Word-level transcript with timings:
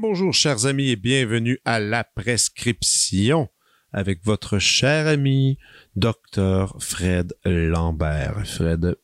bonjour 0.00 0.32
chers 0.32 0.66
amis 0.66 0.90
et 0.90 0.96
bienvenue 0.96 1.58
à 1.64 1.80
la 1.80 2.04
prescription 2.04 3.48
avec 3.92 4.24
votre 4.24 4.58
cher 4.58 5.06
ami 5.06 5.58
docteur 5.96 6.76
Fred 6.78 7.34
Lambert. 7.44 8.46
Fred 8.46 8.96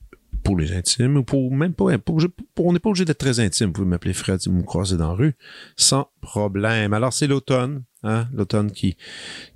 pour 0.42 0.58
les 0.58 0.72
intimes 0.72 1.16
ou 1.16 1.24
pour 1.24 1.50
même 1.54 1.72
pas, 1.72 1.84
on 1.84 2.72
n'est 2.72 2.78
pas 2.78 2.90
obligé 2.90 3.04
d'être 3.06 3.18
très 3.18 3.40
intime. 3.40 3.68
Vous 3.68 3.72
pouvez 3.72 3.88
m'appeler 3.88 4.12
Fred 4.12 4.40
si 4.40 4.50
vous 4.50 4.56
me 4.56 4.62
croisez 4.62 4.96
dans 4.96 5.08
la 5.08 5.14
rue 5.14 5.34
sans 5.76 6.10
problème. 6.20 6.92
Alors 6.92 7.12
c'est 7.12 7.26
l'automne, 7.26 7.82
hein, 8.02 8.28
l'automne 8.34 8.70
qui 8.70 8.96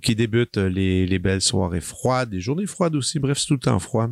qui 0.01 0.15
débute 0.15 0.57
les, 0.57 1.05
les 1.05 1.19
belles 1.19 1.41
soirées 1.41 1.81
froides, 1.81 2.33
les 2.33 2.41
journées 2.41 2.65
froides 2.65 2.95
aussi. 2.95 3.19
Bref, 3.19 3.37
c'est 3.37 3.47
tout 3.47 3.53
le 3.53 3.59
temps 3.59 3.79
froid. 3.79 4.09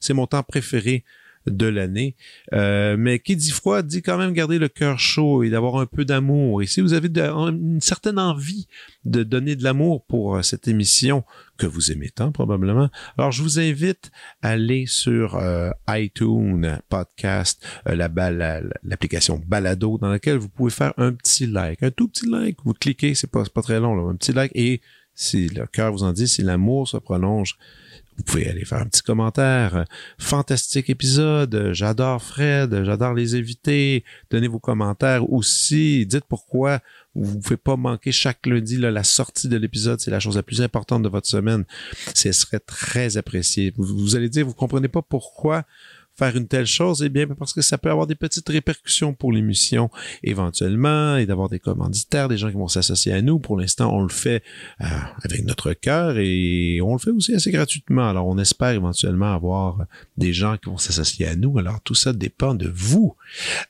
C'est 0.00 0.14
mon 0.14 0.26
temps 0.26 0.42
préféré 0.42 1.04
de 1.46 1.66
l'année. 1.66 2.16
Euh, 2.52 2.96
mais 2.98 3.18
qui 3.18 3.36
dit 3.36 3.50
froid 3.50 3.82
dit 3.82 4.02
quand 4.02 4.18
même 4.18 4.32
garder 4.32 4.58
le 4.58 4.68
cœur 4.68 4.98
chaud 4.98 5.42
et 5.42 5.50
d'avoir 5.50 5.76
un 5.76 5.86
peu 5.86 6.04
d'amour. 6.04 6.62
Et 6.62 6.66
si 6.66 6.80
vous 6.80 6.92
avez 6.92 7.08
une 7.18 7.80
certaine 7.80 8.18
envie 8.18 8.66
de 9.04 9.22
donner 9.22 9.56
de 9.56 9.64
l'amour 9.64 10.04
pour 10.06 10.36
euh, 10.36 10.42
cette 10.42 10.68
émission 10.68 11.24
que 11.58 11.66
vous 11.66 11.90
aimez 11.90 12.10
tant 12.10 12.32
probablement, 12.32 12.90
alors 13.16 13.32
je 13.32 13.42
vous 13.42 13.58
invite 13.58 14.10
à 14.42 14.50
aller 14.50 14.84
sur 14.86 15.36
euh, 15.36 15.70
iTunes 15.88 16.78
Podcast, 16.88 17.64
la 17.86 18.08
l'application 18.82 19.40
Balado 19.46 19.98
dans 19.98 20.08
laquelle 20.08 20.38
vous 20.38 20.48
pouvez 20.48 20.70
faire 20.70 20.92
un 20.96 21.12
petit 21.12 21.46
like, 21.46 21.82
un 21.82 21.90
tout 21.90 22.08
petit 22.08 22.28
like. 22.28 22.58
Vous 22.64 22.74
cliquez, 22.74 23.14
c'est 23.14 23.30
pas, 23.30 23.44
pas 23.44 23.62
très 23.62 23.80
long, 23.80 23.94
là, 23.94 24.02
un 24.10 24.16
petit 24.16 24.32
like 24.32 24.52
et 24.54 24.80
si 25.16 25.48
le 25.48 25.66
cœur 25.66 25.92
vous 25.92 26.02
en 26.02 26.12
dit, 26.12 26.28
si 26.28 26.42
l'amour 26.42 26.86
se 26.86 26.98
prolonge, 26.98 27.56
vous 28.16 28.22
pouvez 28.24 28.48
aller 28.48 28.64
faire 28.64 28.78
un 28.78 28.86
petit 28.86 29.02
commentaire. 29.02 29.84
Fantastique 30.18 30.88
épisode. 30.88 31.70
J'adore 31.72 32.22
Fred. 32.22 32.84
J'adore 32.84 33.14
les 33.14 33.34
invités. 33.34 34.04
Donnez 34.30 34.48
vos 34.48 34.58
commentaires 34.58 35.30
aussi. 35.30 36.06
Dites 36.06 36.24
pourquoi 36.28 36.80
vous 37.14 37.36
ne 37.36 37.40
pouvez 37.40 37.56
pas 37.56 37.76
manquer 37.76 38.12
chaque 38.12 38.46
lundi 38.46 38.78
la 38.78 39.04
sortie 39.04 39.48
de 39.48 39.56
l'épisode. 39.56 40.00
C'est 40.00 40.10
la 40.10 40.20
chose 40.20 40.36
la 40.36 40.42
plus 40.42 40.62
importante 40.62 41.02
de 41.02 41.08
votre 41.08 41.26
semaine. 41.26 41.64
Ce 42.14 42.32
serait 42.32 42.60
très 42.60 43.16
apprécié. 43.16 43.72
Vous, 43.76 43.84
vous 43.84 44.16
allez 44.16 44.28
dire, 44.28 44.46
vous 44.46 44.54
comprenez 44.54 44.88
pas 44.88 45.02
pourquoi 45.02 45.64
faire 46.16 46.36
une 46.36 46.48
telle 46.48 46.66
chose? 46.66 47.02
Eh 47.04 47.08
bien, 47.08 47.26
parce 47.26 47.52
que 47.52 47.62
ça 47.62 47.78
peut 47.78 47.90
avoir 47.90 48.06
des 48.06 48.14
petites 48.14 48.48
répercussions 48.48 49.14
pour 49.14 49.32
l'émission 49.32 49.90
éventuellement 50.22 51.16
et 51.16 51.26
d'avoir 51.26 51.48
des 51.48 51.60
commanditaires, 51.60 52.28
des 52.28 52.38
gens 52.38 52.50
qui 52.50 52.56
vont 52.56 52.68
s'associer 52.68 53.12
à 53.12 53.22
nous. 53.22 53.38
Pour 53.38 53.58
l'instant, 53.58 53.94
on 53.94 54.02
le 54.02 54.08
fait 54.08 54.42
euh, 54.80 54.84
avec 55.22 55.44
notre 55.44 55.72
cœur 55.72 56.18
et 56.18 56.80
on 56.80 56.94
le 56.94 56.98
fait 56.98 57.10
aussi 57.10 57.34
assez 57.34 57.50
gratuitement. 57.50 58.08
Alors, 58.08 58.26
on 58.26 58.38
espère 58.38 58.70
éventuellement 58.70 59.34
avoir 59.34 59.86
des 60.16 60.32
gens 60.32 60.56
qui 60.56 60.70
vont 60.70 60.78
s'associer 60.78 61.26
à 61.26 61.36
nous. 61.36 61.58
Alors, 61.58 61.80
tout 61.82 61.94
ça 61.94 62.12
dépend 62.12 62.54
de 62.54 62.68
vous. 62.74 63.16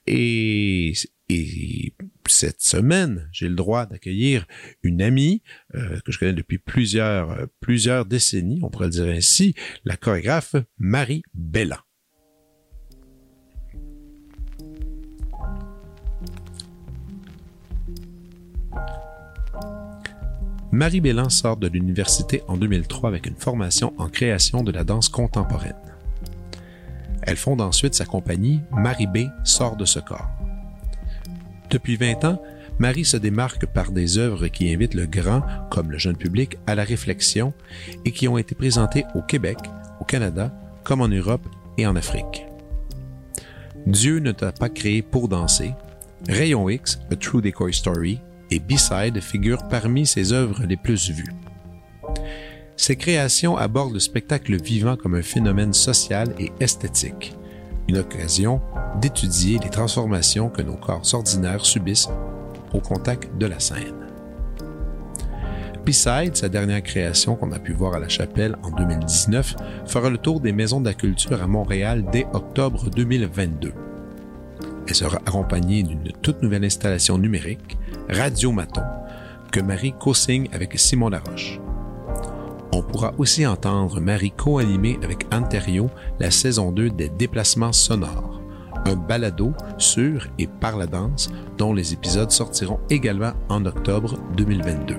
Et, 0.06 0.92
et 1.28 1.92
cette 2.26 2.62
semaine, 2.62 3.28
j'ai 3.32 3.48
le 3.48 3.54
droit 3.54 3.86
d'accueillir 3.86 4.46
une 4.82 5.02
amie 5.02 5.42
euh, 5.74 5.98
que 6.04 6.12
je 6.12 6.18
connais 6.18 6.32
depuis 6.32 6.58
plusieurs, 6.58 7.48
plusieurs 7.60 8.04
décennies, 8.04 8.60
on 8.62 8.70
pourrait 8.70 8.86
le 8.86 8.92
dire 8.92 9.06
ainsi, 9.06 9.54
la 9.84 9.96
chorégraphe 9.96 10.56
Marie 10.78 11.22
Bella. 11.34 11.85
Marie 20.76 21.00
Bélan 21.00 21.30
sort 21.30 21.56
de 21.56 21.68
l'université 21.68 22.42
en 22.48 22.58
2003 22.58 23.08
avec 23.08 23.24
une 23.24 23.34
formation 23.34 23.94
en 23.96 24.10
création 24.10 24.62
de 24.62 24.70
la 24.70 24.84
danse 24.84 25.08
contemporaine. 25.08 25.72
Elle 27.22 27.38
fonde 27.38 27.62
ensuite 27.62 27.94
sa 27.94 28.04
compagnie 28.04 28.60
Marie 28.72 29.06
B 29.06 29.20
sort 29.42 29.76
de 29.76 29.86
ce 29.86 30.00
corps. 30.00 30.28
Depuis 31.70 31.96
20 31.96 32.26
ans, 32.26 32.42
Marie 32.78 33.06
se 33.06 33.16
démarque 33.16 33.64
par 33.64 33.90
des 33.90 34.18
œuvres 34.18 34.48
qui 34.48 34.70
invitent 34.70 34.92
le 34.92 35.06
grand 35.06 35.40
comme 35.70 35.90
le 35.90 35.96
jeune 35.96 36.18
public 36.18 36.58
à 36.66 36.74
la 36.74 36.84
réflexion 36.84 37.54
et 38.04 38.12
qui 38.12 38.28
ont 38.28 38.36
été 38.36 38.54
présentées 38.54 39.06
au 39.14 39.22
Québec, 39.22 39.56
au 40.02 40.04
Canada, 40.04 40.52
comme 40.84 41.00
en 41.00 41.08
Europe 41.08 41.46
et 41.78 41.86
en 41.86 41.96
Afrique. 41.96 42.44
Dieu 43.86 44.18
ne 44.18 44.32
t'a 44.32 44.52
pas 44.52 44.68
créé 44.68 45.00
pour 45.00 45.28
danser, 45.28 45.72
Rayon 46.28 46.68
X, 46.68 46.98
A 47.10 47.16
True 47.16 47.40
Decoy 47.40 47.72
Story 47.72 48.20
et 48.56 48.58
B-Side 48.58 49.20
figurent 49.20 49.68
parmi 49.68 50.06
ses 50.06 50.32
œuvres 50.32 50.64
les 50.64 50.76
plus 50.76 51.10
vues. 51.10 51.34
Ses 52.76 52.96
créations 52.96 53.56
abordent 53.56 53.92
le 53.92 54.00
spectacle 54.00 54.56
vivant 54.60 54.96
comme 54.96 55.14
un 55.14 55.22
phénomène 55.22 55.74
social 55.74 56.34
et 56.38 56.50
esthétique, 56.58 57.34
une 57.88 57.98
occasion 57.98 58.62
d'étudier 59.00 59.58
les 59.62 59.68
transformations 59.68 60.48
que 60.48 60.62
nos 60.62 60.76
corps 60.76 61.02
ordinaires 61.12 61.66
subissent 61.66 62.08
au 62.72 62.80
contact 62.80 63.36
de 63.36 63.46
la 63.46 63.60
scène. 63.60 64.06
B-Side, 65.84 66.34
sa 66.34 66.48
dernière 66.48 66.82
création 66.82 67.36
qu'on 67.36 67.52
a 67.52 67.58
pu 67.58 67.72
voir 67.72 67.94
à 67.94 67.98
la 67.98 68.08
chapelle 68.08 68.56
en 68.62 68.70
2019, 68.70 69.54
fera 69.86 70.08
le 70.08 70.18
tour 70.18 70.40
des 70.40 70.52
maisons 70.52 70.80
de 70.80 70.88
la 70.88 70.94
culture 70.94 71.42
à 71.42 71.46
Montréal 71.46 72.04
dès 72.10 72.26
octobre 72.32 72.88
2022. 72.90 73.72
Elle 74.88 74.94
sera 74.94 75.18
accompagnée 75.18 75.82
d'une 75.82 76.10
toute 76.22 76.42
nouvelle 76.42 76.64
installation 76.64 77.18
numérique, 77.18 77.76
Radio 78.08 78.52
Maton, 78.52 78.82
que 79.52 79.60
Marie 79.60 79.94
co-signe 79.98 80.48
avec 80.52 80.78
Simon 80.78 81.08
Laroche. 81.08 81.60
On 82.72 82.82
pourra 82.82 83.14
aussi 83.18 83.46
entendre 83.46 84.00
Marie 84.00 84.32
co-animer 84.32 84.98
avec 85.02 85.26
Anterio 85.32 85.88
la 86.20 86.30
saison 86.30 86.72
2 86.72 86.90
des 86.90 87.08
Déplacements 87.08 87.72
sonores, 87.72 88.40
un 88.84 88.96
balado 88.96 89.52
sur 89.78 90.26
et 90.38 90.46
par 90.46 90.76
la 90.76 90.86
danse 90.86 91.30
dont 91.56 91.72
les 91.72 91.92
épisodes 91.92 92.30
sortiront 92.30 92.80
également 92.90 93.32
en 93.48 93.64
octobre 93.64 94.18
2022. 94.36 94.96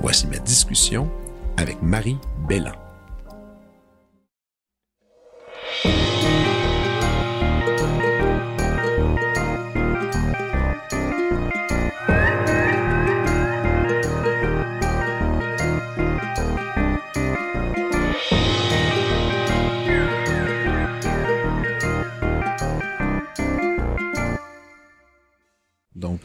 Voici 0.00 0.26
ma 0.26 0.38
discussion 0.38 1.10
avec 1.56 1.82
Marie 1.82 2.18
Bellan. 2.48 2.72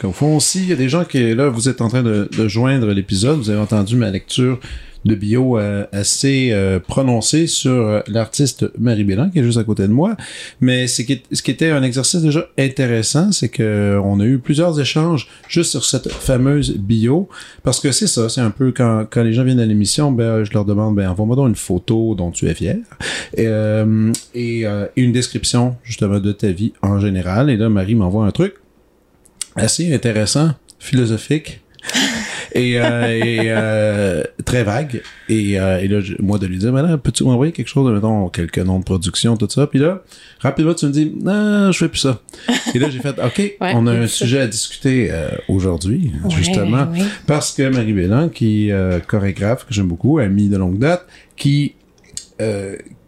Au 0.03 0.11
fond 0.11 0.35
aussi, 0.35 0.59
il 0.59 0.69
y 0.69 0.73
a 0.73 0.75
des 0.75 0.89
gens 0.89 1.05
qui, 1.05 1.33
là, 1.33 1.49
vous 1.49 1.69
êtes 1.69 1.81
en 1.81 1.87
train 1.87 2.03
de, 2.03 2.29
joindre 2.47 2.91
l'épisode. 2.91 3.37
Vous 3.37 3.49
avez 3.49 3.59
entendu 3.59 3.95
ma 3.95 4.09
lecture 4.09 4.59
de 5.05 5.15
bio 5.15 5.59
euh, 5.59 5.85
assez 5.91 6.51
euh, 6.51 6.79
prononcée 6.79 7.45
sur 7.45 7.71
euh, 7.71 7.99
l'artiste 8.07 8.65
Marie 8.79 9.03
Bélan, 9.03 9.29
qui 9.29 9.39
est 9.39 9.43
juste 9.43 9.57
à 9.57 9.65
côté 9.65 9.83
de 9.83 9.91
moi. 9.91 10.15
Mais 10.61 10.87
ce 10.87 11.01
qui, 11.01 11.21
ce 11.29 11.41
qui 11.41 11.51
était 11.51 11.71
un 11.71 11.83
exercice 11.83 12.21
déjà 12.21 12.47
intéressant, 12.57 13.33
c'est 13.33 13.49
que 13.49 13.99
on 14.01 14.21
a 14.21 14.25
eu 14.25 14.39
plusieurs 14.39 14.79
échanges 14.79 15.27
juste 15.49 15.71
sur 15.71 15.83
cette 15.83 16.09
fameuse 16.09 16.77
bio. 16.77 17.27
Parce 17.63 17.81
que 17.81 17.91
c'est 17.91 18.07
ça, 18.07 18.29
c'est 18.29 18.41
un 18.41 18.51
peu 18.51 18.71
quand, 18.71 19.05
quand 19.09 19.23
les 19.23 19.33
gens 19.33 19.43
viennent 19.43 19.59
à 19.59 19.65
l'émission, 19.65 20.11
ben, 20.11 20.45
je 20.45 20.53
leur 20.53 20.63
demande, 20.63 20.95
ben, 20.95 21.09
envoie-moi 21.09 21.35
donc 21.35 21.49
une 21.49 21.55
photo 21.55 22.15
dont 22.15 22.31
tu 22.31 22.47
es 22.47 22.53
fier. 22.53 22.77
Et, 23.35 23.49
et 24.35 24.65
une 24.95 25.11
description, 25.11 25.75
justement, 25.83 26.19
de 26.19 26.31
ta 26.31 26.51
vie 26.51 26.71
en 26.81 26.99
général. 26.99 27.49
Et 27.49 27.57
là, 27.57 27.67
Marie 27.67 27.95
m'envoie 27.95 28.25
un 28.25 28.31
truc 28.31 28.55
assez 29.55 29.93
intéressant, 29.93 30.51
philosophique. 30.79 31.61
et, 32.53 32.79
euh, 32.79 32.83
euh, 32.85 34.23
très 34.45 34.63
vague. 34.63 35.01
Et, 35.29 35.59
euh, 35.59 35.79
et 35.79 35.87
là, 35.87 35.99
moi, 36.19 36.37
de 36.37 36.47
lui 36.47 36.57
dire, 36.57 36.71
maintenant, 36.71 36.97
peux-tu 36.97 37.23
m'envoyer 37.23 37.51
quelque 37.51 37.67
chose, 37.67 37.91
mettons, 37.91 38.29
quelques 38.29 38.59
noms 38.59 38.79
de 38.79 38.83
production, 38.83 39.35
tout 39.37 39.49
ça? 39.49 39.67
Puis 39.67 39.79
là, 39.79 40.01
rapidement, 40.39 40.73
tu 40.73 40.85
me 40.85 40.91
dis, 40.91 41.13
non, 41.21 41.71
je 41.71 41.77
fais 41.77 41.89
plus 41.89 41.99
ça. 41.99 42.21
et 42.73 42.79
là, 42.79 42.89
j'ai 42.89 42.99
fait, 42.99 43.15
OK, 43.23 43.57
on 43.61 43.87
a 43.87 43.91
un 43.91 44.07
sujet 44.07 44.41
à 44.41 44.47
discuter 44.47 45.11
aujourd'hui, 45.47 46.11
justement, 46.29 46.87
parce 47.27 47.53
que 47.53 47.69
Marie 47.69 47.93
Bélan, 47.93 48.29
qui 48.29 48.69
est 48.69 49.05
chorégraphe, 49.07 49.65
que 49.65 49.73
j'aime 49.73 49.87
beaucoup, 49.87 50.19
amie 50.19 50.49
de 50.49 50.57
longue 50.57 50.79
date, 50.79 51.05
qui 51.35 51.75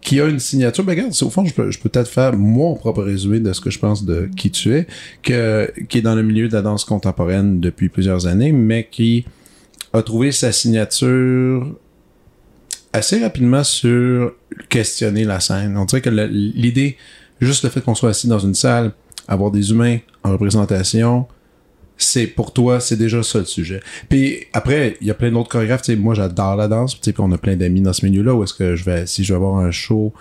qui 0.06 0.22
a 0.22 0.28
une 0.28 0.40
signature. 0.40 0.84
Ben 0.84 0.92
regarde, 0.92 1.13
au 1.19 1.30
fond, 1.31 1.44
je 1.46 1.54
peux, 1.54 1.72
je 1.72 1.80
peux 1.80 1.90
peut-être 1.90 2.07
faire 2.07 2.38
mon 2.38 2.75
propre 2.75 3.02
résumé 3.02 3.40
de 3.40 3.52
ce 3.52 3.60
que 3.60 3.72
je 3.72 3.80
pense 3.80 4.06
de 4.06 4.30
qui 4.38 4.52
tu 4.52 4.75
es, 4.75 4.88
que, 5.24 5.74
qui 5.90 5.98
est 5.98 6.02
dans 6.02 6.13
le 6.16 6.22
milieu 6.22 6.48
de 6.48 6.54
la 6.54 6.62
danse 6.62 6.86
contemporaine 6.86 7.60
depuis 7.60 7.90
plusieurs 7.90 8.28
années, 8.28 8.52
mais 8.52 8.88
qui 8.90 9.25
a 9.94 10.04
trouvé 10.04 10.31
sa 10.31 10.52
signature 10.52 11.75
assez 12.94 13.19
rapidement 13.19 13.63
sur 13.63 14.34
questionner 14.69 15.24
la 15.24 15.40
scène. 15.40 15.75
On 15.75 15.86
dirait 15.86 16.02
que 16.02 16.12
l'idée, 16.12 16.98
juste 17.42 17.63
le 17.63 17.72
fait 17.72 17.81
qu'on 17.81 17.96
soit 17.96 18.12
assis 18.12 18.28
dans 18.28 18.40
une 18.40 18.54
salle, 18.54 18.92
avoir 19.28 19.50
des 19.50 19.72
humains 19.72 19.98
en 20.24 20.31
représentation, 20.34 21.25
c'est 21.97 22.27
pour 22.27 22.53
toi, 22.53 22.80
c'est 22.80 22.97
déjà 22.97 23.24
ça 23.24 23.39
le 23.39 23.45
sujet. 23.45 23.80
Puis 24.09 24.39
après, 24.53 24.97
il 25.01 25.07
y 25.07 25.12
a 25.12 25.13
plein 25.13 25.31
d'autres 25.31 25.50
chorégraphes. 25.50 25.83
Tu 25.83 25.94
sais, 25.94 25.97
moi, 25.97 26.13
j'adore 26.13 26.56
la 26.56 26.68
danse. 26.68 26.95
Puis 26.95 27.13
on 27.19 27.31
a 27.31 27.38
plein 27.38 27.56
d'amis 27.56 27.81
dans 27.81 27.94
ce 27.94 28.06
milieu-là 28.06 28.33
où 28.36 28.44
est-ce 28.44 28.53
que 28.53 28.75
je 28.75 28.83
vais, 28.83 29.06
si 29.06 29.24
je 29.24 29.33
vais 29.33 29.38
avoir 29.38 29.57
un 29.57 29.71
show 29.71 30.13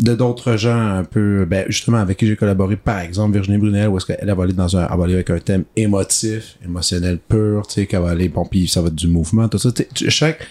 de 0.00 0.14
d'autres 0.14 0.56
gens 0.56 0.76
un 0.76 1.04
peu, 1.04 1.44
ben, 1.44 1.66
justement, 1.68 1.98
avec 1.98 2.16
qui 2.16 2.26
j'ai 2.26 2.36
collaboré, 2.36 2.76
par 2.76 2.98
exemple, 3.00 3.34
Virginie 3.34 3.58
Brunel, 3.58 3.88
où 3.88 3.96
est-ce 3.96 4.06
qu'elle 4.06 4.18
elle 4.20 4.34
va 4.34 4.42
aller 4.42 4.52
dans 4.52 4.76
un, 4.76 4.88
elle 4.90 4.98
va 4.98 5.04
aller 5.04 5.14
avec 5.14 5.30
un 5.30 5.38
thème 5.38 5.64
émotif, 5.76 6.56
émotionnel 6.64 7.18
pur, 7.18 7.64
tu 7.68 7.74
sais, 7.74 7.86
qu'elle 7.86 8.00
va 8.00 8.10
aller, 8.10 8.28
bon, 8.28 8.44
puis 8.44 8.66
ça 8.66 8.80
va 8.80 8.88
être 8.88 8.94
du 8.94 9.06
mouvement, 9.06 9.48
tout 9.48 9.58
ça. 9.58 9.70
Tu- 9.70 10.10
chaque, 10.10 10.44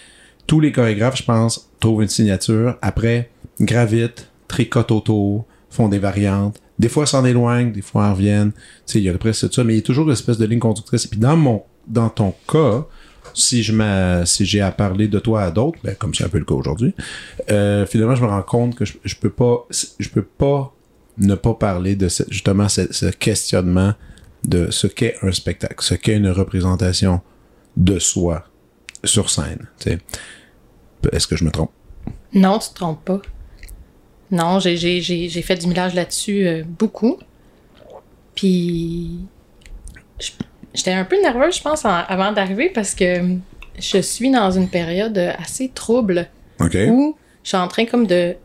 tous 0.48 0.62
les 0.62 0.72
chorégraphes, 0.72 1.18
je 1.18 1.24
pense, 1.24 1.70
trouvent 1.82 2.04
une 2.04 2.08
signature. 2.10 2.78
Après, 2.82 3.30
gravitent, 3.60 4.30
tricotent 4.48 4.92
autour, 4.92 5.46
font 5.70 5.90
des 5.90 6.00
variantes. 6.00 6.58
Des 6.80 6.90
fois, 6.90 7.06
s'en 7.06 7.24
éloignent, 7.26 7.72
des 7.72 7.82
fois, 7.82 8.08
en 8.08 8.14
reviennent. 8.14 8.52
Tu 8.52 8.60
sais, 8.86 9.00
il 9.00 9.04
y 9.06 9.10
a 9.10 9.18
presque 9.18 9.48
tout 9.48 9.54
ça, 9.54 9.64
mais 9.64 9.74
il 9.74 9.78
y 9.78 9.80
a 9.80 9.84
toujours 9.84 10.06
une 10.08 10.14
espèce 10.14 10.38
de 10.38 10.46
ligne 10.46 10.60
conductrice. 10.60 11.06
Et 11.06 11.08
puis 11.10 11.20
dans 11.20 11.38
mon, 11.38 11.64
dans 11.88 12.10
ton 12.10 12.34
cas, 12.52 12.86
si 13.36 13.64
je 13.64 13.72
m'a, 13.74 14.26
si 14.26 14.46
j'ai 14.46 14.62
à 14.62 14.72
parler 14.72 15.08
de 15.08 15.20
toi 15.20 15.44
à 15.44 15.52
d'autres, 15.52 15.80
ben, 15.84 15.96
comme 15.96 16.14
c'est 16.14 16.24
un 16.24 16.30
peu 16.30 16.40
le 16.40 16.46
cas 16.46 16.56
aujourd'hui, 16.56 16.94
euh, 17.52 17.86
finalement, 17.86 18.16
je 18.16 18.24
me 18.24 18.28
rends 18.28 18.42
compte 18.44 18.76
que 18.76 18.86
je, 18.86 18.94
je 19.04 19.16
peux 19.16 19.30
pas, 19.30 19.66
je 20.00 20.10
peux 20.10 20.24
pas 20.24 20.74
ne 21.20 21.36
pas 21.36 21.54
parler 21.54 21.96
de 21.96 22.08
ce- 22.10 22.24
justement 22.30 22.68
ce, 22.70 23.06
questionnement 23.12 23.94
de 24.44 24.72
ce 24.72 24.88
qu'est 24.88 25.16
un 25.22 25.32
spectacle, 25.32 25.76
ce 25.80 25.94
qu'est 25.94 26.18
une 26.18 26.30
représentation 26.30 27.22
de 27.78 27.98
soi 28.00 28.46
sur 29.04 29.30
scène. 29.30 29.68
Est-ce 31.12 31.28
que 31.28 31.36
je 31.36 31.44
me 31.44 31.52
trompe? 31.52 31.72
Non, 32.34 32.58
tu 32.60 32.70
te 32.70 32.76
trompes 32.76 33.06
pas. 33.06 33.22
Non, 34.34 34.60
j'ai, 34.60 35.00
fait 35.44 35.56
du 35.56 35.68
millage 35.68 35.94
là-dessus 35.94 36.48
euh, 36.48 36.64
beaucoup. 36.66 37.20
Puis, 38.34 39.12
j'étais 40.74 40.92
un 40.92 41.06
peu 41.06 41.22
nerveuse, 41.22 41.58
je 41.58 41.62
pense, 41.62 41.86
en- 41.86 41.90
avant 42.08 42.32
d'arriver 42.32 42.70
parce 42.70 42.96
que 42.96 43.36
je 43.80 43.98
suis 44.00 44.32
dans 44.32 44.50
une 44.50 44.70
période 44.70 45.18
assez 45.18 45.70
trouble 45.70 46.28
OK. 46.60 46.76
où 46.90 47.16
je 47.44 47.50
suis 47.50 47.58
en 47.58 47.68
train 47.68 47.86
comme 47.86 48.08
de 48.08 48.36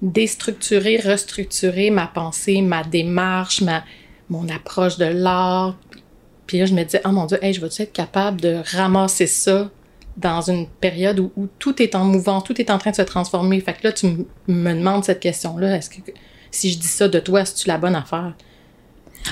déstructurer, 0.00 0.96
restructurer 0.96 1.90
ma 1.90 2.06
pensée, 2.06 2.62
ma 2.62 2.82
démarche, 2.82 3.60
ma, 3.60 3.84
mon 4.30 4.48
approche 4.48 4.96
de 4.96 5.04
l'art. 5.04 5.76
Puis 6.46 6.58
là, 6.58 6.64
je 6.64 6.72
me 6.72 6.82
disais, 6.82 7.02
oh 7.04 7.10
mon 7.10 7.26
Dieu, 7.26 7.38
hey, 7.42 7.52
je 7.52 7.60
vais-tu 7.60 7.82
être 7.82 7.92
capable 7.92 8.40
de 8.40 8.62
ramasser 8.74 9.26
ça 9.26 9.70
dans 10.16 10.40
une 10.42 10.66
période 10.66 11.18
où, 11.20 11.30
où 11.36 11.46
tout 11.58 11.82
est 11.82 11.94
en 11.94 12.04
mouvant, 12.04 12.40
tout 12.40 12.58
est 12.60 12.70
en 12.70 12.78
train 12.78 12.90
de 12.90 12.96
se 12.96 13.02
transformer. 13.02 13.60
Fait 13.60 13.74
que 13.74 13.80
là, 13.84 13.92
tu 13.92 14.06
me 14.48 14.72
demandes 14.74 15.04
cette 15.04 15.20
question-là. 15.20 15.76
Est-ce 15.76 15.90
que 15.90 15.96
si 16.50 16.72
je 16.72 16.78
dis 16.78 16.86
ça 16.86 17.08
de 17.08 17.18
toi, 17.18 17.42
est-ce 17.42 17.54
que 17.54 17.58
tu 17.60 17.68
la 17.68 17.78
bonne 17.78 17.94
affaire? 17.94 18.34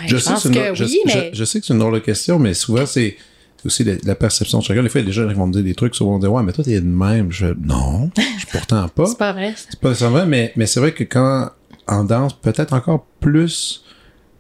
Hey, 0.03 0.09
Je, 0.09 0.17
je 0.17 0.23
sais 0.23 0.31
pense 0.33 0.43
que 0.49 0.75
je- 0.75 0.85
oui, 0.85 0.99
mais 1.07 1.31
je 1.33 1.45
sais 1.45 1.61
que 1.61 1.67
c'est 1.67 1.73
une 1.73 1.79
drôle 1.79 1.95
de 1.95 1.99
question, 2.01 2.39
mais 2.39 2.53
souvent, 2.53 2.85
c'est 2.85 3.17
aussi 3.65 3.83
la, 3.85 3.95
la 4.05 4.15
perception 4.15 4.59
de 4.59 4.65
chacun. 4.65 4.83
Des 4.83 4.89
fois, 4.91 5.01
il 5.01 5.05
y 5.05 5.07
a 5.07 5.11
des 5.11 5.13
gens 5.15 5.27
qui 5.29 5.35
vont 5.35 5.47
me 5.47 5.53
dire 5.53 5.63
des 5.63 5.75
trucs, 5.75 5.95
souvent, 5.95 6.17
on 6.17 6.19
dit, 6.19 6.27
ouais, 6.27 6.43
mais 6.43 6.53
toi, 6.53 6.63
t'es 6.65 6.81
de 6.81 6.87
même. 6.87 7.33
Je, 7.33 7.47
non, 7.47 8.11
je 8.39 8.47
pourtant 8.53 8.87
pas. 8.89 9.07
c'est 9.09 9.17
pas 9.19 9.33
vrai. 9.33 9.55
C'est 9.57 9.81
pas 9.81 9.93
vrai, 9.93 10.27
mais, 10.27 10.53
mais 10.57 10.67
c'est 10.67 10.81
vrai 10.81 10.93
que 10.93 11.05
quand, 11.05 11.49
en 11.87 12.05
danse, 12.05 12.35
peut-être 12.35 12.75
encore 12.75 13.07
plus 13.21 13.85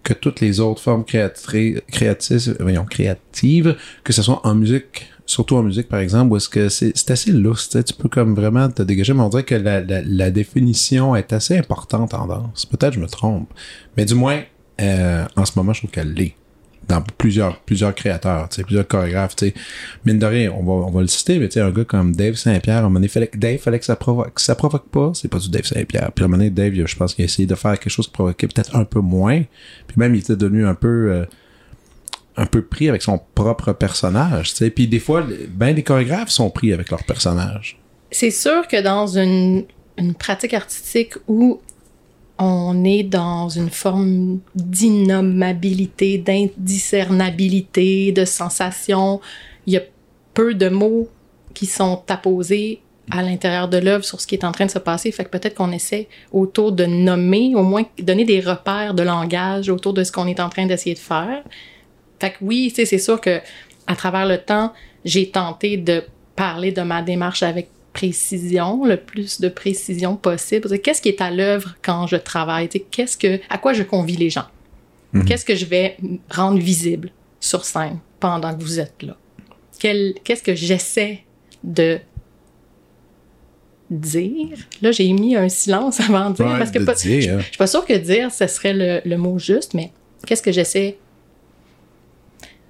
que 0.02 0.12
toutes 0.12 0.40
les 0.40 0.60
autres 0.60 0.82
formes 0.82 1.02
créatri- 1.04 1.80
créatives, 1.90 2.54
voyons, 2.60 2.84
créatives, 2.84 3.76
que 4.02 4.12
ce 4.12 4.20
soit 4.20 4.46
en 4.46 4.54
musique, 4.54 5.06
surtout 5.26 5.56
en 5.56 5.62
musique, 5.62 5.88
par 5.88 6.00
exemple, 6.00 6.32
où 6.32 6.36
est-ce 6.36 6.48
que 6.48 6.68
c'est, 6.68 6.92
c'est 6.94 7.10
assez 7.10 7.32
lousse, 7.32 7.68
tu 7.70 7.94
peux 7.94 8.08
comme 8.08 8.34
vraiment 8.34 8.68
te 8.68 8.82
dégager, 8.82 9.14
mais 9.14 9.22
on 9.22 9.28
dirait 9.28 9.44
que 9.44 9.54
la, 9.54 9.80
la, 9.80 10.02
la 10.02 10.30
définition 10.30 11.16
est 11.16 11.32
assez 11.32 11.56
importante 11.56 12.14
en 12.14 12.26
danse. 12.26 12.66
Peut-être 12.66 12.94
je 12.94 13.00
me 13.00 13.06
trompe. 13.06 13.48
Mais 13.96 14.04
du 14.04 14.14
moins, 14.14 14.42
euh, 14.80 15.24
en 15.36 15.44
ce 15.44 15.52
moment, 15.56 15.72
je 15.72 15.80
trouve 15.80 15.90
qu'elle 15.90 16.12
l'est. 16.12 16.34
Dans 16.86 17.00
plusieurs, 17.00 17.60
plusieurs 17.60 17.94
créateurs, 17.94 18.46
plusieurs 18.50 18.86
chorégraphes, 18.86 19.36
tu 19.36 19.46
sais. 19.46 19.54
Mine 20.04 20.18
de 20.18 20.26
rien, 20.26 20.52
on 20.52 20.62
va, 20.62 20.86
on 20.86 20.90
va 20.90 21.00
le 21.00 21.06
citer, 21.06 21.38
mais 21.38 21.56
un 21.58 21.70
gars 21.70 21.84
comme 21.86 22.14
Dave 22.14 22.34
Saint-Pierre, 22.34 22.76
à 22.76 22.78
un 22.80 22.82
moment 22.82 22.96
donné, 22.96 23.08
fallait 23.08 23.30
Dave, 23.34 23.56
fallait 23.56 23.78
que 23.78 23.86
ça 23.86 23.96
provoque. 23.96 24.38
Ça 24.38 24.54
provoque 24.54 24.90
pas, 24.90 25.12
c'est 25.14 25.28
pas 25.28 25.38
du 25.38 25.48
Dave 25.48 25.64
Saint-Pierre. 25.64 26.12
Puis 26.14 26.22
à 26.22 26.26
un 26.26 26.28
moment 26.28 26.36
donné, 26.36 26.50
Dave, 26.50 26.74
je 26.74 26.96
pense 26.96 27.14
qu'il 27.14 27.22
a 27.22 27.24
essayé 27.24 27.46
de 27.46 27.54
faire 27.54 27.78
quelque 27.78 27.88
chose 27.88 28.06
qui 28.06 28.12
provoquait 28.12 28.48
peut-être 28.48 28.76
un 28.76 28.84
peu 28.84 29.00
moins. 29.00 29.44
Puis 29.86 29.96
même, 29.96 30.14
il 30.14 30.18
était 30.18 30.36
devenu 30.36 30.66
un 30.66 30.74
peu, 30.74 31.10
euh, 31.10 31.24
un 32.36 32.46
peu 32.46 32.62
pris 32.62 32.88
avec 32.88 33.02
son 33.02 33.20
propre 33.34 33.72
personnage, 33.72 34.50
tu 34.50 34.56
sais. 34.56 34.70
Puis 34.70 34.88
des 34.88 34.98
fois, 34.98 35.24
ben 35.48 35.74
des 35.74 35.82
chorégraphes 35.82 36.30
sont 36.30 36.50
pris 36.50 36.72
avec 36.72 36.90
leur 36.90 37.04
personnage. 37.04 37.78
C'est 38.10 38.30
sûr 38.30 38.66
que 38.68 38.80
dans 38.80 39.06
une, 39.06 39.64
une 39.98 40.14
pratique 40.14 40.54
artistique 40.54 41.14
où 41.28 41.60
on 42.38 42.84
est 42.84 43.04
dans 43.04 43.48
une 43.48 43.70
forme 43.70 44.40
d'innommabilité, 44.54 46.18
d'indiscernabilité, 46.18 48.12
de 48.12 48.24
sensation, 48.24 49.20
il 49.66 49.74
y 49.74 49.76
a 49.76 49.82
peu 50.34 50.54
de 50.54 50.68
mots 50.68 51.08
qui 51.54 51.66
sont 51.66 52.02
apposés 52.08 52.80
à 53.10 53.22
l'intérieur 53.22 53.68
de 53.68 53.76
l'œuvre 53.76 54.04
sur 54.04 54.20
ce 54.20 54.26
qui 54.26 54.34
est 54.34 54.44
en 54.44 54.52
train 54.52 54.66
de 54.66 54.70
se 54.70 54.78
passer. 54.78 55.12
Fait 55.12 55.24
que 55.24 55.30
peut-être 55.30 55.54
qu'on 55.54 55.72
essaie 55.72 56.08
autour 56.32 56.72
de 56.72 56.84
nommer, 56.86 57.54
au 57.54 57.62
moins 57.62 57.84
donner 57.98 58.24
des 58.24 58.40
repères 58.40 58.94
de 58.94 59.02
langage 59.02 59.68
autour 59.68 59.92
de 59.92 60.02
ce 60.04 60.10
qu'on 60.10 60.26
est 60.26 60.40
en 60.40 60.48
train 60.48 60.66
d'essayer 60.66 60.94
de 60.94 61.00
faire. 61.00 61.44
Fait 62.24 62.30
que 62.30 62.36
oui, 62.42 62.68
tu 62.70 62.76
sais, 62.76 62.84
c'est 62.86 62.98
sûr 62.98 63.20
que 63.20 63.40
à 63.86 63.96
travers 63.96 64.26
le 64.26 64.38
temps, 64.38 64.72
j'ai 65.04 65.30
tenté 65.30 65.76
de 65.76 66.02
parler 66.36 66.72
de 66.72 66.80
ma 66.82 67.02
démarche 67.02 67.42
avec 67.42 67.68
précision, 67.92 68.84
le 68.86 68.96
plus 68.96 69.40
de 69.40 69.48
précision 69.48 70.16
possible. 70.16 70.78
Qu'est-ce 70.80 71.02
qui 71.02 71.10
est 71.10 71.20
à 71.20 71.30
l'œuvre 71.30 71.76
quand 71.82 72.06
je 72.06 72.16
travaille? 72.16 72.68
Qu'est-ce 72.90 73.16
que, 73.18 73.38
à 73.50 73.58
quoi 73.58 73.72
je 73.72 73.82
convie 73.82 74.16
les 74.16 74.30
gens? 74.30 74.46
Qu'est-ce 75.26 75.44
que 75.44 75.54
je 75.54 75.64
vais 75.66 75.96
rendre 76.30 76.58
visible 76.58 77.10
sur 77.38 77.64
scène 77.64 77.98
pendant 78.18 78.52
que 78.56 78.60
vous 78.62 78.80
êtes 78.80 79.00
là? 79.02 79.16
Qu'est-ce 79.78 80.42
que 80.42 80.54
j'essaie 80.54 81.20
de 81.62 81.98
dire? 83.90 84.56
Là, 84.82 84.90
j'ai 84.92 85.12
mis 85.12 85.36
un 85.36 85.48
silence 85.48 86.00
avant 86.08 86.30
de 86.30 86.36
dire, 86.36 86.46
Ouais, 86.46 86.58
parce 86.58 86.70
que 86.70 86.78
de 86.80 86.84
pas- 86.84 86.94
dire, 86.94 87.20
je, 87.20 87.30
hein. 87.30 87.38
je 87.40 87.44
suis 87.44 87.56
pas 87.58 87.66
sûre 87.66 87.84
que 87.84 87.92
dire, 87.92 88.32
ce 88.32 88.46
serait 88.46 88.72
le, 88.72 89.00
le 89.04 89.16
mot 89.16 89.38
juste, 89.38 89.74
mais 89.74 89.92
qu'est-ce 90.26 90.42
que 90.42 90.52
j'essaie 90.52 90.96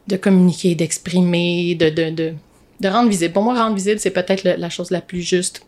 de 0.08 0.16
communiquer, 0.16 0.74
d'exprimer, 0.74 1.74
de, 1.74 1.88
de, 1.90 2.10
de, 2.10 2.32
de 2.80 2.88
rendre 2.88 3.08
visible. 3.08 3.32
Pour 3.32 3.42
moi, 3.42 3.54
rendre 3.54 3.74
visible, 3.74 3.98
c'est 3.98 4.10
peut-être 4.10 4.44
la 4.44 4.70
chose 4.70 4.90
la 4.90 5.00
plus 5.00 5.22
juste. 5.22 5.62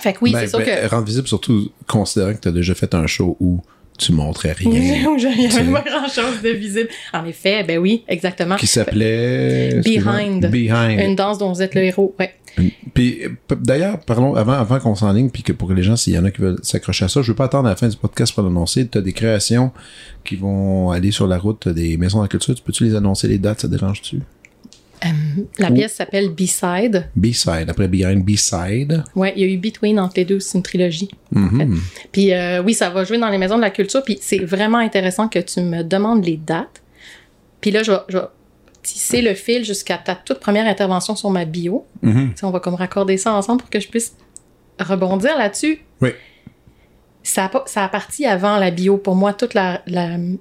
Fait 0.00 0.12
que 0.12 0.18
oui, 0.22 0.32
Ben, 0.32 0.40
c'est 0.40 0.48
sûr 0.48 0.58
ben, 0.58 0.66
que... 0.66 0.88
Rendre 0.88 1.06
visible, 1.06 1.28
surtout 1.28 1.70
considérant 1.86 2.34
que 2.34 2.40
tu 2.40 2.48
as 2.48 2.52
déjà 2.52 2.74
fait 2.74 2.94
un 2.94 3.06
show 3.06 3.36
où 3.40 3.60
tu 3.98 4.12
montrais 4.12 4.52
rien. 4.52 4.70
Il 4.72 4.80
n'y 4.80 5.48
tu 5.48 5.50
sais. 5.50 5.58
avait 5.58 5.72
pas 5.72 5.82
grand-chose 5.82 6.40
de 6.42 6.50
visible. 6.50 6.88
En 7.12 7.24
effet, 7.24 7.64
ben 7.64 7.78
oui, 7.78 8.04
exactement. 8.06 8.56
qui 8.56 8.66
s'appelait 8.66 9.80
Behind. 9.84 10.46
Behind. 10.46 11.00
Une 11.00 11.16
danse 11.16 11.38
dont 11.38 11.52
vous 11.52 11.62
êtes 11.62 11.74
le 11.74 11.82
héros, 11.82 12.14
ouais. 12.18 12.34
Puis 12.94 13.20
d'ailleurs, 13.60 14.00
parlons 14.00 14.34
avant 14.34 14.52
avant 14.52 14.78
qu'on 14.80 14.94
s'enligne 14.94 15.30
puis 15.30 15.42
que 15.42 15.52
pour 15.52 15.68
que 15.68 15.74
les 15.74 15.82
gens 15.82 15.96
s'il 15.96 16.14
y 16.14 16.18
en 16.18 16.24
a 16.24 16.30
qui 16.30 16.40
veulent 16.40 16.58
s'accrocher 16.62 17.04
à 17.04 17.08
ça, 17.08 17.22
je 17.22 17.30
veux 17.30 17.36
pas 17.36 17.44
attendre 17.44 17.66
à 17.66 17.70
la 17.70 17.76
fin 17.76 17.88
du 17.88 17.96
podcast 17.96 18.34
pour 18.34 18.42
l'annoncer, 18.42 18.86
tu 18.88 18.98
as 18.98 19.00
des 19.02 19.12
créations 19.12 19.70
qui 20.24 20.36
vont 20.36 20.90
aller 20.90 21.10
sur 21.10 21.26
la 21.26 21.38
route 21.38 21.68
des 21.68 21.96
maisons 21.96 22.18
de 22.18 22.24
la 22.24 22.28
culture, 22.28 22.54
tu 22.54 22.62
peux-tu 22.62 22.84
les 22.84 22.94
annoncer 22.94 23.28
les 23.28 23.38
dates, 23.38 23.60
ça 23.60 23.68
dérange-tu? 23.68 24.20
La 25.58 25.70
Ou- 25.70 25.74
pièce 25.74 25.94
s'appelle 25.94 26.30
B-Side. 26.30 27.08
B-side, 27.14 27.66
après 27.68 27.86
Behind 27.86 28.24
B-side. 28.24 29.04
Ouais, 29.14 29.32
il 29.36 29.42
y 29.42 29.44
a 29.44 29.52
eu 29.52 29.56
Between 29.56 29.98
entre 30.00 30.14
les 30.16 30.24
deux, 30.24 30.40
c'est 30.40 30.58
une 30.58 30.64
trilogie. 30.64 31.08
Mhm. 31.30 31.78
Puis 32.10 32.32
euh, 32.32 32.62
oui, 32.62 32.74
ça 32.74 32.90
va 32.90 33.04
jouer 33.04 33.18
dans 33.18 33.28
les 33.28 33.38
maisons 33.38 33.56
de 33.56 33.60
la 33.62 33.70
culture. 33.70 34.02
Puis 34.02 34.18
c'est 34.20 34.38
vraiment 34.44 34.78
intéressant 34.78 35.28
que 35.28 35.38
tu 35.38 35.60
me 35.60 35.82
demandes 35.84 36.24
les 36.24 36.36
dates. 36.36 36.82
Puis 37.60 37.70
là, 37.70 37.82
je 37.84 37.92
vais, 37.92 37.98
je 38.08 38.18
vais 38.18 38.24
tisser 38.92 39.22
le 39.22 39.34
fil 39.34 39.64
jusqu'à 39.64 39.98
ta 39.98 40.14
toute 40.14 40.40
première 40.40 40.66
intervention 40.66 41.14
sur 41.16 41.30
ma 41.30 41.44
bio. 41.44 41.86
Mhm. 42.02 42.32
Sais, 42.36 42.44
on 42.44 42.50
va 42.50 42.60
comme 42.60 42.74
raccorder 42.74 43.16
ça 43.16 43.32
ensemble 43.34 43.60
pour 43.60 43.70
que 43.70 43.80
je 43.80 43.88
puisse 43.88 44.14
rebondir 44.80 45.36
là-dessus. 45.36 45.80
Oui. 46.00 46.10
Ça 47.22 47.44
a, 47.44 47.48
pas- 47.50 47.64
ça 47.66 47.84
a 47.84 47.88
parti 47.88 48.24
avant 48.24 48.56
la 48.56 48.70
bio. 48.70 48.96
Pour 48.96 49.14
moi, 49.14 49.32
tout 49.34 49.48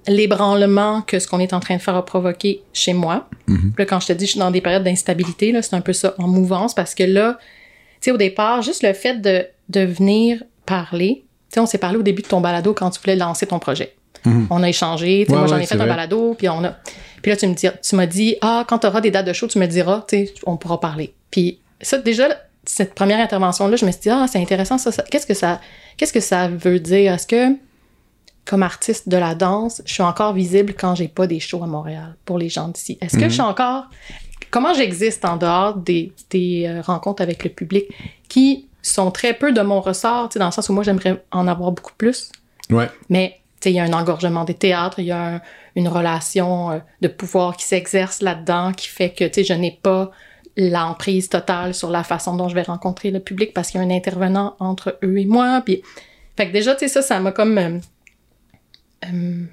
l'ébranlement 0.07 1.01
que 1.01 1.19
ce 1.19 1.27
qu'on 1.27 1.39
est 1.39 1.53
en 1.53 1.59
train 1.59 1.75
de 1.75 1.81
faire 1.81 1.95
a 1.95 2.05
provoqué 2.05 2.61
chez 2.73 2.93
moi. 2.93 3.27
Mhm. 3.47 3.57
Puis 3.57 3.73
Là, 3.79 3.85
quand 3.85 3.99
je 3.99 4.07
te 4.07 4.13
dis 4.13 4.25
je 4.25 4.31
suis 4.31 4.39
dans 4.39 4.51
des 4.51 4.61
périodes 4.61 4.83
d'instabilité, 4.83 5.53
c'est 5.61 5.75
un 5.75 5.81
peu 5.81 5.93
ça, 5.93 6.15
en 6.17 6.27
mouvance, 6.27 6.73
parce 6.73 6.95
que 6.95 7.03
là, 7.03 7.37
tu 7.39 8.05
sais, 8.05 8.11
au 8.11 8.17
départ, 8.17 8.61
juste 8.61 8.83
le 8.83 8.93
fait 8.93 9.15
de, 9.21 9.45
de 9.69 9.81
venir 9.81 10.43
parler, 10.65 11.25
tu 11.49 11.55
sais, 11.55 11.59
on 11.59 11.65
s'est 11.65 11.77
parlé 11.77 11.97
au 11.97 12.03
début 12.03 12.21
de 12.21 12.27
ton 12.27 12.41
balado 12.41 12.73
quand 12.73 12.89
tu 12.91 13.01
voulais 13.01 13.15
lancer 13.15 13.47
ton 13.47 13.59
projet. 13.59 13.93
Mhm. 14.25 14.47
On 14.49 14.63
a 14.63 14.69
échangé, 14.69 15.25
Ouais, 15.29 15.35
moi 15.35 15.47
j'en 15.47 15.57
ai 15.57 15.65
fait 15.65 15.75
un 15.75 15.85
balado, 15.87 16.35
puis 16.37 16.49
on 16.49 16.63
a... 16.63 16.75
Puis 17.21 17.31
là, 17.31 17.37
tu 17.37 17.47
me 17.47 17.53
dis, 17.53 17.67
tu 17.83 17.95
m'as 17.95 18.05
dit, 18.05 18.35
ah, 18.41 18.63
quand 18.67 18.79
tu 18.79 18.87
auras 18.87 19.01
des 19.01 19.11
dates 19.11 19.25
de 19.25 19.33
show, 19.33 19.47
tu 19.47 19.57
me 19.59 19.65
diras, 19.65 20.05
on 20.45 20.55
pourra 20.57 20.79
parler. 20.79 21.13
Puis 21.31 21.59
ça, 21.81 21.97
déjà, 21.97 22.27
cette 22.63 22.93
première 22.93 23.19
intervention-là, 23.19 23.75
je 23.75 23.85
me 23.85 23.91
suis 23.91 24.01
dit, 24.01 24.09
ah, 24.09 24.25
c'est 24.31 24.39
intéressant, 24.39 24.77
ça, 24.77 24.91
ça- 24.91 25.03
qu'est-ce 25.03 25.25
que 25.25 25.33
ça, 25.33 25.59
qu'est-ce 25.97 26.13
que 26.13 26.19
ça 26.19 26.47
veut 26.47 26.79
dire? 26.79 27.13
Est-ce 27.13 27.25
que, 27.27 27.55
comme 28.45 28.63
artiste 28.63 29.09
de 29.09 29.17
la 29.17 29.35
danse, 29.35 29.81
je 29.85 29.93
suis 29.93 30.03
encore 30.03 30.33
visible 30.33 30.73
quand 30.73 30.95
j'ai 30.95 31.07
pas 31.07 31.27
des 31.27 31.39
shows 31.39 31.63
à 31.63 31.67
Montréal 31.67 32.15
pour 32.23 32.37
les 32.37 32.49
gens 32.49 32.67
d'ici? 32.69 32.97
Est-ce 33.01 33.17
que 33.17 33.23
Mhm. 33.23 33.29
je 33.29 33.33
suis 33.33 33.41
encore, 33.41 33.85
comment 34.51 34.73
j'existe 34.73 35.25
en 35.25 35.37
dehors 35.37 35.75
des, 35.75 36.13
des 36.29 36.65
euh, 36.67 36.81
rencontres 36.81 37.21
avec 37.21 37.43
le 37.43 37.49
public 37.49 37.85
qui 38.29 38.67
sont 38.81 39.11
très 39.11 39.33
peu 39.33 39.51
de 39.51 39.61
mon 39.61 39.81
ressort, 39.81 40.29
dans 40.35 40.45
le 40.45 40.51
sens 40.51 40.69
où 40.69 40.73
moi, 40.73 40.83
j'aimerais 40.83 41.21
en 41.31 41.47
avoir 41.47 41.71
beaucoup 41.71 41.93
plus? 41.97 42.31
Ouais. 42.69 42.87
Mais 43.09 43.39
il 43.65 43.71
y 43.71 43.79
a 43.79 43.83
un 43.83 43.93
engorgement 43.93 44.43
des 44.43 44.53
théâtres, 44.53 44.99
il 44.99 45.05
y 45.05 45.11
a 45.11 45.35
un- 45.35 45.41
une 45.75 45.87
relation 45.87 46.71
euh, 46.71 46.79
de 47.01 47.07
pouvoir 47.07 47.57
qui 47.57 47.65
s'exerce 47.65 48.21
là-dedans 48.21 48.71
qui 48.73 48.87
fait 48.87 49.09
que 49.11 49.25
je 49.43 49.53
n'ai 49.53 49.79
pas 49.81 50.11
l'emprise 50.55 51.29
totale 51.29 51.73
sur 51.73 51.89
la 51.89 52.03
façon 52.03 52.35
dont 52.35 52.49
je 52.49 52.55
vais 52.55 52.63
rencontrer 52.63 53.11
le 53.11 53.19
public 53.19 53.53
parce 53.53 53.69
qu'il 53.69 53.79
y 53.79 53.83
a 53.83 53.85
un 53.87 53.91
intervenant 53.91 54.55
entre 54.59 54.97
eux 55.03 55.19
et 55.19 55.25
moi. 55.25 55.61
Puis, 55.63 55.83
fait 56.35 56.47
que 56.47 56.51
déjà, 56.53 56.73
tu 56.73 56.79
sais, 56.79 56.87
ça, 56.87 57.01
ça 57.01 57.19
m'a 57.19 57.31
comme 57.31 57.57
euh, 57.57 57.77
euh, 59.05 59.43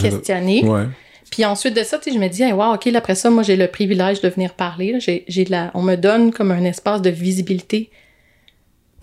questionné. 0.00 0.64
Ouais. 0.64 0.86
Puis 1.30 1.44
ensuite 1.44 1.74
de 1.76 1.82
ça, 1.82 1.98
tu 1.98 2.04
sais, 2.10 2.14
je 2.16 2.20
me 2.20 2.28
dis, 2.28 2.42
hey, 2.42 2.52
wow, 2.52 2.74
OK, 2.74 2.84
là, 2.86 2.98
après 2.98 3.14
ça, 3.14 3.30
moi, 3.30 3.42
j'ai 3.42 3.56
le 3.56 3.66
privilège 3.68 4.20
de 4.20 4.28
venir 4.28 4.54
parler. 4.54 4.98
J'ai, 5.00 5.44
la, 5.46 5.70
on 5.74 5.82
me 5.82 5.96
donne 5.96 6.32
comme 6.32 6.50
un 6.50 6.64
espace 6.64 7.02
de 7.02 7.10
visibilité. 7.10 7.90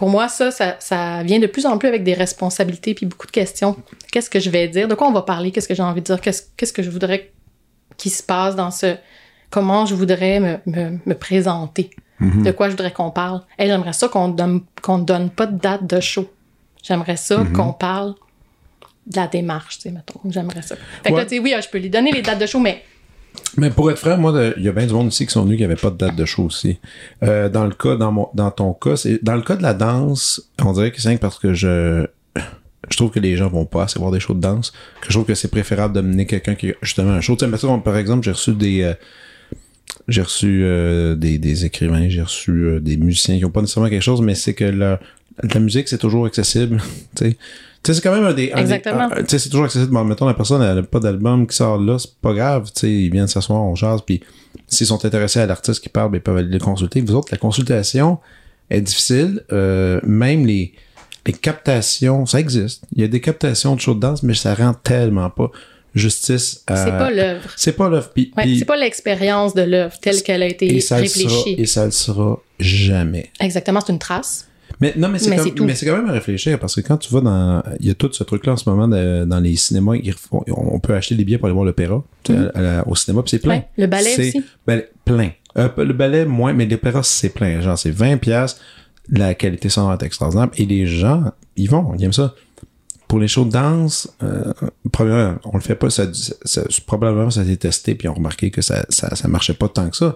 Pour 0.01 0.10
moi, 0.10 0.27
ça, 0.29 0.50
ça, 0.50 0.77
ça 0.79 1.22
vient 1.22 1.38
de 1.38 1.46
plus 1.46 1.67
en 1.67 1.77
plus 1.77 1.88
avec 1.88 2.03
des 2.03 2.15
responsabilités 2.15 2.96
puis 2.96 3.05
beaucoup 3.05 3.27
de 3.27 3.31
questions. 3.31 3.75
Qu'est-ce 4.12 4.31
que 4.31 4.39
je 4.39 4.50
vais 4.50 4.67
dire? 4.67 4.88
De 4.88 4.96
quoi 4.96 5.08
on 5.08 5.12
va 5.12 5.22
parler? 5.22 5.51
Qu'est-ce 5.51 5.67
que 5.67 5.75
j'ai 5.75 5.84
envie 5.84 6.01
de 6.01 6.05
dire? 6.08 6.20
Qu'est-ce, 6.20 6.41
qu'est-ce 6.58 6.74
que 6.74 6.81
je 6.81 6.89
voudrais 6.89 7.31
qu'il 7.98 8.10
se 8.12 8.24
passe 8.24 8.55
dans 8.55 8.72
ce... 8.72 8.96
Comment 9.51 9.86
je 9.86 9.93
voudrais 9.93 10.39
me, 10.39 10.58
me, 10.65 10.98
me 11.05 11.13
présenter? 11.13 11.91
Mhm. 12.20 12.41
De 12.41 12.50
quoi 12.51 12.65
je 12.65 12.72
voudrais 12.72 12.91
qu'on 12.91 13.12
parle? 13.12 13.41
Hey, 13.60 13.67
j'aimerais 13.67 13.93
ça 13.93 14.08
qu'on 14.08 14.29
donne, 14.29 14.62
qu'on 14.81 14.98
donne 14.98 15.29
pas 15.29 15.46
de 15.46 15.60
date 15.60 15.86
de 15.86 16.00
show. 16.00 16.27
J'aimerais 16.81 17.17
ça 17.17 17.38
Mhm. 17.38 17.53
qu'on 17.53 17.72
parle 17.72 18.15
de 19.05 19.17
la 19.17 19.27
démarche, 19.27 19.75
tu 19.77 19.81
sais, 19.84 19.91
mettons. 19.91 20.20
J'aimerais 20.31 20.63
ça. 20.63 20.77
Fait 21.03 21.10
que 21.10 21.13
Ouais. 21.13 21.20
là, 21.20 21.25
tu 21.27 21.36
sais, 21.36 21.39
oui, 21.39 21.53
je 21.63 21.70
peux 21.70 21.77
lui 21.77 21.91
donner 21.91 22.12
les 22.12 22.24
dates 22.24 22.39
de 22.39 22.48
show, 22.48 22.60
mais 22.60 22.84
Mais 23.57 23.69
pour 23.69 23.91
être 23.91 24.00
franc, 24.00 24.17
moi, 24.17 24.51
il 24.57 24.63
y 24.63 24.69
a 24.69 24.71
bien 24.71 24.85
du 24.85 24.93
monde 24.93 25.07
ici 25.07 25.25
qui 25.25 25.31
sont 25.31 25.43
venus 25.43 25.57
qui 25.57 25.63
n'avaient 25.63 25.75
pas 25.75 25.89
de 25.89 25.97
date 25.97 26.15
de 26.15 26.25
show 26.25 26.43
aussi. 26.43 26.79
Euh, 27.23 27.50
dans 27.50 27.65
le 27.65 27.73
cas, 27.73 27.95
dans 27.95 28.11
mon, 28.11 28.29
dans 28.33 28.51
ton 28.51 28.73
cas, 28.73 28.95
c'est, 28.95 29.23
dans 29.23 29.35
le 29.35 29.41
cas 29.41 29.55
de 29.55 29.61
la 29.63 29.73
danse, 29.73 30.50
on 30.63 30.73
dirait 30.73 30.91
que 30.91 31.01
c'est 31.01 31.17
parce 31.17 31.38
que 31.38 31.53
je, 31.53 32.05
je 32.89 32.97
trouve 32.97 33.11
que 33.11 33.19
les 33.19 33.35
gens 33.35 33.50
vont 33.50 33.65
pas 33.65 33.83
assez 33.83 34.00
voir 34.00 34.11
des 34.11 34.19
shows 34.19 34.33
de 34.33 34.39
danse, 34.39 34.71
que 35.01 35.07
je 35.07 35.13
trouve 35.13 35.25
que 35.25 35.35
c'est 35.35 35.50
préférable 35.50 35.93
de 35.93 36.01
mener 36.01 36.25
quelqu'un 36.25 36.55
qui 36.55 36.71
a 36.71 36.73
justement 36.81 37.11
un 37.11 37.21
show. 37.21 37.35
Tu 37.35 37.45
sais, 37.45 37.67
par 37.83 37.97
exemple, 37.97 38.23
j'ai 38.23 38.31
reçu 38.31 38.53
des, 38.53 38.83
euh, 38.83 38.93
j'ai 40.07 40.21
reçu 40.21 40.63
euh, 40.63 41.15
des, 41.15 41.38
des 41.38 41.65
écrivains, 41.65 42.09
j'ai 42.09 42.21
reçu 42.21 42.51
euh, 42.51 42.79
des 42.79 42.97
musiciens 42.97 43.38
qui 43.38 43.45
ont 43.45 43.51
pas 43.51 43.61
nécessairement 43.61 43.89
quelque 43.89 44.01
chose, 44.01 44.21
mais 44.21 44.35
c'est 44.35 44.53
que 44.53 44.97
la, 45.41 45.50
la 45.53 45.59
musique, 45.59 45.88
c'est 45.88 45.97
toujours 45.97 46.25
accessible. 46.25 46.81
tu 47.15 47.29
sais. 47.29 47.38
C'est 47.83 48.01
quand 48.01 48.13
même 48.13 48.25
un 48.25 48.33
des. 48.33 48.51
Exactement. 48.55 49.09
tu 49.09 49.25
sais, 49.27 49.39
c'est 49.39 49.50
toujours 49.50 49.65
accessible. 49.65 49.91
Bon, 49.91 50.03
mettons, 50.03 50.27
la 50.27 50.35
personne, 50.35 50.61
elle 50.61 50.77
a 50.77 50.83
pas 50.83 51.00
d'album 51.00 51.47
qui 51.47 51.55
sort 51.55 51.79
là, 51.79 51.97
c'est 51.97 52.13
pas 52.21 52.33
grave. 52.33 52.69
Tu 52.73 52.81
sais, 52.81 52.91
ils 52.91 53.11
viennent 53.11 53.27
s'asseoir, 53.27 53.61
on 53.61 53.73
jase, 53.75 54.01
puis 54.05 54.21
s'ils 54.67 54.88
sont 54.88 55.03
intéressés 55.03 55.39
à 55.39 55.47
l'artiste 55.47 55.81
qui 55.81 55.89
parle, 55.89 56.11
ben, 56.11 56.17
ils 56.17 56.21
peuvent 56.21 56.38
aller 56.38 56.47
le 56.47 56.59
consulter. 56.59 57.01
Vous 57.01 57.15
autres, 57.15 57.29
la 57.31 57.38
consultation 57.38 58.19
est 58.69 58.81
difficile. 58.81 59.43
Euh, 59.51 60.00
même 60.03 60.45
les, 60.45 60.73
les 61.25 61.33
captations, 61.33 62.25
ça 62.25 62.39
existe. 62.39 62.83
Il 62.95 63.01
y 63.01 63.03
a 63.03 63.07
des 63.07 63.21
captations 63.21 63.75
de 63.75 63.81
show 63.81 63.95
de 63.95 64.00
danse, 64.00 64.21
mais 64.21 64.35
ça 64.35 64.53
rend 64.53 64.73
tellement 64.73 65.29
pas 65.29 65.50
justice 65.93 66.63
à... 66.67 66.85
c'est 66.85 66.91
pas 66.91 67.11
l'œuvre. 67.11 67.50
C'est 67.55 67.73
pas 67.73 67.89
l'œuvre. 67.89 68.09
Ouais, 68.15 68.55
c'est 68.57 68.65
pas 68.65 68.77
l'expérience 68.77 69.53
de 69.53 69.63
l'œuvre 69.63 70.00
telle 70.00 70.21
qu'elle 70.23 70.43
a 70.43 70.47
été 70.47 70.73
et 70.73 70.79
ça 70.79 71.01
le 71.01 71.07
sera, 71.07 71.29
réfléchie. 71.29 71.61
et 71.61 71.65
ça 71.65 71.85
le 71.85 71.91
sera 71.91 72.39
jamais. 72.59 73.29
Exactement, 73.39 73.81
c'est 73.81 73.91
une 73.91 74.00
trace. 74.00 74.47
Mais 74.81 74.93
non, 74.97 75.07
mais 75.09 75.19
c'est 75.19 75.38
c'est 75.75 75.85
quand 75.85 75.95
même 75.97 76.09
à 76.09 76.11
réfléchir 76.11 76.57
parce 76.59 76.75
que 76.75 76.81
quand 76.81 76.97
tu 76.97 77.13
vas 77.13 77.21
dans, 77.21 77.63
il 77.79 77.88
y 77.88 77.91
a 77.91 77.93
tout 77.93 78.09
ce 78.11 78.23
truc-là 78.23 78.53
en 78.53 78.57
ce 78.57 78.67
moment 78.69 78.88
de- 78.88 79.25
dans 79.25 79.39
les 79.39 79.55
cinémas, 79.55 79.95
ils 79.95 80.13
on 80.31 80.79
peut 80.79 80.95
acheter 80.95 81.15
des 81.15 81.23
billets 81.23 81.38
pour 81.38 81.45
aller 81.45 81.53
voir 81.53 81.65
l'opéra 81.65 82.03
la- 82.55 82.88
au 82.88 82.95
cinéma, 82.95 83.21
puis 83.21 83.29
c'est 83.29 83.39
plein. 83.39 83.57
Mm-hmm. 83.57 83.59
Ouais, 83.59 83.67
le 83.77 83.88
ballet 83.88 84.09
C'est- 84.15 84.27
aussi. 84.29 84.43
ben, 84.65 84.81
plein. 85.05 85.29
Euh, 85.57 85.69
le 85.77 85.93
ballet 85.93 86.25
moins, 86.25 86.53
mais 86.53 86.65
l'opéra 86.65 87.03
c'est 87.03 87.29
plein. 87.29 87.61
Genre 87.61 87.77
c'est 87.77 87.91
20 87.91 88.17
pièces, 88.17 88.59
la 89.09 89.33
qualité 89.35 89.69
sonore 89.69 89.93
est 89.93 90.03
extraordinaire 90.03 90.50
et 90.57 90.65
les 90.65 90.85
gens, 90.88 91.25
ils 91.57 91.69
vont, 91.69 91.93
ils 91.97 92.03
aiment 92.03 92.13
ça. 92.13 92.33
Pour 93.07 93.19
les 93.19 93.27
shows 93.27 93.43
de 93.45 93.51
danse, 93.51 94.07
euh, 94.23 94.53
premièrement, 94.91 95.38
on 95.43 95.57
le 95.57 95.61
fait 95.61 95.75
pas, 95.75 95.89
ça, 95.89 96.05
ça- 96.45 96.63
probablement 96.88 97.29
ça 97.29 97.41
a 97.41 97.43
été 97.43 97.57
testé 97.57 97.93
puis 97.93 98.07
on 98.07 98.13
a 98.13 98.15
remarqué 98.15 98.50
que 98.51 98.61
ça, 98.61 98.85
ça, 98.89 99.13
ça 99.15 99.27
marchait 99.27 99.53
pas 99.53 99.67
tant 99.67 99.89
que 99.89 99.97
ça 99.97 100.15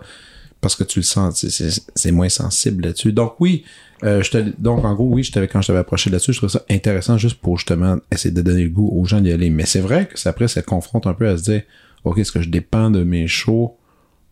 parce 0.65 0.75
que 0.75 0.83
tu 0.83 0.97
le 0.97 1.03
sens, 1.03 1.45
c'est- 1.47 2.11
moins 2.11 2.27
sensible 2.29 2.85
là-dessus. 2.85 3.13
Donc 3.13 3.35
oui, 3.39 3.63
euh, 4.03 4.23
je 4.23 4.31
te, 4.31 4.37
donc 4.57 4.83
en 4.83 4.95
gros 4.95 5.05
oui, 5.07 5.21
je 5.23 5.31
quand 5.45 5.61
je 5.61 5.67
t'avais 5.67 5.77
approché 5.79 6.09
là-dessus, 6.09 6.33
je 6.33 6.39
trouvais 6.39 6.51
ça 6.51 6.63
intéressant 6.71 7.19
juste 7.19 7.35
pour 7.39 7.57
justement 7.59 7.97
essayer 8.11 8.33
de 8.33 8.41
donner 8.41 8.63
le 8.63 8.69
goût 8.71 8.89
aux 8.99 9.05
gens 9.05 9.21
d'y 9.21 9.31
aller. 9.31 9.51
Mais 9.51 9.67
c'est 9.67 9.79
vrai 9.79 10.07
que 10.07 10.17
ça, 10.19 10.31
après 10.31 10.47
ça 10.47 10.63
confronte 10.63 11.05
un 11.05 11.13
peu 11.13 11.27
à 11.27 11.37
se 11.37 11.43
dire, 11.43 11.61
ok, 12.03 12.17
est-ce 12.17 12.31
que 12.31 12.41
je 12.41 12.49
dépends 12.49 12.89
de 12.89 13.03
mes 13.03 13.27
shows 13.27 13.77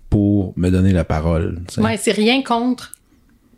pour 0.09 0.53
me 0.57 0.69
donner 0.71 0.91
la 0.91 1.03
parole 1.03 1.61
tu 1.67 1.75
sais? 1.75 1.81
Ouais, 1.81 1.97
c'est 1.97 2.11
rien 2.13 2.41
contre 2.41 2.93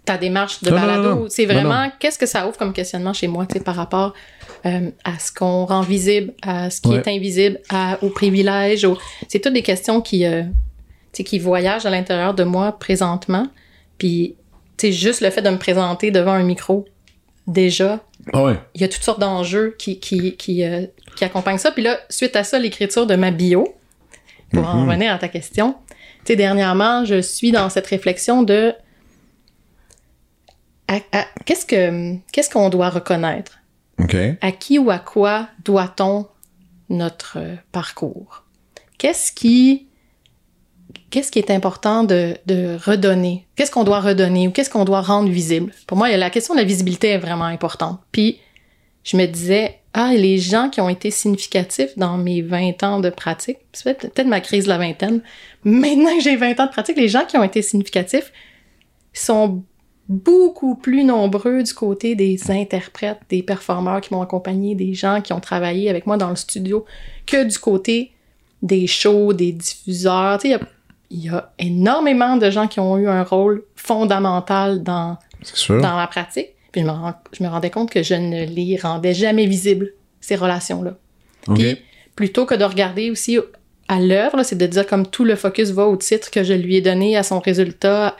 ta 0.03 0.17
démarche 0.17 0.61
de 0.61 0.69
Non, 0.69 0.75
balado. 0.75 1.27
C'est 1.29 1.45
vraiment 1.45 1.89
qu'est-ce 1.99 2.19
que 2.19 2.25
ça 2.27 2.45
ouvre 2.47 2.57
comme 2.57 2.73
questionnement 2.73 3.13
chez 3.13 3.27
moi, 3.27 3.45
par 3.63 3.75
rapport 3.75 4.13
euh, 4.65 4.89
à 5.03 5.17
ce 5.17 5.31
qu'on 5.31 5.65
rend 5.65 5.81
visible, 5.81 6.33
à 6.43 6.69
ce 6.69 6.81
qui 6.81 6.89
Ouais. 6.89 6.97
est 6.97 7.07
invisible, 7.07 7.59
à, 7.69 7.97
aux 8.03 8.09
privilèges. 8.09 8.83
aux- 8.83 8.97
C'est 9.29 9.39
toutes 9.39 9.53
des 9.53 9.63
questions 9.63 10.01
qui, 10.01 10.25
euh, 10.25 10.43
tu 11.15 11.19
sais, 11.19 11.23
qui 11.23 11.39
voyagent 11.39 11.85
à 11.85 11.89
l'intérieur 11.89 12.33
de 12.33 12.43
moi 12.43 12.77
présentement. 12.77 13.47
Puis, 13.97 14.35
tu 14.77 14.87
sais, 14.87 14.91
juste 14.91 15.21
le 15.21 15.29
fait 15.29 15.41
de 15.41 15.49
me 15.49 15.57
présenter 15.57 16.11
devant 16.11 16.33
un 16.33 16.43
micro, 16.43 16.85
déjà, 17.47 18.01
Ah 18.33 18.43
ouais. 18.43 18.59
il 18.73 18.81
y 18.81 18.83
a 18.83 18.89
toutes 18.89 19.03
sortes 19.03 19.21
d'enjeux 19.21 19.75
qui, 19.79 19.99
qui, 20.01 20.35
qui, 20.35 20.63
euh, 20.65 20.85
qui 21.15 21.23
accompagnent 21.23 21.57
ça. 21.57 21.71
Puis 21.71 21.83
là, 21.83 21.97
suite 22.09 22.35
à 22.35 22.43
ça, 22.43 22.59
l'écriture 22.59 23.07
de 23.07 23.15
ma 23.15 23.31
bio, 23.31 23.73
pour 24.51 24.67
en 24.67 24.81
Mhm. 24.81 24.89
revenir 24.89 25.13
à 25.13 25.17
ta 25.17 25.29
question, 25.29 25.75
tu 25.89 25.95
sais, 26.27 26.35
dernièrement, 26.35 27.05
je 27.05 27.21
suis 27.21 27.51
dans 27.51 27.69
cette 27.69 27.87
réflexion 27.87 28.43
de 28.43 28.73
qu'est-ce 31.45 31.65
que 31.65 32.15
qu'est-ce 32.31 32.49
qu'on 32.49 32.69
doit 32.69 32.89
reconnaître? 32.89 33.59
À 34.41 34.51
qui 34.51 34.77
ou 34.77 34.89
à 34.91 34.99
quoi 34.99 35.47
doit-on 35.63 36.27
notre 36.89 37.37
euh, 37.39 37.55
parcours? 37.71 38.43
Qu'est-ce 38.97 39.31
qui 39.31 39.84
qu'est-ce 41.15 41.31
qui 41.31 41.39
est 41.39 41.49
important 41.49 42.03
de, 42.03 42.35
redonner? 42.85 43.45
Qu'est-ce 43.55 43.71
qu'on 43.71 43.85
doit 43.85 44.01
redonner 44.01 44.49
ou 44.49 44.51
qu'est-ce 44.51 44.69
qu'on 44.69 44.83
doit 44.83 44.99
rendre 44.99 45.29
visible? 45.29 45.71
Pour 45.87 45.97
moi, 45.97 46.09
la 46.09 46.29
question 46.29 46.55
de 46.55 46.59
la 46.59 46.65
visibilité 46.65 47.07
est 47.07 47.17
vraiment 47.17 47.45
importante. 47.45 48.01
Puis, 48.11 48.41
je 49.05 49.15
me 49.15 49.25
disais, 49.25 49.79
ah, 49.93 50.11
les 50.13 50.37
gens 50.39 50.69
qui 50.69 50.81
ont 50.81 50.89
été 50.89 51.11
significatifs 51.11 51.97
dans 51.97 52.17
mes 52.17 52.41
20 52.41 52.83
ans 52.83 52.99
de 52.99 53.09
pratique, 53.09 53.59
c'est 53.71 53.97
peut-être 53.97 54.13
peut-être 54.13 54.27
ma 54.27 54.41
crise 54.41 54.65
de 54.65 54.69
la 54.69 54.77
vingtaine, 54.77 55.21
maintenant 55.63 56.17
que 56.17 56.21
j'ai 56.21 56.35
20 56.35 56.59
ans 56.59 56.65
de 56.65 56.71
pratique, 56.71 56.97
les 56.97 57.07
gens 57.07 57.23
qui 57.23 57.37
ont 57.37 57.43
été 57.43 57.61
significatifs 57.61 58.33
sont 59.13 59.63
beaucoup 60.09 60.75
plus 60.75 61.05
nombreux 61.05 61.63
du 61.63 61.73
côté 61.73 62.15
des 62.15 62.51
interprètes, 62.51 63.21
des 63.29 63.41
performeurs 63.41 64.01
qui 64.01 64.13
m'ont 64.13 64.21
accompagné, 64.21 64.75
des 64.75 64.93
gens 64.93 65.21
qui 65.21 65.31
ont 65.31 65.39
travaillé 65.39 65.89
avec 65.89 66.07
moi 66.07 66.17
dans 66.17 66.29
le 66.29 66.35
studio, 66.35 66.83
que 67.25 67.45
du 67.45 67.57
côté 67.57 68.11
des 68.61 68.85
shows, 68.85 69.31
des 69.31 69.53
diffuseurs. 69.53 70.39
Tu 70.39 70.41
sais, 70.41 70.47
il 70.49 70.51
y 70.51 70.55
a- 70.55 70.74
il 71.15 71.23
y, 71.23 71.29
a 71.29 71.51
énormément 71.59 72.35
de 72.35 72.49
gens 72.49 72.67
qui 72.67 72.79
ont 72.81 72.97
eu 72.97 73.07
un 73.07 73.23
rôle 73.23 73.63
fondamental 73.75 74.83
dans, 74.83 75.17
dans 75.69 75.95
ma 75.95 76.07
pratique. 76.07 76.49
Puis 76.71 76.81
je 76.81 76.85
me, 76.87 76.91
je 77.31 77.43
me 77.43 77.47
rendais 77.47 77.69
compte 77.69 77.89
que 77.89 78.03
je 78.03 78.15
ne 78.15 78.45
les 78.45 78.77
rendais 78.77 79.13
jamais 79.13 79.45
visibles, 79.45 79.93
ces 80.19 80.35
relations-là. 80.35 80.95
Puis, 81.53 81.77
plutôt 82.15 82.45
que 82.45 82.55
de 82.55 82.65
regarder 82.65 83.11
aussi 83.11 83.37
à 83.87 83.99
l'œuvre, 83.99 84.43
c'est 84.43 84.57
de 84.57 84.65
dire 84.65 84.85
comme 84.85 85.07
tout 85.07 85.23
le 85.23 85.35
focus 85.35 85.69
va 85.69 85.85
au 85.85 85.95
titre 85.95 86.31
que 86.31 86.43
je 86.43 86.53
lui 86.53 86.75
ai 86.75 86.81
donné, 86.81 87.15
à 87.15 87.23
son 87.23 87.39
résultat, 87.39 88.17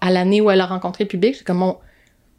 à 0.00 0.10
l'année 0.10 0.40
où 0.40 0.50
elle 0.50 0.60
a 0.60 0.66
rencontré 0.66 1.04
le 1.04 1.08
public. 1.08 1.36
C'est 1.36 1.46
comme 1.46 1.74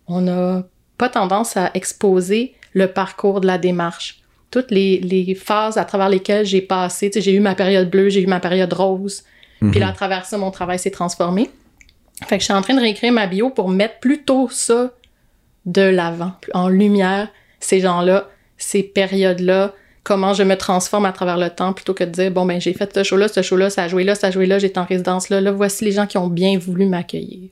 on 0.08 0.22
n'a 0.22 0.64
pas 0.98 1.10
tendance 1.10 1.58
à 1.58 1.70
exposer 1.76 2.56
le 2.74 2.88
parcours 2.88 3.42
de 3.42 3.48
la 3.48 3.58
démarche. 3.58 4.22
Toutes 4.50 4.72
les, 4.72 5.00
les 5.00 5.36
phases 5.36 5.78
à 5.78 5.86
travers 5.86 6.10
lesquelles 6.10 6.46
j'ai 6.46 6.62
passé. 6.62 7.12
J'ai 7.14 7.34
eu 7.34 7.40
ma 7.40 7.56
période 7.56 7.90
bleue, 7.90 8.10
j'ai 8.10 8.22
eu 8.22 8.28
ma 8.28 8.40
période 8.40 8.74
rose. 8.74 9.24
Puis 9.70 9.80
là, 9.80 9.90
à 9.90 9.92
travers 9.94 10.26
ça, 10.26 10.38
mon 10.38 10.50
travail 10.50 10.80
s'est 10.80 10.92
transformé. 10.92 11.52
Fait 12.26 12.38
que 12.38 12.42
je 12.42 12.46
suis 12.46 12.54
en 12.54 12.62
train 12.62 12.74
de 12.74 12.82
réécrire 12.82 13.14
ma 13.14 13.28
bio 13.28 13.50
pour 13.50 13.70
mettre 13.70 14.00
plutôt 14.00 14.50
ça 14.50 14.92
de 15.66 15.82
l'avant, 15.82 16.34
en 16.54 16.70
lumière, 16.70 17.30
ces 17.60 17.80
gens-là, 17.80 18.30
ces 18.58 18.82
périodes-là, 18.82 19.74
comment 20.04 20.34
je 20.34 20.42
me 20.42 20.56
transforme 20.56 21.06
à 21.06 21.12
travers 21.12 21.38
le 21.38 21.50
temps, 21.50 21.74
plutôt 21.74 21.94
que 21.94 22.04
de 22.04 22.10
dire, 22.10 22.32
bon, 22.32 22.46
ben, 22.46 22.60
j'ai 22.60 22.74
fait 22.74 22.92
ce 22.94 23.04
show-là, 23.04 23.28
ce 23.28 23.44
show-là, 23.44 23.70
ça 23.70 23.84
a 23.84 23.88
joué 23.88 24.04
là, 24.04 24.16
ça 24.16 24.28
a 24.28 24.32
joué 24.32 24.48
là, 24.48 24.58
j'étais 24.58 24.80
en 24.80 24.86
résidence 24.86 25.30
là, 25.30 25.42
là, 25.42 25.52
voici 25.52 25.86
les 25.86 25.92
gens 25.92 26.08
qui 26.08 26.18
ont 26.18 26.28
bien 26.28 26.58
voulu 26.58 26.88
m'accueillir. 26.88 27.50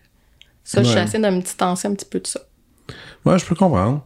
Ça, 0.63 0.83
je 0.83 0.89
suis 0.89 0.99
assez 0.99 1.17
de 1.17 1.29
me 1.29 1.41
distancer 1.41 1.87
un 1.87 1.93
petit 1.93 2.05
peu 2.05 2.19
de 2.19 2.27
ça. 2.27 2.41
Ouais, 3.25 3.37
je 3.37 3.45
peux 3.45 3.55
comprendre. 3.55 4.03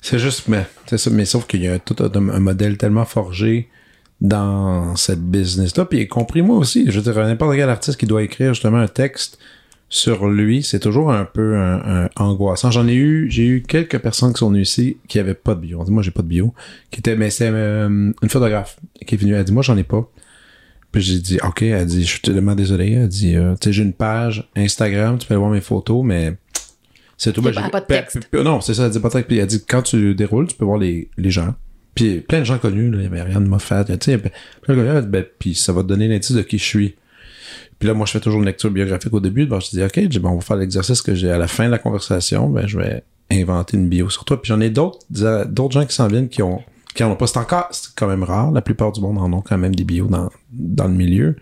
C'est 0.00 0.18
juste, 0.18 0.48
mais, 0.48 0.66
c'est 0.86 0.98
ça, 0.98 1.10
mais 1.10 1.24
sauf 1.24 1.46
qu'il 1.46 1.62
y 1.62 1.68
a 1.68 1.78
tout 1.78 1.96
un, 2.00 2.28
un 2.28 2.40
modèle 2.40 2.76
tellement 2.76 3.04
forgé 3.04 3.68
dans 4.22 4.94
cette 4.96 5.20
business-là. 5.20 5.84
Puis, 5.84 6.00
y 6.00 6.08
compris 6.08 6.40
moi 6.42 6.56
aussi, 6.56 6.86
je 6.90 6.98
veux 7.00 7.12
dire, 7.12 7.20
n'importe 7.22 7.56
quel 7.56 7.68
artiste 7.68 7.98
qui 7.98 8.06
doit 8.06 8.22
écrire 8.22 8.54
justement 8.54 8.78
un 8.78 8.86
texte 8.88 9.38
sur 9.88 10.26
lui, 10.28 10.62
c'est 10.62 10.78
toujours 10.78 11.12
un 11.12 11.24
peu 11.26 11.56
un, 11.56 12.04
un 12.04 12.08
angoissant. 12.16 12.70
J'en 12.70 12.86
ai 12.88 12.94
eu, 12.94 13.30
j'ai 13.30 13.46
eu 13.46 13.62
quelques 13.62 13.98
personnes 13.98 14.32
qui 14.32 14.38
sont 14.38 14.48
venues 14.48 14.62
ici 14.62 14.96
qui 15.08 15.18
avaient 15.18 15.34
pas 15.34 15.54
de 15.54 15.60
bio. 15.60 15.80
On 15.80 15.84
dit, 15.84 15.90
moi, 15.90 16.02
j'ai 16.02 16.12
pas 16.12 16.22
de 16.22 16.28
bio. 16.28 16.54
Qui 16.90 17.00
était, 17.00 17.16
mais 17.16 17.28
c'est 17.30 17.48
euh, 17.50 17.88
une 18.22 18.28
photographe 18.30 18.78
qui 19.06 19.16
est 19.16 19.18
venue. 19.18 19.34
Elle 19.34 19.40
a 19.40 19.44
dit, 19.44 19.52
moi, 19.52 19.62
j'en 19.62 19.76
ai 19.76 19.82
pas. 19.82 20.08
Puis 20.92 21.02
j'ai 21.02 21.18
dit, 21.18 21.38
OK, 21.46 21.62
elle 21.62 21.84
dit, 21.84 22.04
je 22.04 22.08
suis 22.08 22.20
tellement 22.20 22.54
désolé. 22.54 22.92
Elle 22.92 23.08
dit, 23.08 23.34
euh, 23.36 23.54
tu 23.60 23.68
sais, 23.68 23.72
j'ai 23.72 23.82
une 23.82 23.92
page 23.92 24.48
Instagram, 24.56 25.18
tu 25.18 25.26
peux 25.26 25.34
aller 25.34 25.40
voir 25.40 25.50
mes 25.52 25.60
photos, 25.60 26.02
mais 26.04 26.36
C'est 27.18 27.32
tout. 27.32 27.42
Ben, 27.42 27.52
pas- 27.52 27.62
j'ai- 27.64 27.70
pas 27.70 27.80
de 27.80 27.86
texte. 27.86 28.18
non, 28.32 28.60
c'est 28.60 28.74
ça, 28.74 28.86
elle 28.86 28.92
dit 28.92 29.00
pas 29.00 29.08
de 29.08 29.12
texte. 29.14 29.28
Puis 29.28 29.38
elle 29.38 29.46
dit, 29.46 29.62
quand 29.68 29.82
tu 29.82 30.14
déroules, 30.14 30.46
tu 30.46 30.56
peux 30.56 30.64
voir 30.64 30.78
les, 30.78 31.10
les 31.18 31.30
gens. 31.30 31.54
Puis 31.94 32.20
plein 32.20 32.40
de 32.40 32.44
gens 32.44 32.58
connus, 32.58 32.90
là. 32.90 32.98
Il 32.98 33.04
y 33.04 33.06
avait 33.06 33.22
rien 33.22 33.40
de 33.40 33.46
Moffat, 33.46 33.84
tu 33.84 33.92
sais. 34.00 34.18
Plein 34.18 34.74
de 34.76 34.82
connus. 34.82 35.06
Ben, 35.08 35.24
puis 35.38 35.54
ça 35.54 35.72
va 35.72 35.82
te 35.82 35.88
donner 35.88 36.08
l'indice 36.08 36.32
de 36.32 36.42
qui 36.42 36.58
je 36.58 36.64
suis. 36.64 36.94
Puis 37.78 37.88
là, 37.88 37.94
moi, 37.94 38.06
je 38.06 38.12
fais 38.12 38.20
toujours 38.20 38.38
une 38.40 38.46
lecture 38.46 38.70
biographique 38.70 39.12
au 39.12 39.20
début. 39.20 39.46
Ben, 39.46 39.60
je 39.60 39.70
dis, 39.70 39.82
OK, 39.82 40.18
bon, 40.20 40.30
on 40.30 40.34
va 40.36 40.40
faire 40.40 40.56
l'exercice 40.56 41.02
que 41.02 41.14
j'ai 41.14 41.30
à 41.30 41.38
la 41.38 41.48
fin 41.48 41.66
de 41.66 41.70
la 41.70 41.78
conversation. 41.78 42.48
Ben, 42.48 42.66
je 42.66 42.78
vais 42.78 43.02
inventer 43.30 43.76
une 43.76 43.88
bio 43.88 44.08
sur 44.08 44.24
toi. 44.24 44.40
Puis 44.40 44.48
j'en 44.48 44.60
ai 44.60 44.70
d'autres, 44.70 44.98
d'autres 45.46 45.72
gens 45.72 45.84
qui 45.86 45.94
s'en 45.94 46.06
viennent 46.08 46.28
qui 46.28 46.42
ont, 46.42 46.62
qui 46.94 47.02
en 47.04 47.10
ont 47.10 47.16
pas. 47.16 47.26
C'est 47.26 47.38
encore, 47.38 47.68
c'est 47.72 47.90
quand 47.96 48.06
même 48.06 48.22
rare. 48.22 48.52
La 48.52 48.62
plupart 48.62 48.92
du 48.92 49.00
monde 49.00 49.18
en 49.18 49.32
ont 49.32 49.40
quand 49.42 49.58
même 49.58 49.74
des 49.74 49.84
bios 49.84 50.06
dans, 50.06 50.30
dans 50.52 50.86
le 50.88 50.94
milieu. 50.94 51.36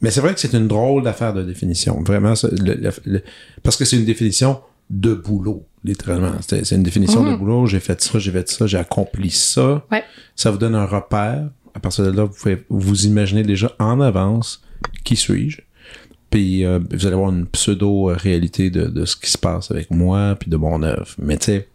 Mais 0.00 0.10
c'est 0.10 0.20
vrai 0.20 0.34
que 0.34 0.40
c'est 0.40 0.52
une 0.54 0.68
drôle 0.68 1.02
d'affaire 1.02 1.32
de 1.34 1.42
définition. 1.42 2.02
Vraiment, 2.02 2.34
le- 2.52 2.74
le- 2.74 2.90
le- 3.04 3.22
parce 3.62 3.76
que 3.76 3.84
c'est 3.84 3.96
une 3.96 4.04
définition 4.04 4.60
de 4.90 5.14
boulot, 5.14 5.66
littéralement. 5.84 6.32
C'est 6.40 6.70
une 6.72 6.82
définition 6.82 7.22
Mhm. 7.22 7.32
de 7.32 7.36
boulot. 7.36 7.66
J'ai 7.66 7.80
fait 7.80 8.00
ça, 8.00 8.18
j'ai 8.18 8.30
fait 8.30 8.48
ça, 8.48 8.66
j'ai 8.66 8.78
accompli 8.78 9.30
ça. 9.30 9.84
Ouais. 9.90 10.04
Ça 10.36 10.50
vous 10.50 10.58
donne 10.58 10.74
un 10.74 10.84
repère. 10.86 11.48
À 11.74 11.80
partir 11.80 12.04
de 12.04 12.10
là, 12.10 12.24
vous 12.24 12.32
pouvez 12.34 12.64
vous 12.68 13.06
imaginer 13.06 13.42
déjà 13.42 13.72
en 13.78 14.00
avance 14.00 14.62
qui 15.04 15.16
suis-je. 15.16 15.60
Puis 16.30 16.64
euh, 16.64 16.78
vous 16.90 17.06
allez 17.06 17.14
avoir 17.14 17.30
une 17.30 17.46
pseudo-réalité 17.46 18.70
de, 18.70 18.86
de 18.86 19.04
ce 19.04 19.16
qui 19.16 19.30
se 19.30 19.38
passe 19.38 19.70
avec 19.70 19.90
moi, 19.90 20.36
puis 20.38 20.50
de 20.50 20.56
mon 20.56 20.82
œuvre. 20.82 21.06
Mais 21.18 21.36
tu 21.38 21.46
sais, 21.46 21.68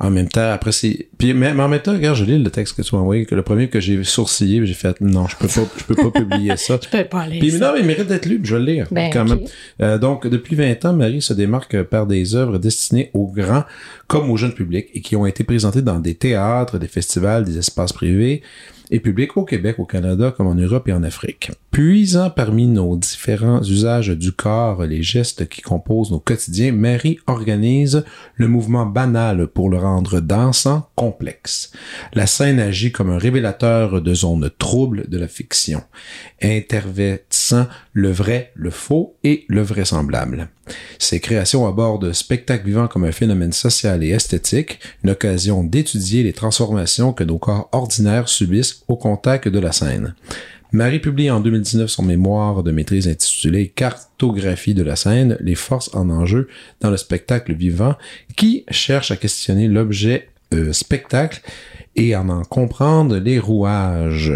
en 0.00 0.10
même 0.10 0.28
temps, 0.28 0.52
après 0.52 0.70
c'est... 0.70 1.08
Puis, 1.18 1.34
mais, 1.34 1.52
mais 1.54 1.62
en 1.62 1.68
même 1.68 1.80
temps, 1.80 1.92
regarde, 1.92 2.16
je 2.16 2.24
lis 2.24 2.38
le 2.38 2.50
texte 2.50 2.76
que 2.76 2.82
tu 2.82 2.94
m'as 2.94 3.00
envoyé, 3.00 3.26
que 3.26 3.34
le 3.34 3.42
premier 3.42 3.68
que 3.68 3.80
j'ai 3.80 4.04
sourcillé, 4.04 4.64
j'ai 4.64 4.74
fait, 4.74 5.00
non, 5.00 5.26
je 5.26 5.36
peux 5.36 5.48
pas, 5.48 5.68
je 5.76 5.84
peux 5.84 5.94
pas 5.96 6.10
publier 6.10 6.56
ça. 6.56 6.78
Je 6.82 6.88
peux 6.88 7.04
pas 7.04 7.22
aller. 7.22 7.40
Puis 7.40 7.52
non, 7.54 7.72
mais 7.74 7.80
il 7.80 7.86
mérite 7.86 8.06
d'être 8.06 8.26
lu, 8.26 8.38
puis 8.38 8.48
je 8.48 8.54
vais 8.54 8.60
le 8.60 8.72
lire 8.72 8.88
Ben, 8.90 9.10
quand 9.12 9.24
même. 9.24 9.40
Euh, 9.82 9.98
donc, 9.98 10.26
depuis 10.26 10.54
20 10.54 10.84
ans, 10.84 10.92
Marie 10.92 11.20
se 11.20 11.32
démarque 11.32 11.82
par 11.82 12.06
des 12.06 12.36
œuvres 12.36 12.58
destinées 12.58 13.10
aux 13.12 13.26
grands 13.26 13.64
comme 14.06 14.30
au 14.30 14.36
jeune 14.36 14.52
public 14.52 14.86
et 14.94 15.00
qui 15.00 15.16
ont 15.16 15.26
été 15.26 15.44
présentées 15.44 15.82
dans 15.82 15.98
des 15.98 16.14
théâtres, 16.14 16.78
des 16.78 16.88
festivals, 16.88 17.44
des 17.44 17.58
espaces 17.58 17.92
privés 17.92 18.42
et 18.90 19.00
publics 19.00 19.36
au 19.36 19.44
Québec, 19.44 19.78
au 19.78 19.84
Canada, 19.84 20.32
comme 20.36 20.46
en 20.46 20.54
Europe 20.54 20.88
et 20.88 20.92
en 20.92 21.02
Afrique. 21.02 21.50
Puisant 21.70 22.30
parmi 22.30 22.66
nos 22.66 22.96
différents 22.96 23.62
usages 23.62 24.08
du 24.08 24.32
corps 24.32 24.84
les 24.84 25.02
gestes 25.02 25.48
qui 25.48 25.60
composent 25.60 26.10
nos 26.10 26.20
quotidiens, 26.20 26.72
Marie 26.72 27.18
organise 27.26 28.04
le 28.34 28.48
mouvement 28.48 28.86
banal 28.86 29.46
pour 29.46 29.70
le 29.70 29.78
rendre 29.78 30.20
dansant, 30.20 30.88
complexe. 30.94 31.72
La 32.14 32.26
scène 32.26 32.60
agit 32.60 32.92
comme 32.92 33.10
un 33.10 33.18
révélateur 33.18 34.00
de 34.00 34.14
zones 34.14 34.50
troubles 34.58 35.08
de 35.08 35.18
la 35.18 35.28
fiction, 35.28 35.82
le 37.92 38.10
vrai, 38.10 38.52
le 38.54 38.70
faux 38.70 39.16
et 39.24 39.44
le 39.48 39.62
vraisemblable. 39.62 40.48
Ses 40.98 41.20
créations 41.20 41.66
abordent 41.66 42.12
spectacle 42.12 42.66
vivant 42.66 42.88
comme 42.88 43.04
un 43.04 43.12
phénomène 43.12 43.52
social 43.52 44.02
et 44.04 44.10
esthétique, 44.10 44.80
une 45.04 45.10
occasion 45.10 45.64
d'étudier 45.64 46.22
les 46.22 46.32
transformations 46.32 47.12
que 47.12 47.24
nos 47.24 47.38
corps 47.38 47.68
ordinaires 47.72 48.28
subissent 48.28 48.82
au 48.88 48.96
contact 48.96 49.48
de 49.48 49.58
la 49.58 49.72
scène. 49.72 50.14
Marie 50.70 50.98
publie 50.98 51.30
en 51.30 51.40
2019 51.40 51.88
son 51.88 52.02
mémoire 52.02 52.62
de 52.62 52.70
maîtrise 52.72 53.08
intitulé 53.08 53.68
Cartographie 53.68 54.74
de 54.74 54.82
la 54.82 54.96
scène, 54.96 55.38
les 55.40 55.54
forces 55.54 55.94
en 55.94 56.10
enjeu 56.10 56.48
dans 56.80 56.90
le 56.90 56.98
spectacle 56.98 57.54
vivant, 57.54 57.96
qui 58.36 58.64
cherche 58.70 59.10
à 59.10 59.16
questionner 59.16 59.66
l'objet 59.66 60.28
euh, 60.52 60.72
spectacle 60.74 61.40
et 61.96 62.12
à 62.12 62.20
en 62.20 62.42
comprendre 62.42 63.16
les 63.16 63.38
rouages. 63.38 64.32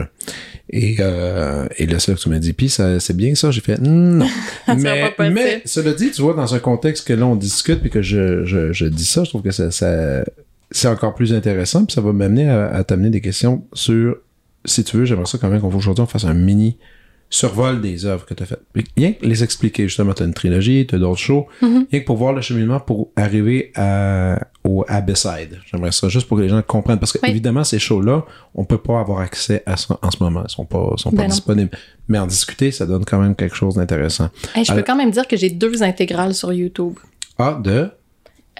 Et, 0.73 0.97
euh, 1.01 1.67
et 1.77 1.87
là, 1.87 1.99
ça, 1.99 2.15
tu 2.15 2.31
m'as 2.31 2.39
dit, 2.39 2.55
puis 2.55 2.71
ça, 2.71 2.99
c'est 2.99 3.17
bien 3.17 3.35
ça? 3.35 3.51
J'ai 3.51 3.61
fait, 3.61 3.79
non. 3.79 4.27
sera 4.67 4.75
mais, 5.19 5.31
mais, 5.31 5.63
cela 5.67 5.93
dit, 5.93 6.11
tu 6.11 6.23
vois, 6.23 6.33
dans 6.33 6.55
un 6.55 6.59
contexte 6.59 7.07
que 7.07 7.13
là, 7.13 7.27
on 7.27 7.37
discute 7.37 7.81
puis 7.81 7.91
que 7.91 8.01
je, 8.01 8.45
je, 8.45 8.73
je 8.73 8.87
dis 8.87 9.05
ça, 9.05 9.25
je 9.25 9.29
trouve 9.29 9.43
que 9.43 9.51
ça, 9.51 9.71
ça 9.71 10.25
c'est 10.71 10.89
encore 10.89 11.15
plus 11.15 11.35
intéressant 11.35 11.85
puis 11.85 11.95
ça 11.95 12.01
va 12.01 12.15
m'amener 12.15 12.49
à, 12.49 12.69
à 12.69 12.85
t'amener 12.85 13.11
des 13.11 13.21
questions 13.21 13.67
sur, 13.75 14.17
si 14.65 14.83
tu 14.83 14.97
veux, 14.97 15.05
j'aimerais 15.05 15.27
ça 15.27 15.37
quand 15.37 15.51
même 15.51 15.61
qu'aujourd'hui, 15.61 16.03
on 16.03 16.07
fasse 16.07 16.25
un 16.25 16.33
mini 16.33 16.79
survol 17.33 17.81
des 17.81 18.05
œuvres 18.05 18.27
que 18.27 18.35
tu 18.35 18.43
as 18.43 18.47
faites. 18.47 18.61
Rien 18.97 19.13
que 19.15 19.25
les 19.25 19.43
expliquer, 19.43 19.85
justement, 19.89 20.13
tu 20.13 20.23
as 20.23 20.27
une 20.27 20.35
trilogie, 20.35 20.87
tu 20.87 20.95
as 20.95 20.99
d'autres 20.99 21.19
shows, 21.19 21.47
Mhm. 21.63 21.87
rien 21.91 22.01
que 22.01 22.05
pour 22.05 22.17
voir 22.19 22.35
le 22.35 22.43
cheminement 22.43 22.79
pour 22.79 23.09
arriver 23.17 23.73
à, 23.75 24.39
au 24.65 24.85
Abysside. 24.87 25.59
J'aimerais 25.71 25.93
ça 25.93 26.09
juste 26.11 26.29
pour 26.29 26.37
que 26.37 26.43
les 26.43 26.51
gens 26.51 26.61
comprennent. 26.63 26.99
Parce 26.99 27.13
que, 27.13 27.19
Oui. 27.23 27.31
évidemment, 27.31 27.65
ces 27.65 27.79
shows-là, 27.79 28.25
on 28.55 28.65
peut 28.65 28.77
pas 28.79 29.01
avoir 29.01 29.21
accès 29.21 29.63
à 29.65 29.77
ça 29.79 29.99
en 30.03 30.11
ce 30.11 30.23
moment. 30.23 30.45
Ils 30.47 30.53
sont 30.53 30.67
pas, 30.67 30.93
sont 30.99 31.11
pas 31.11 31.17
Ben 31.17 31.23
non. 31.25 31.29
disponibles. 31.31 31.71
Mais 32.09 32.19
en 32.19 32.27
discuter, 32.27 32.71
ça 32.71 32.85
donne 32.85 33.05
quand 33.07 33.19
même 33.19 33.35
quelque 33.35 33.57
chose 33.57 33.77
d'intéressant. 33.77 34.29
Hey, 34.55 34.65
je 34.67 34.73
peux 34.75 34.83
quand 34.83 34.97
même 34.97 35.11
dire 35.11 35.27
que 35.27 35.37
j'ai 35.39 35.49
deux 35.51 35.83
intégrales 35.83 36.35
sur 36.35 36.53
YouTube. 36.53 36.95
Ah, 37.39 37.59
de? 37.65 37.89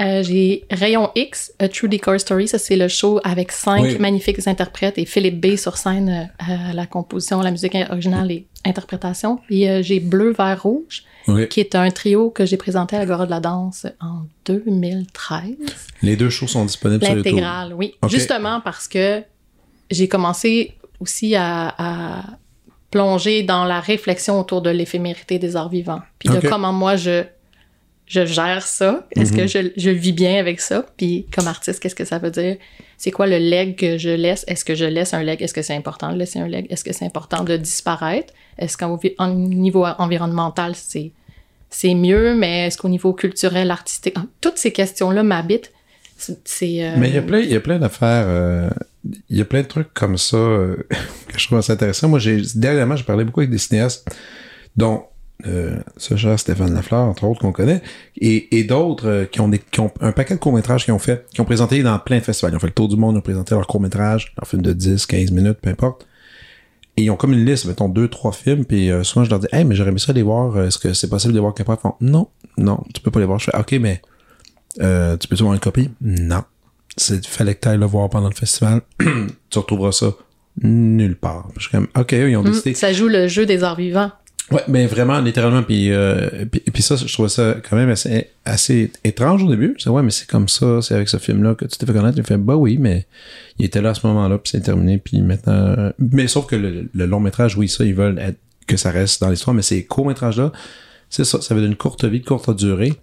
Euh, 0.03 0.23
j'ai 0.23 0.65
Rayon 0.71 1.11
X, 1.15 1.53
A 1.59 1.69
True 1.69 1.89
Decor 1.89 2.19
Story. 2.19 2.49
Ça, 2.49 2.59
c'est 2.59 2.77
le 2.77 2.89
show 2.89 3.21
avec 3.25 3.53
cinq 3.53 3.83
Oui. 3.83 3.99
magnifiques 3.99 4.47
interprètes 4.49 4.99
et 4.99 5.05
Philippe 5.05 5.41
B 5.41 5.57
sur 5.57 5.77
scène 5.77 6.31
euh, 6.49 6.73
la 6.73 6.87
composition, 6.87 7.41
la 7.41 7.51
musique 7.51 7.77
originale 7.91 8.31
et 8.33 8.47
interprétation. 8.65 9.39
Puis 9.47 9.69
euh, 9.69 9.83
j'ai 9.83 10.01
Bleu, 10.01 10.33
Vert, 10.37 10.63
Rouge, 10.63 11.05
Oui. 11.29 11.49
qui 11.49 11.61
est 11.61 11.75
un 11.75 11.91
trio 11.91 12.31
que 12.31 12.45
j'ai 12.47 12.57
présenté 12.57 12.97
à 12.97 12.99
l'Agora 12.99 13.27
de 13.27 13.31
la 13.31 13.41
danse 13.41 13.87
en 14.01 14.23
2013. 14.47 15.43
Les 16.03 16.17
deux 16.17 16.31
shows 16.31 16.49
sont 16.49 16.65
disponibles 16.65 17.05
sur 17.05 17.15
YouTube. 17.15 17.33
L'intégrale, 17.35 17.75
oui. 17.75 17.95
Justement 18.09 18.61
parce 18.61 18.89
que 18.89 19.23
j'ai 19.91 20.09
commencé 20.09 20.75
aussi 21.01 21.35
à, 21.37 21.75
à 21.79 22.23
plonger 22.91 23.43
dans 23.43 23.65
la 23.65 23.81
réflexion 23.81 24.41
autour 24.41 24.63
de 24.63 24.71
l'éphémérité 24.71 25.39
des 25.39 25.57
arts 25.57 25.69
vivants. 25.69 26.01
Puis 26.19 26.29
de 26.29 26.49
comment 26.49 26.73
moi 26.73 26.97
je, 26.97 27.25
je 28.07 28.25
gère 28.27 28.67
ça? 28.67 29.07
Est-ce 29.17 29.33
Mhm. 29.33 29.39
que 29.39 29.47
je, 29.47 29.59
je 29.77 29.91
vis 29.91 30.13
bien 30.13 30.39
avec 30.39 30.61
ça? 30.61 30.85
Puis 30.97 31.27
comme 31.35 31.47
artiste, 31.49 31.81
qu'est-ce 31.81 31.95
que 31.95 32.05
ça 32.05 32.19
veut 32.19 32.31
dire? 32.31 32.57
C'est 32.99 33.11
quoi 33.11 33.27
le 33.27 33.39
leg 33.39 33.77
que 33.77 33.99
je 33.99 34.11
laisse? 34.11 34.45
Est-ce 34.47 34.65
que 34.65 34.75
je 34.75 34.85
laisse 34.85 35.15
un 35.15 35.23
leg? 35.23 35.41
Est-ce 35.43 35.55
que 35.55 35.63
c'est 35.63 35.75
important 35.75 36.13
de 36.13 36.19
laisser 36.19 36.39
un 36.39 36.47
leg? 36.49 36.67
Est-ce 36.71 36.85
que 36.85 36.93
c'est 36.93 37.05
important 37.07 37.43
de 37.45 37.57
disparaître? 37.57 38.33
Est-ce 38.59 38.77
qu'au 38.77 39.01
en 39.19 39.29
niveau 39.35 39.85
environnemental, 39.99 40.75
c'est 40.77 41.13
c'est 41.75 41.95
mieux, 41.95 42.35
mais 42.35 42.67
est-ce 42.67 42.77
qu'au 42.77 42.91
niveau 42.91 43.15
culturel, 43.15 43.71
artistique, 43.71 44.15
toutes 44.43 44.59
ces 44.59 44.73
questions-là 44.73 45.23
m'habitent. 45.23 45.73
C'est- 46.45 46.85
euh, 46.85 46.97
Mais 46.99 47.09
il 47.09 47.15
y 47.15 47.19
a 47.19 47.23
plein, 47.23 47.41
il 47.41 47.51
y 47.51 47.57
a 47.57 47.61
plein 47.61 47.79
d'affaires, 47.79 48.27
euh, 48.29 48.69
il 49.31 49.39
y 49.39 49.41
a 49.41 49.47
plein 49.47 49.63
de 49.63 49.67
trucs 49.67 49.93
comme 49.95 50.19
ça 50.19 50.37
euh, 50.37 50.77
que 51.33 51.39
je 51.39 51.47
trouve 51.47 51.59
assez 51.59 51.73
intéressant. 51.73 52.09
Moi, 52.09 52.19
j'ai, 52.19 52.43
dernièrement, 52.55 52.95
j'ai 52.95 53.05
parlé 53.05 53.25
beaucoup 53.25 53.41
avec 53.41 53.51
des 53.51 53.57
cinéastes, 53.59 54.07
dont 54.77 55.05
euh, 55.47 55.77
ce 55.97 56.17
cher 56.17 56.39
Stéphane 56.39 56.75
Lafleur, 56.75 57.01
entre 57.01 57.25
autres, 57.25 57.41
qu'on 57.41 57.53
connaît, 57.53 57.83
et, 58.21 58.59
et 58.59 58.65
d'autres 58.65 59.09
euh, 59.09 59.25
qui, 59.25 59.41
ont 59.41 59.49
des, 59.49 59.59
qui 59.59 59.81
ont 59.81 59.91
un 60.01 60.13
paquet 60.13 60.35
de 60.35 60.39
courts-métrages 60.41 60.85
qu'ils 60.85 60.95
ont 60.95 60.99
fait, 60.99 61.27
qui 61.35 61.41
ont 61.41 61.45
présenté 61.45 61.83
dans 61.83 61.99
plein 61.99 62.19
de 62.19 62.23
festivals. 62.25 62.53
Ils 62.53 62.57
ont 62.57 62.61
fait 62.61 62.67
le 62.69 62.73
tour 62.73 62.89
du 62.89 62.97
monde, 62.97 63.15
ils 63.17 63.19
ont 63.19 63.23
présenté 63.23 63.55
leurs 63.55 63.67
courts-métrages, 63.67 64.33
leur 64.39 64.47
film 64.49 64.63
de 64.63 64.73
10, 64.73 65.07
15 65.07 65.31
minutes, 65.33 65.59
peu 65.61 65.71
importe. 65.71 66.07
Et 66.97 67.05
ils 67.05 67.11
ont 67.11 67.17
comme 67.17 67.33
une 67.33 67.45
liste, 67.45 67.65
mettons 67.65 67.89
deux, 67.89 68.09
trois 68.09 68.33
films, 68.33 68.65
puis 68.67 68.91
euh, 68.91 69.03
souvent 69.03 69.25
je 69.25 69.31
leur 69.31 69.39
dis, 69.41 69.47
hey, 69.53 69.65
mais 69.65 69.75
j'aurais 69.75 69.91
aimé 69.91 69.99
ça 69.99 70.13
les 70.13 70.23
voir, 70.23 70.57
euh, 70.57 70.67
est-ce 70.67 70.79
que 70.79 70.93
c'est 70.93 71.09
possible 71.09 71.33
de 71.33 71.39
les 71.39 71.41
voir 71.41 71.55
quelque 71.55 71.67
part? 71.69 71.79
Ils 71.79 71.83
font, 71.83 71.95
non, 72.01 72.29
non, 72.59 72.83
tu 72.95 73.01
peux 73.01 73.11
pas 73.11 73.19
les 73.21 73.27
voir. 73.27 73.39
Je 73.39 73.47
fais, 73.51 73.57
ok, 73.57 73.73
mais 73.81 74.03
euh, 74.81 75.17
tu 75.17 75.27
peux 75.27 75.35
avoir 75.37 75.55
une 75.55 75.61
copie? 75.61 75.89
Non. 76.03 76.45
C'est, 76.97 77.27
fallait 77.27 77.55
que 77.55 77.61
tu 77.61 77.69
ailles 77.69 77.79
le 77.79 77.87
voir 77.87 78.11
pendant 78.11 78.29
le 78.29 78.35
festival. 78.35 78.83
tu 79.51 79.59
retrouveras 79.59 79.93
ça 79.93 80.13
nulle 80.63 81.17
part. 81.17 81.49
Je 81.57 81.63
suis 81.63 81.71
comme, 81.71 81.89
ok, 81.97 82.13
eux, 82.13 82.31
ils 82.31 82.37
ont 82.37 82.43
Mm, 82.43 82.51
décidé. 82.51 82.75
ça 82.75 82.93
joue 82.93 83.09
le 83.09 83.27
jeu 83.27 83.47
des 83.47 83.65
arts 83.65 83.77
vivants. 83.77 84.13
Ouais, 84.53 84.63
mais 84.69 84.87
vraiment, 84.87 85.21
littéralement, 85.21 85.63
puis, 85.63 85.91
euh, 85.93 86.45
puis, 86.73 86.83
ça, 86.83 86.97
je 86.97 87.13
trouvais 87.13 87.29
ça 87.29 87.57
quand 87.69 87.77
même 87.77 87.89
assez, 87.91 88.29
assez 88.45 88.91
étrange 89.05 89.43
au 89.43 89.49
début. 89.49 89.75
Je 89.79 89.89
ouais, 89.89 90.03
mais 90.03 90.11
c'est 90.11 90.29
comme 90.29 90.49
ça, 90.49 90.81
c'est 90.83 90.95
avec 90.95 91.09
ce 91.09 91.17
film-là 91.19 91.55
que 91.55 91.65
tu 91.65 91.77
t'es 91.79 91.87
fait 91.87 91.93
connaître. 91.93 92.17
J'ai 92.17 92.23
fait, 92.23 92.37
bah 92.37 92.57
oui, 92.57 92.79
mais 92.79 93.07
il 93.59 93.65
était 93.65 93.81
là 93.81 93.91
à 93.91 93.95
ce 93.95 94.07
moment-là, 94.07 94.39
puis 94.39 94.51
c'est 94.51 94.61
terminé, 94.61 94.99
puis 94.99 95.21
maintenant... 95.23 95.53
euh, 95.53 95.93
Mais 95.99 96.27
sauf 96.29 96.47
que 96.47 96.57
le, 96.57 96.89
le 96.93 97.07
long 97.07 97.21
métrage, 97.21 97.57
oui, 97.57 97.69
ça, 97.69 97.85
ils 97.85 97.95
veulent 97.95 98.19
être- 98.19 98.39
que 98.67 98.77
ça 98.77 98.91
reste 98.91 99.21
dans 99.21 99.29
l'histoire, 99.29 99.55
mais 99.55 99.63
ces 99.63 99.85
courts 99.85 100.07
métrages-là, 100.07 100.53
c'est 101.11 101.25
ça, 101.25 101.41
ça 101.43 101.55
veut 101.55 101.65
une 101.67 101.77
courte 101.77 102.05
vie, 102.05 102.23
courte 102.23 102.55
durée. 102.57 102.95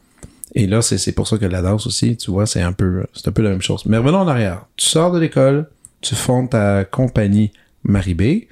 Et 0.56 0.66
là, 0.68 0.82
c'est 0.82 0.98
c'est 0.98 1.12
pour 1.12 1.28
ça 1.28 1.38
que 1.38 1.46
la 1.46 1.62
danse 1.62 1.86
aussi, 1.86 2.18
tu 2.18 2.32
vois, 2.32 2.48
c'est 2.48 2.62
un 2.62 2.74
peu 2.74 3.06
c'est 3.14 3.28
un 3.28 3.32
peu 3.32 3.44
la 3.44 3.52
même 3.52 3.62
chose. 3.62 3.86
Mais 3.86 3.98
revenons 3.98 4.20
en 4.20 4.28
arrière. 4.28 4.66
Tu 4.78 4.88
sors 4.88 5.12
de 5.12 5.20
l'école, 5.20 5.68
tu 6.02 6.16
fondes 6.16 6.50
ta 6.50 6.86
compagnie 6.86 7.52
Maribé. 7.84 8.48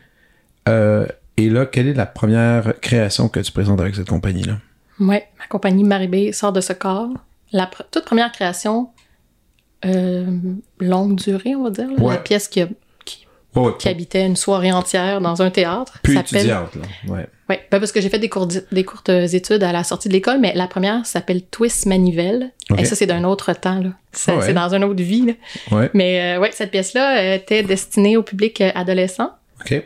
Euh, 0.70 1.08
et 1.38 1.50
là, 1.50 1.66
quelle 1.66 1.88
est 1.88 1.94
la 1.94 2.06
première 2.06 2.74
création 2.82 3.30
que 3.30 3.40
tu 3.40 3.52
présentes 3.52 3.80
avec 3.80 3.96
cette 3.96 4.10
compagnie-là? 4.10 4.58
Ouais, 5.00 5.28
ma 5.40 5.46
compagnie 5.48 5.84
Maribé 5.84 6.32
sort 6.32 6.52
de 6.54 6.62
ce 6.62 6.74
corps. 6.74 7.10
La 7.52 7.66
pr- 7.66 7.86
toute 7.92 8.06
première 8.06 8.32
création, 8.32 8.90
euh, 9.86 10.26
longue 10.80 11.16
durée, 11.16 11.56
on 11.56 11.64
va 11.64 11.70
dire, 11.70 11.88
Ouais. 12.00 12.16
la 12.16 12.20
pièce 12.20 12.48
qui, 12.48 12.62
a- 12.62 12.68
qui, 13.06 13.28
Ouais, 13.56 13.62
ouais, 13.68 13.72
qui 13.80 13.88
habitait 13.90 14.26
une 14.26 14.36
soirée 14.36 14.72
entière 14.72 15.22
dans 15.22 15.42
un 15.42 15.50
théâtre. 15.52 15.94
s'appelle- 16.04 16.18
étudiante, 16.18 16.76
là. 16.76 17.14
Ouais, 17.14 17.30
ben 17.48 17.80
parce 17.80 17.92
que 17.92 18.02
j'ai 18.02 18.10
fait 18.10 18.20
des, 18.20 18.28
courtes- 18.30 18.66
des 18.74 18.84
courtes 18.84 19.10
études 19.10 19.64
à 19.64 19.72
la 19.72 19.84
sortie 19.84 20.10
de 20.10 20.14
l'école, 20.14 20.40
mais 20.40 20.54
la 20.56 20.68
première 20.68 21.06
s'appelle 21.06 21.44
Twist 21.44 21.86
Manivelle. 21.86 22.52
Et 22.78 22.84
ça, 22.86 22.96
c'est 22.96 23.06
d'un 23.06 23.24
autre 23.24 23.54
temps, 23.54 23.80
là. 23.80 23.90
C'est 24.12 24.54
dans 24.54 24.74
une 24.74 24.84
autre 24.84 25.02
vie, 25.04 25.26
là. 25.72 25.88
Mais 25.94 26.36
euh, 26.38 26.42
ouais, 26.42 26.50
cette 26.52 26.72
pièce-là 26.72 27.36
était 27.36 27.64
destinée 27.64 28.18
au 28.18 28.24
public 28.24 28.62
adolescent. 28.62 29.30
OK. 29.62 29.84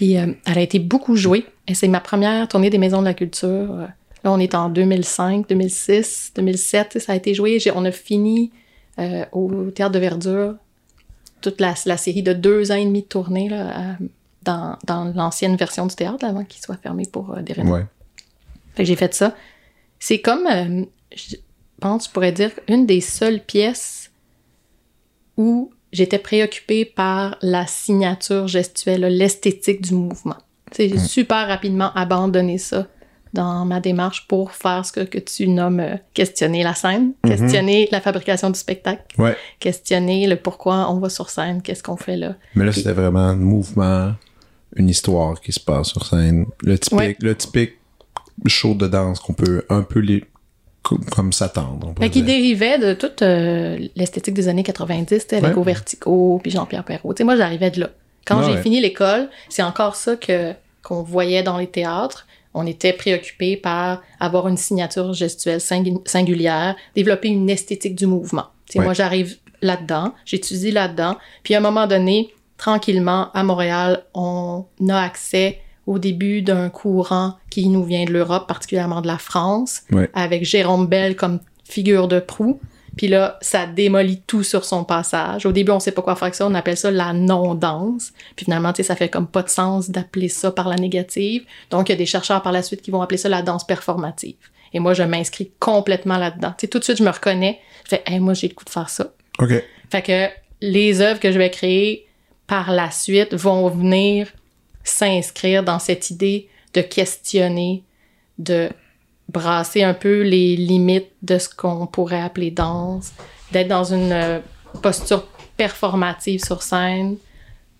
Puis 0.00 0.16
euh, 0.16 0.32
elle 0.46 0.56
a 0.56 0.62
été 0.62 0.78
beaucoup 0.78 1.14
jouée. 1.14 1.44
Et 1.68 1.74
c'est 1.74 1.88
ma 1.88 2.00
première 2.00 2.48
tournée 2.48 2.70
des 2.70 2.78
Maisons 2.78 3.00
de 3.00 3.04
la 3.04 3.12
Culture. 3.12 3.48
euh, 3.48 3.86
Là, 4.24 4.32
on 4.32 4.38
est 4.38 4.54
en 4.54 4.68
2005, 4.68 5.48
2006, 5.48 6.32
2007, 6.36 6.98
ça 6.98 7.12
a 7.12 7.16
été 7.16 7.34
joué. 7.34 7.58
On 7.74 7.84
a 7.84 7.92
fini 7.92 8.50
euh, 8.98 9.24
au 9.32 9.70
Théâtre 9.70 9.92
de 9.92 9.98
Verdure 9.98 10.54
toute 11.40 11.60
la, 11.60 11.74
série 11.74 12.22
de 12.22 12.34
deux 12.34 12.70
ans 12.70 12.76
et 12.76 12.84
demi 12.84 13.02
de 13.02 13.06
tournée 13.06 13.48
là, 13.48 13.96
dans, 14.42 15.12
l'ancienne 15.14 15.56
version 15.56 15.86
du 15.86 15.94
théâtre 15.94 16.24
avant 16.24 16.44
qu'il 16.44 16.62
soit 16.62 16.76
fermé 16.76 17.04
pour 17.10 17.32
euh, 17.32 17.42
des 17.42 17.54
raisons. 17.54 17.72
Ouais. 17.72 17.86
Fait 18.74 18.82
que 18.82 18.88
j'ai 18.88 18.96
fait 18.96 19.14
ça. 19.14 19.34
C'est 19.98 20.20
comme, 20.20 20.46
euh, 20.46 20.84
je 21.14 21.36
pense, 21.80 22.08
je 22.08 22.10
pourrais 22.10 22.32
dire, 22.32 22.50
une 22.68 22.84
des 22.84 23.00
seules 23.00 23.40
pièces 23.40 24.10
où 25.38 25.70
j'étais 25.92 26.18
préoccupée 26.18 26.84
par 26.84 27.36
la 27.42 27.66
signature 27.66 28.48
gestuelle, 28.48 29.02
l'esthétique 29.02 29.82
du 29.82 29.94
mouvement. 29.94 30.36
J'ai 30.76 30.94
mm. 30.94 30.98
super 30.98 31.48
rapidement 31.48 31.92
abandonné 31.94 32.58
ça 32.58 32.86
dans 33.32 33.64
ma 33.64 33.80
démarche 33.80 34.26
pour 34.26 34.52
faire 34.52 34.84
ce 34.84 34.92
que, 34.92 35.18
tu 35.18 35.46
nommes 35.46 35.80
euh, 35.80 35.96
questionner 36.14 36.62
la 36.64 36.74
scène, 36.74 37.12
mm-hmm. 37.24 37.28
questionner 37.28 37.88
la 37.92 38.00
fabrication 38.00 38.50
du 38.50 38.58
spectacle, 38.58 39.02
questionner 39.60 40.26
le 40.26 40.36
pourquoi 40.36 40.90
on 40.90 40.98
va 40.98 41.08
sur 41.08 41.30
scène, 41.30 41.62
qu'est-ce 41.62 41.82
qu'on 41.82 41.96
fait 41.96 42.16
là. 42.16 42.34
Mais 42.54 42.64
là, 42.64 42.72
c'était 42.72 42.92
vraiment 42.92 43.20
un 43.20 43.36
mouvement, 43.36 44.14
une 44.74 44.88
histoire 44.88 45.40
qui 45.40 45.52
se 45.52 45.60
passe 45.60 45.88
sur 45.88 46.04
scène. 46.04 46.46
Le 46.62 46.78
typique, 46.78 47.22
le 47.22 47.36
typique 47.36 47.74
show 48.46 48.74
de 48.74 48.88
danse 48.88 49.20
qu'on 49.20 49.34
peut 49.34 49.64
un 49.68 49.82
peu 49.82 50.00
les, 50.00 50.24
comme 50.82 51.32
s'attendre. 51.32 51.94
Qui 52.10 52.22
dérivait 52.22 52.78
de 52.78 52.94
toute 52.94 53.22
euh, 53.22 53.78
l'esthétique 53.96 54.34
des 54.34 54.48
années 54.48 54.62
90, 54.62 55.26
avec 55.32 55.56
Vertigo, 55.56 56.40
puis 56.42 56.50
Jean-Pierre 56.50 56.84
Perrault. 56.84 57.14
moi, 57.20 57.36
j'arrivais 57.36 57.70
de 57.70 57.80
là. 57.80 57.90
Quand 58.26 58.42
j'ai 58.42 58.60
fini 58.62 58.80
l'école, 58.80 59.28
c'est 59.48 59.62
encore 59.62 59.96
ça 59.96 60.16
que 60.16 60.52
qu'on 60.82 61.02
voyait 61.02 61.42
dans 61.42 61.58
les 61.58 61.66
théâtres. 61.66 62.26
On 62.54 62.66
était 62.66 62.92
préoccupé 62.92 63.56
par 63.56 64.02
avoir 64.18 64.48
une 64.48 64.56
signature 64.56 65.12
gestuelle 65.12 65.60
singulière, 65.60 66.74
développer 66.94 67.28
une 67.28 67.50
esthétique 67.50 67.94
du 67.94 68.06
mouvement. 68.06 68.46
Moi, 68.76 68.94
j'arrive 68.94 69.36
là-dedans, 69.62 70.14
j'étudie 70.24 70.70
là-dedans, 70.70 71.16
puis 71.42 71.54
à 71.54 71.58
un 71.58 71.60
moment 71.60 71.86
donné, 71.86 72.32
tranquillement, 72.56 73.30
à 73.32 73.42
Montréal, 73.42 74.04
on 74.14 74.64
a 74.88 75.02
accès 75.02 75.60
au 75.86 75.98
début 75.98 76.42
d'un 76.42 76.68
courant 76.68 77.34
qui 77.50 77.68
nous 77.68 77.84
vient 77.84 78.04
de 78.04 78.12
l'Europe, 78.12 78.46
particulièrement 78.46 79.00
de 79.00 79.06
la 79.06 79.18
France, 79.18 79.82
avec 80.14 80.44
Jérôme 80.44 80.86
Bell 80.86 81.16
comme 81.16 81.40
figure 81.64 82.08
de 82.08 82.20
proue. 82.20 82.60
Puis 82.96 83.08
là, 83.08 83.38
ça 83.40 83.66
démolit 83.66 84.20
tout 84.26 84.42
sur 84.42 84.64
son 84.64 84.84
passage. 84.84 85.46
Au 85.46 85.52
début, 85.52 85.70
on 85.70 85.80
sait 85.80 85.92
pas 85.92 86.02
quoi 86.02 86.16
faire 86.16 86.24
avec 86.24 86.34
ça. 86.34 86.46
On 86.46 86.54
appelle 86.54 86.76
ça 86.76 86.90
la 86.90 87.12
non-danse. 87.12 88.12
Puis 88.34 88.44
finalement, 88.44 88.72
tu 88.72 88.78
sais, 88.78 88.82
ça 88.82 88.96
fait 88.96 89.08
comme 89.08 89.28
pas 89.28 89.42
de 89.42 89.48
sens 89.48 89.90
d'appeler 89.90 90.28
ça 90.28 90.50
par 90.50 90.68
la 90.68 90.76
négative. 90.76 91.44
Donc, 91.70 91.88
il 91.88 91.92
y 91.92 91.94
a 91.94 91.98
des 91.98 92.06
chercheurs 92.06 92.42
par 92.42 92.52
la 92.52 92.62
suite 92.62 92.82
qui 92.82 92.90
vont 92.90 93.00
appeler 93.00 93.16
ça 93.16 93.28
la 93.28 93.42
danse 93.42 93.64
performative. 93.64 94.36
Et 94.72 94.80
moi, 94.80 94.92
je 94.92 95.02
m'inscris 95.02 95.52
complètement 95.60 96.18
là-dedans. 96.18 96.50
Tu 96.58 96.62
sais, 96.62 96.68
tout 96.68 96.78
de 96.78 96.84
suite, 96.84 96.98
je 96.98 97.04
me 97.04 97.10
reconnais. 97.10 97.60
Je 97.84 97.90
fais, 97.90 98.02
hey, 98.06 98.18
moi, 98.20 98.34
j'ai 98.34 98.48
le 98.48 98.54
coup 98.54 98.64
de 98.64 98.70
faire 98.70 98.88
ça. 98.88 99.12
OK. 99.38 99.52
Fait 99.90 100.02
que 100.02 100.26
les 100.60 101.00
œuvres 101.00 101.20
que 101.20 101.32
je 101.32 101.38
vais 101.38 101.50
créer 101.50 102.06
par 102.46 102.72
la 102.72 102.90
suite 102.90 103.34
vont 103.34 103.68
venir 103.68 104.28
s'inscrire 104.84 105.62
dans 105.62 105.78
cette 105.78 106.10
idée 106.10 106.48
de 106.74 106.80
questionner, 106.80 107.82
de 108.38 108.70
brasser 109.28 109.82
un 109.82 109.94
peu 109.94 110.22
les 110.22 110.56
limites 110.56 111.10
de 111.22 111.38
ce 111.38 111.48
qu'on 111.48 111.86
pourrait 111.86 112.20
appeler 112.20 112.50
danse, 112.50 113.12
d'être 113.52 113.68
dans 113.68 113.84
une 113.84 114.12
euh, 114.12 114.38
posture 114.82 115.26
performative 115.56 116.42
sur 116.44 116.62
scène. 116.62 117.16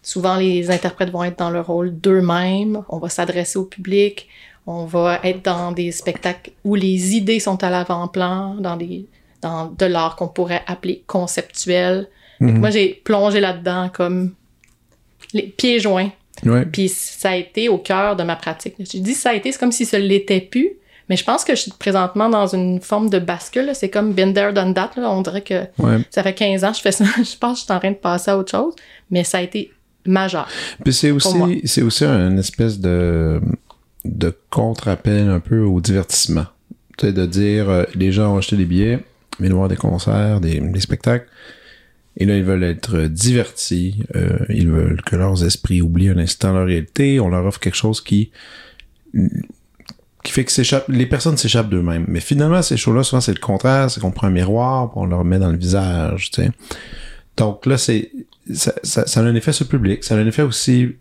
Souvent, 0.03 0.37
les 0.37 0.71
interprètes 0.71 1.11
vont 1.11 1.25
être 1.25 1.39
dans 1.39 1.51
le 1.51 1.61
rôle 1.61 1.99
d'eux-mêmes. 1.99 2.83
On 2.89 2.99
va 2.99 3.09
s'adresser 3.09 3.59
au 3.59 3.65
public. 3.65 4.29
On 4.67 4.85
va 4.85 5.21
être 5.25 5.45
dans 5.45 5.73
des 5.73 5.93
spectacles 5.93 6.53
où 6.65 6.75
les 6.75 7.17
idées 7.17 7.41
sont 7.41 7.63
à 7.65 7.71
l'avant-plan, 7.71 8.55
dans 8.55 8.77
des 8.77 9.07
dans 9.43 9.67
de 9.67 9.87
l'art 9.87 10.17
qu'on 10.17 10.29
pourrait 10.29 10.63
appeler 10.67 11.03
conceptuel. 11.07 12.09
Mhm. 12.41 12.59
Moi, 12.59 12.71
j'ai 12.71 13.01
plongé 13.05 13.41
là-dedans 13.41 13.91
comme 13.93 14.35
les 15.33 15.43
pieds 15.43 15.81
joints 15.81 16.11
puis 16.72 16.88
ça 16.88 17.31
a 17.31 17.37
été 17.37 17.68
au 17.68 17.79
cœur 17.79 18.16
de 18.16 18.22
ma 18.22 18.37
pratique. 18.37 18.74
Je 18.79 18.98
dis 18.98 19.14
ça 19.14 19.31
a 19.31 19.35
été, 19.35 19.53
c'est 19.53 19.59
comme 19.59 19.72
si 19.72 19.85
ça 19.85 19.98
l'était 19.98 20.40
plus. 20.40 20.70
Mais 21.09 21.16
je 21.16 21.24
pense 21.24 21.44
que 21.44 21.57
je 21.57 21.62
suis 21.62 21.72
présentement 21.72 22.29
dans 22.29 22.46
une 22.46 22.81
forme 22.81 23.11
de 23.11 23.18
bascule. 23.18 23.70
C'est 23.74 23.88
comme 23.88 24.12
been 24.12 24.33
there, 24.33 24.53
done 24.53 24.74
that. 24.74 24.92
On 24.96 25.22
dirait 25.22 25.42
que 25.42 25.64
ça 26.11 26.22
fait 26.22 26.35
15 26.35 26.62
ans 26.62 26.70
que 26.70 26.76
je 26.76 26.83
fais 26.83 26.92
ça. 26.92 27.05
je 27.16 27.37
pense 27.37 27.55
que 27.55 27.61
je 27.61 27.64
suis 27.64 27.72
en 27.72 27.81
train 27.81 27.90
de 27.90 27.96
passer 27.96 28.31
à 28.31 28.38
autre 28.38 28.53
chose. 28.53 28.74
Mais 29.11 29.24
ça 29.24 29.38
a 29.38 29.42
été 29.42 29.72
majeur. 30.07 30.48
Puis 30.85 30.92
c'est 30.92 31.11
aussi, 31.11 31.62
c'est 31.64 31.83
aussi 31.83 32.05
une 32.05 32.38
espèce 32.38 32.79
de, 32.79 33.40
de 34.05 34.33
contre-appel 34.50 35.29
un 35.29 35.40
peu 35.40 35.62
au 35.62 35.81
divertissement. 35.81 36.46
Tu 36.96 37.07
sais, 37.07 37.12
de 37.12 37.26
dire, 37.26 37.68
euh, 37.68 37.85
les 37.96 38.12
gens 38.12 38.35
ont 38.35 38.38
acheté 38.38 38.57
des 38.57 38.64
billets, 38.64 39.00
mais 39.40 39.48
voir 39.48 39.68
des 39.68 39.76
concerts, 39.76 40.40
des, 40.40 40.61
des 40.61 40.81
spectacles 40.81 41.26
et 42.16 42.25
là, 42.25 42.37
ils 42.37 42.44
veulent 42.44 42.64
être 42.64 43.07
divertis. 43.07 44.03
Euh, 44.16 44.38
ils 44.49 44.68
veulent 44.68 45.03
que 45.03 45.16
leurs 45.16 45.44
esprits 45.44 45.81
oublient 45.81 46.11
un 46.11 46.18
instant 46.18 46.53
leur 46.53 46.66
réalité. 46.66 47.20
On 47.20 47.29
leur 47.29 47.46
offre 47.46 47.61
quelque 47.61 47.77
chose 47.77 48.01
qui 48.01 48.31
qui 50.23 50.33
fait 50.33 50.44
que 50.44 50.92
les 50.92 51.07
personnes 51.07 51.37
s'échappent 51.37 51.70
d'eux-mêmes. 51.70 52.05
Mais 52.09 52.20
finalement, 52.20 52.61
ces 52.62 52.77
shows-là, 52.77 53.03
souvent, 53.03 53.20
c'est 53.20 53.33
le 53.33 53.40
contraire. 53.40 53.90
C'est 53.90 54.01
qu'on 54.01 54.11
prend 54.11 54.27
un 54.27 54.31
miroir, 54.31 54.94
on 54.96 55.07
leur 55.07 55.25
met 55.25 55.38
dans 55.38 55.51
le 55.51 55.57
visage, 55.57 56.31
tu 56.31 56.42
sais. 56.42 56.51
Donc 57.37 57.64
là, 57.64 57.79
c'est, 57.79 58.12
ça, 58.53 58.75
ça, 58.83 59.07
ça, 59.07 59.20
a 59.20 59.23
un 59.23 59.35
effet 59.35 59.53
sur 59.53 59.64
le 59.64 59.70
public. 59.70 60.05
Ça 60.05 60.14
a 60.14 60.18
un 60.18 60.27
effet 60.27 60.42
aussi 60.42 60.96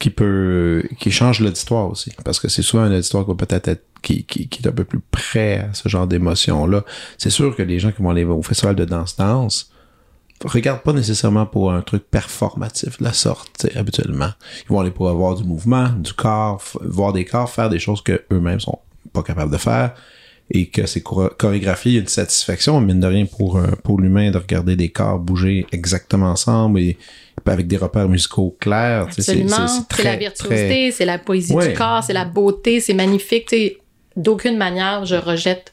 qui 0.00 0.10
peut, 0.10 0.82
qui 0.98 1.12
change 1.12 1.40
l'auditoire 1.40 1.88
aussi. 1.88 2.10
Parce 2.24 2.40
que 2.40 2.48
c'est 2.48 2.62
souvent 2.62 2.82
un 2.82 2.96
auditoire 2.96 3.24
qui 3.24 3.34
peut-être 3.36 3.68
être, 3.68 3.84
qui, 4.02 4.24
qui, 4.24 4.48
qui, 4.48 4.62
est 4.62 4.66
un 4.66 4.72
peu 4.72 4.84
plus 4.84 4.98
prêt 4.98 5.58
à 5.58 5.74
ce 5.74 5.88
genre 5.88 6.08
d'émotion-là. 6.08 6.84
C'est 7.18 7.30
sûr 7.30 7.54
que 7.54 7.62
les 7.62 7.78
gens 7.78 7.92
qui 7.92 8.02
vont 8.02 8.10
aller 8.10 8.24
au 8.24 8.42
festival 8.42 8.74
de 8.74 8.84
danse-danse, 8.84 9.71
regarde 10.44 10.82
pas 10.82 10.92
nécessairement 10.92 11.46
pour 11.46 11.72
un 11.72 11.82
truc 11.82 12.04
performatif 12.10 12.98
de 12.98 13.04
la 13.04 13.12
sorte, 13.12 13.66
habituellement. 13.74 14.30
Ils 14.64 14.68
vont 14.68 14.80
aller 14.80 14.90
pour 14.90 15.08
avoir 15.08 15.34
du 15.34 15.44
mouvement, 15.44 15.88
du 15.90 16.12
corps, 16.12 16.62
voir 16.80 17.12
des 17.12 17.24
corps 17.24 17.50
faire 17.50 17.70
des 17.70 17.78
choses 17.78 18.02
que 18.02 18.22
eux-mêmes 18.32 18.60
sont 18.60 18.78
pas 19.12 19.22
capables 19.22 19.52
de 19.52 19.58
faire 19.58 19.94
et 20.50 20.66
que 20.66 20.86
c'est 20.86 21.02
chorégraphié, 21.02 22.00
une 22.00 22.08
satisfaction, 22.08 22.80
mine 22.80 23.00
de 23.00 23.06
rien, 23.06 23.24
pour, 23.24 23.58
pour 23.82 24.00
l'humain 24.00 24.30
de 24.30 24.38
regarder 24.38 24.76
des 24.76 24.90
corps 24.90 25.18
bouger 25.18 25.66
exactement 25.72 26.26
ensemble 26.26 26.78
et 26.80 26.98
avec 27.46 27.66
des 27.66 27.78
repères 27.78 28.08
musicaux 28.08 28.54
clairs. 28.60 29.08
C'est 29.16 29.34
la 29.34 30.16
virtuosité, 30.16 30.90
c'est 30.90 31.06
la 31.06 31.18
poésie 31.18 31.56
du 31.56 31.72
corps, 31.72 32.04
c'est 32.04 32.12
la 32.12 32.26
beauté, 32.26 32.80
c'est 32.80 32.94
magnifique. 32.94 33.54
D'aucune 34.14 34.58
manière, 34.58 35.06
je 35.06 35.16
rejette 35.16 35.72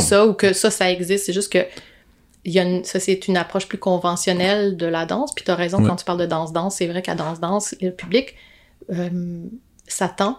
ça 0.00 0.26
ou 0.26 0.34
que 0.34 0.52
ça, 0.52 0.70
ça 0.70 0.90
existe. 0.90 1.26
C'est 1.26 1.32
juste 1.32 1.52
que 1.52 1.64
il 2.44 2.52
y 2.52 2.58
a 2.58 2.62
une, 2.62 2.84
ça, 2.84 3.00
c'est 3.00 3.28
une 3.28 3.36
approche 3.36 3.66
plus 3.66 3.78
conventionnelle 3.78 4.76
de 4.76 4.86
la 4.86 5.06
danse. 5.06 5.34
Puis 5.34 5.44
tu 5.44 5.50
as 5.50 5.54
raison 5.54 5.84
quand 5.84 5.96
tu 5.96 6.04
parles 6.04 6.20
de 6.20 6.26
danse-danse. 6.26 6.76
C'est 6.76 6.86
vrai 6.86 7.02
qu'à 7.02 7.14
danse-danse, 7.14 7.74
le 7.80 7.90
public 7.90 8.34
euh, 8.92 9.44
s'attend 9.86 10.38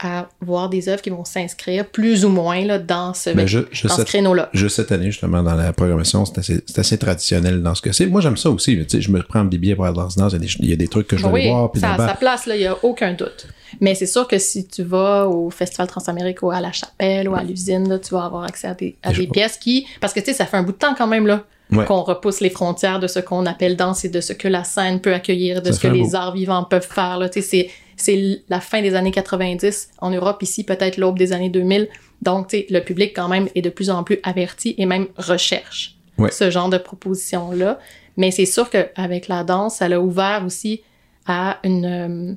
à 0.00 0.28
voir 0.40 0.68
des 0.68 0.88
œuvres 0.88 1.02
qui 1.02 1.10
vont 1.10 1.24
s'inscrire 1.24 1.86
plus 1.86 2.24
ou 2.24 2.28
moins 2.28 2.64
là, 2.64 2.78
dans 2.78 3.14
ce, 3.14 3.30
ce 3.30 4.02
créneau-là. 4.02 4.50
Juste 4.52 4.76
cette 4.76 4.90
année, 4.90 5.12
justement, 5.12 5.42
dans 5.42 5.54
la 5.54 5.72
programmation, 5.72 6.24
c'est 6.24 6.38
assez, 6.38 6.64
assez, 6.76 6.98
traditionnel 6.98 7.62
dans 7.62 7.74
ce 7.74 7.82
que 7.82 7.92
c'est. 7.92 8.06
Moi, 8.06 8.20
j'aime 8.20 8.36
ça 8.36 8.50
aussi. 8.50 8.84
Je 8.90 9.10
me 9.10 9.22
prends 9.22 9.44
des 9.44 9.58
billets 9.58 9.76
pour 9.76 9.84
la 9.84 9.92
danse-danse. 9.92 10.34
Il, 10.58 10.68
y, 10.68 10.72
a 10.72 10.76
des 10.76 10.88
trucs 10.88 11.06
que 11.06 11.16
je 11.16 11.24
veux 11.24 11.48
voir. 11.48 11.70
Puis 11.70 11.80
ça, 11.80 11.96
sa 11.96 12.14
place, 12.14 12.44
il 12.46 12.58
n'y 12.58 12.66
a 12.66 12.76
aucun 12.82 13.12
doute. 13.12 13.46
Mais 13.80 13.94
c'est 13.94 14.06
sûr 14.06 14.26
que 14.26 14.38
si 14.38 14.66
tu 14.66 14.82
vas 14.82 15.28
au 15.28 15.50
Festival 15.50 15.86
Transamérique 15.86 16.42
ou 16.42 16.50
à 16.50 16.60
la 16.60 16.72
Chapelle 16.72 17.28
ou 17.28 17.34
à 17.34 17.42
l'usine, 17.42 18.00
tu 18.02 18.14
vas 18.14 18.24
avoir 18.24 18.44
accès 18.44 18.68
à 18.68 18.74
des, 18.74 18.96
à 19.02 19.12
des 19.12 19.26
pièces 19.26 19.56
qui... 19.56 19.86
Parce 20.00 20.12
que, 20.12 20.20
tu 20.20 20.26
sais, 20.26 20.32
ça 20.34 20.46
fait 20.46 20.56
un 20.56 20.62
bout 20.62 20.72
de 20.72 20.78
temps 20.78 20.94
quand 20.96 21.06
même, 21.06 21.26
là. 21.26 21.44
qu'on 21.86 22.02
repousse 22.02 22.40
les 22.40 22.50
frontières 22.50 23.00
de 23.00 23.06
ce 23.06 23.18
qu'on 23.18 23.46
appelle 23.46 23.76
danse 23.76 24.04
et 24.04 24.08
de 24.08 24.20
ce 24.20 24.32
que 24.32 24.48
la 24.48 24.64
scène 24.64 25.00
peut 25.00 25.14
accueillir, 25.14 25.62
de 25.62 25.72
ce 25.72 25.80
que 25.80 25.88
les 25.88 26.14
arts 26.14 26.34
vivants 26.34 26.64
peuvent 26.64 26.88
faire. 26.88 27.18
Là. 27.18 27.28
C'est, 27.32 27.70
c'est 27.96 28.42
la 28.48 28.60
fin 28.60 28.82
des 28.82 28.94
années 28.94 29.12
90 29.12 29.90
en 30.00 30.10
Europe, 30.10 30.42
ici 30.42 30.64
peut-être 30.64 30.96
l'aube 30.96 31.18
des 31.18 31.32
années 31.32 31.50
2000. 31.50 31.88
Donc, 32.20 32.52
le 32.52 32.80
public 32.80 33.12
quand 33.14 33.28
même 33.28 33.48
est 33.54 33.62
de 33.62 33.70
plus 33.70 33.90
en 33.90 34.04
plus 34.04 34.20
averti 34.22 34.74
et 34.78 34.86
même 34.86 35.06
recherche 35.16 35.96
ce 36.30 36.50
genre 36.50 36.68
de 36.68 36.78
propositions-là. 36.78 37.78
Mais 38.16 38.30
c'est 38.30 38.46
sûr 38.46 38.70
qu'avec 38.70 39.28
la 39.28 39.44
danse, 39.44 39.76
ça 39.76 39.88
l'a 39.88 40.00
ouvert 40.00 40.44
aussi 40.44 40.82
à, 41.26 41.58
une, 41.64 41.84
euh, 41.84 42.34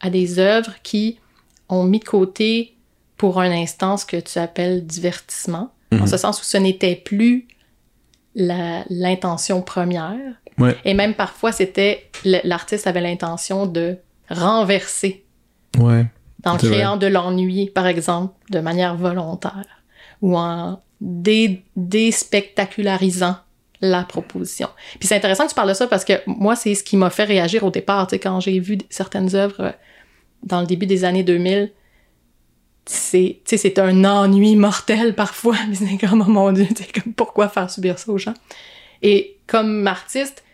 à 0.00 0.10
des 0.10 0.38
œuvres 0.38 0.74
qui 0.82 1.18
ont 1.68 1.84
mis 1.84 2.00
de 2.00 2.04
côté 2.04 2.76
pour 3.16 3.40
un 3.40 3.50
instant 3.50 3.96
ce 3.96 4.06
que 4.06 4.16
tu 4.16 4.38
appelles 4.38 4.86
divertissement, 4.86 5.72
en 5.92 5.96
mhm. 5.96 6.06
ce 6.06 6.16
sens 6.16 6.40
où 6.40 6.44
ce 6.44 6.56
n'était 6.56 6.96
plus 6.96 7.46
l'intention 8.34 9.62
première. 9.62 10.34
Et 10.84 10.94
même 10.94 11.14
parfois, 11.14 11.52
c'était 11.52 12.10
l'artiste 12.24 12.86
avait 12.86 13.00
l'intention 13.00 13.66
de 13.66 13.96
renverser. 14.28 15.24
Ouais. 15.78 16.06
En 16.44 16.56
créant 16.56 16.96
de 16.96 17.06
l'ennui, 17.06 17.70
par 17.70 17.86
exemple, 17.86 18.34
de 18.50 18.58
manière 18.60 18.96
volontaire, 18.96 19.84
ou 20.22 20.36
en 20.36 20.82
déspectacularisant 21.00 23.36
la 23.80 24.02
proposition. 24.04 24.68
Puis 24.98 25.08
c'est 25.08 25.16
intéressant 25.16 25.44
que 25.44 25.50
tu 25.50 25.54
parles 25.54 25.70
de 25.70 25.74
ça 25.74 25.86
parce 25.86 26.04
que 26.04 26.20
moi, 26.26 26.56
c'est 26.56 26.74
ce 26.74 26.84
qui 26.84 26.98
m'a 26.98 27.08
fait 27.10 27.24
réagir 27.24 27.64
au 27.64 27.70
départ, 27.70 28.06
tu 28.06 28.14
sais, 28.14 28.18
quand 28.18 28.40
j'ai 28.40 28.60
vu 28.60 28.76
certaines 28.90 29.34
œuvres 29.34 29.60
euh, 29.60 29.72
dans 30.42 30.60
le 30.60 30.66
début 30.66 30.86
des 30.86 31.04
années 31.04 31.22
2000, 31.22 31.70
c'est, 32.86 33.40
c'est 33.44 33.78
un 33.78 34.04
ennui 34.04 34.56
mortel 34.56 35.14
parfois. 35.14 35.56
Mais 35.68 35.74
c'est 35.74 35.98
comme, 35.98 36.22
oh 36.26 36.30
mon 36.30 36.52
Dieu, 36.52 36.66
comme, 36.94 37.12
pourquoi 37.12 37.48
faire 37.48 37.70
subir 37.70 37.98
ça 37.98 38.10
aux 38.10 38.18
gens? 38.18 38.34
Et 39.02 39.36
comme 39.46 39.86
artiste, 39.86 40.44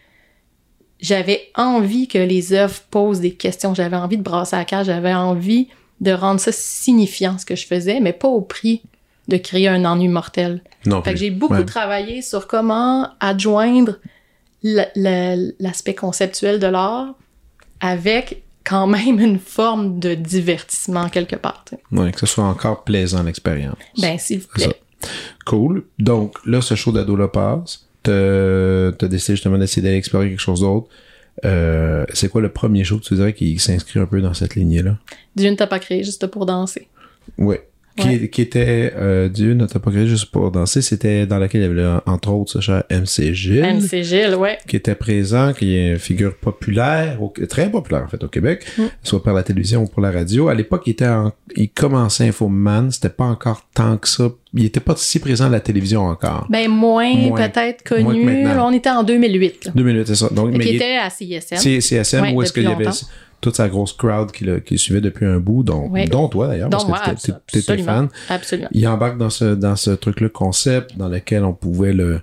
j'avais 1.01 1.51
envie 1.55 2.09
que 2.09 2.19
les 2.19 2.53
œuvres 2.53 2.81
posent 2.91 3.21
des 3.21 3.33
questions. 3.35 3.75
J'avais 3.75 3.97
envie 3.97 4.17
de 4.17 4.23
brasser 4.23 4.57
la 4.57 4.65
cage. 4.65 4.87
J'avais 4.87 5.15
envie 5.15 5.69
de 6.01 6.13
rendre 6.13 6.41
ça 6.41 6.53
signifiant, 6.53 7.39
ce 7.39 7.47
que 7.47 7.57
je 7.57 7.67
faisais, 7.67 8.01
mais 8.01 8.13
pas 8.13 8.29
au 8.29 8.41
prix 8.43 8.83
de 9.29 9.37
créer 9.37 9.69
un 9.69 9.85
ennui 9.85 10.09
mortel. 10.09 10.63
Non 10.85 11.03
Fait 11.03 11.13
que 11.15 11.19
j'ai 11.19 11.31
beaucoup 11.31 11.55
Ouais. 11.55 11.65
travaillé 11.65 12.23
sur 12.23 12.47
comment 12.47 13.09
adjoindre 13.19 13.99
la- 14.63 14.89
la- 14.95 15.37
l'aspect 15.59 15.95
conceptuel 15.95 16.59
de 16.61 16.67
l'art 16.67 17.15
avec 17.81 18.43
quand 18.67 18.87
même 18.87 19.21
une 19.21 19.39
forme 19.39 19.99
de 19.99 20.15
divertissement 20.15 21.09
quelque 21.09 21.37
part. 21.37 21.65
Ouais, 21.93 22.13
que 22.13 22.21
ce 22.21 22.27
soit 22.27 22.45
encore 22.45 22.85
plaisant 22.85 23.23
l'expérience. 23.23 23.77
Ben, 23.99 24.19
s'il 24.19 24.41
vous 24.41 24.47
ça. 24.57 24.69
plaît. 24.69 24.81
Cool. 25.45 25.85
Donc, 25.99 26.37
là, 26.45 26.61
ce 26.61 26.75
show 26.75 26.93
d'ado-là 26.93 27.29
passe. 27.29 27.87
T'as 28.03 28.93
t'as 28.93 29.09
décidé 29.09 29.35
justement 29.35 29.59
d'essayer 29.59 29.83
d'aller 29.83 29.97
explorer 29.97 30.29
quelque 30.29 30.41
chose 30.41 30.61
d'autre. 30.61 30.89
Euh, 31.45 32.05
c'est 32.13 32.29
quoi 32.29 32.41
le 32.41 32.51
premier 32.51 32.83
show 32.85 32.99
que 32.99 33.05
tu 33.05 33.15
dirais 33.15 33.33
qui 33.35 33.59
s'inscrit 33.59 34.01
un 34.01 34.07
peu 34.07 34.21
dans 34.21 34.35
cette 34.35 34.55
lignée-là? 34.55 34.97
Dieu 35.35 35.51
ne 35.51 35.57
t'a 35.57 35.67
pas 35.67 35.79
créé 35.79 36.03
juste 36.03 36.27
pour 36.29 36.47
danser. 36.47 36.89
Ouais. 37.39 37.67
Qui, 37.97 38.09
Ouais. 38.09 38.29
qui 38.29 38.43
était 38.43 38.93
euh, 38.97 39.29
Dieu 39.31 39.55
ne 39.55 39.65
t'a 39.65 39.79
pas 39.79 39.91
créé 39.91 40.07
juste 40.07 40.27
pour 40.31 40.51
danser. 40.51 40.83
C'était 40.83 41.25
dans 41.25 41.39
laquelle 41.39 41.63
il 41.63 41.65
y 41.67 41.81
avait 41.81 42.01
entre 42.05 42.31
autres 42.31 42.53
ce 42.53 42.61
cher 42.61 42.85
MC 42.91 43.33
Gilles. 43.33 43.63
MC 43.65 44.03
Gilles, 44.03 44.35
ouais. 44.35 44.59
qui 44.69 44.77
était 44.77 44.95
présent, 44.95 45.55
qui 45.55 45.75
est 45.77 45.93
une 45.93 45.99
figure 45.99 46.37
populaire, 46.37 47.23
au- 47.23 47.33
très 47.49 47.71
populaire 47.71 48.03
en 48.05 48.09
fait 48.09 48.23
au 48.23 48.29
Québec, 48.29 48.67
Mm. 48.77 48.83
soit 49.03 49.23
par 49.23 49.33
la 49.33 49.43
télévision 49.43 49.83
ou 49.85 49.87
pour 49.87 50.03
la 50.03 50.11
radio. 50.11 50.49
À 50.49 50.55
l'époque, 50.55 50.83
il 50.87 50.91
était 50.91 51.07
en- 51.09 51.33
il 51.57 51.71
commençait 51.71 52.29
Infoman, 52.29 52.91
c'était 52.91 53.09
pas 53.09 53.25
encore 53.25 53.63
tant 53.73 53.97
que 53.97 54.09
ça. 54.09 54.29
Il 54.53 54.65
était 54.65 54.81
pas 54.81 54.95
si 54.97 55.19
présent 55.19 55.47
à 55.47 55.51
la 55.51 55.61
télévision 55.61 56.03
encore. 56.03 56.47
Ben, 56.51 56.69
moins, 56.71 57.15
Moins. 57.15 57.49
peut-être 57.49 57.83
connu. 57.83 58.29
on 58.59 58.73
était 58.73 58.91
en 58.91 59.03
2008. 59.05 59.67
Là. 59.67 59.73
Deux 59.75 59.83
minutes, 59.85 60.07
c'est 60.07 60.15
ça. 60.17 60.29
Donc, 60.31 60.51
mais 60.57 60.65
il 60.67 60.77
était 60.77 60.97
à 60.97 61.09
CSM 61.11 62.23
Ouais, 62.25 62.33
où 62.35 62.43
est-ce 62.43 62.53
qu'il 62.53 62.63
y 62.65 62.67
avait. 62.67 62.87
Toute 63.47 63.57
sa 63.57 63.69
grosse 63.69 63.93
crowd 63.93 64.33
qui 64.33 64.45
le, 64.45 64.59
qui 64.61 64.75
le 64.75 64.79
suivait 64.79 65.01
depuis 65.01 65.25
un 65.27 65.39
bout, 65.39 65.63
dont, 65.63 65.89
toi 66.29 66.49
d'ailleurs, 66.49 66.69
parce 66.71 66.87
moi, 66.89 66.99
que 66.99 67.11
t'étais 67.11 67.33
absolument. 67.59 67.85
fan. 67.85 68.09
Absolument. 68.29 68.69
Il 68.73 68.87
embarque 68.89 69.19
dans 69.19 69.31
ce, 69.31 69.55
dans 69.55 69.77
ce 69.77 69.91
truc-là 69.93 70.29
concept, 70.29 70.97
dans 70.97 71.09
lequel 71.09 71.45
on 71.45 71.53
pouvait 71.53 71.93
le, 71.93 72.21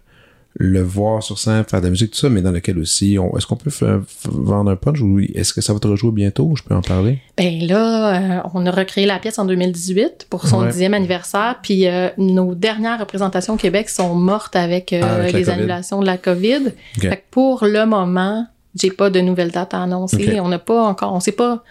le 0.55 0.81
voir 0.83 1.23
sur 1.23 1.39
scène, 1.39 1.63
faire 1.63 1.79
de 1.79 1.86
la 1.86 1.91
musique, 1.91 2.12
tout 2.12 2.17
ça, 2.19 2.29
mais 2.29 2.41
dans 2.41 2.51
lequel 2.51 2.77
aussi, 2.77 3.17
on, 3.19 3.36
est-ce 3.38 3.47
qu'on 3.47 3.55
peut 3.55 3.69
faire- 3.71 4.01
vendre 4.25 4.69
un 4.69 4.75
punch 4.75 4.99
ou 5.01 5.19
est-ce 5.19 5.53
que 5.53 5.62
ça 5.62 5.73
va 5.73 5.79
te 5.79 5.88
rejouer 5.88 6.12
bientôt? 6.12 6.53
Je 6.55 6.62
peux 6.63 6.75
en 6.75 6.81
parler? 6.81 7.19
Ben 7.38 7.65
là, 7.67 8.38
euh, 8.38 8.49
on 8.53 8.65
a 8.65 8.71
recréé 8.71 9.05
la 9.07 9.17
pièce 9.17 9.39
en 9.39 9.45
2018 9.45 10.27
pour 10.29 10.45
son 10.47 10.59
Ouais. 10.62 10.67
dixième 10.67 10.93
anniversaire, 10.93 11.57
puis 11.63 11.88
euh, 11.88 12.09
nos 12.17 12.53
dernières 12.53 12.99
représentations 12.99 13.53
au 13.53 13.57
Québec 13.57 13.89
sont 13.89 14.13
mortes 14.13 14.55
avec, 14.55 14.93
euh, 14.93 14.99
Ah, 15.03 15.13
avec 15.15 15.33
les 15.33 15.49
annulations 15.49 16.01
de 16.01 16.05
la 16.05 16.17
COVID. 16.17 16.65
Fait 16.99 17.15
que 17.17 17.21
pour 17.31 17.65
le 17.65 17.86
moment, 17.86 18.45
j'ai 18.79 18.91
pas 18.91 19.09
de 19.09 19.19
nouvelles 19.21 19.51
dates 19.51 19.73
à 19.73 19.81
annoncer. 19.83 20.39
On 20.39 20.49
n'a 20.49 20.59
pas 20.59 20.83
encore, 20.83 21.13
on 21.13 21.19
sait 21.19 21.31
pas, 21.31 21.63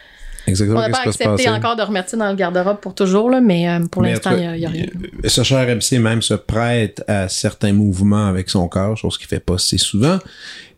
on 0.47 0.51
Exactement. 0.51 0.81
n'a 0.81 0.87
qu'est-ce 0.89 1.03
pas 1.03 1.09
accepté 1.33 1.49
encore 1.49 1.77
de 1.77 1.83
remettre 1.83 2.09
ça 2.11 2.17
dans 2.17 2.29
le 2.31 2.35
garde-robe 2.37 2.79
pour 2.79 2.95
toujours 2.95 3.31
là, 3.31 3.41
mais 3.41 3.69
euh, 3.69 3.87
pour 3.91 4.03
l'instant, 4.03 4.31
il 4.33 4.39
cas, 4.39 4.57
y 4.57 4.65
a, 4.65 4.69
a 4.69 4.73
rien. 4.73 4.87
Ce 5.25 5.43
cher 5.43 5.67
MC 5.77 5.99
même 6.01 6.21
se 6.23 6.35
prête 6.35 7.05
à 7.09 7.29
certains 7.29 7.73
mouvements 7.73 8.27
avec 8.27 8.51
son 8.51 8.67
corps, 8.69 8.97
chose 8.97 9.19
qu'il 9.19 9.29
fait 9.29 9.41
pas 9.41 9.59
si 9.59 9.79
souvent. 9.79 10.19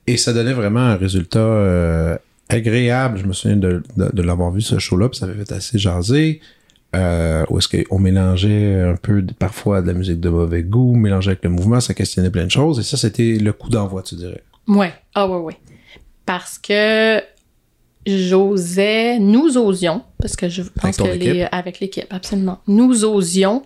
Et 0.07 0.17
ça 0.19 0.33
donnait 0.35 0.53
vraiment 0.53 0.81
un 0.81 0.97
résultat 0.97 1.39
euh, 1.39 2.17
agréable. 2.51 3.19
Je 3.23 3.27
me 3.27 3.33
souviens 3.33 3.57
de, 3.57 3.83
de, 3.97 4.11
de 4.13 4.23
l'avoir 4.23 4.51
vu 4.51 4.61
ce 4.61 4.79
show-là, 4.79 5.09
puis 5.09 5.19
ça 5.19 5.25
avait 5.27 5.35
fait 5.45 5.53
assez 5.53 5.79
jaser. 5.79 6.41
Euh, 6.95 7.43
où 7.51 7.59
est-ce 7.59 7.69
qu'on 7.69 7.99
mélangeait 7.99 8.81
un 8.83 8.95
peu 8.95 9.21
de- 9.23 9.33
parfois 9.33 9.83
de 9.83 9.89
la 9.89 9.95
musique 9.95 10.21
de 10.21 10.29
mauvais 10.29 10.63
goût, 10.63 10.95
mélangeait 10.95 11.31
avec 11.33 11.43
le 11.43 11.51
mouvement, 11.51 11.81
ça 11.81 11.93
questionnait 11.93 12.31
plein 12.31 12.45
de 12.45 12.51
choses. 12.53 12.79
Et 12.79 12.83
ça, 12.85 12.97
c'était 12.97 13.33
le 13.35 13.53
coup 13.53 13.69
d'envoi, 13.69 14.03
tu 14.03 14.15
dirais. 14.15 14.43
Ouais. 14.69 14.93
Ah 15.15 15.27
ouais, 15.27 15.39
ouais. 15.39 15.57
Parce 16.27 16.59
que 16.59 17.23
j'osais, 18.07 19.19
nous 19.19 19.57
osions, 19.57 20.03
parce 20.19 20.37
que 20.37 20.49
je 20.49 20.63
pense 20.63 20.97
ton 20.97 21.05
que 21.05 21.11
les, 21.11 21.29
équipe? 21.29 21.49
avec 21.53 21.81
l'équipe, 21.81 22.07
absolument. 22.11 22.61
Nous 22.67 23.05
osions 23.05 23.63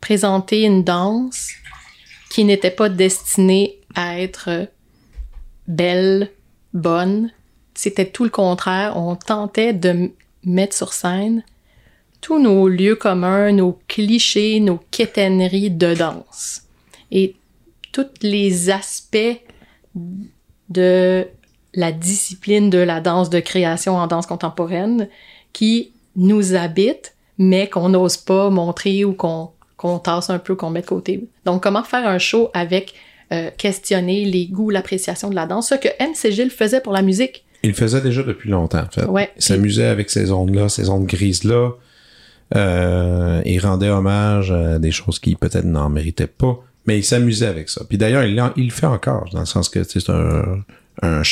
présenter 0.00 0.62
une 0.62 0.84
danse 0.84 1.50
qui 2.30 2.44
n'était 2.44 2.70
pas 2.70 2.88
destinée 2.88 3.78
à 3.94 4.20
être 4.20 4.68
belle, 5.66 6.30
bonne. 6.72 7.32
C'était 7.74 8.06
tout 8.06 8.24
le 8.24 8.30
contraire. 8.30 8.96
On 8.96 9.16
tentait 9.16 9.72
de 9.72 10.12
mettre 10.44 10.76
sur 10.76 10.92
scène 10.92 11.42
tous 12.20 12.38
nos 12.40 12.68
lieux 12.68 12.96
communs, 12.96 13.52
nos 13.52 13.78
clichés, 13.88 14.60
nos 14.60 14.80
quétaineries 14.90 15.70
de 15.70 15.94
danse. 15.94 16.62
Et 17.10 17.36
tous 17.92 18.06
les 18.22 18.70
aspects 18.70 19.40
de 20.68 21.26
la 21.74 21.92
discipline 21.92 22.70
de 22.70 22.78
la 22.78 23.00
danse 23.00 23.30
de 23.30 23.40
création 23.40 23.96
en 23.96 24.06
danse 24.06 24.26
contemporaine 24.26 25.08
qui 25.52 25.92
nous 26.16 26.54
habitent, 26.54 27.14
mais 27.38 27.68
qu'on 27.68 27.90
n'ose 27.90 28.16
pas 28.16 28.50
montrer 28.50 29.04
ou 29.04 29.12
qu'on 29.12 29.98
tasse 29.98 30.30
un 30.30 30.38
peu, 30.38 30.54
qu'on 30.54 30.70
met 30.70 30.80
de 30.80 30.86
côté. 30.86 31.28
Donc, 31.44 31.62
comment 31.62 31.84
faire 31.84 32.06
un 32.08 32.18
show 32.18 32.50
avec 32.54 32.94
euh, 33.32 33.50
questionner 33.56 34.24
les 34.24 34.46
goûts, 34.46 34.70
l'appréciation 34.70 35.28
de 35.30 35.34
la 35.34 35.46
danse, 35.46 35.68
ce 35.68 35.74
que 35.74 35.88
MC 36.00 36.32
Gilles 36.32 36.50
faisait 36.50 36.80
pour 36.80 36.92
la 36.92 37.02
musique? 37.02 37.44
Il 37.62 37.70
le 37.70 37.74
faisait 37.74 38.00
déjà 38.00 38.22
depuis 38.22 38.50
longtemps, 38.50 38.82
en 38.82 38.90
fait. 38.90 39.04
Ouais. 39.04 39.30
Il 39.36 39.42
s'amusait 39.42 39.86
avec 39.86 40.10
ces 40.10 40.30
ondes-là, 40.30 40.68
ces 40.68 40.88
ondes 40.88 41.06
grises-là. 41.06 41.72
Euh, 42.54 43.42
il 43.44 43.58
rendait 43.58 43.88
hommage 43.88 44.52
à 44.52 44.78
des 44.78 44.92
choses 44.92 45.18
qui 45.18 45.34
peut-être 45.34 45.64
n'en 45.64 45.88
méritaient 45.88 46.28
pas, 46.28 46.60
mais 46.86 46.98
il 46.98 47.04
s'amusait 47.04 47.46
avec 47.46 47.68
ça. 47.68 47.84
Puis 47.88 47.98
d'ailleurs, 47.98 48.24
il, 48.24 48.40
il 48.56 48.66
le 48.66 48.70
fait 48.70 48.86
encore, 48.86 49.28
dans 49.32 49.40
le 49.40 49.46
sens 49.46 49.68
que 49.68 49.82
c'est 49.82 50.08
un, 50.08 50.62
un, 51.02 51.22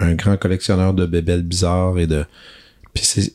un, 0.00 0.14
grand 0.14 0.36
collectionneur 0.36 0.94
de 0.94 1.06
bébelles 1.06 1.42
bizarres 1.42 1.98
et 1.98 2.06
de... 2.06 2.24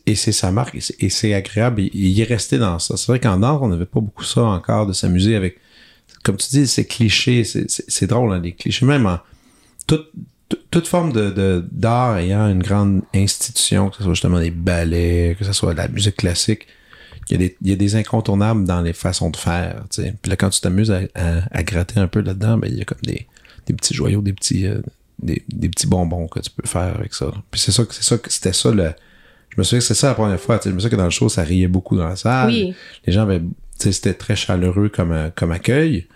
Et 0.06 0.14
c'est 0.14 0.32
sa 0.32 0.50
marque, 0.52 0.74
et 1.00 1.10
c'est, 1.10 1.34
agréable, 1.34 1.82
il 1.82 2.18
est 2.18 2.24
resté 2.24 2.56
dans 2.56 2.78
ça. 2.78 2.96
C'est 2.96 3.08
vrai 3.08 3.20
qu'en 3.20 3.36
danse, 3.36 3.58
on 3.60 3.68
n'avait 3.68 3.84
pas 3.84 4.00
beaucoup 4.00 4.24
ça 4.24 4.42
encore, 4.42 4.86
de 4.86 4.94
s'amuser 4.94 5.36
avec... 5.36 5.58
Comme 6.22 6.38
tu 6.38 6.48
dis, 6.48 6.66
c'est 6.66 6.86
cliché, 6.86 7.44
c'est, 7.44 8.06
drôle, 8.06 8.32
hein, 8.32 8.40
les 8.42 8.52
clichés, 8.52 8.86
même 8.86 9.06
en... 9.06 9.18
Toute, 10.70 10.86
forme 10.86 11.12
de- 11.12 11.64
d'art 11.70 12.16
ayant 12.16 12.48
une 12.48 12.62
grande 12.62 13.02
institution, 13.14 13.90
que 13.90 13.96
ce 13.96 14.02
soit 14.02 14.14
justement 14.14 14.40
des 14.40 14.50
ballets, 14.50 15.36
que 15.38 15.44
ce 15.44 15.52
soit 15.52 15.72
de 15.72 15.78
la 15.78 15.88
musique 15.88 16.16
classique, 16.16 16.66
il 17.30 17.40
y, 17.40 17.44
a 17.44 17.48
des, 17.48 17.56
il 17.62 17.68
y 17.70 17.72
a 17.72 17.76
des 17.76 17.96
incontournables 17.96 18.64
dans 18.64 18.80
les 18.80 18.92
façons 18.92 19.30
de 19.30 19.36
faire. 19.36 19.84
Puis 19.94 20.12
là, 20.26 20.36
quand 20.36 20.50
tu 20.50 20.60
t'amuses 20.60 20.90
à, 20.90 21.00
à- 21.14 21.42
à 21.50 21.62
gratter 21.62 22.00
un 22.00 22.08
peu 22.08 22.20
là-dedans, 22.20 22.58
ben, 22.58 22.68
il 22.70 22.78
y 22.78 22.82
a 22.82 22.84
comme 22.84 22.98
des, 23.02 23.26
des 23.66 23.74
petits 23.74 23.94
joyaux, 23.94 24.20
des 24.22 24.32
petits, 24.32 24.66
euh, 24.66 24.80
des, 25.22 25.42
des 25.48 25.68
petits 25.68 25.86
bonbons 25.86 26.26
que 26.28 26.40
tu 26.40 26.50
peux 26.50 26.66
faire 26.66 26.96
avec 26.96 27.14
ça. 27.14 27.32
Puis 27.50 27.60
c'est 27.60 27.72
ça 27.72 27.84
que 27.84 27.94
c'est 27.94 28.02
ça 28.04 28.18
que 28.18 28.30
c'était 28.32 28.52
ça 28.52 28.70
le. 28.70 28.90
Je 29.50 29.54
me 29.60 29.64
souviens 29.64 29.80
que 29.80 29.84
c'est 29.84 29.94
ça 29.94 30.08
la 30.08 30.14
première 30.14 30.40
fois. 30.40 30.60
Je 30.64 30.70
me 30.70 30.78
souviens 30.78 30.90
que 30.90 30.96
dans 30.96 31.04
le 31.04 31.10
show, 31.10 31.28
ça 31.28 31.42
riait 31.42 31.66
beaucoup 31.68 31.96
dans 31.96 32.06
la 32.08 32.16
salle. 32.16 32.48
Oui. 32.50 32.74
Les 33.06 33.12
gens 33.12 33.22
avaient. 33.22 33.42
C'était 33.78 34.14
très 34.14 34.36
chaleureux 34.36 34.88
comme, 34.90 35.12
euh, 35.12 35.30
comme 35.34 35.52
accueil. 35.52 36.06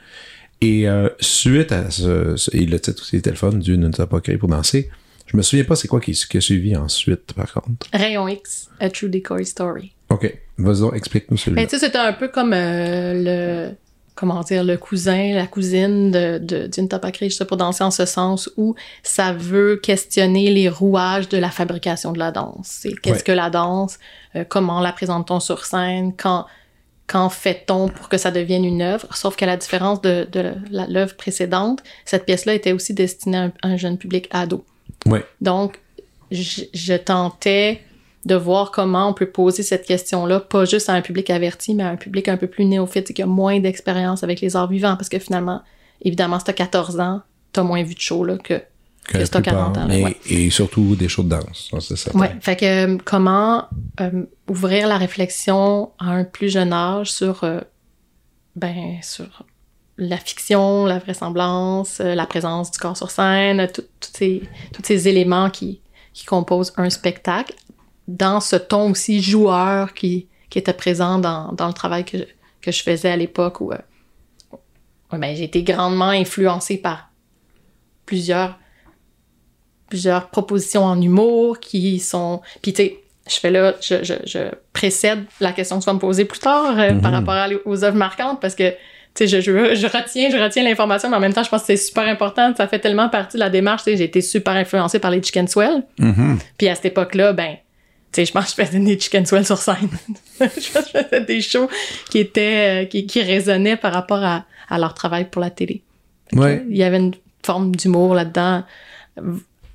Et 0.60 0.88
euh, 0.88 1.08
suite 1.20 1.72
à 1.72 1.90
ce, 1.90 2.36
ce- 2.36 2.54
Et 2.56 2.64
le 2.66 2.78
titre 2.78 3.02
aussi 3.02 3.16
était 3.16 3.30
le 3.30 3.36
fun, 3.36 3.50
Dieu 3.52 3.76
ne 3.76 3.88
nous 3.88 4.00
a 4.00 4.06
pas 4.06 4.20
créé 4.20 4.36
pour 4.36 4.48
danser. 4.48 4.88
Je 5.26 5.36
me 5.36 5.42
souviens 5.42 5.64
pas 5.64 5.74
c'est 5.74 5.88
quoi 5.88 6.00
qui, 6.00 6.12
qui 6.12 6.36
a 6.36 6.40
suivi 6.40 6.76
ensuite, 6.76 7.32
par 7.32 7.52
contre. 7.52 7.86
Rayon 7.92 8.28
X, 8.28 8.68
A 8.80 8.88
True 8.90 9.08
Decoy 9.08 9.44
Story. 9.46 9.92
OK. 10.14 10.34
Vas-y 10.58 10.96
explique-nous 10.96 11.36
celui-là. 11.36 11.62
Ben, 11.62 11.68
tu 11.68 11.76
sais, 11.78 11.84
c'était 11.86 11.98
un 11.98 12.12
peu 12.12 12.28
comme 12.28 12.52
euh, 12.52 13.68
le 13.70 13.74
comment 14.14 14.40
dire 14.42 14.62
le 14.62 14.76
cousin, 14.76 15.34
la 15.34 15.46
cousine 15.48 16.12
de, 16.12 16.38
de 16.38 16.68
d'une 16.68 16.88
tapacrée, 16.88 17.28
je 17.30 17.34
sais 17.34 17.44
pour 17.44 17.56
danser 17.56 17.82
en 17.82 17.90
ce 17.90 18.04
sens 18.06 18.48
où 18.56 18.76
ça 19.02 19.32
veut 19.32 19.74
questionner 19.82 20.50
les 20.52 20.68
rouages 20.68 21.28
de 21.28 21.36
la 21.36 21.50
fabrication 21.50 22.12
de 22.12 22.20
la 22.20 22.30
danse. 22.30 22.68
C'est 22.80 22.92
qu'est-ce 22.94 23.16
Ouais. 23.16 23.22
que 23.22 23.32
la 23.32 23.50
danse, 23.50 23.98
euh, 24.36 24.44
comment 24.48 24.80
la 24.80 24.92
présente-t-on 24.92 25.40
sur 25.40 25.64
scène, 25.64 26.12
quand 26.16 26.46
qu'en 27.06 27.28
fait-on 27.28 27.88
pour 27.88 28.08
que 28.08 28.16
ça 28.16 28.30
devienne 28.30 28.64
une 28.64 28.80
œuvre? 28.82 29.08
Sauf 29.14 29.34
qu'à 29.36 29.46
la 29.46 29.56
différence 29.58 30.00
de, 30.00 30.26
de 30.32 30.52
l'œuvre 30.88 31.16
précédente, 31.16 31.82
cette 32.06 32.24
pièce-là 32.24 32.54
était 32.54 32.72
aussi 32.72 32.94
destinée 32.94 33.36
à 33.36 33.42
un, 33.42 33.52
à 33.62 33.68
un 33.68 33.76
jeune 33.76 33.98
public 33.98 34.28
ado. 34.30 34.64
Ouais. 35.06 35.22
Donc, 35.40 35.80
je 36.30 36.96
tentais 36.96 37.80
de 38.24 38.34
voir 38.34 38.70
comment 38.70 39.08
on 39.08 39.12
peut 39.14 39.26
poser 39.30 39.62
cette 39.62 39.84
question-là, 39.86 40.40
pas 40.40 40.64
juste 40.64 40.88
à 40.88 40.94
un 40.94 41.02
public 41.02 41.28
averti, 41.30 41.74
mais 41.74 41.82
à 41.82 41.88
un 41.90 41.96
public 41.96 42.28
un 42.28 42.36
peu 42.36 42.46
plus 42.46 42.64
néophyte 42.64 43.10
et 43.10 43.14
qui 43.14 43.22
a 43.22 43.26
moins 43.26 43.60
d'expérience 43.60 44.22
avec 44.22 44.40
les 44.40 44.56
arts 44.56 44.68
vivants, 44.68 44.96
parce 44.96 45.08
que 45.10 45.18
finalement, 45.18 45.62
évidemment, 46.02 46.38
si 46.38 46.46
t'as 46.46 46.52
14 46.54 47.00
ans, 47.00 47.20
t'as 47.52 47.62
moins 47.62 47.82
vu 47.82 47.94
de 47.94 48.00
show 48.00 48.24
là, 48.24 48.38
que... 48.38 48.54
que 49.06 49.18
à 49.18 49.20
plupart, 49.20 49.42
40 49.42 49.76
ans, 49.76 49.80
là, 49.82 49.86
mais- 49.86 50.02
ouais. 50.04 50.16
Et 50.30 50.48
surtout 50.50 50.96
des 50.96 51.08
shows 51.08 51.22
de 51.24 51.28
danse. 51.28 51.70
C'est 51.80 51.96
certain. 51.96 52.18
Ouais, 52.18 52.34
fait 52.40 52.56
que 52.56 52.64
euh, 52.94 52.98
comment 53.04 53.66
euh, 54.00 54.24
ouvrir 54.48 54.88
la 54.88 54.96
réflexion 54.96 55.90
à 55.98 56.10
un 56.12 56.24
plus 56.24 56.48
jeune 56.48 56.72
âge 56.72 57.12
sur, 57.12 57.44
euh, 57.44 57.60
ben, 58.56 58.96
sur 59.02 59.44
la 59.98 60.16
fiction, 60.16 60.86
la 60.86 60.98
vraisemblance, 60.98 61.98
la 62.00 62.26
présence 62.26 62.70
du 62.70 62.78
corps 62.78 62.96
sur 62.96 63.10
scène, 63.10 63.68
tout- 63.72 63.82
tout 64.00 64.08
ces, 64.12 64.42
tous 64.72 64.82
ces 64.84 65.08
éléments 65.08 65.50
qui, 65.50 65.80
qui 66.12 66.24
composent 66.24 66.72
un 66.76 66.90
spectacle, 66.90 67.54
dans 68.08 68.40
ce 68.40 68.56
ton 68.56 68.90
aussi 68.90 69.22
joueur 69.22 69.94
qui, 69.94 70.28
qui 70.50 70.58
étaient 70.58 70.72
présents 70.74 71.18
dans, 71.18 71.52
dans 71.52 71.66
le 71.68 71.72
travail 71.72 72.04
que, 72.04 72.18
que 72.60 72.70
je 72.72 72.82
faisais 72.82 73.10
à 73.10 73.16
l'époque 73.16 73.60
où 73.60 73.72
euh, 73.72 73.78
ben, 75.12 75.34
j'ai 75.36 75.44
été 75.44 75.62
grandement 75.62 76.08
influencée 76.10 76.76
par 76.78 77.10
plusieurs 78.06 78.58
plusieurs 79.88 80.28
propositions 80.30 80.84
en 80.84 81.00
humour 81.00 81.60
qui 81.60 81.98
sont 82.00 82.40
puis 82.62 82.72
tu 82.72 82.82
sais 82.82 82.98
je 83.28 83.36
fais 83.36 83.50
là 83.50 83.74
je, 83.80 84.02
je, 84.02 84.14
je, 84.26 84.38
précède 84.72 85.24
la 85.40 85.52
question 85.52 85.78
que 85.78 85.84
tu 85.84 85.86
vas 85.86 85.94
me 85.94 85.98
poser 85.98 86.24
plus 86.24 86.40
tard 86.40 86.78
euh, 86.78 86.92
Mhm. 86.92 87.00
par 87.00 87.12
rapport 87.12 87.34
à- 87.34 87.48
aux 87.64 87.84
œuvres 87.84 87.96
marquantes 87.96 88.40
parce 88.40 88.54
que 88.54 88.70
tu 88.70 88.76
sais 89.14 89.28
je, 89.28 89.40
je, 89.40 89.74
je 89.74 89.86
retiens 89.86 90.30
je 90.30 90.36
retiens 90.42 90.64
l'information 90.64 91.08
mais 91.10 91.16
en 91.16 91.20
même 91.20 91.32
temps 91.32 91.44
je 91.44 91.48
pense 91.48 91.60
que 91.62 91.66
c'est 91.68 91.76
super 91.76 92.08
important 92.08 92.52
ça 92.56 92.66
fait 92.66 92.80
tellement 92.80 93.08
partie 93.08 93.36
de 93.36 93.40
la 93.40 93.50
démarche 93.50 93.84
tu 93.84 93.90
sais 93.92 93.96
j'ai 93.96 94.04
été 94.04 94.20
super 94.20 94.54
influencée 94.54 94.98
par 94.98 95.10
les 95.10 95.22
Chicken 95.22 95.46
Swell 95.48 95.84
Mhm. 95.98 96.38
puis 96.58 96.68
à 96.68 96.74
cette 96.74 96.86
époque-là, 96.86 97.32
ben, 97.32 97.56
je 98.16 98.32
pense 98.32 98.54
que 98.54 98.62
je 98.62 98.66
faisais 98.66 98.78
des 98.78 98.98
chicken 98.98 99.26
swell 99.26 99.44
sur 99.44 99.58
scène. 99.58 99.88
je 100.40 100.44
pense 100.46 100.54
que 100.54 100.98
je 100.98 101.04
faisais 101.04 101.24
des 101.24 101.40
shows 101.40 101.68
qui 102.10 102.18
étaient, 102.18 102.84
euh, 102.84 102.86
qui, 102.86 103.06
qui 103.06 103.22
résonnaient 103.22 103.76
par 103.76 103.92
rapport 103.92 104.22
à, 104.22 104.44
à 104.68 104.78
leur 104.78 104.94
travail 104.94 105.28
pour 105.30 105.40
la 105.40 105.50
télé. 105.50 105.82
Ouais. 106.32 106.64
Il 106.68 106.76
y 106.76 106.82
avait 106.82 106.98
une 106.98 107.14
forme 107.44 107.74
d'humour 107.76 108.14
là-dedans, 108.14 108.64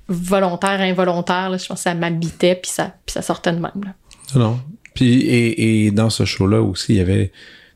volontaire, 0.08 0.80
involontaire. 0.80 1.50
là. 1.50 1.56
je 1.56 1.66
pense 1.66 1.78
que 1.78 1.82
ça 1.84 1.94
m'habitait, 1.94 2.54
puis 2.54 2.70
ça, 2.70 2.94
puis 3.06 3.12
ça 3.12 3.22
sortait 3.22 3.52
de 3.52 3.58
même. 3.58 3.84
Là. 3.84 3.94
Non. 4.34 4.60
Puis, 4.94 5.20
et, 5.22 5.86
et 5.86 5.90
dans 5.90 6.10
ce 6.10 6.24
show-là 6.24 6.62
aussi, 6.62 6.94
il 6.94 6.98
y 6.98 7.00
avait, 7.00 7.28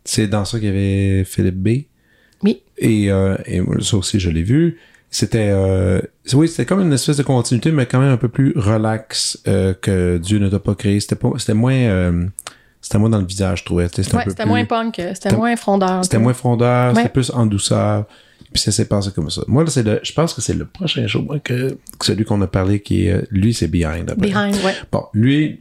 tu 0.05 0.13
sais, 0.13 0.27
dans 0.27 0.45
ça 0.45 0.59
qu'il 0.59 0.69
y 0.69 0.71
avait 0.71 1.25
Philippe 1.25 1.57
B? 1.57 1.69
Oui. 2.43 2.63
Et, 2.77 3.11
euh, 3.11 3.37
et 3.47 3.63
ça 3.81 3.97
aussi, 3.97 4.19
je 4.19 4.31
l'ai 4.31 4.43
vu. 4.43 4.79
C'était, 5.17 5.51
euh, 5.53 6.01
oui, 6.33 6.49
c'était 6.49 6.65
comme 6.67 6.81
une 6.81 6.93
espèce 6.93 7.17
de 7.19 7.23
continuité, 7.23 7.71
mais 7.71 7.87
quand 7.87 8.01
même 8.01 8.11
un 8.11 8.17
peu 8.17 8.27
plus 8.29 8.53
relax 8.57 9.39
euh, 9.47 9.73
que 9.73 10.19
Dieu 10.19 10.41
ne 10.41 10.49
t'a 10.49 10.59
pas 10.59 10.75
créé. 10.75 10.99
C'était 10.99 11.15
pas, 11.15 11.31
c'était 11.39 11.55
moins, 11.55 11.73
euh, 11.73 12.27
c'était 12.81 12.99
moins 12.99 13.11
dans 13.11 13.21
le 13.21 13.25
visage, 13.25 13.61
je 13.61 13.65
trouvais. 13.65 13.87
C'était 13.87 14.13
Ouais, 14.17 14.25
plus- 14.25 14.45
moins 14.45 14.65
punk, 14.65 14.99
euh, 14.99 15.13
c'était 15.15 15.37
moins 15.37 15.55
frondeur. 15.55 16.03
C'était 16.05 16.19
moins 16.19 16.35
frondeur, 16.35 16.89
Ouais. 16.89 16.97
c'était 16.97 17.13
plus 17.13 17.31
en 17.31 17.47
douceur. 17.47 18.07
Puis 18.53 18.61
ça 18.61 18.73
s'est 18.73 18.87
passé 18.89 19.11
comme 19.15 19.31
ça. 19.31 19.43
Moi, 19.47 19.63
là, 19.63 19.71
c'est 19.71 19.85
le, 19.85 20.01
je 20.03 20.13
pense 20.13 20.35
que 20.35 20.41
c'est 20.41 20.55
le 20.55 20.65
prochain 20.65 21.07
show, 21.07 21.23
moi, 21.23 21.39
que, 21.39 21.71
que 21.71 22.05
celui 22.05 22.25
qu'on 22.25 22.43
a 22.43 22.49
parlé, 22.49 22.81
qui 22.81 23.07
est, 23.07 23.13
euh, 23.13 23.23
lui, 23.31 23.55
c'est 23.55 23.69
Behind. 23.69 24.11
après. 24.11 24.27
Behind, 24.29 24.57
ouais. 24.65 24.75
Bon, 24.91 25.05
lui, 25.15 25.61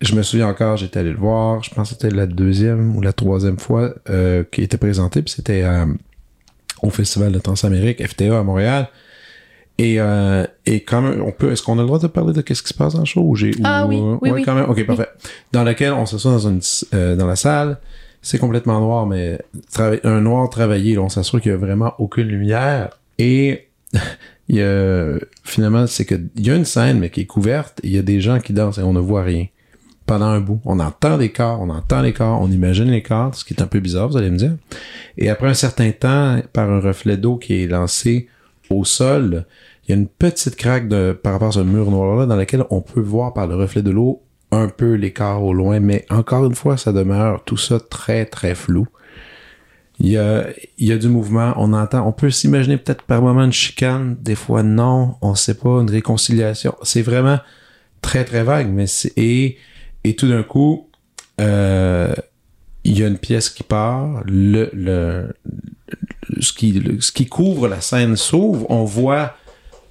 je 0.00 0.14
me 0.16 0.22
souviens 0.24 0.48
encore, 0.48 0.76
j'étais 0.76 0.98
allé 0.98 1.10
le 1.12 1.18
voir, 1.18 1.62
je 1.62 1.70
pense 1.70 1.90
que 1.90 1.94
c'était 2.00 2.12
la 2.14 2.26
deuxième 2.26 2.96
ou 2.96 3.00
la 3.00 3.12
troisième 3.12 3.60
fois 3.60 3.94
euh, 4.10 4.42
qu'il 4.50 4.64
était 4.64 4.76
présenté, 4.76 5.22
puis 5.22 5.32
c'était 5.36 5.62
euh, 5.62 5.86
au 6.82 6.90
Festival 6.90 7.32
de 7.32 7.38
Transamérique, 7.38 8.04
FTA 8.06 8.38
à 8.38 8.42
Montréal. 8.42 8.88
Et, 9.78 9.96
euh, 9.98 10.44
et 10.66 10.80
quand 10.82 11.00
même, 11.00 11.22
on 11.22 11.32
peut, 11.32 11.50
est-ce 11.52 11.62
qu'on 11.62 11.78
a 11.78 11.80
le 11.80 11.86
droit 11.86 11.98
de 11.98 12.06
parler 12.06 12.32
de 12.34 12.42
qu'est-ce 12.42 12.62
qui 12.62 12.68
se 12.68 12.74
passe 12.74 12.92
dans 12.94 13.00
le 13.00 13.04
show? 13.06 13.22
Ou 13.22 13.36
j'ai, 13.36 13.52
Ah 13.64 13.86
ou- 13.86 13.88
oui, 13.88 13.96
oui, 14.00 14.18
ouais, 14.20 14.30
oui. 14.32 14.42
quand 14.44 14.54
même. 14.54 14.68
Ok, 14.68 14.84
parfait. 14.86 15.08
Dans 15.52 15.64
lequel 15.64 15.92
on 15.92 16.04
s'assoit 16.06 16.32
dans 16.32 16.48
une, 16.48 16.60
euh, 16.94 17.16
dans 17.16 17.26
la 17.26 17.36
salle. 17.36 17.78
C'est 18.24 18.38
complètement 18.38 18.78
noir, 18.80 19.06
mais 19.06 19.38
un 20.04 20.20
noir 20.20 20.48
travaillé, 20.50 20.94
là, 20.94 21.00
on 21.00 21.08
s'assure 21.08 21.40
qu'il 21.40 21.50
y 21.50 21.54
a 21.54 21.58
vraiment 21.58 21.94
aucune 21.98 22.28
lumière. 22.28 22.90
Et 23.18 23.66
il 24.48 24.56
y 24.56 24.62
a, 24.62 25.14
finalement, 25.42 25.86
c'est 25.88 26.04
que 26.04 26.14
il 26.36 26.46
y 26.46 26.50
a 26.50 26.54
une 26.54 26.64
scène, 26.64 26.98
mais 27.00 27.10
qui 27.10 27.22
est 27.22 27.26
couverte, 27.26 27.80
et 27.82 27.88
il 27.88 27.92
y 27.94 27.98
a 27.98 28.02
des 28.02 28.20
gens 28.20 28.38
qui 28.38 28.52
dansent 28.52 28.78
et 28.78 28.82
on 28.82 28.92
ne 28.92 29.00
voit 29.00 29.22
rien. 29.24 29.46
Pendant 30.06 30.26
un 30.26 30.40
bout. 30.40 30.60
On 30.64 30.80
entend 30.80 31.16
des 31.16 31.30
corps, 31.30 31.60
on 31.60 31.70
entend 31.70 32.02
les 32.02 32.12
corps, 32.12 32.40
on 32.40 32.50
imagine 32.50 32.90
les 32.90 33.02
corps, 33.02 33.34
ce 33.34 33.44
qui 33.44 33.54
est 33.54 33.62
un 33.62 33.66
peu 33.66 33.80
bizarre, 33.80 34.08
vous 34.08 34.16
allez 34.16 34.30
me 34.30 34.36
dire. 34.36 34.56
Et 35.16 35.30
après 35.30 35.48
un 35.48 35.54
certain 35.54 35.90
temps, 35.92 36.40
par 36.52 36.70
un 36.70 36.80
reflet 36.80 37.16
d'eau 37.16 37.36
qui 37.36 37.62
est 37.62 37.66
lancé 37.66 38.28
au 38.68 38.84
sol, 38.84 39.46
il 39.84 39.90
y 39.90 39.94
a 39.94 39.96
une 39.96 40.08
petite 40.08 40.56
craque 40.56 40.88
par 41.22 41.32
rapport 41.32 41.48
à 41.48 41.52
ce 41.52 41.60
mur 41.60 41.90
noir-là 41.90 42.26
dans 42.26 42.36
lequel 42.36 42.64
on 42.70 42.80
peut 42.80 43.00
voir 43.00 43.32
par 43.32 43.46
le 43.46 43.54
reflet 43.54 43.82
de 43.82 43.90
l'eau 43.90 44.22
un 44.52 44.68
peu 44.68 44.94
l'écart 44.94 45.42
au 45.42 45.54
loin, 45.54 45.80
mais 45.80 46.04
encore 46.10 46.44
une 46.44 46.54
fois, 46.54 46.76
ça 46.76 46.92
demeure 46.92 47.42
tout 47.44 47.56
ça 47.56 47.80
très, 47.80 48.26
très 48.26 48.54
flou. 48.54 48.86
Il 49.98 50.08
y 50.08 50.18
a, 50.18 50.46
il 50.78 50.92
y 50.92 50.98
du 50.98 51.08
mouvement, 51.08 51.54
on 51.56 51.72
entend, 51.72 52.06
on 52.06 52.12
peut 52.12 52.30
s'imaginer 52.30 52.76
peut-être 52.76 53.02
par 53.02 53.22
moment 53.22 53.44
une 53.44 53.52
chicane, 53.52 54.16
des 54.20 54.34
fois 54.34 54.62
non, 54.62 55.16
on 55.22 55.34
sait 55.34 55.54
pas, 55.54 55.80
une 55.80 55.90
réconciliation. 55.90 56.74
C'est 56.82 57.02
vraiment 57.02 57.38
très, 58.02 58.24
très 58.24 58.42
vague, 58.42 58.68
mais 58.68 58.86
c'est, 58.86 59.56
et 60.04 60.14
tout 60.16 60.28
d'un 60.28 60.42
coup, 60.42 60.88
euh, 61.40 62.14
il 62.84 62.98
y 62.98 63.04
a 63.04 63.06
une 63.08 63.18
pièce 63.18 63.48
qui 63.50 63.62
part, 63.62 64.22
le, 64.26 64.68
le, 64.72 65.34
ce 66.40 66.52
qui, 66.52 66.72
le- 66.72 67.00
ce 67.00 67.12
qui 67.12 67.26
couvre 67.26 67.68
la 67.68 67.80
scène 67.80 68.16
s'ouvre, 68.16 68.66
on 68.70 68.84
voit 68.84 69.36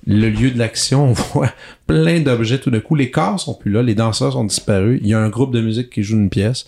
le 0.08 0.30
lieu 0.30 0.52
de 0.52 0.58
l'action, 0.60 1.06
on 1.10 1.14
voit 1.14 1.54
plein 1.88 2.20
d'objets 2.20 2.60
tout 2.60 2.72
d'un 2.72 2.80
coup. 2.80 2.96
Les 2.96 3.12
corps 3.12 3.40
sont 3.40 3.54
plus 3.54 3.72
là, 3.72 3.82
les 3.84 3.96
danseurs 3.96 4.34
sont 4.34 4.44
disparus. 4.44 5.00
Il 5.04 5.08
y 5.08 5.14
a 5.14 5.20
un 5.20 5.30
groupe 5.30 5.54
de 5.54 5.62
musique 5.62 5.90
qui 5.90 6.04
joue 6.04 6.18
une 6.18 6.30
pièce, 6.30 6.66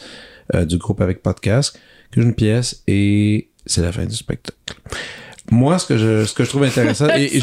euh, 0.55 0.65
du 0.65 0.77
groupe 0.77 1.01
avec 1.01 1.21
podcast, 1.21 1.77
qui 2.13 2.21
joue 2.21 2.27
une 2.27 2.35
pièce 2.35 2.83
et 2.87 3.49
c'est 3.65 3.81
la 3.81 3.91
fin 3.91 4.05
du 4.05 4.15
spectacle. 4.15 4.59
Moi, 5.51 5.77
ce 5.77 5.85
que 5.87 5.97
je, 5.97 6.25
ce 6.25 6.33
que 6.33 6.43
je 6.45 6.49
trouve 6.49 6.63
intéressant, 6.63 7.07
et, 7.17 7.37
et. 7.37 7.41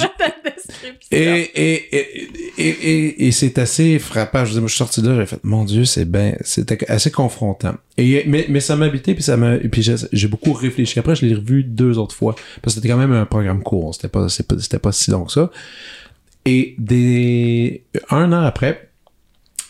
Et, 1.10 1.50
et, 1.54 2.58
et, 2.58 3.26
et, 3.26 3.32
c'est 3.32 3.58
assez 3.58 3.98
frappant. 3.98 4.44
Je 4.44 4.52
dire, 4.52 4.60
moi, 4.60 4.68
je 4.68 4.74
suis 4.74 4.78
sorti 4.78 5.02
de 5.02 5.08
là, 5.10 5.16
j'ai 5.20 5.26
fait, 5.26 5.42
mon 5.44 5.64
Dieu, 5.64 5.84
c'est 5.84 6.04
ben, 6.04 6.36
c'était 6.42 6.90
assez 6.90 7.10
confrontant. 7.10 7.74
Et, 7.96 8.24
mais, 8.26 8.46
mais 8.48 8.60
ça 8.60 8.76
m'a 8.76 8.86
habité, 8.86 9.14
puis 9.14 9.22
ça 9.22 9.36
m'a, 9.36 9.58
puis 9.58 9.82
j'ai, 9.82 9.96
j'ai 10.12 10.28
beaucoup 10.28 10.52
réfléchi. 10.52 10.98
Après, 10.98 11.14
je 11.14 11.26
l'ai 11.26 11.34
revu 11.34 11.64
deux 11.64 11.98
autres 11.98 12.14
fois, 12.14 12.34
parce 12.62 12.74
que 12.74 12.80
c'était 12.80 12.88
quand 12.88 12.98
même 12.98 13.12
un 13.12 13.26
programme 13.26 13.62
court. 13.62 13.94
C'était 13.94 14.08
pas, 14.08 14.28
c'était 14.28 14.78
pas 14.78 14.92
si 14.92 15.10
long 15.10 15.24
que 15.24 15.32
ça. 15.32 15.50
Et 16.46 16.74
des, 16.78 17.84
un 18.10 18.32
an 18.32 18.42
après, 18.42 18.90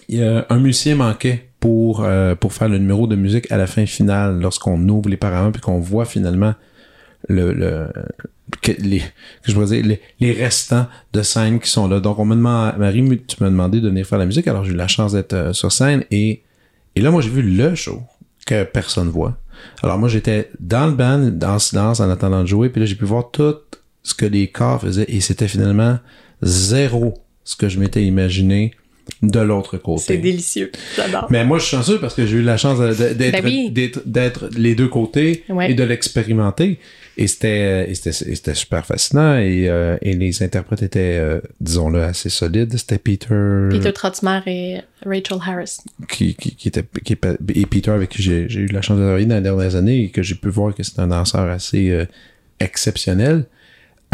il 0.08 0.18
y 0.18 0.22
a 0.22 0.46
un 0.48 0.58
musicien 0.58 0.96
manquait 0.96 1.50
pour, 1.60 2.04
euh, 2.04 2.34
pour 2.34 2.52
faire 2.52 2.68
le 2.68 2.78
numéro 2.78 3.06
de 3.06 3.16
musique 3.16 3.50
à 3.52 3.56
la 3.56 3.66
fin 3.66 3.86
finale, 3.86 4.40
lorsqu'on 4.40 4.88
ouvre 4.88 5.08
les 5.08 5.16
paraments, 5.16 5.52
puis 5.52 5.60
qu'on 5.60 5.78
voit 5.78 6.04
finalement 6.04 6.54
le, 7.28 7.52
le 7.52 7.88
que 8.62 8.72
les, 8.72 9.00
que 9.42 9.52
je 9.52 9.64
dire, 9.64 9.84
les, 9.84 10.00
les 10.20 10.32
restants 10.32 10.86
de 11.12 11.22
scène 11.22 11.60
qui 11.60 11.68
sont 11.68 11.88
là. 11.88 12.00
Donc, 12.00 12.18
on 12.18 12.24
me 12.24 12.34
demande, 12.34 12.76
Marie, 12.78 13.22
tu 13.26 13.36
m'as 13.40 13.50
demandé 13.50 13.80
de 13.80 13.88
venir 13.88 14.06
faire 14.06 14.18
la 14.18 14.26
musique, 14.26 14.46
alors 14.48 14.64
j'ai 14.64 14.72
eu 14.72 14.76
la 14.76 14.88
chance 14.88 15.12
d'être 15.12 15.32
euh, 15.32 15.52
sur 15.52 15.72
scène 15.72 16.04
et, 16.10 16.42
et 16.96 17.00
là, 17.00 17.10
moi, 17.10 17.22
j'ai 17.22 17.30
vu 17.30 17.42
le 17.42 17.74
show 17.74 18.02
que 18.46 18.64
personne 18.64 19.08
voit. 19.08 19.36
Alors, 19.82 19.98
moi, 19.98 20.08
j'étais 20.08 20.50
dans 20.58 20.86
le 20.86 20.92
band, 20.92 21.30
dans 21.32 21.54
le 21.54 21.58
silence, 21.58 22.00
en 22.00 22.10
attendant 22.10 22.42
de 22.42 22.46
jouer, 22.46 22.70
puis 22.70 22.80
là, 22.80 22.86
j'ai 22.86 22.94
pu 22.94 23.04
voir 23.04 23.30
tout 23.30 23.56
ce 24.02 24.14
que 24.14 24.26
les 24.26 24.48
corps 24.48 24.80
faisaient 24.80 25.06
et 25.08 25.20
c'était 25.20 25.48
finalement 25.48 25.98
zéro 26.42 27.14
ce 27.44 27.56
que 27.56 27.68
je 27.68 27.78
m'étais 27.78 28.04
imaginé 28.04 28.72
de 29.22 29.40
l'autre 29.40 29.76
côté. 29.78 30.02
C'est 30.02 30.16
délicieux. 30.18 30.70
J'adore. 30.96 31.26
Mais 31.30 31.44
moi, 31.44 31.58
je 31.58 31.64
suis 31.64 31.76
chanceux 31.76 31.98
parce 32.00 32.14
que 32.14 32.26
j'ai 32.26 32.38
eu 32.38 32.42
la 32.42 32.56
chance 32.56 32.78
d'être, 32.78 33.16
Ben 33.32 33.44
oui. 33.44 33.70
d'être, 33.70 34.00
d'être 34.06 34.48
les 34.56 34.74
deux 34.74 34.88
côtés 34.88 35.44
Ouais. 35.48 35.70
et 35.70 35.74
de 35.74 35.82
l'expérimenter. 35.84 36.78
Et 37.16 37.26
c'était, 37.26 37.92
super 38.54 38.86
fascinant. 38.86 39.36
Et, 39.36 39.68
euh, 39.68 39.98
et 40.00 40.14
les 40.14 40.42
interprètes 40.42 40.82
étaient, 40.82 41.18
euh, 41.18 41.40
disons-le, 41.60 42.02
assez 42.02 42.30
solides. 42.30 42.74
C'était 42.78 42.98
Peter, 42.98 43.68
Peter 43.70 43.92
Trotzmer 43.92 44.40
et 44.46 44.78
Rachel 45.04 45.38
Harris. 45.46 45.78
qui, 46.08 46.34
qui, 46.34 46.54
qui 46.56 46.68
était, 46.68 46.84
qui, 47.04 47.12
est- 47.12 47.26
et 47.54 47.66
Peter 47.66 47.90
avec 47.90 48.08
qui 48.08 48.22
j'ai, 48.22 48.46
eu 48.50 48.66
la 48.68 48.80
chance 48.80 48.96
de 48.98 49.02
travailler 49.02 49.26
dans 49.26 49.34
les 49.36 49.42
dernières 49.42 49.76
années 49.76 50.04
et 50.04 50.08
que 50.10 50.22
j'ai 50.22 50.34
pu 50.36 50.48
voir 50.48 50.74
que 50.74 50.82
c'est 50.82 50.98
un 50.98 51.08
danseur 51.08 51.50
assez 51.50 51.90
euh, 51.90 52.06
exceptionnel. 52.58 53.44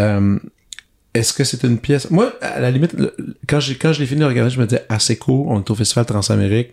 Euh, 0.01 0.39
est-ce 1.17 1.33
que 1.33 1.45
c'est 1.45 1.63
une 1.65 1.79
pièce? 1.79 2.11
Moi, 2.11 2.33
à 2.43 2.61
la 2.61 2.71
limite, 2.71 2.95
quand 3.49 3.61
j'ai 3.61 3.77
quand 3.77 3.93
je 3.93 4.01
l'ai 4.01 4.07
fini 4.07 4.21
de 4.21 4.27
regarder, 4.27 4.51
je 4.51 4.61
me 4.61 4.67
disais 4.67 4.85
assez 4.89 5.17
cool. 5.17 5.47
On 5.49 5.61
est 5.61 5.71
au 5.71 5.75
Festival 5.75 6.05
Transamérique. 6.05 6.73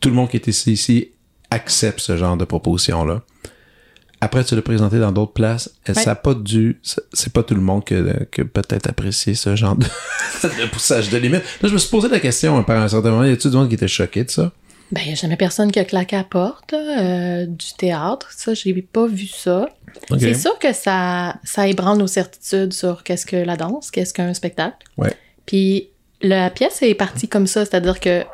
Tout 0.00 0.08
le 0.08 0.14
monde 0.16 0.28
qui 0.28 0.36
est 0.36 0.46
ici, 0.48 0.72
ici 0.72 1.08
accepte 1.50 2.00
ce 2.00 2.16
genre 2.16 2.36
de 2.36 2.44
proposition 2.44 3.04
là. 3.04 3.22
Après, 4.20 4.44
tu 4.44 4.54
l'as 4.54 4.62
présenté 4.62 5.00
dans 5.00 5.10
d'autres 5.10 5.32
places. 5.32 5.68
Ça 5.92 6.12
a 6.12 6.14
pas 6.14 6.34
dû. 6.34 6.80
C'est 7.12 7.32
pas 7.32 7.42
tout 7.42 7.56
le 7.56 7.60
monde 7.60 7.84
que, 7.84 8.24
que 8.30 8.42
peut-être 8.42 8.88
apprécié 8.88 9.34
ce 9.34 9.56
genre 9.56 9.74
de, 9.74 9.84
de 10.44 10.70
poussage 10.70 11.10
de 11.10 11.18
limite? 11.18 11.42
Là, 11.60 11.68
je 11.68 11.72
me 11.72 11.78
suis 11.78 11.90
posé 11.90 12.08
la 12.08 12.20
question 12.20 12.56
hein, 12.56 12.62
par 12.62 12.80
un 12.80 12.86
certain 12.86 13.10
moment. 13.10 13.24
Y 13.24 13.32
a-tu 13.32 13.50
du 13.50 13.56
monde 13.56 13.68
qui 13.68 13.74
était 13.74 13.88
choqué 13.88 14.22
de 14.22 14.30
ça? 14.30 14.52
Ben, 14.92 15.00
il 15.00 15.06
n'y 15.08 15.12
a 15.12 15.16
jamais 15.16 15.36
personne 15.36 15.72
qui 15.72 15.80
a 15.80 15.84
claqué 15.84 16.14
à 16.14 16.20
la 16.20 16.24
porte 16.24 16.72
euh, 16.72 17.46
du 17.46 17.74
théâtre. 17.76 18.28
Ça, 18.36 18.54
je 18.54 18.68
n'ai 18.68 18.82
pas 18.82 19.08
vu 19.08 19.26
ça. 19.26 19.68
C'est 20.18 20.34
sûr 20.34 20.58
que 20.58 20.72
ça, 20.72 21.36
ça 21.44 21.66
ébranle 21.66 21.98
nos 21.98 22.06
certitudes 22.06 22.72
sur 22.72 23.02
qu'est-ce 23.02 23.26
que 23.26 23.36
la 23.36 23.56
danse, 23.56 23.90
qu'est-ce 23.90 24.14
qu'un 24.14 24.34
spectacle. 24.34 24.76
Ouais. 24.96 25.14
Puis 25.46 25.88
la 26.20 26.50
pièce 26.50 26.82
est 26.82 26.94
partie 26.94 27.28
comme 27.28 27.46
ça, 27.46 27.64
c'est-à-dire 27.64 28.00
que 28.00 28.24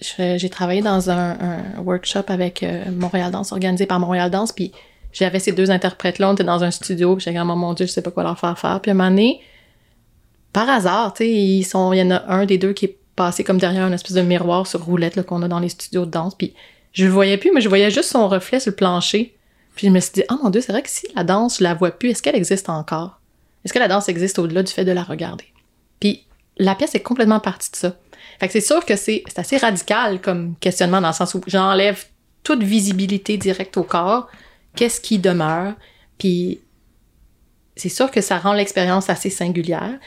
j'ai 0.00 0.48
travaillé 0.50 0.82
dans 0.82 1.10
un, 1.10 1.30
un 1.40 1.80
workshop 1.84 2.24
avec 2.28 2.62
euh, 2.62 2.84
Montréal 2.90 3.30
Danse, 3.30 3.52
organisé 3.52 3.86
par 3.86 4.00
Montréal 4.00 4.30
Danse, 4.30 4.52
puis 4.52 4.72
j'avais 5.12 5.38
ces 5.38 5.52
deux 5.52 5.70
interprètes-là, 5.70 6.30
on 6.30 6.34
était 6.34 6.44
dans 6.44 6.64
un 6.64 6.70
studio, 6.70 7.14
puis 7.14 7.24
j'étais 7.24 7.38
comme, 7.38 7.50
oh 7.50 7.56
mon 7.56 7.72
Dieu, 7.72 7.86
je 7.86 7.92
sais 7.92 8.02
pas 8.02 8.10
quoi 8.10 8.24
leur 8.24 8.38
faire 8.38 8.58
faire. 8.58 8.80
Puis 8.80 8.90
à 8.90 8.94
un 8.94 8.96
moment 8.96 9.10
donné, 9.10 9.40
par 10.52 10.68
hasard, 10.68 11.14
tu 11.14 11.24
sais, 11.24 11.30
ils 11.30 11.64
sont, 11.64 11.92
il 11.92 12.00
y 12.00 12.02
en 12.02 12.10
a 12.10 12.24
un 12.28 12.46
des 12.46 12.58
deux 12.58 12.72
qui 12.72 12.86
est 12.86 12.98
passé 13.14 13.44
comme 13.44 13.58
derrière 13.58 13.86
une 13.86 13.92
espèce 13.92 14.14
de 14.14 14.22
miroir 14.22 14.66
sur 14.66 14.84
roulette 14.84 15.22
qu'on 15.22 15.42
a 15.42 15.48
dans 15.48 15.60
les 15.60 15.68
studios 15.68 16.04
de 16.04 16.10
danse, 16.10 16.34
puis 16.34 16.54
je 16.92 17.04
le 17.04 17.10
voyais 17.10 17.38
plus, 17.38 17.52
mais 17.54 17.60
je 17.60 17.68
voyais 17.68 17.90
juste 17.90 18.10
son 18.10 18.28
reflet 18.28 18.58
sur 18.58 18.70
le 18.70 18.76
plancher. 18.76 19.36
Puis 19.74 19.88
je 19.88 19.92
me 19.92 20.00
suis 20.00 20.12
dit, 20.12 20.22
oh 20.30 20.36
mon 20.42 20.50
Dieu, 20.50 20.60
c'est 20.60 20.72
vrai 20.72 20.82
que 20.82 20.90
si 20.90 21.06
la 21.14 21.24
danse, 21.24 21.58
je 21.58 21.64
la 21.64 21.74
vois 21.74 21.90
plus, 21.90 22.10
est-ce 22.10 22.22
qu'elle 22.22 22.36
existe 22.36 22.68
encore? 22.68 23.20
Est-ce 23.64 23.72
que 23.72 23.78
la 23.78 23.88
danse 23.88 24.08
existe 24.08 24.38
au-delà 24.38 24.62
du 24.62 24.72
fait 24.72 24.84
de 24.84 24.92
la 24.92 25.02
regarder? 25.02 25.46
Puis 26.00 26.26
la 26.58 26.74
pièce 26.74 26.94
est 26.94 27.00
complètement 27.00 27.40
partie 27.40 27.70
de 27.70 27.76
ça. 27.76 27.96
Fait 28.38 28.46
que 28.46 28.52
c'est 28.52 28.60
sûr 28.60 28.84
que 28.84 28.96
c'est 28.96 29.24
assez 29.36 29.56
radical 29.56 30.20
comme 30.20 30.54
questionnement 30.56 31.00
dans 31.00 31.08
le 31.08 31.14
sens 31.14 31.34
où 31.34 31.40
j'enlève 31.46 32.04
toute 32.42 32.62
visibilité 32.62 33.36
directe 33.36 33.76
au 33.76 33.84
corps, 33.84 34.28
qu'est-ce 34.76 35.00
qui 35.00 35.18
demeure, 35.18 35.74
puis 36.18 36.60
c'est 37.76 37.88
sûr 37.88 38.10
que 38.10 38.20
ça 38.20 38.38
rend 38.38 38.52
l'expérience 38.52 39.08
assez 39.08 39.30
singulière, 39.30 39.98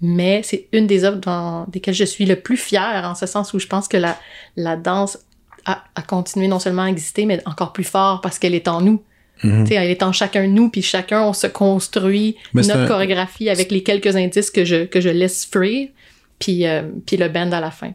mais 0.00 0.42
c'est 0.44 0.68
une 0.72 0.86
des 0.86 1.04
œuvres 1.04 1.18
dans 1.18 1.64
desquelles 1.68 1.94
je 1.94 2.04
suis 2.04 2.26
le 2.26 2.36
plus 2.36 2.56
fière, 2.56 3.04
en 3.04 3.14
ce 3.14 3.26
sens 3.26 3.54
où 3.54 3.58
je 3.58 3.66
pense 3.66 3.88
que 3.88 3.96
la, 3.96 4.18
la 4.56 4.76
danse 4.76 5.18
a, 5.64 5.82
a 5.94 6.02
continué 6.02 6.48
non 6.48 6.58
seulement 6.58 6.82
à 6.82 6.88
exister, 6.88 7.24
mais 7.24 7.42
encore 7.46 7.72
plus 7.72 7.84
fort 7.84 8.20
parce 8.20 8.38
qu'elle 8.38 8.54
est 8.54 8.68
en 8.68 8.80
nous. 8.80 9.02
Sais, 9.42 9.74
Elle 9.74 9.90
est 9.90 10.02
en 10.02 10.12
chacun 10.12 10.42
de 10.46 10.52
nous, 10.52 10.70
puis 10.70 10.82
chacun, 10.82 11.22
on 11.22 11.32
se 11.32 11.46
construit 11.46 12.36
Mais 12.54 12.62
notre 12.62 12.80
un- 12.80 12.86
chorégraphie 12.86 13.48
avec 13.50 13.70
les 13.70 13.82
quelques 13.82 14.16
indices 14.16 14.50
que 14.50 14.64
je, 14.64 14.84
que 14.86 15.00
je 15.00 15.08
laisse 15.10 15.44
free, 15.44 15.90
puis, 16.38 16.66
euh, 16.66 16.82
puis 17.04 17.16
le 17.16 17.28
band 17.28 17.50
à 17.52 17.60
la 17.60 17.70
fin. 17.70 17.90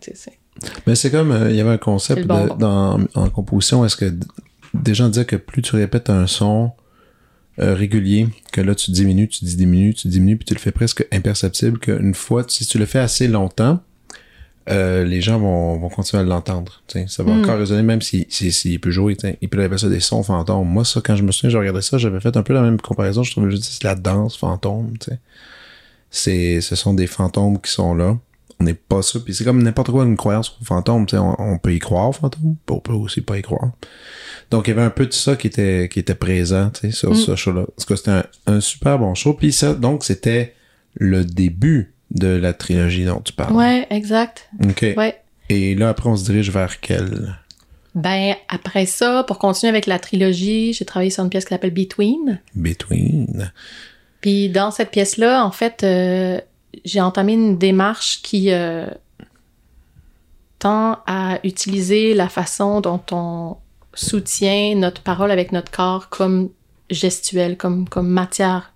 Mais 0.85 0.95
c'est 0.95 1.09
comme, 1.11 1.31
euh, 1.31 1.49
il 1.49 1.55
y 1.55 1.59
avait 1.61 1.71
un 1.71 1.77
concept 1.77 2.25
dans, 2.59 2.99
en 3.15 3.29
composition, 3.29 3.83
est-ce 3.85 3.95
que 3.95 4.13
des 4.73 4.93
gens 4.93 5.09
disaient 5.09 5.25
que 5.25 5.35
plus 5.35 5.61
tu 5.61 5.75
répètes 5.75 6.09
un 6.09 6.27
son 6.27 6.71
euh, 7.59 7.73
régulier, 7.73 8.27
que 8.53 8.61
là 8.61 8.75
tu 8.75 8.91
diminues, 8.91 9.27
tu 9.27 9.43
diminues, 9.45 9.93
tu 9.93 10.07
diminues, 10.07 10.37
puis 10.37 10.45
tu 10.45 10.53
le 10.53 10.59
fais 10.59 10.71
presque 10.71 11.05
imperceptible, 11.11 11.79
qu'une 11.79 12.13
fois, 12.13 12.43
si 12.47 12.65
tu 12.65 12.77
le 12.77 12.85
fais 12.85 12.99
assez 12.99 13.27
longtemps, 13.27 13.81
euh, 14.69 15.03
les 15.03 15.21
gens 15.21 15.39
vont, 15.39 15.77
vont 15.79 15.89
continuer 15.89 16.21
à 16.21 16.25
l'entendre. 16.25 16.81
Ça 17.07 17.23
va 17.23 17.33
Mm. 17.33 17.41
encore 17.43 17.57
résonner, 17.57 17.81
même 17.83 18.01
s'il 18.01 18.25
si, 18.29 18.51
s'il 18.51 18.79
peut 18.79 18.91
jouer. 18.91 19.15
tu 19.15 19.27
sais. 19.27 19.37
Il 19.41 19.49
peut 19.49 19.61
appeler 19.63 19.77
ça 19.79 19.89
des 19.89 19.99
sons 19.99 20.23
fantômes. 20.23 20.67
Moi, 20.67 20.85
ça, 20.85 21.01
quand 21.03 21.15
je 21.15 21.23
me 21.23 21.31
souviens, 21.31 21.49
j'ai 21.49 21.57
regardé 21.57 21.81
ça, 21.81 21.97
j'avais 21.97 22.19
fait 22.19 22.35
un 22.37 22.43
peu 22.43 22.53
la 22.53 22.61
même 22.61 22.79
comparaison. 22.79 23.23
Je 23.23 23.31
trouvais 23.31 23.49
juste 23.51 23.63
c'est 23.63 23.83
la 23.83 23.95
danse 23.95 24.37
fantôme. 24.37 24.93
C'est, 26.09 26.61
ce 26.61 26.75
sont 26.75 26.93
des 26.93 27.07
fantômes 27.07 27.59
qui 27.59 27.71
sont 27.71 27.95
là. 27.95 28.17
On 28.59 28.63
n'est 28.63 28.73
pas 28.75 29.01
ça. 29.01 29.19
Puis 29.19 29.33
c'est 29.33 29.43
comme 29.43 29.63
n'importe 29.63 29.89
quoi 29.89 30.03
une 30.03 30.17
croyance 30.17 30.55
aux 30.61 30.65
fantômes. 30.65 31.05
On, 31.13 31.35
on 31.39 31.57
peut 31.57 31.73
y 31.73 31.79
croire 31.79 32.09
aux 32.09 32.13
fantômes, 32.13 32.55
on 32.69 32.79
peut 32.79 32.93
aussi 32.93 33.21
pas 33.21 33.37
y 33.37 33.41
croire. 33.41 33.71
Donc 34.51 34.67
il 34.67 34.71
y 34.71 34.73
avait 34.73 34.83
un 34.83 34.89
peu 34.91 35.07
de 35.07 35.13
ça 35.13 35.35
qui 35.35 35.47
était 35.47 35.89
qui 35.91 35.99
était 35.99 36.13
présent 36.15 36.69
sur 36.91 37.11
Mm. 37.11 37.15
ce 37.15 37.35
show-là. 37.35 37.65
Parce 37.75 37.85
que 37.85 37.95
c'était 37.95 38.11
un, 38.11 38.23
un 38.47 38.59
super 38.61 38.99
bon 38.99 39.15
show. 39.15 39.33
Puis 39.33 39.51
ça, 39.53 39.73
donc 39.73 40.03
c'était 40.03 40.53
le 40.95 41.23
début 41.25 41.93
de 42.11 42.27
la 42.27 42.53
trilogie 42.53 43.05
dont 43.05 43.21
tu 43.21 43.33
parles. 43.33 43.53
Ouais, 43.53 43.87
exact. 43.89 44.49
OK. 44.63 44.85
Ouais. 44.97 45.17
Et 45.49 45.75
là, 45.75 45.89
après, 45.89 46.09
on 46.09 46.15
se 46.15 46.25
dirige 46.25 46.51
vers 46.51 46.79
quel? 46.79 47.35
Ben, 47.95 48.35
après 48.47 48.85
ça, 48.85 49.23
pour 49.23 49.37
continuer 49.37 49.69
avec 49.69 49.85
la 49.85 49.99
trilogie, 49.99 50.73
j'ai 50.73 50.85
travaillé 50.85 51.09
sur 51.09 51.23
une 51.23 51.29
pièce 51.29 51.45
qui 51.45 51.49
s'appelle 51.49 51.73
Between. 51.73 52.39
Between. 52.55 53.51
Puis 54.21 54.49
dans 54.49 54.71
cette 54.71 54.91
pièce-là, 54.91 55.43
en 55.43 55.51
fait, 55.51 55.83
euh, 55.83 56.39
j'ai 56.85 57.01
entamé 57.01 57.33
une 57.33 57.57
démarche 57.57 58.21
qui 58.21 58.51
euh, 58.51 58.85
tend 60.59 60.99
à 61.05 61.39
utiliser 61.43 62.13
la 62.13 62.29
façon 62.29 62.79
dont 62.81 63.01
on 63.11 63.57
soutient 63.93 64.75
notre 64.75 65.01
parole 65.01 65.31
avec 65.31 65.51
notre 65.51 65.71
corps 65.71 66.07
comme 66.07 66.49
gestuelle, 66.89 67.57
comme, 67.57 67.89
comme 67.89 68.07
matière 68.07 68.73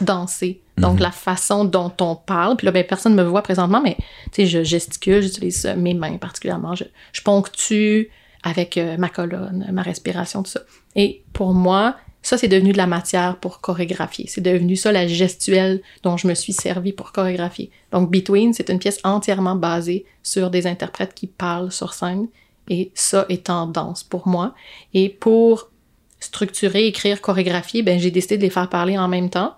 dansée. 0.00 0.62
Donc, 0.76 0.94
Mhm. 0.94 1.02
la 1.02 1.10
façon 1.12 1.64
dont 1.64 1.92
on 2.00 2.16
parle. 2.16 2.56
Puis 2.56 2.64
là, 2.64 2.72
ben, 2.72 2.84
personne 2.84 3.14
ne 3.14 3.22
me 3.22 3.28
voit 3.28 3.42
présentement, 3.42 3.80
mais 3.82 3.96
tu 4.32 4.42
sais, 4.42 4.46
je 4.46 4.62
gesticule, 4.64 5.22
j'utilise 5.22 5.66
euh, 5.66 5.76
mes 5.76 5.94
mains 5.94 6.16
particulièrement. 6.16 6.74
Je, 6.74 6.84
je 7.12 7.22
ponctue 7.22 8.08
avec 8.42 8.76
euh, 8.76 8.96
ma 8.98 9.08
colonne, 9.08 9.68
ma 9.72 9.82
respiration, 9.82 10.42
tout 10.42 10.50
ça. 10.50 10.60
Et 10.96 11.22
pour 11.32 11.54
moi, 11.54 11.96
ça, 12.22 12.38
c'est 12.38 12.48
devenu 12.48 12.72
de 12.72 12.76
la 12.78 12.86
matière 12.86 13.36
pour 13.36 13.60
chorégraphier. 13.60 14.26
C'est 14.28 14.40
devenu 14.40 14.76
ça 14.76 14.90
la 14.92 15.06
gestuelle 15.06 15.80
dont 16.02 16.16
je 16.16 16.26
me 16.26 16.34
suis 16.34 16.52
servi 16.52 16.92
pour 16.92 17.12
chorégraphier. 17.12 17.70
Donc, 17.92 18.10
Between, 18.10 18.52
c'est 18.52 18.68
une 18.70 18.78
pièce 18.78 18.98
entièrement 19.04 19.54
basée 19.56 20.04
sur 20.22 20.50
des 20.50 20.66
interprètes 20.66 21.14
qui 21.14 21.26
parlent 21.26 21.70
sur 21.70 21.92
scène. 21.94 22.26
Et 22.68 22.90
ça 22.94 23.26
est 23.28 23.50
en 23.50 23.66
danse 23.66 24.02
pour 24.02 24.26
moi. 24.26 24.54
Et 24.94 25.08
pour 25.10 25.70
structurer, 26.18 26.86
écrire, 26.86 27.20
chorégraphier, 27.20 27.82
ben, 27.82 27.98
j'ai 28.00 28.10
décidé 28.10 28.38
de 28.38 28.42
les 28.42 28.50
faire 28.50 28.68
parler 28.70 28.96
en 28.96 29.08
même 29.08 29.28
temps, 29.30 29.54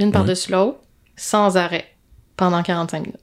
une 0.00 0.12
par-dessus 0.12 0.50
l'autre, 0.50 0.78
sans 1.14 1.56
arrêt, 1.56 1.86
pendant 2.36 2.62
45 2.62 3.00
minutes. 3.00 3.20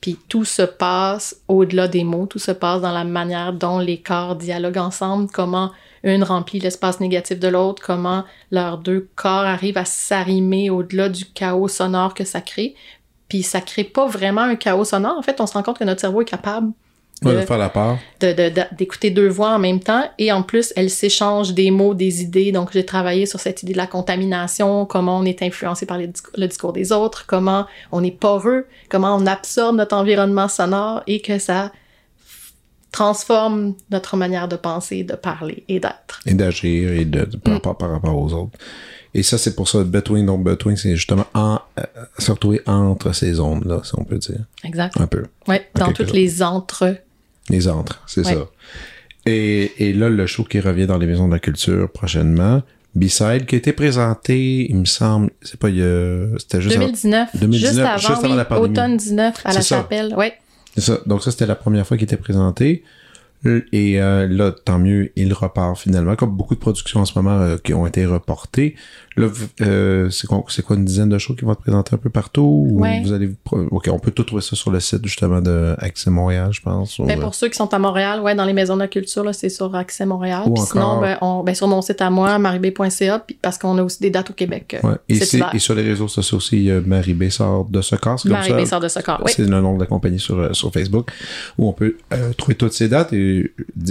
Puis 0.00 0.18
tout 0.28 0.44
se 0.44 0.62
passe 0.62 1.42
au-delà 1.48 1.88
des 1.88 2.04
mots, 2.04 2.26
tout 2.26 2.38
se 2.38 2.52
passe 2.52 2.80
dans 2.80 2.92
la 2.92 3.04
manière 3.04 3.52
dont 3.52 3.78
les 3.78 4.00
corps 4.00 4.36
dialoguent 4.36 4.78
ensemble, 4.78 5.28
comment 5.32 5.72
une 6.04 6.22
remplit 6.22 6.60
l'espace 6.60 7.00
négatif 7.00 7.40
de 7.40 7.48
l'autre, 7.48 7.82
comment 7.84 8.24
leurs 8.52 8.78
deux 8.78 9.08
corps 9.16 9.44
arrivent 9.44 9.78
à 9.78 9.84
s'arrimer 9.84 10.70
au-delà 10.70 11.08
du 11.08 11.24
chaos 11.24 11.66
sonore 11.66 12.14
que 12.14 12.24
ça 12.24 12.40
crée. 12.40 12.76
Puis 13.28 13.42
ça 13.42 13.60
crée 13.60 13.82
pas 13.82 14.06
vraiment 14.06 14.42
un 14.42 14.54
chaos 14.54 14.84
sonore. 14.84 15.18
En 15.18 15.22
fait, 15.22 15.40
on 15.40 15.46
se 15.46 15.54
rend 15.54 15.64
compte 15.64 15.78
que 15.78 15.84
notre 15.84 16.00
cerveau 16.00 16.22
est 16.22 16.26
capable 16.26 16.72
Ouais, 17.24 17.32
de- 17.34 17.40
de 17.40 17.46
faire 17.46 17.56
la 17.56 17.70
part. 17.70 17.98
de- 18.20 18.32
de- 18.34 18.50
de- 18.54 18.76
d'écouter 18.76 19.10
deux 19.10 19.28
voix 19.28 19.54
en 19.54 19.58
même 19.58 19.80
temps 19.80 20.04
et 20.18 20.30
en 20.32 20.42
plus 20.42 20.72
elles 20.76 20.90
s'échangent 20.90 21.54
des 21.54 21.70
mots, 21.70 21.94
des 21.94 22.22
idées. 22.22 22.52
Donc 22.52 22.70
j'ai 22.72 22.84
travaillé 22.84 23.24
sur 23.24 23.40
cette 23.40 23.62
idée 23.62 23.72
de 23.72 23.78
la 23.78 23.86
contamination, 23.86 24.84
comment 24.84 25.18
on 25.18 25.24
est 25.24 25.42
influencé 25.42 25.86
par 25.86 25.96
les 25.96 26.08
discours- 26.08 26.34
le 26.36 26.46
discours 26.46 26.72
des 26.74 26.92
autres, 26.92 27.24
comment 27.26 27.64
on 27.90 28.04
est 28.04 28.10
poreux, 28.10 28.66
comment 28.90 29.16
on 29.16 29.26
absorbe 29.26 29.76
notre 29.76 29.96
environnement 29.96 30.48
sonore 30.48 31.02
et 31.06 31.20
que 31.22 31.38
ça 31.38 31.72
transforme 32.92 33.74
notre 33.90 34.16
manière 34.16 34.48
de 34.48 34.56
penser, 34.56 35.04
de 35.04 35.14
parler 35.14 35.64
et 35.68 35.80
d'être. 35.80 36.20
Et 36.26 36.34
d'agir 36.34 36.92
et 36.92 37.04
de, 37.04 37.24
par, 37.24 37.52
Mm. 37.52 37.56
rapport, 37.56 37.76
par 37.78 37.90
rapport 37.90 38.16
aux 38.16 38.32
autres. 38.32 38.58
Et 39.12 39.22
ça, 39.22 39.38
c'est 39.38 39.54
pour 39.54 39.68
ça, 39.68 39.82
Between, 39.84 40.26
donc 40.26 40.44
Between, 40.44 40.76
c'est 40.76 40.94
justement 40.96 41.24
en, 41.34 41.58
euh, 41.78 41.82
se 42.18 42.30
retrouver 42.30 42.60
entre 42.66 43.12
ces 43.14 43.32
zones-là, 43.34 43.80
si 43.84 43.92
on 43.96 44.04
peut 44.04 44.18
dire. 44.18 44.40
Exact. 44.64 44.98
Un 45.00 45.06
peu. 45.06 45.24
Ouais, 45.48 45.68
dans 45.74 45.86
toutes 45.92 46.06
chose. 46.08 46.14
les 46.14 46.42
entre. 46.42 46.96
Les 47.50 47.68
entre, 47.68 48.02
c'est 48.06 48.26
Ouais. 48.26 48.34
ça. 48.34 48.46
Et, 49.26 49.88
et 49.88 49.92
là, 49.92 50.08
le 50.08 50.26
show 50.26 50.44
qui 50.44 50.60
revient 50.60 50.86
dans 50.86 50.98
les 50.98 51.06
maisons 51.06 51.26
de 51.28 51.32
la 51.32 51.38
culture 51.40 51.90
prochainement, 51.90 52.62
B-Side, 52.94 53.44
qui 53.46 53.56
a 53.56 53.58
été 53.58 53.72
présenté, 53.72 54.68
il 54.70 54.76
me 54.76 54.84
semble, 54.84 55.30
c'est 55.42 55.58
pas, 55.58 55.68
il 55.68 55.76
y 55.76 55.82
a- 55.82 56.26
c'était 56.38 56.60
juste... 56.60 56.76
en- 56.76 56.80
2019, 56.80 57.28
2019, 57.34 57.70
juste 57.72 57.78
avant, 57.80 57.98
juste 57.98 58.10
avant 58.10 58.30
oui, 58.30 58.36
la 58.36 58.44
pandémie. 58.44 58.70
automne 58.72 58.96
19 58.96 59.34
à 59.44 59.52
la 59.52 59.60
ça. 59.62 59.76
chapelle. 59.76 60.14
Ouais. 60.16 60.34
C'est 60.74 60.80
ça. 60.82 60.98
Donc 61.06 61.22
ça, 61.22 61.30
c'était 61.30 61.46
la 61.46 61.56
première 61.56 61.86
fois 61.86 61.96
qu'il 61.96 62.04
était 62.04 62.16
présenté. 62.16 62.84
Et 63.72 64.00
euh, 64.00 64.26
là, 64.28 64.52
tant 64.52 64.78
mieux, 64.78 65.12
il 65.16 65.32
repart 65.32 65.78
finalement. 65.78 66.16
Comme 66.16 66.30
beaucoup 66.30 66.54
de 66.54 66.60
productions 66.60 67.00
en 67.00 67.04
ce 67.04 67.12
moment 67.16 67.38
euh, 67.38 67.56
qui 67.62 67.74
ont 67.74 67.86
été 67.86 68.04
reportées. 68.06 68.74
Là, 69.16 69.28
euh, 69.62 70.10
c'est 70.10 70.26
quoi, 70.26 70.44
une 70.76 70.84
dizaine 70.84 71.08
de 71.08 71.16
shows 71.16 71.34
qui 71.34 71.44
vont 71.44 71.52
être 71.52 71.60
présentés 71.62 71.94
un 71.94 71.98
peu 71.98 72.10
partout? 72.10 72.66
Ou 72.70 72.80
Ouais. 72.82 73.00
vous 73.02 73.12
allez... 73.12 73.30
pro- 73.44 73.66
Ok, 73.70 73.88
on 73.90 73.98
peut 73.98 74.10
tout 74.10 74.24
trouver 74.24 74.42
ça 74.42 74.56
sur 74.56 74.70
le 74.70 74.78
site 74.80 75.04
justement 75.06 75.40
de 75.40 75.74
Accès 75.78 76.10
Montréal, 76.10 76.50
je 76.52 76.60
pense. 76.60 77.00
Ben, 77.00 77.18
pour 77.18 77.34
ceux 77.34 77.48
qui 77.48 77.56
sont 77.56 77.72
à 77.72 77.78
Montréal, 77.78 78.20
ouais, 78.20 78.34
dans 78.34 78.44
les 78.44 78.52
maisons 78.52 78.74
de 78.74 78.80
la 78.80 78.88
culture, 78.88 79.24
c'est 79.34 79.48
sur 79.48 79.74
Accès 79.74 80.04
Montréal. 80.04 80.42
Ou 80.46 80.52
Puis 80.54 80.62
encore- 80.64 80.66
sinon, 80.72 81.00
ben, 81.00 81.16
on, 81.22 81.42
ben, 81.44 81.54
sur 81.54 81.66
mon 81.68 81.80
site 81.80 82.02
à 82.02 82.10
moi, 82.10 82.38
maribé.ca, 82.38 83.18
puis 83.20 83.38
parce 83.40 83.56
qu'on 83.58 83.78
a 83.78 83.82
aussi 83.82 84.00
des 84.00 84.10
dates 84.10 84.30
au 84.30 84.34
Québec. 84.34 84.76
ouais. 84.82 84.94
et, 85.08 85.58
sur 85.58 85.74
les 85.74 85.82
réseaux 85.82 86.08
sociaux 86.08 86.36
aussi, 86.38 86.68
B 86.70 87.28
sort 87.30 87.64
de 87.66 87.80
ce 87.80 87.96
corps. 87.96 88.20
Maribé 88.26 88.66
sort 88.66 88.80
de 88.80 88.88
ce 88.88 89.00
corps. 89.00 89.22
Oui. 89.24 89.32
C'est 89.34 89.42
le 89.48 89.60
nom 89.60 89.74
de 89.76 89.80
la 89.80 89.86
compagnie 89.86 90.18
sur, 90.20 90.54
sur 90.54 90.70
Facebook, 90.72 91.10
où 91.58 91.68
on 91.68 91.72
peut 91.72 91.96
trouver 92.36 92.54
toutes 92.56 92.72
ces 92.74 92.88
dates 92.88 93.12
et 93.14 93.25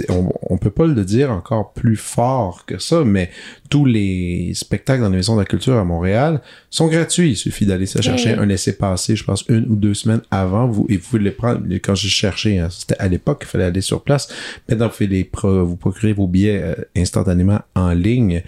on, 0.08 0.28
on 0.42 0.58
peut 0.58 0.70
pas 0.70 0.86
le 0.86 1.04
dire 1.04 1.30
encore 1.30 1.72
plus 1.72 1.96
fort 1.96 2.64
que 2.66 2.78
ça, 2.78 3.04
mais 3.04 3.30
tous 3.68 3.84
les 3.84 4.52
spectacles 4.54 5.02
dans 5.02 5.10
les 5.10 5.16
maisons 5.16 5.34
de 5.34 5.40
la 5.40 5.46
culture 5.46 5.76
à 5.76 5.84
Montréal 5.84 6.40
sont 6.70 6.88
gratuits. 6.88 7.30
Il 7.30 7.36
suffit 7.36 7.66
d'aller 7.66 7.86
se 7.86 8.00
chercher 8.00 8.34
un 8.34 8.46
laissez-passer, 8.46 9.16
je 9.16 9.24
pense, 9.24 9.44
une 9.48 9.66
ou 9.68 9.76
deux 9.76 9.94
semaines 9.94 10.22
avant, 10.30 10.66
vous, 10.66 10.86
et 10.88 10.96
vous 10.96 11.08
pouvez 11.08 11.22
les 11.22 11.30
prendre. 11.30 11.60
Quand 11.82 11.94
j'ai 11.94 12.08
cherché, 12.08 12.58
hein, 12.58 12.68
c'était 12.70 12.96
à 12.98 13.08
l'époque 13.08 13.40
qu'il 13.40 13.48
fallait 13.48 13.64
aller 13.64 13.80
sur 13.80 14.02
place. 14.02 14.28
Maintenant, 14.68 14.88
vous 14.88 14.92
pouvez 14.92 15.06
les 15.06 15.30
vous 15.42 15.76
procurer 15.76 16.12
vos 16.12 16.26
billets 16.26 16.62
euh, 16.62 16.74
instantanément 16.96 17.60
en 17.74 17.92
ligne. 17.92 18.42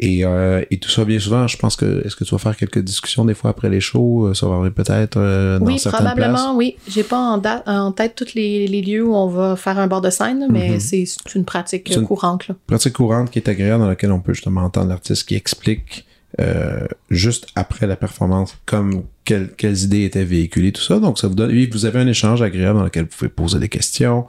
Et, 0.00 0.24
euh, 0.24 0.64
et 0.72 0.78
tout 0.78 0.88
ça, 0.90 1.04
bien 1.04 1.20
souvent, 1.20 1.46
je 1.46 1.56
pense 1.56 1.76
que, 1.76 2.04
est-ce 2.04 2.16
que 2.16 2.24
tu 2.24 2.32
vas 2.32 2.38
faire 2.38 2.56
quelques 2.56 2.80
discussions 2.80 3.24
des 3.24 3.34
fois 3.34 3.50
après 3.50 3.70
les 3.70 3.80
shows? 3.80 4.26
euh, 4.26 4.34
Ça 4.34 4.46
va 4.48 4.54
arriver 4.56 4.70
peut-être 4.72 5.16
euh, 5.18 5.60
dans 5.60 5.66
Oui, 5.66 5.78
certaines 5.78 6.00
places? 6.02 6.14
probablement, 6.16 6.56
oui. 6.56 6.76
J'ai 6.88 7.04
pas 7.04 7.16
en, 7.18 7.38
date- 7.38 7.62
en 7.68 7.92
tête 7.92 8.16
tous 8.16 8.34
les, 8.34 8.66
les 8.66 8.82
lieux 8.82 9.04
où 9.06 9.14
on 9.14 9.28
va 9.28 9.54
faire 9.54 9.78
un 9.78 9.86
bord 9.86 10.00
de 10.00 10.10
scène, 10.10 10.48
mais 10.50 10.70
Mhm. 10.70 10.80
c'est 10.80 11.04
c'est 11.06 11.34
une 11.36 11.44
pratique 11.44 11.94
une- 11.94 12.04
courante. 12.06 12.48
Là. 12.48 12.56
pratique 12.66 12.94
courante 12.94 13.30
qui 13.30 13.38
est 13.38 13.48
agréable 13.48 13.82
dans 13.82 13.88
laquelle 13.88 14.10
on 14.10 14.20
peut 14.20 14.34
justement 14.34 14.62
entendre 14.62 14.88
l'artiste 14.88 15.28
qui 15.28 15.36
explique 15.36 16.04
euh, 16.40 16.88
juste 17.10 17.46
après 17.54 17.86
la 17.86 17.94
performance 17.94 18.56
comme 18.66 19.04
quelles, 19.24 19.50
quelles 19.56 19.80
idées 19.84 20.02
étaient 20.04 20.24
véhiculées, 20.24 20.72
tout 20.72 20.82
ça. 20.82 20.98
Donc 20.98 21.20
ça 21.20 21.28
vous 21.28 21.36
donne, 21.36 21.52
oui, 21.52 21.70
vous 21.72 21.84
avez 21.86 22.00
un 22.00 22.08
échange 22.08 22.42
agréable 22.42 22.80
dans 22.80 22.84
lequel 22.84 23.04
vous 23.04 23.16
pouvez 23.16 23.28
poser 23.30 23.60
des 23.60 23.68
questions. 23.68 24.26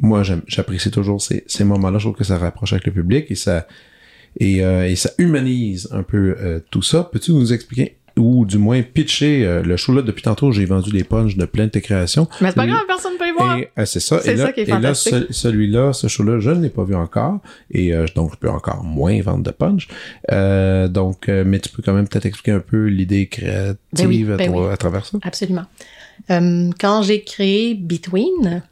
Moi, 0.00 0.22
j'apprécie 0.46 0.90
toujours 0.90 1.20
ces, 1.20 1.44
ces 1.46 1.64
moments-là. 1.64 1.98
Je 1.98 2.04
trouve 2.06 2.16
que 2.16 2.24
ça 2.24 2.38
rapproche 2.38 2.72
avec 2.72 2.86
le 2.86 2.92
public 2.92 3.26
et 3.28 3.34
ça 3.34 3.66
et, 4.38 4.64
euh, 4.64 4.88
et 4.88 4.96
ça 4.96 5.10
humanise 5.18 5.88
un 5.92 6.02
peu 6.02 6.36
euh, 6.40 6.60
tout 6.70 6.82
ça. 6.82 7.08
Peux-tu 7.12 7.32
nous 7.32 7.52
expliquer 7.52 7.96
ou 8.18 8.44
du 8.44 8.58
moins 8.58 8.82
pitcher 8.82 9.46
euh, 9.46 9.62
le 9.62 9.78
show 9.78 9.94
là 9.94 10.02
depuis 10.02 10.20
tantôt 10.20 10.52
j'ai 10.52 10.66
vendu 10.66 10.90
des 10.90 11.02
punchs 11.02 11.34
de 11.38 11.46
plein 11.46 11.64
de 11.64 11.70
tes 11.70 11.80
créations 11.80 12.28
Mais 12.42 12.48
c'est 12.50 12.56
pas 12.56 12.66
grave, 12.66 12.82
personne 12.86 13.14
ne 13.14 13.18
peut 13.18 13.26
y 13.26 13.32
voir. 13.32 13.56
et 13.56 13.70
euh, 13.78 13.86
c'est 13.86 14.00
ça. 14.00 14.20
C'est 14.22 14.34
là, 14.34 14.44
ça 14.46 14.52
qui 14.52 14.60
est 14.60 14.68
et 14.68 14.78
là, 14.78 14.92
ce- 14.92 15.32
celui-là, 15.32 15.94
ce 15.94 16.08
show-là, 16.08 16.38
je 16.38 16.50
ne 16.50 16.60
l'ai 16.60 16.68
pas 16.68 16.84
vu 16.84 16.94
encore. 16.94 17.38
Et 17.70 17.94
euh, 17.94 18.04
donc, 18.14 18.32
je 18.34 18.36
peux 18.36 18.50
encore 18.50 18.84
moins 18.84 19.18
vendre 19.22 19.42
de 19.42 19.50
punch. 19.50 19.88
Euh, 20.30 20.88
donc, 20.88 21.30
euh, 21.30 21.42
mais 21.46 21.58
tu 21.58 21.70
peux 21.70 21.82
quand 21.82 21.94
même 21.94 22.06
peut-être 22.06 22.26
expliquer 22.26 22.52
un 22.52 22.60
peu 22.60 22.84
l'idée 22.84 23.28
créative 23.28 23.78
Ben 23.94 24.06
oui, 24.06 24.26
à, 24.30 24.36
ben 24.36 24.50
oui. 24.54 24.66
à 24.70 24.76
travers 24.76 25.06
ça. 25.06 25.16
Absolument. 25.22 25.64
Euh, 26.30 26.68
quand 26.78 27.00
j'ai 27.02 27.22
créé 27.22 27.74
Between, 27.74 28.62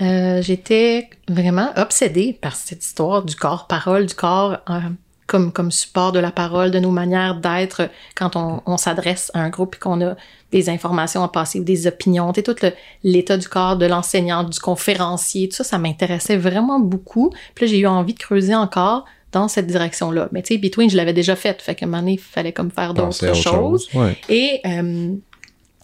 euh, 0.00 0.40
j'étais 0.40 1.10
vraiment 1.28 1.70
obsédée 1.76 2.38
par 2.40 2.56
cette 2.56 2.84
histoire 2.84 3.22
du 3.22 3.36
corps 3.36 3.66
parole, 3.66 4.06
du 4.06 4.14
corps 4.14 4.58
euh, 4.70 4.80
comme, 5.26 5.52
comme 5.52 5.70
support 5.70 6.12
de 6.12 6.18
la 6.18 6.30
parole, 6.30 6.70
de 6.70 6.78
nos 6.78 6.90
manières 6.90 7.36
d'être 7.36 7.90
quand 8.14 8.36
on, 8.36 8.62
on 8.64 8.76
s'adresse 8.76 9.30
à 9.34 9.40
un 9.40 9.50
groupe 9.50 9.76
et 9.76 9.78
qu'on 9.78 10.00
a 10.00 10.16
des 10.50 10.68
informations 10.68 11.22
à 11.22 11.28
passer 11.28 11.60
ou 11.60 11.64
des 11.64 11.86
opinions. 11.86 12.32
Tout 12.32 12.54
l'état 13.02 13.36
du 13.36 13.48
corps 13.48 13.76
de 13.76 13.86
l'enseignant, 13.86 14.44
du 14.44 14.58
conférencier, 14.60 15.48
tout 15.48 15.56
ça, 15.56 15.64
ça 15.64 15.78
m'intéressait 15.78 16.36
vraiment 16.36 16.80
beaucoup. 16.80 17.30
Puis 17.54 17.66
là, 17.66 17.70
j'ai 17.70 17.78
eu 17.78 17.86
envie 17.86 18.14
de 18.14 18.18
creuser 18.18 18.54
encore 18.54 19.04
dans 19.32 19.48
cette 19.48 19.66
direction-là. 19.66 20.28
Mais 20.32 20.42
tu 20.42 20.54
sais, 20.54 20.58
Between, 20.58 20.90
je 20.90 20.96
l'avais 20.96 21.14
déjà 21.14 21.36
fait. 21.36 21.60
Fait 21.60 21.74
qu'à 21.74 21.86
un 21.86 21.88
moment 21.88 22.02
donné, 22.02 22.12
il 22.12 22.20
fallait 22.20 22.52
comme 22.52 22.70
faire 22.70 22.92
d'autres 22.92 23.34
choses. 23.34 23.42
chose. 23.42 23.88
Ouais. 23.94 24.16
Et 24.28 24.60
euh, 24.66 25.14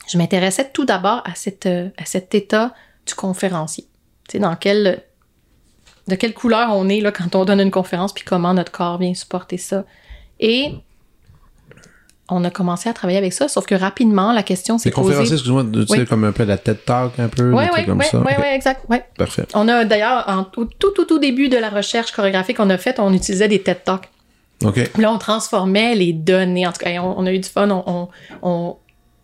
je 0.06 0.18
m'intéressais 0.18 0.70
tout 0.72 0.84
d'abord 0.84 1.22
à, 1.24 1.34
cette, 1.34 1.66
à 1.66 2.04
cet 2.04 2.34
état 2.34 2.74
du 3.06 3.14
conférencier. 3.14 3.87
Tu 4.28 4.32
sais, 4.32 4.38
dans 4.38 4.54
quel, 4.56 5.02
de 6.06 6.14
quelle 6.14 6.34
couleur 6.34 6.70
on 6.72 6.88
est 6.88 7.00
là, 7.00 7.10
quand 7.10 7.34
on 7.34 7.44
donne 7.44 7.60
une 7.60 7.70
conférence, 7.70 8.12
puis 8.12 8.24
comment 8.24 8.54
notre 8.54 8.70
corps 8.72 8.98
vient 8.98 9.14
supporter 9.14 9.56
ça. 9.58 9.84
Et 10.38 10.72
on 12.30 12.44
a 12.44 12.50
commencé 12.50 12.90
à 12.90 12.92
travailler 12.92 13.18
avec 13.18 13.32
ça, 13.32 13.48
sauf 13.48 13.64
que 13.64 13.74
rapidement, 13.74 14.32
la 14.32 14.42
question 14.42 14.76
s'est 14.76 14.90
Les 14.90 14.92
conférenciers, 14.92 15.22
posée. 15.24 15.34
excuse-moi, 15.36 15.64
tu 15.72 15.86
sais, 15.86 15.98
Oui. 16.00 16.06
comme 16.06 16.24
un 16.24 16.32
peu 16.32 16.44
la 16.44 16.58
TED 16.58 16.84
Talk, 16.84 17.18
un 17.18 17.28
peu, 17.28 17.52
Oui, 17.54 17.64
oui, 17.74 17.86
comme 17.86 17.98
oui, 17.98 18.04
ça. 18.04 18.20
oui, 18.20 18.32
exact. 18.52 18.84
Ouais. 18.90 19.02
Parfait. 19.16 19.46
On 19.54 19.66
a 19.66 19.86
d'ailleurs, 19.86 20.24
en- 20.28 20.46
au 20.60 20.66
tout, 20.66 20.90
tout, 20.90 21.06
tout 21.06 21.18
début 21.18 21.48
de 21.48 21.56
la 21.56 21.70
recherche 21.70 22.12
chorégraphique 22.12 22.58
qu'on 22.58 22.68
a 22.68 22.76
faite, 22.76 23.00
on 23.00 23.14
utilisait 23.14 23.48
des 23.48 23.62
TED 23.62 23.82
Talks. 23.82 24.10
OK. 24.62 24.90
Là, 24.98 25.10
on 25.12 25.18
transformait 25.18 25.94
les 25.94 26.12
données. 26.12 26.66
En 26.66 26.72
tout 26.72 26.80
cas, 26.80 26.90
on, 27.00 27.14
on 27.18 27.26
a 27.26 27.32
eu 27.32 27.38
du 27.38 27.48
fun. 27.48 27.68
On 28.42 28.76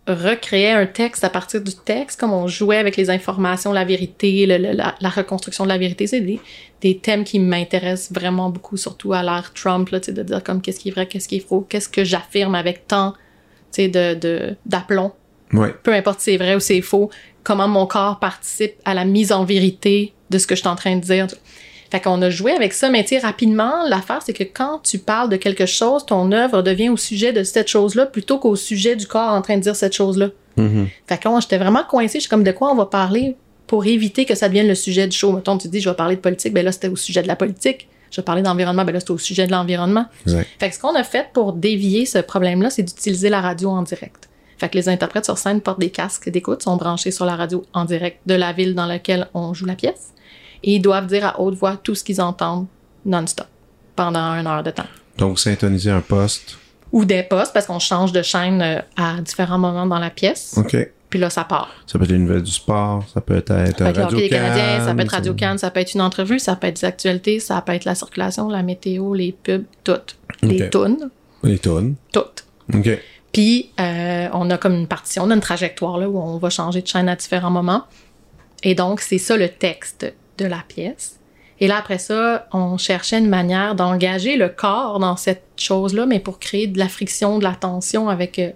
recréait 0.07 0.71
un 0.71 0.85
texte 0.85 1.23
à 1.23 1.29
partir 1.29 1.61
du 1.61 1.73
texte, 1.73 2.19
comme 2.19 2.31
on 2.33 2.47
jouait 2.47 2.77
avec 2.77 2.95
les 2.97 3.09
informations, 3.09 3.71
la 3.73 3.85
vérité, 3.85 4.45
le- 4.45 4.57
le- 4.57 4.71
la, 4.73 4.95
la 4.99 5.09
reconstruction 5.09 5.63
de 5.63 5.69
la 5.69 5.77
vérité. 5.77 6.05
C'est 6.07 6.21
des, 6.21 6.39
des 6.81 6.97
thèmes 6.97 7.23
qui 7.23 7.39
m'intéressent 7.39 8.11
vraiment 8.11 8.49
beaucoup, 8.49 8.77
surtout 8.77 9.13
à 9.13 9.23
l'ère 9.23 9.51
Trump, 9.53 9.89
là, 9.89 9.99
de 9.99 10.23
dire 10.23 10.43
comme 10.43 10.61
qu'est-ce 10.61 10.79
qui 10.79 10.89
est 10.89 10.91
vrai, 10.91 11.07
qu'est-ce 11.07 11.27
qui 11.27 11.37
est 11.37 11.47
faux, 11.47 11.65
qu'est-ce 11.67 11.89
que 11.89 12.03
j'affirme 12.03 12.53
avec 12.55 12.87
tant 12.87 13.13
de, 13.77 14.13
de, 14.13 14.55
d'aplomb 14.65 15.11
Ouais. 15.53 15.73
peu 15.83 15.93
importe 15.93 16.19
si 16.21 16.31
c'est 16.31 16.37
vrai 16.37 16.55
ou 16.55 16.59
c'est 16.59 16.81
faux, 16.81 17.09
comment 17.43 17.67
mon 17.67 17.85
corps 17.85 18.19
participe 18.19 18.73
à 18.85 18.93
la 18.93 19.05
mise 19.05 19.31
en 19.31 19.43
vérité 19.45 20.13
de 20.31 20.37
ce 20.39 20.47
que 20.47 20.55
je 20.55 20.61
suis 20.61 20.67
en 20.69 20.75
train 20.75 20.95
de 20.95 21.01
dire. 21.01 21.27
Fait 21.95 22.01
qu'on 22.01 22.21
a 22.21 22.29
joué 22.29 22.51
avec 22.51 22.73
ça, 22.73 22.89
mais 22.89 23.03
tu 23.03 23.15
sais, 23.15 23.19
rapidement, 23.19 23.87
l'affaire, 23.87 24.19
c'est 24.21 24.33
que 24.33 24.43
quand 24.43 24.81
tu 24.83 24.99
parles 24.99 25.29
de 25.29 25.37
quelque 25.37 25.65
chose, 25.65 26.05
ton 26.05 26.29
œuvre 26.33 26.61
devient 26.61 26.89
au 26.89 26.97
sujet 26.97 27.31
de 27.31 27.43
cette 27.43 27.69
chose-là 27.69 28.05
plutôt 28.05 28.37
qu'au 28.37 28.57
sujet 28.57 28.97
du 28.97 29.07
corps 29.07 29.31
en 29.31 29.41
train 29.41 29.55
de 29.55 29.61
dire 29.61 29.77
cette 29.77 29.93
chose-là. 29.93 30.31
Mhm. 30.57 30.89
Fait 31.07 31.17
que 31.17 31.29
là, 31.29 31.39
j'étais 31.39 31.57
vraiment 31.57 31.83
coincée. 31.89 32.15
Je 32.15 32.23
suis 32.23 32.29
comme, 32.29 32.43
de 32.43 32.51
quoi 32.51 32.69
on 32.69 32.75
va 32.75 32.85
parler 32.85 33.37
pour 33.65 33.85
éviter 33.85 34.25
que 34.25 34.35
ça 34.35 34.49
devienne 34.49 34.67
le 34.67 34.75
sujet 34.75 35.07
du 35.07 35.15
show? 35.15 35.31
Mettons, 35.31 35.57
tu 35.57 35.69
dis, 35.69 35.79
je 35.79 35.89
vais 35.89 35.95
parler 35.95 36.17
de 36.17 36.19
politique, 36.19 36.53
ben 36.53 36.65
là, 36.65 36.73
c'était 36.73 36.89
au 36.89 36.97
sujet 36.97 37.21
de 37.23 37.29
la 37.29 37.37
politique. 37.37 37.87
Je 38.11 38.17
vais 38.17 38.25
parler 38.25 38.41
d'environnement, 38.41 38.83
ben 38.83 38.91
là, 38.91 38.99
c'était 38.99 39.13
au 39.13 39.17
sujet 39.17 39.47
de 39.47 39.53
l'environnement. 39.53 40.05
Fait 40.59 40.67
que 40.67 40.75
ce 40.75 40.79
qu'on 40.81 40.95
a 40.95 41.03
fait 41.05 41.27
pour 41.31 41.53
dévier 41.53 42.05
ce 42.05 42.17
problème-là, 42.17 42.71
c'est 42.71 42.83
d'utiliser 42.83 43.29
la 43.29 43.39
radio 43.39 43.69
en 43.69 43.83
direct. 43.83 44.27
Fait 44.57 44.67
que 44.67 44.75
les 44.75 44.89
interprètes 44.89 45.23
sur 45.23 45.37
scène 45.37 45.61
portent 45.61 45.79
des 45.79 45.91
casques 45.91 46.29
d'écoute, 46.29 46.61
sont 46.61 46.75
branchés 46.75 47.11
sur 47.11 47.23
la 47.23 47.37
radio 47.37 47.63
en 47.71 47.85
direct 47.85 48.19
de 48.25 48.33
la 48.33 48.51
ville 48.51 48.75
dans 48.75 48.85
laquelle 48.85 49.29
on 49.33 49.53
joue 49.53 49.65
la 49.65 49.75
pièce. 49.75 50.11
Et 50.65 50.75
ils 50.75 50.81
doivent 50.81 51.05
dire 51.07 51.25
à 51.25 51.39
haute 51.39 51.55
voix 51.55 51.77
tout 51.77 51.95
ce 51.95 52.03
qu'ils 52.03 52.19
entendent 52.19 52.65
non-stop 53.05 53.47
pendant 53.95 54.33
une 54.33 54.47
heure 54.47 54.63
de 54.63 54.71
temps. 54.71 54.87
Donc, 55.17 55.39
syntoniser 55.39 55.91
un 55.91 56.01
poste. 56.01 56.57
Ou 56.91 57.05
des 57.05 57.23
postes, 57.23 57.53
parce 57.53 57.65
qu'on 57.67 57.79
change 57.79 58.11
de 58.11 58.21
chaîne 58.21 58.61
euh, 58.61 58.79
à 58.97 59.21
différents 59.21 59.57
moments 59.59 59.85
dans 59.85 59.99
la 59.99 60.09
pièce. 60.09 60.55
OK. 60.57 60.75
Puis 61.09 61.19
là, 61.19 61.29
ça 61.29 61.43
part. 61.45 61.69
Ça 61.85 61.97
peut 61.97 62.03
être 62.05 62.11
les 62.11 62.17
nouvelles 62.17 62.41
du 62.41 62.51
sport, 62.51 63.05
ça 63.13 63.21
peut 63.21 63.37
être 63.37 63.47
Ça 63.47 63.55
peut 63.55 63.85
être 63.85 63.97
le 63.97 64.03
Radio 64.03 64.27
Canadiens, 64.27 64.83
ça 64.85 64.93
peut 64.95 65.01
être 65.01 65.11
Radio 65.11 65.33
Cannes, 65.35 65.57
ça 65.59 65.71
peut 65.71 65.79
être 65.79 65.93
une 65.93 66.01
entrevue, 66.01 66.39
ça 66.39 66.55
peut 66.55 66.67
être 66.67 66.81
des 66.81 66.85
actualités, 66.85 67.39
ça 67.39 67.61
peut 67.61 67.71
être 67.73 67.85
la 67.85 67.95
circulation, 67.95 68.49
la 68.49 68.63
météo, 68.63 69.13
les 69.13 69.31
pubs, 69.31 69.63
toutes. 69.83 70.17
Les 70.41 70.63
Ok. 70.63 70.69
tunes, 70.71 71.09
Les 71.43 71.59
tonnes. 71.59 71.95
toutes. 72.11 72.43
OK. 72.73 72.89
Puis, 73.31 73.69
euh, 73.79 74.27
on 74.33 74.49
a 74.49 74.57
comme 74.57 74.73
une 74.73 74.87
partition, 74.87 75.23
on 75.23 75.29
a 75.31 75.35
une 75.35 75.41
trajectoire 75.41 75.97
là, 75.99 76.09
où 76.09 76.17
on 76.19 76.37
va 76.37 76.49
changer 76.49 76.81
de 76.81 76.87
chaîne 76.87 77.07
à 77.07 77.15
différents 77.15 77.51
moments. 77.51 77.83
Et 78.63 78.73
donc, 78.75 78.99
c'est 78.99 79.17
ça 79.19 79.37
le 79.37 79.47
texte 79.49 80.11
de 80.37 80.45
la 80.45 80.63
pièce. 80.67 81.19
Et 81.59 81.67
là, 81.67 81.77
après 81.77 81.99
ça, 81.99 82.47
on 82.51 82.77
cherchait 82.77 83.17
une 83.17 83.29
manière 83.29 83.75
d'engager 83.75 84.35
le 84.35 84.49
corps 84.49 84.99
dans 84.99 85.15
cette 85.15 85.45
chose-là, 85.57 86.05
mais 86.05 86.19
pour 86.19 86.39
créer 86.39 86.67
de 86.67 86.77
la 86.77 86.89
friction, 86.89 87.39
de 87.39 87.43
la 87.45 87.55
tension 87.55 88.09
avec 88.09 88.39
euh, 88.39 88.51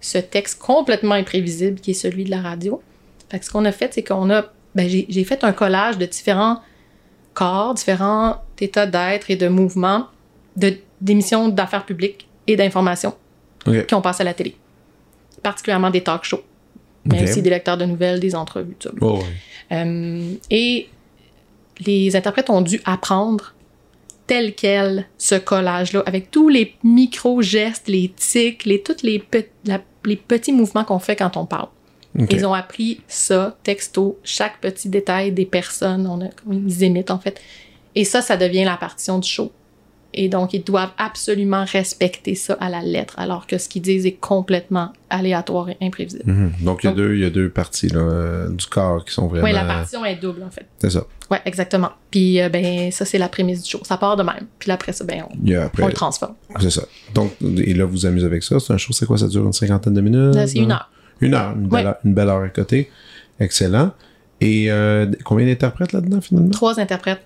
ce 0.00 0.18
texte 0.18 0.60
complètement 0.60 1.14
imprévisible 1.14 1.80
qui 1.80 1.92
est 1.92 1.94
celui 1.94 2.24
de 2.24 2.30
la 2.30 2.42
radio. 2.42 2.82
Fait 3.30 3.38
que 3.38 3.44
ce 3.44 3.50
qu'on 3.50 3.64
a 3.64 3.72
fait, 3.72 3.94
c'est 3.94 4.02
qu'on 4.02 4.30
a... 4.30 4.44
Ben, 4.74 4.88
j'ai 4.88 5.24
fait 5.24 5.42
un 5.42 5.52
collage 5.52 5.96
de 5.96 6.04
différents 6.04 6.60
corps, 7.32 7.72
différents 7.72 8.42
états 8.60 8.86
d'être 8.86 9.30
et 9.30 9.36
de 9.36 9.48
mouvements 9.48 10.06
de- 10.56 10.76
d'émissions 11.00 11.48
d'affaires 11.48 11.86
publiques 11.86 12.28
et 12.46 12.56
d'informations 12.56 13.14
qui 13.86 13.94
ont 13.94 14.02
passé 14.02 14.22
à 14.22 14.24
la 14.24 14.34
télé. 14.34 14.56
Particulièrement 15.42 15.90
des 15.90 16.02
talk 16.02 16.24
shows, 16.24 16.42
mais 17.04 17.22
aussi 17.22 17.42
des 17.42 17.50
lecteurs 17.50 17.76
de 17.76 17.84
nouvelles, 17.86 18.20
des 18.20 18.34
entrevues, 18.34 18.76
tout 18.78 18.88
ça. 18.88 18.94
Oh, 19.00 19.18
ouais. 19.18 19.24
Euh, 19.72 20.34
et 20.50 20.88
les 21.86 22.16
interprètes 22.16 22.50
ont 22.50 22.60
dû 22.62 22.80
apprendre 22.84 23.54
tel 24.26 24.54
quel 24.54 25.06
ce 25.16 25.34
collage-là, 25.36 26.02
avec 26.06 26.30
tous 26.30 26.48
les 26.48 26.74
micro-gestes, 26.84 27.88
les 27.88 28.12
tics, 28.14 28.64
les, 28.64 28.82
tous 28.82 29.02
les, 29.02 29.18
pe- 29.18 29.48
la- 29.64 29.80
les 30.04 30.16
petits 30.16 30.52
mouvements 30.52 30.84
qu'on 30.84 30.98
fait 30.98 31.16
quand 31.16 31.36
on 31.36 31.46
parle. 31.46 31.68
Ils 32.30 32.44
ont 32.46 32.52
appris 32.54 33.00
ça, 33.06 33.56
texto, 33.62 34.18
chaque 34.24 34.60
petit 34.60 34.88
détail 34.88 35.30
des 35.32 35.46
personnes, 35.46 36.06
on 36.06 36.20
a, 36.24 36.28
ils 36.50 36.82
imitent 36.82 37.10
en 37.10 37.18
fait. 37.18 37.40
Et 37.94 38.04
ça, 38.04 38.20
ça 38.22 38.36
devient 38.36 38.64
la 38.64 38.76
partition 38.76 39.18
du 39.18 39.28
show. 39.28 39.52
Et 40.20 40.28
donc, 40.28 40.52
ils 40.52 40.64
doivent 40.64 40.90
absolument 40.98 41.64
respecter 41.64 42.34
ça 42.34 42.54
à 42.60 42.68
la 42.68 42.82
lettre, 42.82 43.14
alors 43.18 43.46
que 43.46 43.56
ce 43.56 43.68
qu'ils 43.68 43.82
disent 43.82 44.04
est 44.04 44.18
complètement 44.18 44.92
aléatoire 45.10 45.68
et 45.70 45.76
imprévisible. 45.80 46.24
Mhm. 46.26 46.52
Donc, 46.62 46.82
il 46.82 46.86
y, 46.86 46.88
a 46.88 46.90
Donc- 46.90 46.96
deux, 46.98 47.14
il 47.14 47.20
y 47.20 47.24
a 47.24 47.30
deux 47.30 47.48
parties 47.50 47.86
là, 47.86 48.00
euh, 48.00 48.50
du 48.50 48.66
corps 48.66 49.04
qui 49.04 49.14
sont 49.14 49.28
vraiment... 49.28 49.44
Oui, 49.46 49.52
la 49.52 49.64
partition 49.64 50.04
est 50.04 50.16
double, 50.16 50.42
en 50.42 50.50
fait. 50.50 50.66
C'est 50.80 50.90
ça. 50.90 51.04
Ouais, 51.30 51.40
exactement. 51.44 51.90
Puis, 52.10 52.40
euh, 52.42 52.48
ben, 52.48 52.90
ça, 52.90 53.04
c'est 53.04 53.18
la 53.18 53.28
prémisse 53.28 53.62
du 53.62 53.70
show. 53.70 53.78
Ça 53.84 53.96
part 53.96 54.16
de 54.16 54.24
même. 54.24 54.46
Puis 54.58 54.72
après 54.72 54.92
ça, 54.92 55.04
ben, 55.04 55.22
on, 55.30 55.56
après... 55.62 55.86
le 55.86 55.92
transforme. 55.92 56.34
C'est 56.58 56.70
ça. 56.70 56.82
Donc, 57.14 57.30
et 57.58 57.74
là, 57.74 57.84
vous 57.84 57.92
vous 57.92 58.06
amusez 58.06 58.26
avec 58.26 58.42
ça. 58.42 58.58
C'est 58.58 58.72
un 58.72 58.78
show, 58.78 58.92
c'est 58.92 59.06
quoi? 59.06 59.18
Ça 59.18 59.28
dure 59.28 59.44
une 59.46 59.52
cinquantaine 59.52 59.94
de 59.94 60.00
minutes? 60.00 60.34
C'est 60.48 60.58
une 60.58 60.72
heure. 60.72 60.90
Une 61.20 61.34
heure. 61.34 61.54
Une 61.54 61.68
belle, 61.68 61.86
Ouais. 61.86 61.92
une 62.04 62.14
belle 62.14 62.28
heure 62.28 62.42
à 62.42 62.48
côté. 62.48 62.90
Excellent. 63.38 63.92
Et 64.40 64.70
euh, 64.70 65.06
combien 65.24 65.46
d'interprètes 65.46 65.92
là-dedans, 65.92 66.20
finalement? 66.20 66.50
Trois 66.50 66.80
interprètes. 66.80 67.20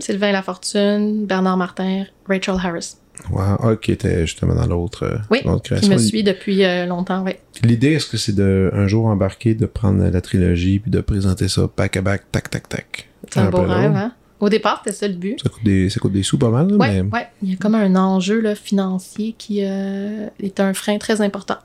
Sylvain 0.00 0.32
Lafortune, 0.32 1.26
Bernard 1.26 1.56
Martin, 1.56 2.04
Rachel 2.28 2.56
Harris. 2.62 2.96
Wow. 3.30 3.40
Ah, 3.62 3.76
qui 3.80 3.92
était 3.92 4.26
justement 4.26 4.54
dans 4.54 4.66
l'autre 4.66 5.04
euh, 5.04 5.16
Oui, 5.30 5.40
l'autre 5.44 5.62
qui 5.62 5.68
création. 5.70 5.92
me 5.94 5.98
suit 5.98 6.22
depuis 6.22 6.64
euh, 6.64 6.84
longtemps, 6.86 7.22
oui. 7.24 7.32
L'idée, 7.62 7.92
est-ce 7.94 8.06
que 8.10 8.18
c'est 8.18 8.34
de 8.34 8.70
un 8.74 8.86
jour 8.86 9.06
embarquer, 9.06 9.54
de 9.54 9.64
prendre 9.66 10.04
la 10.06 10.20
trilogie 10.20 10.78
puis 10.80 10.90
de 10.90 11.00
présenter 11.00 11.48
ça 11.48 11.68
back 11.76 11.96
à 11.96 12.02
back, 12.02 12.30
tac, 12.30 12.50
tac, 12.50 12.68
tac? 12.68 13.08
C'est 13.30 13.40
un 13.40 13.48
beau 13.50 13.62
rêve, 13.62 13.90
long. 13.92 13.96
hein? 13.96 14.12
Au 14.38 14.50
départ, 14.50 14.82
c'était 14.84 14.94
ça 14.94 15.08
le 15.08 15.14
but. 15.14 15.40
Ça 15.42 15.48
coûte 15.48 15.64
des, 15.64 15.88
ça 15.88 15.98
coûte 15.98 16.12
des 16.12 16.22
sous 16.22 16.36
pas 16.36 16.50
mal, 16.50 16.68
là, 16.68 16.76
Ouais, 16.76 17.02
mais 17.02 17.10
ouais. 17.10 17.26
Il 17.42 17.50
y 17.50 17.54
a 17.54 17.56
comme 17.56 17.74
un 17.74 17.96
enjeu 17.96 18.38
là, 18.40 18.54
financier 18.54 19.34
qui 19.38 19.60
euh, 19.64 20.28
est 20.42 20.60
un 20.60 20.74
frein 20.74 20.98
très 20.98 21.22
important, 21.22 21.56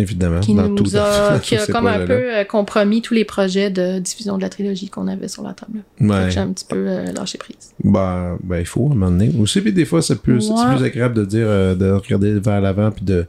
évidemment, 0.00 0.40
qui 0.40 0.54
dans 0.54 0.68
nous 0.68 0.76
tout, 0.76 0.96
a, 0.96 1.32
dans 1.32 1.38
qui 1.38 1.56
a 1.56 1.66
comme 1.72 1.86
un 1.86 2.06
peu 2.06 2.12
euh, 2.12 2.44
compromis 2.44 3.02
tous 3.02 3.14
les 3.14 3.24
projets 3.24 3.70
de 3.70 3.98
diffusion 3.98 4.36
de 4.36 4.42
la 4.42 4.48
trilogie 4.48 4.88
qu'on 4.88 5.08
avait 5.08 5.28
sur 5.28 5.42
la 5.42 5.52
table. 5.52 5.80
Ouais. 6.00 6.30
J'ai 6.30 6.40
un 6.40 6.52
petit 6.52 6.64
peu 6.64 6.76
euh, 6.76 7.12
lâché 7.12 7.38
prise. 7.38 7.72
Ben, 7.82 8.38
ben, 8.42 8.58
il 8.58 8.66
faut, 8.66 8.88
à 8.88 8.92
un 8.92 8.94
moment 8.94 9.10
donné. 9.10 9.30
Aussi, 9.40 9.60
puis 9.60 9.72
des 9.72 9.84
fois, 9.84 10.02
c'est 10.02 10.20
plus, 10.20 10.42
c'est 10.42 10.52
Ouais. 10.52 10.76
plus 10.76 10.84
agréable 10.84 11.14
de 11.14 11.24
dire, 11.24 11.46
euh, 11.48 11.74
de 11.74 11.90
regarder 11.90 12.38
vers 12.38 12.60
l'avant, 12.60 12.90
puis 12.90 13.04
de 13.04 13.26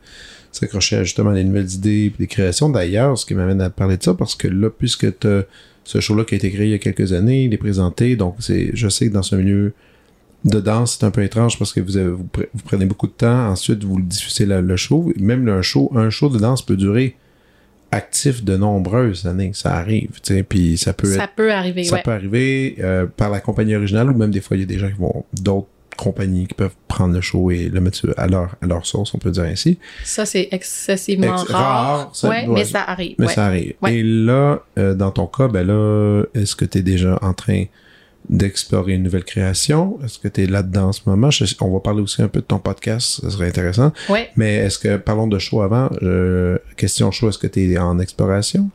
s'accrocher 0.52 0.98
à 0.98 1.04
justement 1.04 1.32
les 1.32 1.44
nouvelles 1.44 1.72
idées, 1.72 2.12
puis 2.16 2.26
des 2.26 2.28
créations. 2.28 2.70
D'ailleurs, 2.70 3.18
ce 3.18 3.26
qui 3.26 3.34
m'amène 3.36 3.62
à 3.62 3.70
parler 3.70 3.98
de 3.98 4.04
ça, 4.04 4.14
parce 4.14 4.36
que 4.36 4.48
là, 4.48 4.70
puisque 4.70 5.20
t'as 5.20 5.42
ce 5.84 6.02
show-là 6.02 6.26
qui 6.26 6.36
a 6.36 6.38
été 6.38 6.52
créé 6.52 6.66
il 6.66 6.72
y 6.72 6.74
a 6.74 6.80
quelques 6.80 7.14
années, 7.14 7.46
il 7.46 7.54
est 7.54 7.58
présenté, 7.58 8.16
donc 8.18 8.36
c'est, 8.40 8.72
je 8.74 8.90
sais 8.90 9.08
que 9.08 9.14
dans 9.14 9.24
ce 9.24 9.36
milieu 9.38 9.74
de 10.46 10.60
danse, 10.60 10.98
c'est 11.00 11.06
un 11.06 11.12
peu 11.12 11.24
étrange 11.24 11.58
parce 11.60 11.74
que 11.74 11.80
vous, 11.82 11.98
avez- 11.98 12.10
vous, 12.10 12.28
pre- 12.32 12.48
vous 12.54 12.62
prenez 12.64 12.86
beaucoup 12.86 13.08
de 13.08 13.12
temps, 13.14 13.50
ensuite 13.50 13.84
vous 13.84 13.98
le 13.98 14.04
diffusez 14.04 14.46
le, 14.46 14.62
le 14.62 14.76
show. 14.78 15.12
Même 15.20 15.48
un 15.50 15.62
show, 15.62 15.92
un 15.96 16.10
show 16.10 16.30
de 16.30 16.38
danse 16.40 16.62
peut 16.66 16.78
durer 16.78 17.16
actif 17.92 18.44
de 18.44 18.56
nombreuses 18.58 19.26
années. 19.26 19.52
Ça 19.54 19.76
arrive, 19.76 20.12
tu 20.22 20.36
sais, 20.36 20.44
puis 20.44 20.78
ça 20.78 20.94
peut 20.94 21.08
être 21.12 21.20
Ça 21.20 21.28
peut 21.34 21.52
arriver, 21.52 21.84
ça 21.84 21.96
ouais. 21.96 22.02
peut 22.04 22.12
arriver 22.12 22.76
euh, 22.80 23.06
par 23.06 23.30
la 23.30 23.40
compagnie 23.40 23.76
originale 23.76 24.10
ou 24.10 24.14
même 24.18 24.32
des 24.32 24.42
fois 24.42 24.58
il 24.58 24.62
y 24.62 24.64
a 24.64 24.66
des 24.68 24.78
gens 24.78 24.88
qui 24.90 25.00
vont 25.00 25.24
d'autres 25.42 25.68
compagnies 25.96 26.46
qui 26.48 26.54
peuvent 26.54 26.76
prendre 26.88 27.14
le 27.16 27.22
show 27.22 27.50
et 27.50 27.70
le 27.70 27.82
mettre 27.82 28.14
à 28.18 28.28
leur 28.28 28.56
à 28.62 28.68
leur 28.68 28.86
sauce 28.86 29.16
on 29.16 29.18
peut 29.18 29.32
dire 29.32 29.46
ainsi 29.46 29.80
Ça, 30.04 30.26
c'est 30.28 30.48
excessivement 30.52 31.42
Ex- 31.42 31.50
rare. 31.52 31.98
rare, 31.98 32.16
ça- 32.16 32.30
ouais, 32.30 32.46
ouais. 32.46 32.54
mais 32.54 32.66
ça 32.66 32.84
arrive. 32.84 33.16
mais 33.18 33.26
ouais. 33.26 33.34
ça 33.34 33.46
arrive 33.48 33.74
et 33.88 34.04
là 34.04 34.60
euh, 34.78 34.94
dans 34.94 35.10
ton 35.10 35.26
cas 35.26 35.48
ben 35.48 35.66
là 35.66 36.24
est-ce 36.36 36.56
que 36.56 36.66
tu 36.66 36.78
es 36.78 36.82
déjà 36.84 37.18
en 37.24 37.34
train 37.34 37.64
d'explorer 38.30 38.94
une 38.94 39.04
nouvelle 39.04 39.24
création 39.24 39.98
est-ce 40.04 40.20
que 40.20 40.28
tu 40.28 40.44
es 40.44 40.48
là-dedans 40.48 40.90
en 40.90 40.92
ce 40.92 41.02
moment? 41.06 41.32
Je 41.32 41.46
on 41.62 41.72
va 41.72 41.80
parler 41.80 42.02
aussi 42.02 42.22
un 42.22 42.28
peu 42.28 42.40
de 42.42 42.46
ton 42.46 42.60
podcast 42.60 43.22
ça 43.22 43.30
serait 43.30 43.48
intéressant 43.48 43.92
Ouais. 44.10 44.30
mais 44.36 44.56
est-ce 44.56 44.78
que 44.80 44.98
parlons 44.98 45.28
de 45.28 45.40
show 45.40 45.62
avant 45.62 45.90
euh, 46.04 46.58
question 46.76 47.10
show 47.12 47.30
est-ce 47.30 47.38
que 47.38 47.48
tu 47.48 47.72
es 47.72 47.78
en 47.78 48.00
exploration? 48.00 48.70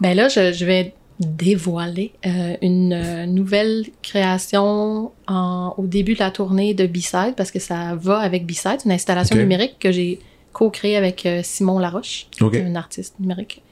Ben 0.00 0.14
là, 0.14 0.28
je, 0.28 0.52
je 0.52 0.64
vais 0.64 0.92
dévoiler 1.20 2.12
euh, 2.26 2.54
une 2.62 2.92
euh, 2.92 3.26
nouvelle 3.26 3.86
création 4.02 5.10
en, 5.26 5.74
au 5.76 5.86
début 5.86 6.14
de 6.14 6.20
la 6.20 6.30
tournée 6.30 6.74
de 6.74 6.86
B-Side 6.86 7.34
parce 7.36 7.50
que 7.50 7.58
ça 7.58 7.96
va 7.96 8.18
avec 8.18 8.46
B-Side, 8.46 8.80
une 8.84 8.92
installation 8.92 9.36
numérique 9.36 9.76
que 9.80 9.90
j'ai 9.90 10.20
co-créée 10.52 10.96
avec 10.96 11.26
Simon 11.42 11.78
Laroche, 11.78 12.26
OK. 12.40 12.54
un 12.56 12.74
artiste 12.74 13.14
numérique 13.20 13.62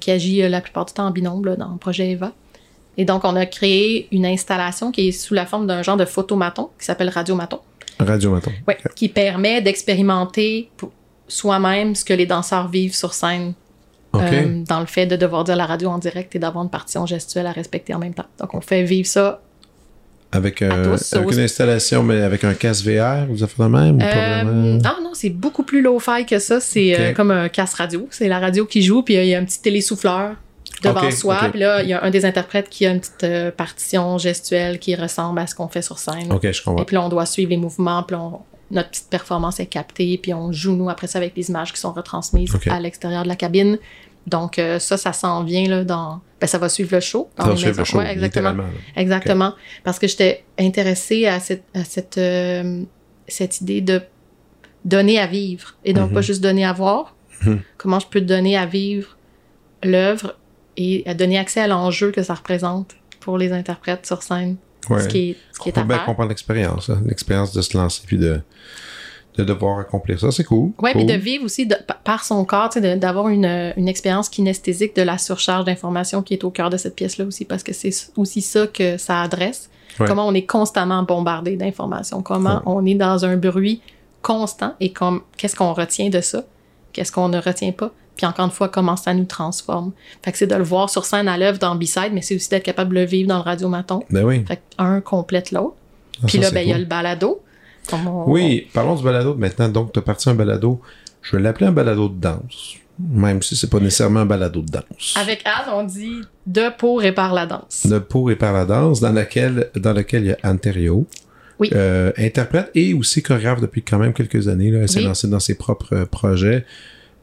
qui 0.00 0.10
agit 0.10 0.46
la 0.48 0.60
plupart 0.60 0.86
du 0.86 0.92
temps 0.94 1.06
en 1.06 1.10
binôme 1.10 1.44
là, 1.44 1.56
dans 1.56 1.72
le 1.72 1.78
projet 1.78 2.10
Eva. 2.10 2.32
Et 2.98 3.04
donc, 3.04 3.24
on 3.24 3.34
a 3.36 3.46
créé 3.46 4.08
une 4.12 4.26
installation 4.26 4.90
qui 4.92 5.08
est 5.08 5.12
sous 5.12 5.32
la 5.32 5.46
forme 5.46 5.66
d'un 5.66 5.82
genre 5.82 5.96
de 5.96 6.04
photomaton 6.04 6.68
qui 6.78 6.84
s'appelle 6.84 7.08
Radiomaton. 7.08 7.60
Radio 8.00 8.30
Maton. 8.32 8.50
Ouais, 8.66 8.76
qui 8.94 9.08
permet 9.08 9.62
d'expérimenter 9.62 10.68
soi-même 11.28 11.94
ce 11.94 12.04
que 12.04 12.12
les 12.12 12.26
danseurs 12.26 12.68
vivent 12.68 12.94
sur 12.94 13.12
scène 13.14 13.54
euh, 14.14 14.62
dans 14.68 14.80
le 14.80 14.86
fait 14.86 15.06
de 15.06 15.16
devoir 15.16 15.44
dire 15.44 15.56
la 15.56 15.66
radio 15.66 15.90
en 15.90 15.98
direct 15.98 16.34
et 16.34 16.38
d'avoir 16.38 16.64
une 16.64 16.70
partition 16.70 17.06
gestuelle 17.06 17.46
à 17.46 17.52
respecter 17.52 17.94
en 17.94 17.98
même 17.98 18.14
temps. 18.14 18.26
Donc, 18.40 18.54
on 18.54 18.60
fait 18.60 18.82
vivre 18.84 19.06
ça. 19.06 19.42
avec 20.32 20.62
à 20.62 20.72
euh, 20.72 20.96
tous, 20.96 21.12
avec 21.12 21.28
au- 21.28 21.32
une 21.32 21.40
installation, 21.40 22.02
mais 22.02 22.20
avec 22.22 22.44
un 22.44 22.54
casque 22.54 22.84
VR, 22.86 23.26
vous 23.28 23.42
avez 23.42 23.52
fait 23.52 23.62
le 23.62 23.68
même 23.68 24.00
Euh, 24.02 24.78
ah 24.84 24.96
non, 25.02 25.10
c'est 25.14 25.30
beaucoup 25.30 25.62
plus 25.62 25.82
low-fi 25.82 26.24
que 26.26 26.38
ça. 26.38 26.60
C'est 26.60 26.98
euh, 26.98 27.12
comme 27.12 27.30
un 27.30 27.48
casse 27.48 27.74
radio. 27.74 28.06
C'est 28.10 28.28
la 28.28 28.38
radio 28.38 28.64
qui 28.66 28.82
joue, 28.82 29.02
puis 29.02 29.14
il 29.14 29.24
y 29.26 29.34
a 29.34 29.38
un 29.38 29.44
petit 29.44 29.60
télésouffleur 29.60 30.34
devant 30.82 31.10
soi. 31.10 31.38
Puis 31.50 31.60
là, 31.60 31.82
il 31.82 31.88
y 31.88 31.92
a 31.92 32.02
un 32.04 32.10
des 32.10 32.24
interprètes 32.24 32.68
qui 32.68 32.86
a 32.86 32.90
une 32.90 33.00
petite 33.00 33.24
euh, 33.24 33.50
partition 33.50 34.18
gestuelle 34.18 34.78
qui 34.78 34.94
ressemble 34.94 35.38
à 35.40 35.46
ce 35.46 35.54
qu'on 35.54 35.68
fait 35.68 35.82
sur 35.82 35.98
scène. 35.98 36.32
OK, 36.32 36.50
je 36.50 36.62
comprends. 36.62 36.82
Et 36.82 36.86
puis 36.86 36.94
là, 36.94 37.02
on 37.02 37.08
doit 37.08 37.26
suivre 37.26 37.50
les 37.50 37.56
mouvements, 37.56 38.02
puis 38.02 38.16
on- 38.16 38.40
notre 38.70 38.90
petite 38.90 39.08
performance 39.08 39.60
est 39.60 39.66
captée, 39.66 40.18
puis 40.22 40.34
on 40.34 40.52
joue, 40.52 40.76
nous, 40.76 40.90
après 40.90 41.06
ça, 41.06 41.18
avec 41.18 41.34
les 41.36 41.48
images 41.48 41.72
qui 41.72 41.80
sont 41.80 41.92
retransmises 41.92 42.54
à 42.70 42.78
l'extérieur 42.80 43.22
de 43.22 43.28
la 43.28 43.36
cabine. 43.36 43.78
Donc, 44.26 44.58
euh, 44.58 44.78
ça, 44.78 44.98
ça 44.98 45.14
s'en 45.14 45.42
vient 45.42 45.66
là, 45.68 45.84
dans... 45.84 46.20
Ben, 46.38 46.46
ça 46.46 46.58
va 46.58 46.68
suivre 46.68 46.90
le 46.94 47.00
show. 47.00 47.30
dans 47.38 47.44
Ça 47.44 47.48
va 47.48 47.54
les 47.54 47.60
suivre 47.60 47.78
le 47.78 47.84
show, 47.84 47.98
Ouais, 47.98 48.12
exactement. 48.12 48.54
Exactement. 48.94 49.54
Parce 49.84 49.98
que 49.98 50.06
j'étais 50.06 50.44
intéressée 50.58 51.26
à 51.26 51.40
cette, 51.40 51.64
à 51.74 51.82
cette, 51.84 52.18
euh, 52.18 52.82
cette 53.26 53.62
idée 53.62 53.80
de 53.80 54.02
donner 54.84 55.18
à 55.18 55.26
vivre 55.26 55.74
et 55.84 55.92
donc 55.94 56.08
Mhm. 56.10 56.14
pas 56.14 56.20
juste 56.20 56.42
donner 56.42 56.64
à 56.66 56.72
voir. 56.74 57.14
Mhm. 57.44 57.60
Comment 57.78 58.00
je 58.00 58.06
peux 58.06 58.20
donner 58.20 58.56
à 58.58 58.66
vivre 58.66 59.16
l'œuvre 59.82 60.36
et 60.78 61.02
à 61.06 61.12
donner 61.12 61.36
accès 61.38 61.60
à 61.60 61.66
l'enjeu 61.66 62.10
que 62.12 62.22
ça 62.22 62.32
représente 62.34 62.94
pour 63.20 63.36
les 63.36 63.52
interprètes 63.52 64.06
sur 64.06 64.22
scène. 64.22 64.56
Ouais. 64.88 65.02
Ce 65.02 65.08
qui 65.08 65.30
est, 65.30 65.36
ce 65.52 65.58
qui 65.58 65.68
On 65.68 65.72
est 65.72 65.78
à 65.78 65.82
bien 65.84 65.96
faire. 65.96 66.06
comprendre 66.06 66.30
l'expérience, 66.30 66.88
hein, 66.88 67.02
l'expérience 67.04 67.52
de 67.52 67.60
se 67.60 67.76
lancer 67.76 68.02
puis 68.06 68.16
de, 68.16 68.40
de 69.36 69.44
devoir 69.44 69.80
accomplir 69.80 70.18
ça. 70.18 70.30
C'est 70.30 70.44
cool. 70.44 70.70
Ouais, 70.80 70.92
cool. 70.92 71.04
puis 71.04 71.04
de 71.04 71.20
vivre 71.20 71.44
aussi 71.44 71.66
de- 71.66 71.76
par 72.04 72.24
son 72.24 72.44
corps, 72.44 72.70
d'avoir 72.96 73.28
une, 73.28 73.44
euh, 73.44 73.72
une 73.76 73.88
expérience 73.88 74.28
kinesthésique 74.30 74.96
de 74.96 75.02
la 75.02 75.18
surcharge 75.18 75.64
d'informations 75.66 76.22
qui 76.22 76.32
est 76.34 76.44
au 76.44 76.50
cœur 76.50 76.70
de 76.70 76.76
cette 76.78 76.94
pièce-là 76.96 77.26
aussi, 77.26 77.44
parce 77.44 77.62
que 77.62 77.72
c'est 77.74 77.90
aussi 78.16 78.40
ça 78.40 78.66
que 78.66 78.96
ça 78.96 79.20
adresse. 79.20 79.68
Ouais. 80.00 80.06
Comment 80.06 80.26
on 80.28 80.32
est 80.34 80.46
constamment 80.46 81.02
bombardé 81.02 81.56
d'informations, 81.56 82.22
comment 82.22 82.56
Ouais. 82.56 82.62
on 82.66 82.86
est 82.86 82.94
dans 82.94 83.24
un 83.24 83.36
bruit 83.36 83.82
constant 84.22 84.74
et 84.80 84.92
comme 84.92 85.22
qu'est-ce 85.36 85.56
qu'on 85.56 85.72
retient 85.74 86.08
de 86.08 86.20
ça, 86.20 86.44
qu'est-ce 86.92 87.12
qu'on 87.12 87.28
ne 87.28 87.38
retient 87.40 87.72
pas, 87.72 87.90
puis 88.18 88.26
encore 88.26 88.44
une 88.44 88.50
fois, 88.50 88.68
comment 88.68 88.96
ça 88.96 89.14
nous 89.14 89.24
transforme. 89.24 89.92
Fait 90.22 90.32
que 90.32 90.36
c'est 90.38 90.46
de 90.46 90.54
le 90.56 90.64
voir 90.64 90.90
sur 90.90 91.06
scène 91.06 91.28
à 91.28 91.38
l'œuvre 91.38 91.58
dans 91.58 91.74
B-Side, 91.76 92.10
mais 92.12 92.20
c'est 92.20 92.34
aussi 92.34 92.50
d'être 92.50 92.64
capable 92.64 92.90
de 92.94 93.00
le 93.00 93.06
vivre 93.06 93.28
dans 93.28 93.36
le 93.36 93.42
radiomaton. 93.42 94.02
Ben 94.10 94.24
oui. 94.24 94.44
Fait 94.46 94.56
que 94.56 94.60
un 94.78 95.00
complète 95.00 95.52
l'autre. 95.52 95.76
Ah, 96.22 96.26
Puis 96.26 96.38
là, 96.38 96.50
ben, 96.50 96.60
il 96.60 96.68
y 96.68 96.72
a 96.72 96.78
le 96.78 96.84
balado. 96.84 97.40
On- 97.92 98.24
Oui, 98.30 98.66
parlons 98.74 98.96
du 98.96 99.02
balado 99.04 99.34
maintenant. 99.36 99.68
Donc, 99.68 99.92
tu 99.92 99.98
as 100.00 100.02
parti 100.02 100.28
un 100.28 100.34
balado. 100.34 100.80
Je 101.22 101.36
vais 101.36 101.42
l'appeler 101.42 101.66
un 101.68 101.72
balado 101.72 102.08
de 102.08 102.20
danse. 102.20 102.74
Même 102.98 103.40
si 103.42 103.54
c'est 103.54 103.70
pas 103.70 103.78
nécessairement 103.78 104.20
un 104.20 104.26
balado 104.26 104.60
de 104.60 104.66
danse. 104.72 105.14
Avec 105.16 105.42
Anne, 105.44 105.72
on 105.72 105.84
dit 105.84 106.16
de 106.46 106.76
pour 106.76 107.04
et 107.04 107.12
par 107.12 107.32
la 107.32 107.46
danse. 107.46 107.86
De 107.86 108.00
pour 108.00 108.30
et 108.32 108.36
par 108.36 108.52
la 108.52 108.64
danse, 108.64 108.98
dans 109.00 109.12
laquelle, 109.12 109.70
dans 109.76 109.92
lequel 109.92 110.24
il 110.24 110.28
y 110.30 110.36
a 110.42 110.54
Thériault, 110.56 111.06
Oui. 111.60 111.70
euh, 111.74 112.10
interprète 112.18 112.70
et 112.74 112.94
aussi 112.94 113.22
chorégraphe 113.22 113.60
depuis 113.60 113.82
quand 113.82 113.98
même 113.98 114.12
quelques 114.12 114.48
années. 114.48 114.72
Là. 114.72 114.80
Elle 114.80 114.88
s'est 114.88 115.00
lancée 115.00 115.28
dans 115.28 115.38
ses 115.40 115.54
propres 115.54 115.94
euh, 115.94 116.04
projets. 116.06 116.66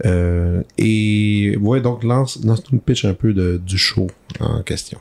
Euh, 0.04 0.62
et 0.78 1.56
ouais, 1.62 1.80
donc 1.80 2.04
lance, 2.04 2.43
lance 2.43 2.64
une 2.72 2.82
pitch 2.82 3.06
un 3.06 3.14
peu 3.14 3.34
de, 3.34 3.62
du 3.64 3.78
show 3.78 4.08
en 4.39 4.62
question. 4.62 5.00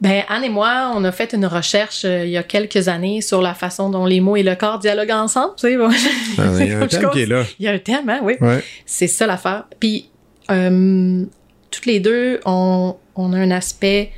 Ben, 0.00 0.24
Anne 0.28 0.44
et 0.44 0.50
moi, 0.50 0.92
on 0.94 1.04
a 1.04 1.12
fait 1.12 1.32
une 1.32 1.46
recherche 1.46 2.04
euh, 2.04 2.26
il 2.26 2.30
y 2.30 2.36
a 2.36 2.42
quelques 2.42 2.88
années 2.88 3.22
sur 3.22 3.40
la 3.40 3.54
façon 3.54 3.88
dont 3.88 4.04
les 4.04 4.20
mots 4.20 4.36
et 4.36 4.42
le 4.42 4.54
corps 4.54 4.78
dialoguent 4.78 5.12
ensemble. 5.12 5.54
Tu 5.56 5.68
sais, 5.68 5.76
bon, 5.78 5.88
Ah, 6.36 6.42
il 6.60 6.68
y 6.68 6.72
a 6.72 6.80
un 6.80 6.86
thème 6.86 7.10
qui 7.10 7.22
est 7.22 7.26
là. 7.26 7.44
Il 7.58 7.64
y 7.64 7.68
a 7.68 7.72
un 7.72 7.78
thème, 7.78 8.08
hein, 8.10 8.20
oui. 8.22 8.34
Ouais. 8.42 8.62
C'est 8.84 9.06
ça 9.06 9.26
l'affaire. 9.26 9.64
Puis, 9.80 10.10
euh, 10.50 11.24
toutes 11.70 11.86
les 11.86 12.00
deux, 12.00 12.40
on, 12.44 12.94
on 13.14 13.32
a 13.32 13.38
un 13.38 13.50
aspect 13.50 14.12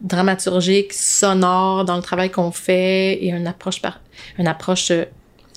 dramaturgique, 0.00 0.92
sonore 0.92 1.84
dans 1.84 1.96
le 1.96 2.02
travail 2.02 2.30
qu'on 2.30 2.52
fait 2.52 3.14
et 3.14 3.30
une 3.30 3.48
approche, 3.48 3.82
par, 3.82 4.00
une 4.38 4.46
approche, 4.46 4.92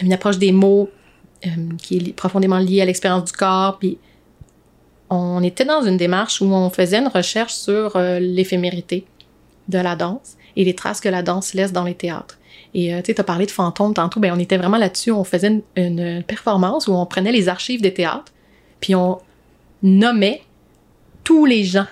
une 0.01 0.13
approche 0.13 0.39
des 0.39 0.51
mots 0.51 0.89
euh, 1.45 1.49
qui 1.77 1.97
est 1.97 1.99
li- 1.99 2.13
profondément 2.13 2.59
liée 2.59 2.81
à 2.81 2.85
l'expérience 2.85 3.25
du 3.25 3.31
corps. 3.31 3.77
Puis, 3.79 3.97
on 5.09 5.41
était 5.43 5.65
dans 5.65 5.81
une 5.81 5.97
démarche 5.97 6.41
où 6.41 6.45
on 6.45 6.69
faisait 6.69 6.99
une 6.99 7.07
recherche 7.07 7.53
sur 7.53 7.95
euh, 7.95 8.19
l'éphémérité 8.19 9.05
de 9.67 9.79
la 9.79 9.95
danse 9.95 10.35
et 10.55 10.63
les 10.63 10.75
traces 10.75 10.99
que 11.01 11.09
la 11.09 11.21
danse 11.23 11.53
laisse 11.53 11.71
dans 11.71 11.83
les 11.83 11.95
théâtres. 11.95 12.37
Et 12.73 12.93
euh, 12.93 13.01
tu 13.01 13.13
sais, 13.13 13.19
as 13.19 13.23
parlé 13.23 13.45
de 13.45 13.51
fantômes 13.51 13.93
tantôt, 13.93 14.19
ben 14.19 14.31
on 14.35 14.39
était 14.39 14.57
vraiment 14.57 14.77
là-dessus. 14.77 15.11
On 15.11 15.23
faisait 15.23 15.47
une, 15.47 15.61
une 15.75 16.23
performance 16.23 16.87
où 16.87 16.93
on 16.93 17.05
prenait 17.05 17.31
les 17.31 17.49
archives 17.49 17.81
des 17.81 17.93
théâtres, 17.93 18.31
puis 18.79 18.93
on 18.93 19.19
nommait 19.81 20.43
tous 21.23 21.45
les 21.45 21.63
gens 21.63 21.87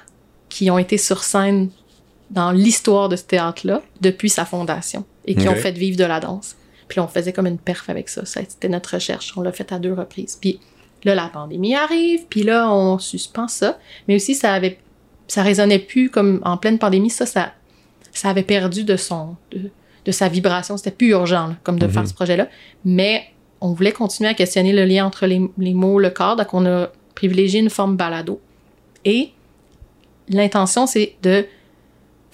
qui 0.49 0.69
ont 0.69 0.77
été 0.77 0.97
sur 0.97 1.23
scène 1.23 1.69
dans 2.29 2.51
l'histoire 2.51 3.09
de 3.09 3.15
ce 3.15 3.23
théâtre-là 3.23 3.81
depuis 4.01 4.29
sa 4.29 4.45
fondation 4.45 5.05
et 5.25 5.33
qui 5.35 5.47
ont 5.47 5.55
fait 5.55 5.71
vivre 5.71 5.97
de 5.97 6.03
la 6.03 6.19
danse. 6.19 6.55
Puis 6.87 6.99
on 6.99 7.07
faisait 7.07 7.33
comme 7.33 7.47
une 7.47 7.57
perf 7.57 7.89
avec 7.89 8.09
ça. 8.09 8.25
Ça, 8.25 8.41
C'était 8.47 8.69
notre 8.69 8.93
recherche. 8.95 9.33
On 9.37 9.41
l'a 9.41 9.51
fait 9.51 9.71
à 9.71 9.79
deux 9.79 9.93
reprises. 9.93 10.37
Puis 10.39 10.59
là, 11.03 11.15
la 11.15 11.27
pandémie 11.27 11.75
arrive, 11.75 12.25
puis 12.29 12.43
là, 12.43 12.71
on 12.71 12.97
suspend 12.99 13.47
ça. 13.47 13.77
Mais 14.07 14.15
aussi, 14.15 14.35
ça 14.35 14.53
avait, 14.53 14.79
ça 15.27 15.43
résonnait 15.43 15.79
plus 15.79 16.09
comme 16.09 16.39
en 16.43 16.57
pleine 16.57 16.79
pandémie. 16.79 17.09
Ça, 17.09 17.25
ça, 17.25 17.53
ça 18.13 18.29
avait 18.29 18.43
perdu 18.43 18.83
de 18.83 18.95
son, 18.95 19.35
de, 19.51 19.69
de 20.05 20.11
sa 20.11 20.29
vibration. 20.29 20.77
C'était 20.77 20.91
plus 20.91 21.09
urgent, 21.09 21.47
là, 21.47 21.55
comme 21.63 21.77
de 21.79 21.85
Mhm. 21.87 21.91
faire 21.91 22.07
ce 22.07 22.13
projet-là. 22.13 22.47
Mais 22.85 23.25
on 23.59 23.73
voulait 23.73 23.91
continuer 23.91 24.29
à 24.29 24.33
questionner 24.33 24.71
le 24.73 24.85
lien 24.85 25.05
entre 25.05 25.25
les, 25.27 25.41
les 25.57 25.73
mots, 25.73 25.99
le 25.99 26.09
corps. 26.09 26.35
Donc, 26.35 26.53
on 26.53 26.65
a 26.65 26.89
privilégié 27.15 27.59
une 27.59 27.69
forme 27.69 27.97
balado. 27.97 28.39
Et 29.03 29.31
l'intention, 30.29 30.87
c'est 30.87 31.15
de 31.23 31.45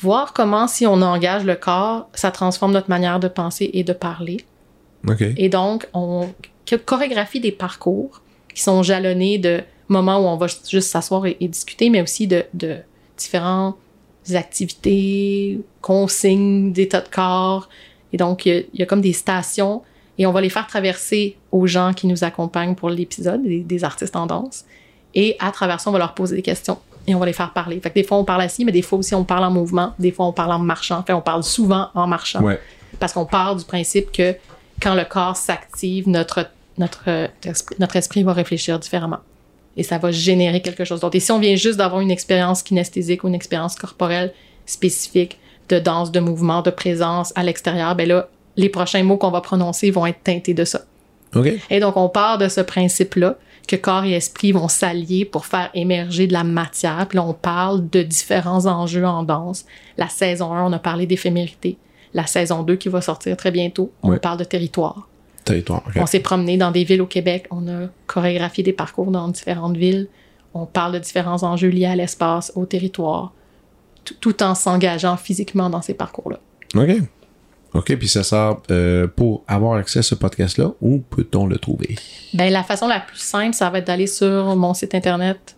voir 0.04 0.34
comment, 0.34 0.68
si 0.68 0.86
on 0.86 1.02
engage 1.02 1.44
le 1.46 1.56
corps, 1.56 2.10
ça 2.14 2.30
transforme 2.32 2.74
notre 2.74 2.90
manière 2.90 3.20
de 3.20 3.30
penser 3.42 3.70
et 3.74 3.84
de 3.84 3.94
parler. 3.94 4.38
OK. 5.08 5.22
Et 5.22 5.50
donc, 5.50 5.88
on 5.94 6.30
cho- 6.70 6.78
chorégraphie 6.86 7.40
des 7.40 7.52
parcours 7.52 8.22
qui 8.54 8.62
sont 8.62 8.84
jalonnés 8.84 9.38
de 9.38 9.62
moments 9.88 10.20
où 10.20 10.26
on 10.34 10.38
va 10.38 10.48
juste 10.48 10.90
s'asseoir 10.94 11.26
et, 11.26 11.38
et 11.40 11.48
discuter, 11.48 11.90
mais 11.90 12.02
aussi 12.02 12.28
de, 12.28 12.44
de 12.54 12.78
différentes 13.18 13.78
activités, 14.34 15.60
consignes 15.82 16.72
d'état 16.72 17.02
de 17.02 17.10
corps. 17.10 17.70
Et 18.12 18.18
donc, 18.18 18.46
il 18.46 18.54
y, 18.54 18.58
a, 18.58 18.60
il 18.74 18.80
y 18.80 18.84
a 18.84 18.86
comme 18.86 19.02
des 19.02 19.14
stations 19.14 19.82
et 20.18 20.26
on 20.28 20.32
va 20.32 20.42
les 20.42 20.50
faire 20.50 20.68
traverser 20.68 21.38
aux 21.52 21.66
gens 21.68 21.92
qui 21.94 22.08
nous 22.08 22.24
accompagnent 22.24 22.76
pour 22.76 22.90
l'épisode, 22.90 23.44
des, 23.44 23.60
des 23.60 23.84
artistes 23.84 24.16
en 24.16 24.26
danse. 24.28 24.66
Et 25.16 25.36
à 25.40 25.52
travers 25.52 25.80
ça, 25.80 25.90
on 25.90 25.94
va 25.94 26.00
leur 26.00 26.14
poser 26.14 26.36
des 26.36 26.42
questions 26.42 26.78
et 27.08 27.16
on 27.16 27.20
va 27.20 27.26
les 27.26 27.34
faire 27.34 27.52
parler. 27.52 27.80
Fait 27.80 27.90
que 27.90 27.96
des 27.96 28.04
fois, 28.04 28.18
on 28.18 28.24
parle 28.24 28.42
assis, 28.42 28.64
mais 28.66 28.72
des 28.72 28.82
fois 28.82 29.00
aussi, 29.00 29.14
on 29.16 29.24
parle 29.24 29.44
en 29.44 29.52
mouvement. 29.52 29.94
Des 30.00 30.12
fois, 30.12 30.26
on 30.28 30.32
parle 30.32 30.52
en 30.54 30.60
marchant. 30.60 31.04
Fait 31.04 31.14
on 31.14 31.22
parle 31.22 31.44
souvent 31.44 31.90
en 31.94 32.08
marchant 32.08 32.42
Ouais. 32.42 32.60
parce 33.00 33.14
qu'on 33.14 33.26
part 33.26 33.56
du 33.56 33.66
principe 33.66 34.12
que 34.12 34.36
quand 34.82 34.96
le 34.96 35.04
corps 35.04 35.36
s'active, 35.36 36.08
notre, 36.08 36.48
notre, 36.78 37.10
esprit, 37.46 37.76
notre 37.80 37.96
esprit 37.96 38.24
va 38.24 38.34
réfléchir 38.34 38.80
différemment. 38.80 39.20
Et 39.76 39.84
ça 39.84 39.98
va 39.98 40.12
générer 40.12 40.62
quelque 40.62 40.86
chose 40.86 41.00
d'autre. 41.00 41.16
Et 41.16 41.20
si 41.20 41.32
on 41.32 41.40
vient 41.40 41.56
juste 41.56 41.78
d'avoir 41.78 42.02
une 42.02 42.12
expérience 42.12 42.62
kinesthésique 42.64 43.24
ou 43.24 43.28
une 43.28 43.36
expérience 43.36 43.76
corporelle 43.76 44.34
spécifique 44.66 45.40
de 45.70 45.80
danse, 45.80 46.12
de 46.12 46.20
mouvement, 46.20 46.62
de 46.62 46.70
présence 46.70 47.34
à 47.36 47.44
l'extérieur, 47.44 47.96
ben 47.96 48.08
là, 48.08 48.28
les 48.56 48.70
prochains 48.70 49.04
mots 49.04 49.18
qu'on 49.18 49.32
va 49.32 49.42
prononcer 49.42 49.90
vont 49.92 50.06
être 50.06 50.22
teintés 50.24 50.54
de 50.54 50.64
ça. 50.64 50.82
OK. 51.36 51.48
Et 51.70 51.80
donc, 51.80 51.98
on 51.98 52.08
part 52.10 52.38
de 52.38 52.48
ce 52.48 52.62
principe-là 52.62 53.36
que 53.68 53.76
corps 53.76 54.04
et 54.04 54.12
esprit 54.14 54.52
vont 54.52 54.68
s'allier 54.68 55.26
pour 55.26 55.46
faire 55.46 55.70
émerger 55.74 56.28
de 56.28 56.34
la 56.34 56.44
matière. 56.44 57.06
Puis 57.08 57.16
là, 57.18 57.24
on 57.24 57.34
parle 57.34 57.90
de 57.90 58.02
différents 58.04 58.66
enjeux 58.66 59.06
en 59.06 59.24
danse. 59.24 59.66
La 59.98 60.10
saison 60.10 60.54
1, 60.54 60.66
on 60.66 60.74
a 60.74 60.80
parlé 60.80 61.06
d'éphémérité. 61.06 61.78
La 62.14 62.28
saison 62.28 62.64
2 62.64 62.76
qui 62.76 62.90
va 62.90 63.02
sortir 63.02 63.36
très 63.38 63.52
bientôt, 63.52 63.92
on 64.04 64.10
parle 64.20 64.38
de 64.38 64.44
territoire. 64.44 65.08
Territoire. 65.46 65.82
OK. 65.88 65.94
On 65.98 66.06
s'est 66.06 66.20
promené 66.20 66.58
dans 66.58 66.72
des 66.72 66.84
villes 66.84 67.02
au 67.02 67.08
Québec. 67.08 67.48
On 67.52 67.68
a 67.68 67.88
chorégraphié 68.08 68.64
des 68.64 68.74
parcours 68.74 69.12
dans 69.12 69.28
différentes 69.30 69.76
villes. 69.78 70.08
On 70.54 70.66
parle 70.66 70.94
de 70.94 71.00
différents 71.00 71.42
enjeux 71.44 71.70
liés 71.70 71.86
à 71.88 71.96
l'espace, 71.96 72.52
au 72.56 72.66
territoire, 72.66 73.34
tout- 74.06 74.14
tout 74.22 74.44
en 74.44 74.54
s'engageant 74.56 75.18
physiquement 75.18 75.70
dans 75.70 75.82
ces 75.82 75.94
parcours-là. 75.96 76.40
OK. 76.76 76.90
OK, 77.74 77.96
puis 77.98 78.08
ça 78.08 78.24
sort 78.24 78.62
euh, 78.70 79.08
pour 79.08 79.44
avoir 79.48 79.78
accès 79.78 80.00
à 80.00 80.04
ce 80.04 80.16
podcast-là, 80.16 80.74
où 80.82 81.00
peut-on 81.00 81.48
le 81.48 81.58
trouver? 81.58 81.96
Ben, 82.34 82.52
la 82.52 82.64
façon 82.64 82.88
la 82.88 83.00
plus 83.00 83.18
simple, 83.18 83.56
ça 83.56 83.70
va 83.70 83.80
être 83.80 83.88
d'aller 83.88 84.08
sur 84.08 84.56
mon 84.56 84.74
site 84.74 84.94
internet 84.94 85.56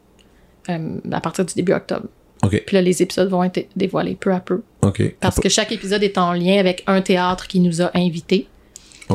euh, 0.69 0.99
à 1.11 1.19
partir 1.19 1.45
du 1.45 1.53
début 1.53 1.73
octobre. 1.73 2.07
OK. 2.43 2.63
Puis 2.65 2.75
là, 2.75 2.81
les 2.81 3.01
épisodes 3.01 3.29
vont 3.29 3.43
être 3.43 3.67
dévoilés 3.75 4.15
peu 4.15 4.33
à 4.33 4.39
peu. 4.39 4.61
OK. 4.81 5.15
Parce 5.19 5.39
que 5.39 5.49
chaque 5.49 5.71
épisode 5.71 6.03
est 6.03 6.17
en 6.17 6.33
lien 6.33 6.59
avec 6.59 6.83
un 6.87 7.01
théâtre 7.01 7.47
qui 7.47 7.59
nous 7.59 7.81
a 7.81 7.91
invités. 7.95 8.47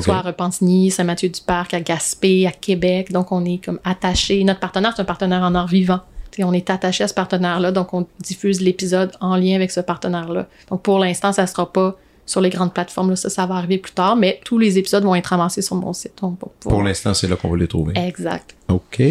Soit 0.00 0.16
à 0.16 0.20
Repentigny, 0.20 0.90
Saint-Mathieu-du-Parc, 0.90 1.74
à 1.74 1.80
Gaspé, 1.80 2.46
à 2.46 2.52
Québec. 2.52 3.10
Donc, 3.10 3.32
on 3.32 3.44
est 3.44 3.64
comme 3.64 3.80
attaché. 3.82 4.44
Notre 4.44 4.60
partenaire, 4.60 4.92
c'est 4.94 5.02
un 5.02 5.06
partenaire 5.06 5.42
en 5.42 5.54
art 5.54 5.66
vivant. 5.66 6.00
T'sais, 6.30 6.44
on 6.44 6.52
est 6.52 6.70
attaché 6.70 7.02
à 7.02 7.08
ce 7.08 7.14
partenaire-là, 7.14 7.72
donc 7.72 7.92
on 7.92 8.06
diffuse 8.20 8.60
l'épisode 8.60 9.10
en 9.20 9.34
lien 9.34 9.56
avec 9.56 9.72
ce 9.72 9.80
partenaire-là. 9.80 10.46
Donc, 10.70 10.82
pour 10.82 11.00
l'instant, 11.00 11.32
ça 11.32 11.48
sera 11.48 11.72
pas 11.72 11.96
sur 12.30 12.40
les 12.40 12.50
grandes 12.50 12.72
plateformes. 12.72 13.10
Là, 13.10 13.16
ça, 13.16 13.28
ça 13.28 13.44
va 13.44 13.56
arriver 13.56 13.78
plus 13.78 13.92
tard, 13.92 14.14
mais 14.14 14.40
tous 14.44 14.56
les 14.56 14.78
épisodes 14.78 15.02
vont 15.02 15.16
être 15.16 15.32
amassés 15.32 15.62
sur 15.62 15.74
mon 15.74 15.92
site. 15.92 16.12
Donc, 16.22 16.38
pour 16.38 16.52
Pour 16.60 16.82
l'instant, 16.82 17.12
c'est 17.12 17.26
là 17.26 17.34
qu'on 17.34 17.50
va 17.50 17.56
les 17.56 17.66
trouver. 17.66 17.92
Exact. 17.96 18.54
OK. 18.68 19.02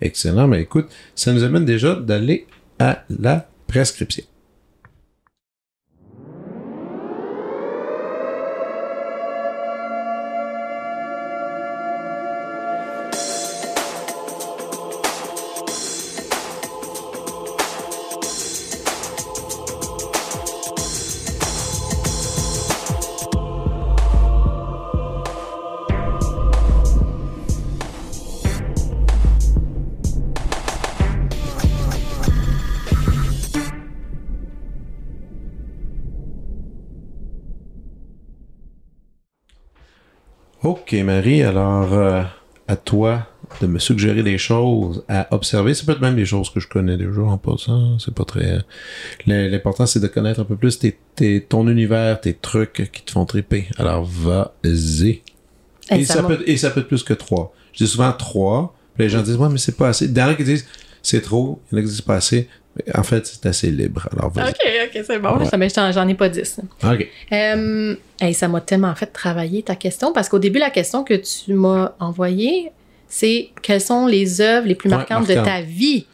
Excellent. 0.00 0.46
Mais 0.46 0.62
écoute, 0.62 0.86
ça 1.16 1.32
nous 1.32 1.42
amène 1.42 1.64
déjà 1.64 1.96
d'aller 1.96 2.46
à 2.78 3.02
la 3.10 3.48
prescription. 3.66 4.22
OK, 40.86 40.92
Marie. 41.02 41.42
Alors, 41.42 41.92
euh, 41.92 42.22
à 42.68 42.76
toi 42.76 43.26
de 43.60 43.66
me 43.66 43.78
suggérer 43.78 44.22
des 44.22 44.38
choses 44.38 45.04
à 45.08 45.28
observer. 45.34 45.74
Ça 45.74 45.84
peut 45.84 45.92
être 45.92 46.00
même 46.00 46.16
des 46.16 46.24
choses 46.26 46.50
que 46.50 46.60
je 46.60 46.68
connais 46.68 46.96
déjà 46.96 47.22
en 47.22 47.38
passant. 47.38 47.98
C'est 47.98 48.14
pas 48.14 48.24
très... 48.24 48.58
Le- 49.26 49.48
L'important, 49.48 49.86
c'est 49.86 50.00
de 50.00 50.06
connaître 50.06 50.40
un 50.40 50.44
peu 50.44 50.56
plus 50.56 50.78
tes, 50.78 50.98
tes- 51.14 51.40
ton 51.42 51.66
univers, 51.68 52.20
tes 52.20 52.34
trucs 52.34 52.90
qui 52.92 53.02
te 53.02 53.10
font 53.12 53.24
triper. 53.24 53.68
Alors, 53.78 54.04
vas-y. 54.04 55.22
Et, 55.90 56.04
ça 56.04 56.22
peut, 56.28 56.42
et 56.46 56.56
ça 56.56 56.70
peut 56.70 56.80
être 56.80 56.88
plus 56.88 57.02
que 57.04 57.14
trois. 57.14 57.52
Je 57.72 57.84
dis 57.84 57.90
souvent 57.90 58.12
trois. 58.12 58.74
Puis 58.94 59.04
les 59.04 59.08
gens 59.10 59.22
disent, 59.22 59.36
ouais, 59.36 59.48
mais 59.48 59.58
c'est 59.58 59.76
pas 59.76 59.88
assez. 59.88 60.16
A 60.18 60.34
qui 60.34 60.44
disent, 60.44 60.66
c'est 61.02 61.20
trop. 61.20 61.60
Il 61.70 61.74
y 61.74 61.76
en 61.76 61.78
a 61.78 61.82
qui 61.82 61.88
disent, 61.88 61.96
c'est 61.98 62.06
pas 62.06 62.16
assez. 62.16 62.48
En 62.94 63.02
fait, 63.02 63.26
c'est 63.26 63.46
assez 63.46 63.70
libre. 63.70 64.08
Alors. 64.12 64.26
OK, 64.34 64.42
OK, 64.44 65.04
c'est 65.06 65.18
bon. 65.18 65.38
Ouais. 65.38 65.68
J'en 65.74 65.92
j'en 65.92 66.08
ai 66.08 66.14
pas 66.14 66.28
10. 66.28 66.60
OK. 66.84 67.08
Euh, 67.32 67.94
hey, 68.20 68.34
ça 68.34 68.48
m'a 68.48 68.60
tellement 68.60 68.94
fait 68.94 69.06
travailler 69.06 69.62
ta 69.62 69.74
question 69.76 70.12
parce 70.12 70.28
qu'au 70.28 70.38
début, 70.38 70.58
la 70.58 70.70
question 70.70 71.04
que 71.04 71.14
tu 71.14 71.54
m'as 71.54 71.92
envoyée, 72.00 72.70
c'est 73.08 73.50
quelles 73.62 73.80
sont 73.80 74.06
les 74.06 74.40
œuvres 74.40 74.66
les 74.66 74.74
plus 74.74 74.90
Ouais, 74.90 74.96
marquantes 74.96 75.26
de 75.28 75.34
ta 75.34 75.60
vie? 75.62 76.06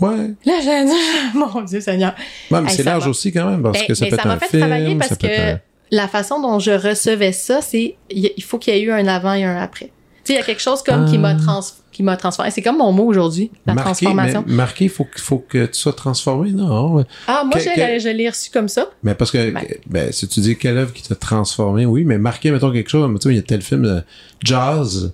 Ouais. 0.00 0.32
Là, 0.44 0.54
j'ai 0.62 0.84
dit, 0.84 0.92
mon 1.34 1.62
Dieu 1.62 1.80
Seigneur. 1.80 2.14
Ouais, 2.50 2.60
mais 2.60 2.68
Hey, 2.70 2.76
c'est 2.76 2.82
large 2.82 3.04
va. 3.04 3.10
aussi 3.10 3.32
quand 3.32 3.48
même, 3.50 3.62
parce 3.62 3.78
Ben, 3.80 3.86
que 3.86 3.94
ça 3.94 4.04
mais 4.04 4.10
peut 4.10 4.16
ça 4.16 4.22
être 4.22 4.28
m'a 4.28 4.34
un 4.34 4.38
fait 4.38 4.48
film, 4.48 4.60
travailler 4.60 4.90
ça 4.92 4.96
parce 4.98 5.16
peut 5.18 5.26
être 5.26 5.36
que 5.36 5.52
un- 5.54 5.60
la 5.92 6.08
façon 6.08 6.40
dont 6.40 6.58
je 6.58 6.72
recevais 6.72 7.32
ça, 7.32 7.60
c'est 7.62 7.96
il 8.10 8.30
il 8.36 8.42
faut 8.42 8.58
qu'il 8.58 8.74
y 8.74 8.78
ait 8.78 8.82
eu 8.82 8.90
un 8.90 9.06
avant 9.06 9.32
et 9.34 9.44
un 9.44 9.56
après. 9.56 9.90
Tu 10.26 10.32
sais, 10.32 10.32
il 10.34 10.36
y 10.36 10.42
a 10.42 10.44
quelque 10.44 10.60
chose 10.62 10.82
comme 10.82 11.06
qui 11.06 11.18
m'a 11.18 11.30
Ah. 11.30 11.34
trans 11.36 11.60
qui 11.92 12.02
m'a 12.02 12.16
transformé. 12.18 12.50
C'est 12.50 12.60
comme 12.60 12.76
mon 12.78 12.92
mot 12.92 13.04
aujourd'hui, 13.06 13.50
la 13.64 13.72
marqué, 13.74 13.86
transformation. 14.04 14.44
Mais 14.46 14.54
marqué, 14.54 14.84
il 14.84 14.90
faut, 14.90 15.04
que- 15.04 15.18
faut 15.20 15.38
que 15.38 15.64
tu 15.66 15.78
sois 15.78 15.94
transformé, 15.94 16.50
non? 16.52 17.04
Ah, 17.26 17.42
moi, 17.44 17.54
Que- 17.54 17.60
je, 17.60 17.74
que- 17.74 17.80
l'ai- 17.80 18.00
je 18.00 18.08
l'ai 18.10 18.28
reçu 18.28 18.50
comme 18.50 18.68
ça. 18.68 18.90
Mais 19.02 19.14
parce 19.14 19.30
que, 19.30 19.50
Ben. 19.50 19.64
ben, 19.86 20.12
si 20.12 20.28
tu 20.28 20.40
dis 20.40 20.58
quelle 20.58 20.76
œuvre 20.76 20.92
qui 20.92 21.02
t'a 21.02 21.14
transformé, 21.14 21.86
oui, 21.86 22.04
mais 22.04 22.18
marqué, 22.18 22.50
mettons 22.50 22.70
quelque 22.70 22.90
chose, 22.90 23.08
il 23.26 23.36
y 23.36 23.38
a 23.38 23.42
tel 23.42 23.62
film, 23.62 23.84
euh, 23.86 24.00
Jazz, 24.44 25.12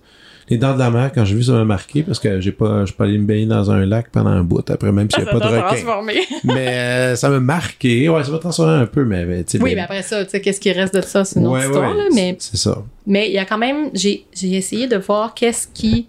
Les 0.53 0.59
Dents 0.59 0.75
de 0.75 0.79
la 0.81 0.91
Mer, 0.91 1.11
quand 1.15 1.25
j'ai 1.25 1.35
vu 1.35 1.43
ça 1.43 1.53
m'a 1.53 1.65
marqué, 1.65 2.03
parce 2.03 2.19
que 2.19 2.39
j'ai 2.39 2.53
pas, 2.53 2.81
je 2.83 2.87
suis 2.89 2.95
pas 2.95 3.05
allé 3.05 3.17
me 3.17 3.25
baigner 3.25 3.47
dans 3.47 3.71
un 3.71 3.87
lac 3.87 4.11
pendant 4.11 4.29
un 4.29 4.43
bout, 4.45 4.69
après, 4.69 4.93
même 4.93 5.11
s'il 5.11 5.21
y 5.21 5.23
a 5.23 5.33
Ça 5.33 5.39
pas 5.39 5.39
de 5.39 5.57
requin. 5.57 6.03
mais 6.45 6.69
euh, 6.69 7.17
ça 7.17 7.31
m'a 7.31 7.41
marqué, 7.41 8.07
ouais, 8.11 8.23
ça 8.23 8.31
m'a 8.31 8.39
transformé 8.39 8.73
un 8.83 8.85
peu, 8.85 9.07
mais, 9.07 9.25
sais, 9.47 9.57
oui, 9.57 9.71
mais- 9.71 9.75
mais 9.77 9.81
après 9.81 10.03
ça, 10.03 10.23
tu 10.27 10.31
sais, 10.31 10.43
qu'est-ce 10.43 10.61
qui 10.61 10.71
reste 10.71 10.95
de 10.95 11.01
ça? 11.01 11.25
C'est 11.25 11.41
une 11.41 11.47
autre 11.47 11.65
histoire, 11.65 11.91
ouais, 11.91 11.97
là, 11.97 12.09
mais... 12.15 12.37
C'est 12.39 12.59
ça. 12.59 12.83
Mais 13.07 13.29
il 13.29 13.33
y 13.33 13.39
a 13.39 13.47
quand 13.47 13.57
même, 13.57 13.89
j'ai 13.95 14.27
j'ai 14.35 14.53
essayé 14.53 14.89
de 14.89 14.99
voir 14.99 15.33
qu'est-ce 15.33 15.69
qui 15.73 16.07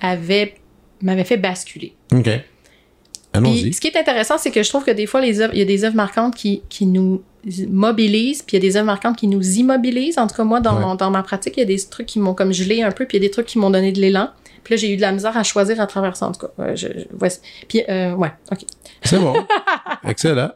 avait 0.00 0.54
m'avait 1.02 1.24
fait 1.24 1.36
basculer. 1.36 1.92
OK. 2.14 2.28
Allons-y. 3.32 3.72
ce 3.72 3.80
qui 3.80 3.88
est 3.88 3.96
intéressant, 3.96 4.38
c'est 4.38 4.50
que 4.50 4.62
je 4.62 4.68
trouve 4.68 4.84
que 4.84 4.90
des 4.90 5.06
fois, 5.06 5.20
les 5.20 5.40
œuvres, 5.40 5.54
il 5.54 5.58
y 5.58 5.62
a 5.62 5.66
des 5.66 5.84
œuvres 5.84 5.96
marquantes 5.96 6.34
qui, 6.34 6.62
qui 6.68 6.86
nous 6.86 7.22
mobilisent, 7.68 8.42
puis 8.42 8.56
il 8.56 8.62
y 8.62 8.66
a 8.66 8.68
des 8.68 8.76
œuvres 8.76 8.86
marquantes 8.86 9.16
qui 9.16 9.26
nous 9.28 9.42
immobilisent. 9.58 10.18
En 10.18 10.26
tout 10.26 10.34
cas, 10.34 10.44
moi, 10.44 10.60
dans, 10.60 10.76
Ouais. 10.96 11.10
ma 11.10 11.22
pratique, 11.22 11.54
il 11.56 11.60
y 11.60 11.62
a 11.62 11.66
des 11.66 11.78
trucs 11.88 12.06
qui 12.06 12.18
m'ont 12.18 12.34
comme 12.34 12.52
gelé 12.52 12.82
un 12.82 12.90
peu, 12.90 13.06
puis 13.06 13.16
il 13.18 13.22
y 13.22 13.24
a 13.24 13.28
des 13.28 13.30
trucs 13.30 13.46
qui 13.46 13.58
m'ont 13.58 13.70
donné 13.70 13.92
de 13.92 14.00
l'élan. 14.00 14.30
Puis 14.62 14.74
là, 14.74 14.76
j'ai 14.78 14.92
eu 14.92 14.96
de 14.96 15.00
la 15.00 15.12
misère 15.12 15.36
à 15.38 15.42
choisir 15.42 15.80
à 15.80 15.86
travers 15.86 16.16
ça, 16.16 16.26
en 16.26 16.32
tout 16.32 16.46
cas. 16.46 16.74
Je, 16.74 16.86
je- 16.88 17.04
voici. 17.12 17.38
Puis, 17.66 17.82
euh, 17.88 18.12
ouais, 18.14 18.30
OK. 18.52 18.58
C'est 19.02 19.18
bon. 19.18 19.32
Excellent. 20.06 20.50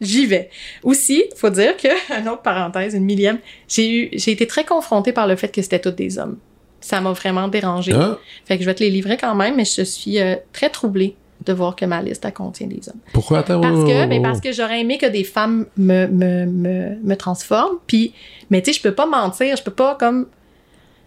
J'y 0.00 0.26
vais. 0.26 0.50
Aussi, 0.82 1.24
faut 1.36 1.50
dire 1.50 1.76
que, 1.76 1.86
une 2.20 2.28
autre 2.28 2.42
parenthèse, 2.42 2.94
une 2.94 3.04
millième, 3.04 3.38
j'ai 3.68 3.88
eu, 3.90 4.08
j'ai 4.14 4.32
été 4.32 4.46
très 4.48 4.64
confrontée 4.64 5.12
par 5.12 5.28
le 5.28 5.36
fait 5.36 5.48
que 5.48 5.62
c'était 5.62 5.78
tous 5.78 5.90
des 5.92 6.18
hommes. 6.18 6.38
Ça 6.80 7.00
m'a 7.00 7.12
vraiment 7.12 7.46
dérangée. 7.46 7.92
Ah, 7.94 8.18
Fait 8.46 8.56
que 8.56 8.62
je 8.64 8.66
vais 8.68 8.74
te 8.74 8.82
les 8.82 8.90
livrer 8.90 9.16
quand 9.16 9.34
même, 9.36 9.54
mais 9.56 9.64
je 9.64 9.82
suis 9.82 10.20
euh, 10.20 10.34
très 10.52 10.68
troublée 10.70 11.14
de 11.46 11.52
voir 11.52 11.76
que 11.76 11.84
ma 11.84 12.02
liste 12.02 12.24
elle 12.24 12.32
contient 12.32 12.66
des 12.66 12.88
hommes. 12.88 13.00
pourquoi? 13.12 13.38
Attends? 13.38 13.60
Parce 13.60 13.74
oh, 13.78 13.84
que, 13.84 14.04
oh, 14.04 14.08
ben 14.08 14.18
oh. 14.20 14.22
parce 14.22 14.40
que 14.40 14.52
j'aurais 14.52 14.80
aimé 14.80 14.98
que 14.98 15.06
des 15.06 15.24
femmes 15.24 15.66
me, 15.76 16.06
me, 16.06 16.46
me, 16.46 16.96
me 17.02 17.16
transforment. 17.16 17.78
Puis, 17.86 18.12
mais 18.50 18.62
tu 18.62 18.72
sais, 18.72 18.78
je 18.78 18.82
peux 18.82 18.94
pas 18.94 19.06
mentir, 19.06 19.56
je 19.56 19.62
peux 19.62 19.70
pas 19.70 19.94
comme 19.94 20.26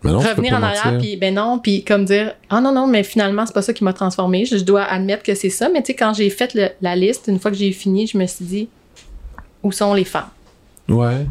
non, 0.04 0.22
peux 0.22 0.30
revenir 0.30 0.54
en 0.54 0.64
arrière, 0.64 0.98
puis 0.98 1.18
ben 1.18 1.34
non, 1.36 1.60
puis 1.60 1.84
comme 1.84 2.06
dire, 2.06 2.34
ah 2.50 2.62
non, 2.62 2.72
non, 2.72 2.88
mais 2.88 3.04
finalement, 3.04 3.46
c'est 3.46 3.54
pas 3.54 3.62
ça 3.62 3.74
qui 3.74 3.84
m'a 3.84 3.94
transformée. 3.94 4.46
Je, 4.46 4.58
je 4.58 4.64
dois 4.64 4.84
admettre 4.84 5.24
que 5.24 5.36
c'est 5.36 5.50
ça. 5.50 5.68
Mais 5.70 5.82
tu 5.82 5.88
sais, 5.88 5.96
quand 5.96 6.14
j'ai 6.14 6.30
fait 6.30 6.54
le- 6.54 6.70
la 6.82 6.96
liste, 6.96 7.26
une 7.28 7.40
fois 7.40 7.52
que 7.52 7.58
j'ai 7.58 7.72
fini, 7.74 8.08
je 8.08 8.18
me 8.18 8.26
suis 8.26 8.46
dit, 8.46 8.70
où 9.62 9.72
sont 9.72 9.94
les 9.94 10.06
femmes? 10.06 10.30
Ouais. 10.88 11.26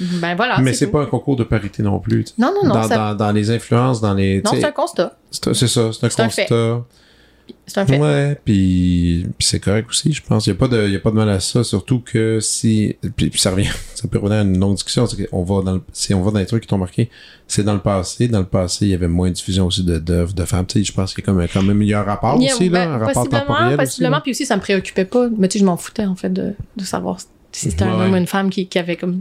Ben 0.00 0.36
voilà. 0.36 0.58
mais 0.60 0.74
c'est 0.74 0.86
pas 0.92 1.02
un 1.02 1.06
concours 1.06 1.34
de 1.34 1.42
parité 1.42 1.82
non 1.82 1.98
plus. 1.98 2.26
Non, 2.38 2.52
non, 2.54 2.68
non, 2.68 2.74
dans, 2.74 2.82
ça- 2.84 2.96
dans, 2.96 3.14
dans 3.16 3.32
les 3.32 3.50
influences, 3.50 4.00
dans 4.00 4.14
les. 4.14 4.42
Non, 4.42 4.52
c'est 4.54 4.64
un 4.64 4.70
constat. 4.70 5.16
c'est 5.32 5.54
ça, 5.54 5.90
c'est 5.92 6.04
un 6.06 6.24
constat. 6.24 6.84
C'est 7.68 7.78
un 7.78 7.86
fait. 7.86 7.98
Ouais, 7.98 8.36
puis, 8.44 9.26
c'est 9.38 9.60
correct 9.60 9.88
aussi, 9.90 10.12
je 10.12 10.22
pense. 10.22 10.46
Il 10.46 10.50
n'y 10.50 10.56
a, 10.56 10.58
pas 10.58 10.68
de- 10.68 10.88
y 10.88 10.96
a 10.96 10.98
pas 10.98 11.10
de 11.10 11.16
mal 11.16 11.28
à 11.28 11.38
ça, 11.38 11.62
surtout 11.62 12.00
que 12.00 12.40
si. 12.40 12.96
Puis, 13.16 13.30
ça 13.36 13.50
revient, 13.50 13.68
ça 13.94 14.08
peut 14.08 14.18
revenir 14.18 14.40
à 14.40 14.42
une 14.42 14.58
longue 14.58 14.74
discussion. 14.74 15.06
qu'on 15.30 15.44
va 15.44 15.62
dans 15.62 15.74
le- 15.74 15.82
si 15.92 16.12
on 16.14 16.22
va 16.22 16.30
dans 16.30 16.38
les 16.40 16.46
trucs 16.46 16.62
qui 16.62 16.68
t'ont 16.68 16.78
marqué, 16.78 17.08
c'est 17.46 17.62
dans 17.62 17.74
le 17.74 17.80
passé. 17.80 18.26
Dans 18.28 18.40
le 18.40 18.46
passé, 18.46 18.86
il 18.86 18.90
y 18.90 18.94
avait 18.94 19.06
moins 19.08 19.28
de 19.28 19.34
diffusion 19.34 19.66
aussi 19.66 19.84
de- 19.84 19.98
d'œuvres 19.98 20.32
de, 20.32 20.44
femmes. 20.44 20.66
Tu 20.66 20.78
sais, 20.80 20.84
je 20.84 20.92
pense 20.92 21.14
qu'il 21.14 21.22
y 21.22 21.24
a 21.24 21.26
comme, 21.32 21.46
quand 21.46 21.62
même 21.62 21.80
il 21.82 21.88
y 21.88 21.94
a 21.94 22.00
un 22.00 22.04
rapport 22.04 22.32
a- 22.32 22.36
aussi, 22.36 22.68
là, 22.68 22.86
ben, 22.86 22.90
un 22.92 22.98
rapport 22.98 23.14
possiblement, 23.24 23.40
temporel. 23.46 23.76
possiblement, 23.76 24.16
aussi, 24.16 24.22
puis 24.22 24.30
aussi, 24.32 24.46
ça 24.46 24.56
me 24.56 24.60
préoccupait 24.62 25.04
pas. 25.04 25.28
Mais 25.36 25.48
tu 25.48 25.54
sais, 25.54 25.58
je 25.60 25.64
m'en 25.66 25.76
foutais, 25.76 26.06
en 26.06 26.16
fait, 26.16 26.30
de, 26.32 26.54
de 26.76 26.84
savoir 26.84 27.20
si 27.20 27.26
c'était 27.70 27.84
un 27.84 28.00
homme 28.00 28.12
ou 28.12 28.16
une 28.16 28.26
femme 28.26 28.50
qui, 28.50 28.66
qui 28.66 28.78
avait 28.78 28.96
comme 28.96 29.20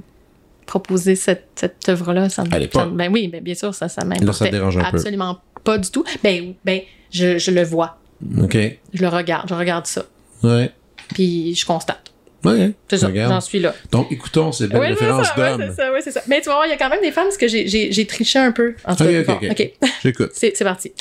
proposé 0.66 1.16
cette, 1.16 1.48
cette 1.56 1.88
œuvre-là. 1.90 2.30
Ça, 2.30 2.44
me- 2.44 2.50
ben 2.96 3.12
oui, 3.12 3.28
ben 3.30 3.42
bien 3.44 3.56
sûr, 3.56 3.74
ça, 3.74 3.88
ça 3.90 4.02
Là, 4.02 4.16
ça 4.16 4.20
m'importait 4.22 4.46
te 4.48 4.52
dérange 4.52 4.78
un 4.78 4.82
peu. 4.92 4.98
absolument 4.98 5.40
pas 5.64 5.78
du 5.78 5.90
tout. 5.90 6.04
Ben, 6.24 6.54
ben 6.66 6.82
je, 7.12 7.38
je 7.38 7.52
le 7.52 7.64
vois, 7.64 7.86
là. 7.86 7.98
OK. 8.42 8.58
je 8.94 9.02
le 9.02 9.08
regarde, 9.10 9.48
je 9.50 9.54
regarde 9.54 9.86
ça, 9.86 10.04
Ouais. 10.44 10.72
puis 11.14 11.56
je 11.56 11.66
constate. 11.66 12.02
Ouais. 12.44 12.72
C'est 12.90 12.98
ça, 12.98 13.10
j'en 13.14 13.42
suis 13.42 13.60
là. 13.60 13.74
Donc, 13.92 14.12
écoutons 14.12 14.52
ces 14.52 14.68
belles 14.68 14.80
Oui, 14.80 14.88
références 14.88 15.28
ouais, 15.36 15.50
d'hommes. 15.58 15.66
c'est 15.70 15.76
ça, 15.82 15.92
ouais, 15.92 16.02
c'est 16.02 16.12
ça. 16.12 16.22
Mais 16.28 16.40
tu 16.40 16.48
vas 16.48 16.54
voir, 16.56 16.66
il 16.66 16.70
y 16.70 16.74
a 16.74 16.78
quand 16.78 16.90
même 16.90 17.02
des 17.02 17.12
femmes 17.12 17.26
parce 17.26 17.38
que 17.38 17.48
j'ai- 17.48 18.06
triché 18.08 18.40
un 18.40 18.52
peu. 18.52 18.76
En 18.86 18.96
tout 18.96 19.04
Ok, 19.04 19.10
cas, 19.10 19.20
ok, 19.22 19.26
bon, 19.42 19.48
ok. 19.50 19.52
ok. 19.52 19.90
J'écoute. 20.04 20.32
C'est 20.34 20.54
c'est 20.56 20.64
parti. 20.64 20.94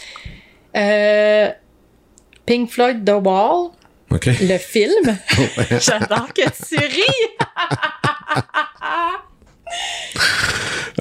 Euh, 0.76 1.48
Pink 2.46 2.70
Floyd 2.70 3.04
The 3.04 3.10
Wall, 3.22 3.70
OK. 4.10 4.26
le 4.26 4.58
film. 4.58 5.16
J'adore 5.80 6.32
que 6.34 6.42
tu 6.42 6.76
ris. 6.78 7.36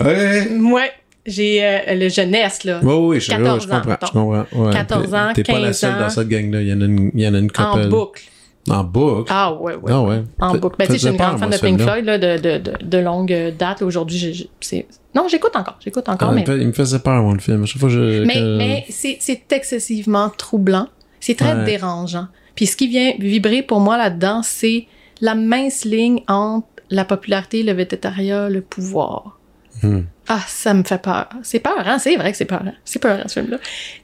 ouais. 0.01 0.47
Ouais, 0.51 0.91
j'ai 1.26 1.64
euh, 1.66 1.80
le 1.96 2.10
jeunesse, 2.10 2.64
là. 2.64 2.80
Oui, 2.84 2.94
oui, 2.94 3.20
je, 3.20 3.30
14 3.30 3.64
je 3.64 3.68
comprends. 3.68 3.92
ans, 3.92 3.98
Je 4.02 4.12
comprends. 4.12 4.66
Ouais. 4.68 4.74
14 4.74 5.14
ans, 5.14 5.30
T'es 5.34 5.44
pas 5.44 5.60
la 5.60 5.68
15 5.68 5.78
seule 5.78 5.94
ans. 5.94 6.00
dans 6.00 6.10
cette 6.10 6.28
gang-là. 6.30 6.62
Il 6.62 6.68
y 6.68 6.74
en 6.74 6.82
a 6.82 6.86
une, 6.86 7.12
il 7.14 7.22
y 7.22 7.28
en 7.28 7.34
a 7.34 7.40
une 7.40 7.50
en 7.58 7.72
couple. 7.74 7.88
boucle. 7.88 8.24
En 8.70 8.84
boucle? 8.84 9.32
Ah, 9.34 9.54
ouais, 9.54 9.76
ouais. 9.76 9.92
Ah 9.92 10.02
ouais. 10.02 10.24
En 10.40 10.56
boucle. 10.58 10.76
Ben, 10.80 10.86
tu 10.88 10.94
sais, 10.94 10.98
je 10.98 11.04
suis 11.04 11.10
une 11.12 11.18
grande 11.18 11.38
fan 11.40 11.50
de 11.52 11.58
Pink. 11.58 11.80
Floyd, 11.82 12.06
là, 12.06 12.18
de, 12.18 12.38
de, 12.38 12.58
de, 12.58 12.74
de 12.84 12.98
longue 12.98 13.54
date. 13.60 13.82
Aujourd'hui, 13.84 14.50
c'est... 14.60 14.88
Non, 15.14 15.28
j'écoute 15.30 15.56
encore. 15.56 15.78
J'écoute 15.84 16.10
encore, 16.10 16.30
Ah, 16.32 16.34
mais... 16.34 16.42
il, 16.42 16.50
me 16.50 16.56
fait- 16.58 16.62
il 16.64 16.68
me 16.68 16.74
faisait 16.74 17.00
peur, 17.00 17.22
moi, 17.22 17.34
le 17.34 17.40
film. 17.40 17.62
À 17.64 17.66
chaque 17.68 17.80
fois 17.80 17.90
je. 17.90 18.24
Mais, 18.26 18.34
que- 18.34 18.58
mais 18.58 18.86
c'est, 18.90 19.18
c'est 19.20 19.52
excessivement 19.52 20.30
troublant. 20.36 20.88
C'est 21.20 21.36
très 21.36 21.54
Ouais. 21.56 21.64
dérangeant. 21.64 22.28
Puis 22.56 22.66
ce 22.68 22.76
qui 22.76 22.88
vient 22.88 23.14
vibrer 23.20 23.62
pour 23.62 23.80
moi 23.82 23.98
là-dedans, 23.98 24.42
c'est 24.44 24.88
la 25.22 25.36
mince 25.36 25.86
ligne 25.86 26.22
entre 26.28 26.68
la 26.90 27.06
popularité, 27.06 27.62
le 27.64 27.74
végétariat, 27.74 28.50
le 28.50 28.62
pouvoir. 28.62 29.40
Hmm. 29.84 30.02
Ah, 30.28 30.42
ça 30.48 30.74
me 30.74 30.84
fait 30.84 31.02
peur. 31.02 31.30
C'est 31.44 31.60
peur, 31.60 31.84
hein? 31.86 32.00
C'est 32.00 32.16
vrai 32.16 32.32
que 32.32 32.38
c'est 32.38 32.46
peur. 32.46 32.64
C'est 32.84 33.00
peur, 33.00 33.24
ce 33.28 33.40
film-là. 33.40 33.58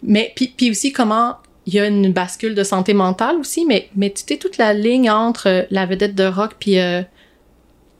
Mais 0.03 0.31
puis, 0.35 0.53
puis 0.55 0.69
aussi 0.71 0.91
comment 0.91 1.37
il 1.65 1.73
y 1.75 1.79
a 1.79 1.85
une 1.87 2.11
bascule 2.11 2.55
de 2.55 2.63
santé 2.63 2.93
mentale 2.93 3.35
aussi, 3.37 3.65
mais, 3.65 3.89
mais 3.95 4.09
tu 4.11 4.23
sais, 4.27 4.37
toute 4.37 4.57
la 4.57 4.73
ligne 4.73 5.09
entre 5.11 5.47
euh, 5.47 5.63
la 5.71 5.85
vedette 5.85 6.15
de 6.15 6.23
rock 6.25 6.55
puis, 6.59 6.79
euh, 6.79 7.01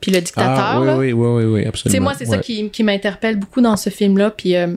puis 0.00 0.10
le 0.12 0.20
dictateur. 0.20 0.56
Ah, 0.58 0.80
oui, 0.80 0.86
là. 0.86 0.96
oui, 0.96 1.12
oui, 1.12 1.26
oui, 1.28 1.44
oui, 1.44 1.62
Tu 1.62 1.68
absolument. 1.68 1.92
sais, 1.94 2.00
moi, 2.00 2.14
c'est 2.18 2.26
ça 2.26 2.38
qui, 2.38 2.70
qui 2.70 2.82
m'interpelle 2.82 3.36
beaucoup 3.38 3.60
dans 3.60 3.76
ce 3.76 3.88
film-là, 3.90 4.30
puis 4.32 4.56
euh, 4.56 4.74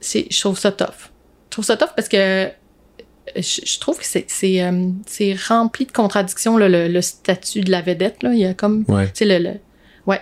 c'est, 0.00 0.26
je 0.30 0.40
trouve 0.40 0.58
ça 0.58 0.70
tough. 0.72 1.10
Je 1.46 1.50
trouve 1.50 1.64
ça 1.64 1.76
tough 1.76 1.90
parce 1.96 2.08
que 2.08 2.48
je, 3.36 3.60
je 3.64 3.78
trouve 3.80 3.98
que 3.98 4.04
c'est, 4.06 4.24
c'est, 4.28 4.62
euh, 4.62 4.88
c'est 5.06 5.34
rempli 5.48 5.84
de 5.86 5.92
contradictions, 5.92 6.56
là, 6.56 6.68
le, 6.68 6.88
le 6.88 7.00
statut 7.02 7.60
de 7.62 7.70
la 7.70 7.82
vedette. 7.82 8.22
Là. 8.22 8.32
Il 8.32 8.38
y 8.40 8.46
a 8.46 8.54
comme 8.54 8.84
Ouais. 8.88 9.06
tu 9.06 9.10
sais, 9.14 9.24
le, 9.26 9.38
le- 9.38 9.58
Ouais. 10.06 10.20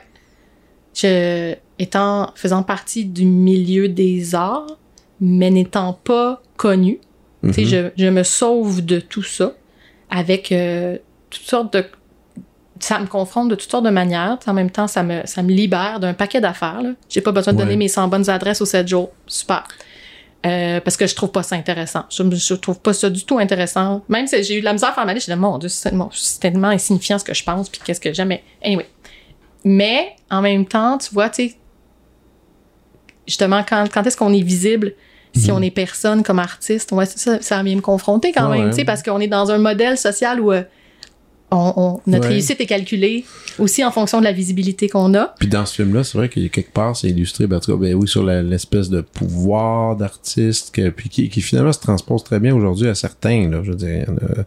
Je, 0.95 1.55
étant, 1.81 2.31
faisant 2.37 2.63
partie 2.63 3.05
du 3.05 3.25
milieu 3.25 3.89
des 3.89 4.35
arts, 4.35 4.79
mais 5.21 5.51
n'étant 5.51 5.93
pas 5.93 6.41
connue, 6.57 7.01
sais, 7.53 7.63
Mhm. 7.63 7.69
je, 7.69 7.91
je 7.97 8.07
me 8.07 8.23
sauve 8.23 8.85
de 8.85 9.01
tout 9.01 9.23
ça 9.23 9.53
avec 10.11 10.53
euh, 10.53 10.99
toutes 11.31 11.43
sortes 11.43 11.73
de. 11.73 11.85
Ça 12.81 12.99
me 12.99 13.07
confronte 13.07 13.49
de 13.49 13.55
toutes 13.55 13.71
sortes 13.71 13.85
de 13.85 13.91
manières. 13.91 14.39
En 14.47 14.55
même 14.55 14.71
temps, 14.71 14.87
ça 14.87 15.03
me, 15.03 15.21
ça 15.27 15.43
me 15.43 15.51
libère 15.51 16.01
d'un 16.01 16.15
paquet 16.15 16.41
d'affaires. 16.41 16.81
J'ai 17.11 17.21
pas 17.21 17.33
besoin 17.33 17.53
de 17.53 17.59
donner 17.59 17.77
mes 17.77 17.89
100 17.89 18.09
bonnes 18.09 18.31
adresses 18.31 18.63
aux 18.63 18.67
7 18.67 18.89
jours. 18.89 19.11
Super. 19.27 19.65
Euh, 20.47 20.81
parce 20.81 20.97
que 20.97 21.07
je 21.07 21.15
trouve 21.15 21.31
pas 21.31 21.43
ça 21.43 21.57
intéressant. 21.57 22.05
Je, 22.09 22.23
je 22.35 22.55
trouve 22.55 22.81
pas 22.81 22.95
ça 22.95 23.11
du 23.11 23.25
tout 23.25 23.39
intéressant. 23.39 24.03
Même 24.09 24.27
si 24.27 24.43
j'ai 24.43 24.57
eu 24.57 24.61
de 24.61 24.65
la 24.65 24.73
misère 24.73 24.89
à 24.91 24.93
faire 24.95 25.05
ma 25.05 25.13
liste, 25.13 25.27
j'ai 25.27 25.35
dit, 25.35 25.39
mon 25.39 25.59
Dieu, 25.59 25.69
c'est 25.69 25.91
tellement, 26.41 26.69
insignifiant 26.69 27.19
ce 27.19 27.25
que 27.25 27.35
je 27.35 27.45
pense, 27.45 27.69
puis 27.69 27.83
qu'est-ce 27.85 28.01
que 28.01 28.15
j'aime. 28.15 28.29
Mais 28.29 28.43
anyway. 28.65 28.87
Mais, 29.63 30.17
en 30.31 30.41
même 30.41 30.65
temps, 30.65 30.97
tu 30.97 31.13
vois, 31.13 31.29
tu 31.29 31.49
sais, 31.49 31.57
justement, 33.31 33.65
quand, 33.67 33.87
quand 33.93 34.07
est-ce 34.07 34.17
qu'on 34.17 34.33
est 34.33 34.43
visible 34.43 34.93
si 35.35 35.51
Mhm. 35.51 35.57
on 35.57 35.63
est 35.63 35.71
personne 35.71 36.23
comme 36.23 36.39
artiste? 36.41 36.93
Ouais, 36.93 37.07
ça, 37.07 37.41
ça 37.41 37.63
vient 37.63 37.77
me 37.77 37.81
confronter 37.81 38.33
quand 38.33 38.51
Ouais, 38.51 38.59
même, 38.59 38.73
ouais. 38.73 38.85
parce 38.85 39.03
qu'on 39.03 39.21
est 39.21 39.29
dans 39.29 39.51
un 39.51 39.59
modèle 39.59 39.97
social 39.97 40.41
où 40.41 40.53
euh, 40.53 40.63
on, 41.53 41.73
on- 41.77 42.01
notre 42.07 42.29
réussite 42.29 42.61
est 42.61 42.67
calculée 42.67 43.25
aussi 43.59 43.85
en 43.85 43.91
fonction 43.91 44.19
de 44.21 44.25
la 44.25 44.33
visibilité 44.33 44.89
qu'on 44.89 45.15
a. 45.15 45.35
Puis 45.39 45.49
dans 45.49 45.67
ce 45.67 45.75
film-là, 45.77 46.05
c'est 46.05 46.17
vrai 46.19 46.29
qu'il 46.29 46.43
y 46.45 46.47
a 46.47 46.49
quelque 46.49 46.73
part, 46.73 46.97
c'est 46.97 47.09
illustré, 47.09 47.47
ben, 47.47 47.59
cas, 47.61 47.75
ben 47.75 47.95
oui, 47.95 48.07
sur 48.07 48.25
l'espèce 48.25 48.89
de 48.89 49.01
pouvoir 49.01 49.97
d'artiste, 49.97 50.73
que, 50.75 50.91
puis 50.91 51.09
qui, 51.09 51.29
qui 51.29 51.41
finalement 51.41 51.73
se 51.73 51.81
transpose 51.81 52.23
très 52.25 52.39
bien 52.41 52.55
aujourd'hui 52.55 52.89
à 52.89 52.95
certains, 52.95 53.49
là, 53.51 53.61
je 53.65 53.71
veux 53.71 53.77
dire. 53.77 54.07
euh, 54.23 54.43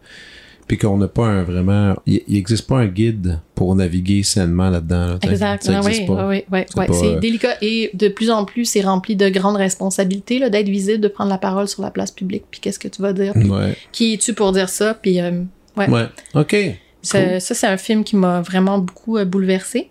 puis 0.67 0.77
qu'on 0.77 0.97
n'a 0.97 1.07
pas 1.07 1.25
un 1.25 1.43
vraiment. 1.43 1.95
Il 2.05 2.21
n'existe 2.27 2.67
pas 2.67 2.77
un 2.77 2.87
guide 2.87 3.39
pour 3.55 3.75
naviguer 3.75 4.23
sainement 4.23 4.69
là-dedans. 4.69 5.07
là. 5.07 5.19
Exact. 5.23 5.63
Ça 5.63 5.79
Ah 5.79 5.81
oui, 5.85 6.05
pas. 6.05 6.27
oui, 6.27 6.43
oui, 6.51 6.59
C'est 6.67 6.79
oui. 6.79 6.87
pas, 6.87 6.93
C'est 6.93 7.15
euh, 7.15 7.19
délicat 7.19 7.55
et 7.61 7.89
de 7.93 8.07
plus 8.07 8.29
en 8.31 8.45
plus, 8.45 8.65
c'est 8.65 8.81
rempli 8.81 9.15
de 9.15 9.29
grandes 9.29 9.57
responsabilités 9.57 10.39
d'être 10.49 10.69
visible, 10.69 10.99
de 11.01 11.07
prendre 11.07 11.29
la 11.29 11.37
parole 11.37 11.67
sur 11.67 11.81
la 11.83 11.91
place 11.91 12.11
publique. 12.11 12.43
Puis 12.51 12.59
qu'est-ce 12.59 12.79
que 12.79 12.87
tu 12.87 13.01
vas 13.01 13.13
dire? 13.13 13.33
Puis 13.33 13.49
Ouais. 13.49 13.75
qui 13.91 14.13
es-tu 14.13 14.33
pour 14.33 14.51
dire 14.51 14.69
ça? 14.69 14.93
Puis 14.93 15.19
euh, 15.21 15.41
ouais. 15.77 15.89
Ouais. 15.89 16.05
OK. 16.35 16.55
Ça, 17.01 17.21
Cool. 17.21 17.41
ça, 17.41 17.53
c'est 17.53 17.67
un 17.67 17.77
film 17.77 18.03
qui 18.05 18.15
m'a 18.15 18.41
vraiment 18.41 18.79
beaucoup 18.79 19.17
euh, 19.17 19.25
bouleversée. 19.25 19.89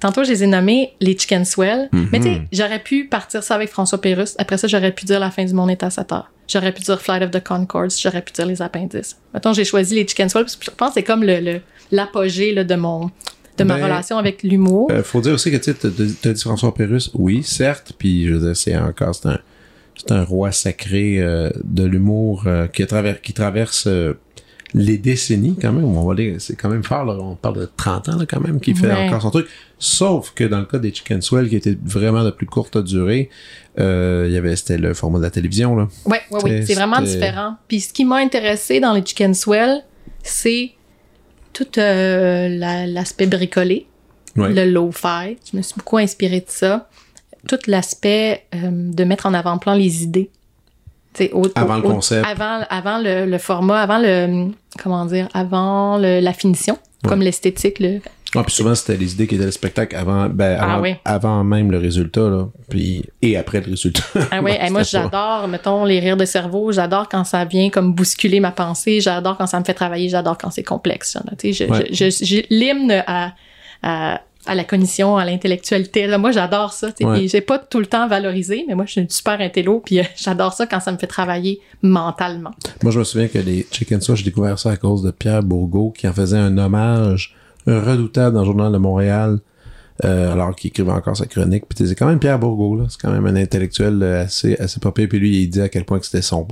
Tantôt, 0.00 0.24
je 0.24 0.30
les 0.30 0.44
ai 0.44 0.46
nommés 0.46 0.92
les 1.00 1.16
Chicken 1.16 1.44
Swell. 1.44 1.88
Mhm. 1.92 2.08
Mais 2.12 2.18
tu 2.20 2.24
sais, 2.26 2.42
j'aurais 2.52 2.78
pu 2.82 3.04
partir 3.06 3.42
ça 3.42 3.54
avec 3.54 3.68
François 3.70 4.00
Pérusse. 4.00 4.34
Après 4.38 4.58
ça, 4.58 4.66
j'aurais 4.66 4.92
pu 4.92 5.04
dire 5.04 5.20
La 5.20 5.30
fin 5.30 5.44
du 5.44 5.54
monde 5.54 5.70
est 5.70 5.82
à 5.82 5.90
7 5.90 6.12
heures. 6.12 6.30
J'aurais 6.46 6.72
pu 6.72 6.82
dire 6.82 7.00
Flight 7.00 7.22
of 7.22 7.30
the 7.30 7.42
Concords. 7.42 7.90
J'aurais 8.00 8.22
pu 8.22 8.32
dire 8.32 8.46
Les 8.46 8.60
appendices. 8.62 9.16
Maintenant, 9.32 9.52
j'ai 9.52 9.64
choisi 9.64 9.94
les 9.94 10.06
Chicken 10.06 10.28
Swell 10.28 10.44
parce 10.44 10.56
que 10.56 10.64
je 10.64 10.70
pense 10.70 10.88
que 10.90 10.94
c'est 10.94 11.02
comme 11.02 11.22
le, 11.24 11.40
le- 11.40 11.60
l'apogée 11.90 12.54
de 12.54 12.74
mon 12.74 13.10
de 13.56 13.62
ma 13.62 13.76
Ben, 13.76 13.84
relation 13.84 14.18
avec 14.18 14.42
l'humour. 14.42 14.88
Euh, 14.90 15.02
faut 15.04 15.20
dire 15.20 15.32
aussi 15.34 15.50
que 15.52 15.56
tu 15.58 15.72
t'as 15.74 16.32
dit 16.32 16.40
François 16.42 16.74
Pérusse, 16.74 17.10
oui, 17.14 17.42
certes, 17.44 17.92
puis 17.96 18.26
je 18.26 18.34
veux 18.34 18.46
dire, 18.48 18.56
c'est 18.56 18.76
encore, 18.76 19.14
c'est 19.14 19.28
un, 19.28 19.38
un 20.10 20.24
roi 20.24 20.50
sacré 20.50 21.20
euh, 21.20 21.50
de 21.62 21.84
l'humour 21.84 22.42
euh, 22.46 22.66
qui, 22.66 22.84
traverse 22.84 23.20
qui 23.22 23.32
traverse 23.32 23.86
euh, 23.86 24.14
les 24.74 24.98
décennies 24.98 25.56
quand 25.60 25.72
même. 25.72 25.84
On 25.84 26.04
va 26.06 26.14
c'est 26.38 26.56
quand 26.56 26.68
même 26.68 26.82
fort, 26.82 27.04
là, 27.04 27.16
on 27.20 27.36
parle 27.36 27.60
de 27.60 27.70
30 27.76 28.08
ans 28.08 28.16
là, 28.16 28.26
quand 28.28 28.40
même, 28.40 28.60
qui 28.60 28.74
fait 28.74 28.88
Ouais. 28.88 29.06
encore 29.08 29.22
son 29.22 29.30
truc. 29.30 29.46
Sauf 29.78 30.32
que 30.34 30.42
dans 30.44 30.58
le 30.58 30.66
cas 30.66 30.78
des 30.78 30.92
Chicken 30.92 31.22
Swell, 31.22 31.48
qui 31.48 31.56
était 31.56 31.78
vraiment 31.84 32.24
de 32.24 32.30
plus 32.30 32.46
courte 32.46 32.76
durée, 32.78 33.30
euh, 33.78 34.24
il 34.28 34.34
y 34.34 34.36
avait, 34.36 34.56
c'était 34.56 34.78
le 34.78 34.92
format 34.94 35.18
de 35.18 35.24
la 35.24 35.30
télévision, 35.30 35.76
là. 35.76 35.88
Ouais, 36.06 36.20
ouais, 36.32 36.40
oui, 36.42 36.66
c'est 36.66 36.74
vraiment 36.74 37.00
différent. 37.00 37.56
Puis 37.68 37.80
ce 37.80 37.92
qui 37.92 38.04
m'a 38.04 38.16
intéressé 38.16 38.80
dans 38.80 38.92
les 38.94 39.04
Chicken 39.04 39.32
Swell, 39.34 39.84
c'est 40.22 40.72
tout 41.52 41.66
euh, 41.78 42.48
la- 42.48 42.86
l'aspect 42.88 43.26
bricolé, 43.26 43.86
Ouais. 44.36 44.52
le 44.52 44.68
low-fi. 44.70 45.36
Je 45.50 45.56
me 45.56 45.62
suis 45.62 45.74
beaucoup 45.76 45.98
inspirée 45.98 46.40
de 46.40 46.46
ça. 46.48 46.88
Tout 47.46 47.58
l'aspect 47.68 48.42
euh, 48.54 48.70
de 48.72 49.04
mettre 49.04 49.26
en 49.26 49.34
avant-plan 49.34 49.74
les 49.74 50.02
idées. 50.02 50.30
Au- 51.32 51.46
Avant 51.54 51.76
au- 51.76 51.80
le 51.82 51.86
au- 51.86 51.90
concept. 51.94 52.26
Avant, 52.26 52.60
avant 52.70 52.98
le, 52.98 53.26
le 53.26 53.38
format, 53.38 53.80
avant 53.80 53.98
le. 53.98 54.50
Comment 54.82 55.04
dire 55.06 55.28
Avant 55.34 55.98
le- 55.98 56.20
la 56.20 56.32
finition, 56.32 56.74
Ouais. 57.02 57.08
comme 57.08 57.20
l'esthétique. 57.22 57.78
Le... 57.80 58.00
Ah, 58.36 58.42
puis 58.42 58.52
souvent, 58.52 58.74
c'était 58.74 58.96
les 58.96 59.12
idées 59.12 59.28
qui 59.28 59.36
étaient 59.36 59.44
le 59.44 59.52
spectacle 59.52 59.94
avant, 59.94 60.28
ben, 60.28 60.56
Ah 60.60 60.72
avant, 60.74 60.82
oui. 60.82 60.94
avant 61.04 61.44
même 61.44 61.70
le 61.70 61.78
résultat, 61.78 62.28
là. 62.28 62.48
Puis, 62.68 63.04
et 63.22 63.36
après 63.36 63.60
le 63.60 63.70
résultat. 63.70 64.02
Ah 64.32 64.40
hey, 64.46 64.70
moi 64.72 64.82
j'adore, 64.82 65.46
mettons, 65.46 65.84
les 65.84 66.00
rires 66.00 66.16
de 66.16 66.24
cerveau, 66.24 66.72
j'adore 66.72 67.08
quand 67.08 67.22
ça 67.22 67.44
vient 67.44 67.70
comme 67.70 67.94
bousculer 67.94 68.40
ma 68.40 68.50
pensée, 68.50 69.00
j'adore 69.00 69.36
quand 69.38 69.46
ça 69.46 69.60
me 69.60 69.64
fait 69.64 69.74
travailler, 69.74 70.08
j'adore 70.08 70.36
quand 70.36 70.50
c'est 70.50 70.64
complexe. 70.64 71.12
genre, 71.12 71.22
tu 71.38 71.52
sais, 71.54 71.66
Je, 71.66 71.70
Ouais. 71.72 71.86
je, 71.92 72.10
je- 72.10 72.24
j'ai 72.24 72.46
l'hymne 72.50 73.04
à, 73.06 73.34
à, 73.84 74.20
à 74.46 74.54
la 74.54 74.64
cognition, 74.64 75.16
à 75.16 75.24
l'intellectualité. 75.24 76.06
Moi 76.18 76.32
j'adore 76.32 76.72
ça. 76.72 76.88
Ouais. 77.00 77.28
J'ai 77.28 77.40
pas 77.40 77.58
tout 77.58 77.80
le 77.80 77.86
temps 77.86 78.08
valorisé, 78.08 78.64
mais 78.68 78.74
moi 78.74 78.84
je 78.86 78.92
suis 78.92 79.00
une 79.00 79.10
super 79.10 79.40
intello, 79.40 79.80
puis 79.84 80.00
euh, 80.00 80.04
j'adore 80.16 80.52
ça 80.52 80.66
quand 80.66 80.80
ça 80.80 80.92
me 80.92 80.98
fait 80.98 81.06
travailler 81.06 81.60
mentalement. 81.82 82.52
Moi, 82.82 82.92
je 82.92 82.98
me 82.98 83.04
souviens 83.04 83.28
que 83.28 83.38
les 83.38 83.66
Chicken 83.70 84.00
Sauce, 84.00 84.18
j'ai 84.18 84.24
découvert 84.24 84.58
ça 84.58 84.70
à 84.70 84.76
cause 84.76 85.02
de 85.02 85.10
Pierre 85.10 85.42
Bourgault, 85.42 85.90
qui 85.90 86.08
en 86.08 86.12
faisait 86.12 86.38
un 86.38 86.56
hommage 86.58 87.34
redoutable 87.66 88.34
dans 88.34 88.40
le 88.40 88.46
Journal 88.46 88.72
de 88.72 88.78
Montréal, 88.78 89.38
euh, 90.04 90.32
alors 90.32 90.54
qu'il 90.54 90.68
écrivait 90.68 90.90
encore 90.90 91.16
sa 91.16 91.26
chronique. 91.26 91.64
Puis 91.68 91.86
c'est 91.86 91.94
quand 91.94 92.06
même 92.06 92.18
Pierre 92.18 92.38
Bourgault, 92.38 92.76
là. 92.76 92.84
C'est 92.88 93.00
quand 93.00 93.12
même 93.12 93.26
un 93.26 93.36
intellectuel 93.36 94.02
euh, 94.02 94.24
assez, 94.24 94.56
assez 94.56 94.80
pire. 94.80 95.08
Puis 95.08 95.18
lui, 95.18 95.42
il 95.42 95.48
dit 95.48 95.60
à 95.60 95.68
quel 95.68 95.84
point 95.84 95.98
que 95.98 96.06
c'était 96.06 96.22
son, 96.22 96.46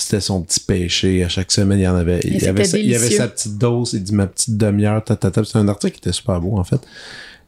c'était 0.00 0.20
son 0.20 0.42
petit 0.42 0.60
péché. 0.60 1.24
À 1.24 1.28
chaque 1.28 1.50
semaine, 1.52 1.78
il 1.78 1.82
y 1.82 1.88
en 1.88 1.94
avait, 1.96 2.20
il 2.24 2.46
avait, 2.48 2.64
sa, 2.64 2.78
il 2.78 2.94
avait 2.94 3.10
sa 3.10 3.28
petite 3.28 3.58
dose. 3.58 3.92
Il 3.94 4.02
dit 4.02 4.14
ma 4.14 4.26
petite 4.26 4.56
demi-heure, 4.56 5.02
tatata. 5.04 5.44
C'est 5.44 5.58
un 5.58 5.68
article 5.68 5.92
qui 5.94 5.98
était 5.98 6.12
super 6.12 6.40
beau, 6.40 6.56
en 6.58 6.64
fait. 6.64 6.80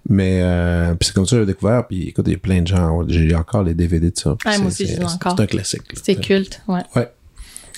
Mais, 0.09 0.41
euh, 0.43 0.95
c'est 1.01 1.15
comme 1.15 1.27
ça 1.27 1.37
que 1.37 1.43
j'ai 1.43 1.47
découvert. 1.47 1.87
Puis 1.87 2.09
écoute, 2.09 2.25
il 2.27 2.33
y 2.33 2.37
a 2.37 2.39
plein 2.39 2.61
de 2.63 2.67
gens. 2.67 3.05
J'ai 3.09 3.35
encore 3.35 3.63
les 3.63 3.75
DVD 3.75 4.11
de 4.11 4.19
ça. 4.19 4.31
Moi 4.45 4.55
c'est- 4.55 4.65
aussi, 4.85 4.87
je 4.89 5.03
encore. 5.03 5.35
C'est 5.37 5.43
un 5.43 5.47
classique. 5.47 5.83
C'est 6.03 6.17
culte, 6.17 6.61
ouais. 6.69 6.81
Ouais. 6.97 7.09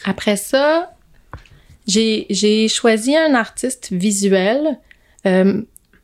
Après 0.07 0.37
ça, 0.37 0.91
j'ai 1.87 2.69
choisi 2.69 3.17
un 3.17 3.35
artiste 3.35 3.89
visuel. 3.93 4.79
euh, 5.27 5.63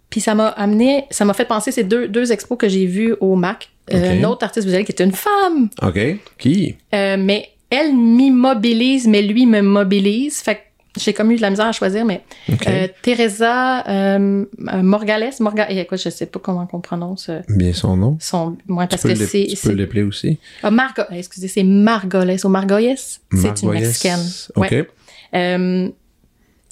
puis 0.08 0.20
ça 0.20 0.34
m'a 0.34 0.48
amené, 0.48 1.04
ça 1.10 1.24
m'a 1.24 1.34
fait 1.34 1.44
penser 1.44 1.70
ces 1.70 1.84
deux, 1.84 2.08
deux 2.08 2.32
expos 2.32 2.58
que 2.58 2.68
j'ai 2.68 2.84
vus 2.86 3.14
au 3.20 3.36
MAC. 3.36 3.70
Euh. 3.92 4.20
Un 4.20 4.24
autre 4.24 4.44
artiste 4.44 4.64
visuel 4.66 4.84
qui 4.84 4.90
est 4.92 5.00
une 5.04 5.12
femme. 5.12 5.68
OK. 5.82 5.98
Qui? 6.38 6.74
Euh, 6.94 7.16
mais 7.16 7.48
elle 7.70 7.94
m'immobilise, 7.94 9.06
mais 9.06 9.22
lui 9.22 9.46
me 9.46 9.60
mobilise. 9.62 10.40
Fait 10.40 10.56
que 10.56 10.60
j'ai 10.98 11.12
comme 11.12 11.30
eu 11.30 11.36
de 11.36 11.40
la 11.42 11.50
misère 11.50 11.66
à 11.66 11.72
choisir, 11.72 12.04
mais 12.04 12.22
euh, 12.66 12.88
Teresa 13.02 13.86
euh, 13.88 14.44
Morgales, 14.58 15.30
Morga, 15.38 15.66
eh, 15.70 15.78
écoute, 15.78 16.00
je 16.02 16.10
sais 16.10 16.26
pas 16.26 16.40
comment 16.40 16.66
on 16.72 16.80
prononce 16.80 17.28
euh, 17.28 17.40
Bien 17.48 17.72
son 17.72 17.96
nom. 17.96 18.16
son, 18.20 18.56
ouais, 18.68 18.88
parce 18.88 19.02
que 19.04 19.14
c'est, 19.14 19.46
tu 19.46 19.56
peux 19.68 19.72
l'épeler 19.72 20.02
aussi. 20.02 20.38
ah, 20.64 20.70
Margo, 20.72 21.02
excusez, 21.12 21.46
c'est 21.46 21.62
Margoles 21.62 22.36
ou 22.42 22.48
Margoyes. 22.48 22.96
C'est 23.32 23.62
une 23.62 23.70
mexicaine. 23.70 24.20
OK. 24.56 24.70
Ouais. 24.70 24.88
Euh, 25.34 25.88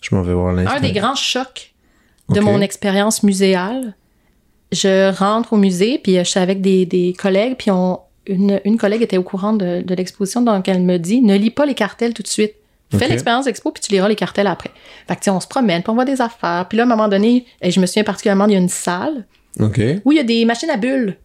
Je 0.03 0.15
m'en 0.15 0.23
vais 0.23 0.35
voir 0.35 0.53
l'instant. 0.53 0.77
un 0.77 0.81
des 0.81 0.93
grands 0.93 1.15
chocs 1.15 1.73
de 2.29 2.41
mon 2.41 2.61
expérience 2.61 3.23
muséale. 3.23 3.95
Je 4.73 5.11
rentre 5.17 5.53
au 5.55 5.57
musée, 5.57 5.99
puis 6.03 6.17
je 6.17 6.25
suis 6.25 6.41
avec 6.41 6.61
des, 6.61 6.85
des 6.85 7.15
collègues, 7.17 7.55
puis 7.57 7.71
on, 7.71 8.01
une, 8.29 8.61
une 8.65 8.77
collègue 8.79 9.03
était 9.03 9.17
au 9.19 9.23
courant 9.23 9.53
de, 9.53 9.83
de 9.83 9.95
l'exposition, 9.95 10.43
donc 10.43 10.69
elle 10.69 10.83
me 10.83 10.99
dit 10.99 11.21
ne 11.23 11.37
lis 11.37 11.51
pas 11.51 11.67
les 11.67 11.75
cartels 11.75 12.15
tout 12.15 12.23
de 12.23 12.29
suite. 12.29 12.55
Fais 12.91 13.07
l'expérience 13.09 13.45
d'expo, 13.45 13.71
puis 13.71 13.83
tu 13.83 13.93
liras 13.93 14.09
les 14.09 14.15
cartels 14.17 14.47
après. 14.47 14.71
Fait 15.07 15.15
que, 15.15 15.21
tu 15.21 15.25
sais, 15.25 15.31
on 15.31 15.41
se 15.41 15.47
promène, 15.47 15.83
puis 15.83 15.91
on 15.91 15.95
voit 15.95 16.07
des 16.07 16.23
affaires. 16.23 16.65
Puis 16.71 16.79
là, 16.79 16.85
à 16.85 16.87
un 16.87 16.89
moment 16.89 17.09
donné, 17.09 17.45
et 17.61 17.71
je 17.71 17.81
me 17.81 17.87
souviens 17.87 18.03
particulièrement, 18.05 18.47
il 18.47 18.53
y 18.53 18.57
a 18.57 18.59
une 18.59 18.71
salle 18.71 19.27
où 20.07 20.13
il 20.13 20.17
y 20.17 20.21
a 20.21 20.25
des 20.25 20.47
machines 20.47 20.71
à 20.71 20.79
bulles. 20.79 21.19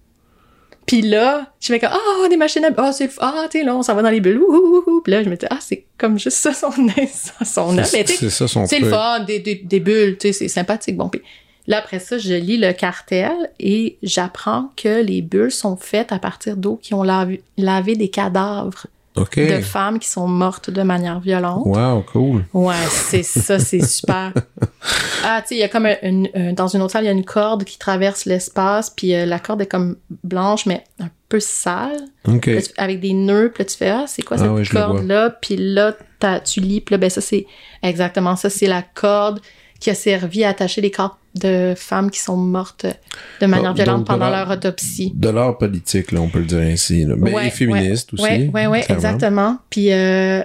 Puis 0.85 1.01
là, 1.01 1.53
je 1.61 1.67
fais 1.67 1.79
comme 1.79 1.91
ah 1.93 2.27
des 2.27 2.35
machines 2.35 2.65
à 2.65 2.69
bulles, 2.69 2.83
ah 2.85 2.91
c'est 2.91 3.05
le 3.05 3.11
f- 3.11 3.17
ah 3.21 3.45
tu 3.49 3.59
sais 3.59 3.63
là 3.63 3.73
on 3.77 3.81
s'en 3.81 3.95
va 3.95 4.01
dans 4.01 4.09
les 4.09 4.19
bulles, 4.19 4.39
ouh. 4.39 4.99
Puis 5.01 5.11
là 5.13 5.23
je 5.23 5.29
me 5.29 5.37
dis 5.37 5.45
ah 5.49 5.59
c'est 5.61 5.85
comme 5.97 6.19
juste 6.19 6.35
ça 6.35 6.53
son 6.53 6.71
son 7.45 7.77
C'est 7.85 8.29
ça 8.29 8.47
son 8.49 8.65
c'est 8.65 8.79
le 8.79 8.89
fun, 8.89 9.21
des, 9.21 9.39
des, 9.39 9.55
des 9.63 9.79
bulles, 9.79 10.17
tu 10.19 10.27
sais, 10.27 10.33
c'est 10.33 10.47
sympathique. 10.49 10.97
Bon, 10.97 11.07
puis 11.07 11.21
là, 11.67 11.77
après 11.79 11.99
ça, 11.99 12.17
je 12.17 12.33
lis 12.33 12.57
le 12.57 12.73
cartel 12.73 13.31
et 13.59 13.97
j'apprends 14.03 14.69
que 14.75 15.01
les 15.01 15.21
bulles 15.21 15.51
sont 15.51 15.75
faites 15.77 16.11
à 16.11 16.19
partir 16.19 16.57
d'eau 16.57 16.79
qui 16.81 16.93
ont 16.93 17.03
lavé, 17.03 17.41
lavé 17.57 17.95
des 17.95 18.09
cadavres 18.09 18.87
de 19.15 19.61
femmes 19.61 19.99
qui 19.99 20.07
sont 20.09 20.27
mortes 20.27 20.71
de 20.71 20.81
manière 20.81 21.19
violente. 21.19 21.61
Wow, 21.67 22.01
cool. 22.11 22.45
Ouais, 22.53 22.73
c'est 22.89 23.21
ça, 23.23 23.59
c'est 23.59 23.83
super. 23.85 24.33
Ah, 25.25 25.41
tu 25.41 25.49
sais, 25.49 25.55
il 25.55 25.59
y 25.59 25.63
a 25.63 25.69
comme 25.69 25.85
un- 25.85 25.95
une, 26.03 26.27
un- 26.33 26.51
dans 26.51 26.67
une 26.67 26.81
autre 26.81 26.91
salle, 26.91 27.03
il 27.05 27.07
y 27.07 27.09
a 27.09 27.13
une 27.13 27.23
corde 27.23 27.63
qui 27.63 27.79
traverse 27.79 28.25
l'espace, 28.25 28.89
puis 28.89 29.15
euh, 29.15 29.25
la 29.25 29.39
corde 29.39 29.61
est 29.61 29.67
comme 29.67 29.95
blanche, 30.23 30.65
mais 30.65 30.83
un 30.99 31.07
peu 31.29 31.39
sale, 31.39 31.95
OK. 32.27 32.47
Là, 32.47 32.61
tu- 32.61 32.71
avec 32.75 32.99
des 32.99 33.13
nœuds, 33.13 33.49
puis 33.53 33.63
là, 33.63 33.69
tu 33.69 33.77
fais, 33.77 33.89
ah, 33.89 34.03
c'est 34.05 34.21
quoi 34.21 34.35
Ah 34.37 34.53
cette 34.57 34.69
corde-là? 34.73 35.29
Puis 35.29 35.55
là, 35.57 35.93
tu 36.43 36.59
lis, 36.59 36.81
puis 36.81 36.93
là, 36.93 36.97
ben 36.97 37.09
ça, 37.09 37.21
c'est 37.21 37.45
exactement 37.81 38.35
ça, 38.35 38.49
c'est 38.49 38.67
la 38.67 38.81
corde 38.81 39.39
qui 39.79 39.89
a 39.89 39.95
servi 39.95 40.43
à 40.43 40.49
attacher 40.49 40.81
les 40.81 40.91
corps 40.91 41.17
de 41.35 41.73
femmes 41.75 42.11
qui 42.11 42.19
sont 42.19 42.37
mortes 42.37 42.85
de 43.41 43.45
manière 43.45 43.71
Donc, 43.73 43.77
violente 43.77 43.97
donc, 43.99 44.07
pendant 44.07 44.29
leur 44.29 44.47
leur- 44.47 44.57
autopsie. 44.57 45.11
De 45.15 45.29
l'art 45.29 45.57
politique, 45.57 46.11
là, 46.11 46.21
on 46.21 46.29
peut 46.29 46.39
le 46.39 46.45
dire 46.45 46.59
ainsi. 46.59 47.05
Là. 47.05 47.15
Mais 47.17 47.33
Ouais, 47.33 47.47
et 47.47 47.49
féministe 47.49 48.13
aussi. 48.13 48.23
Oui, 48.53 48.65
oui, 48.67 48.79
exactement. 48.89 49.57
Puis, 49.69 49.91
euh, 49.91 50.43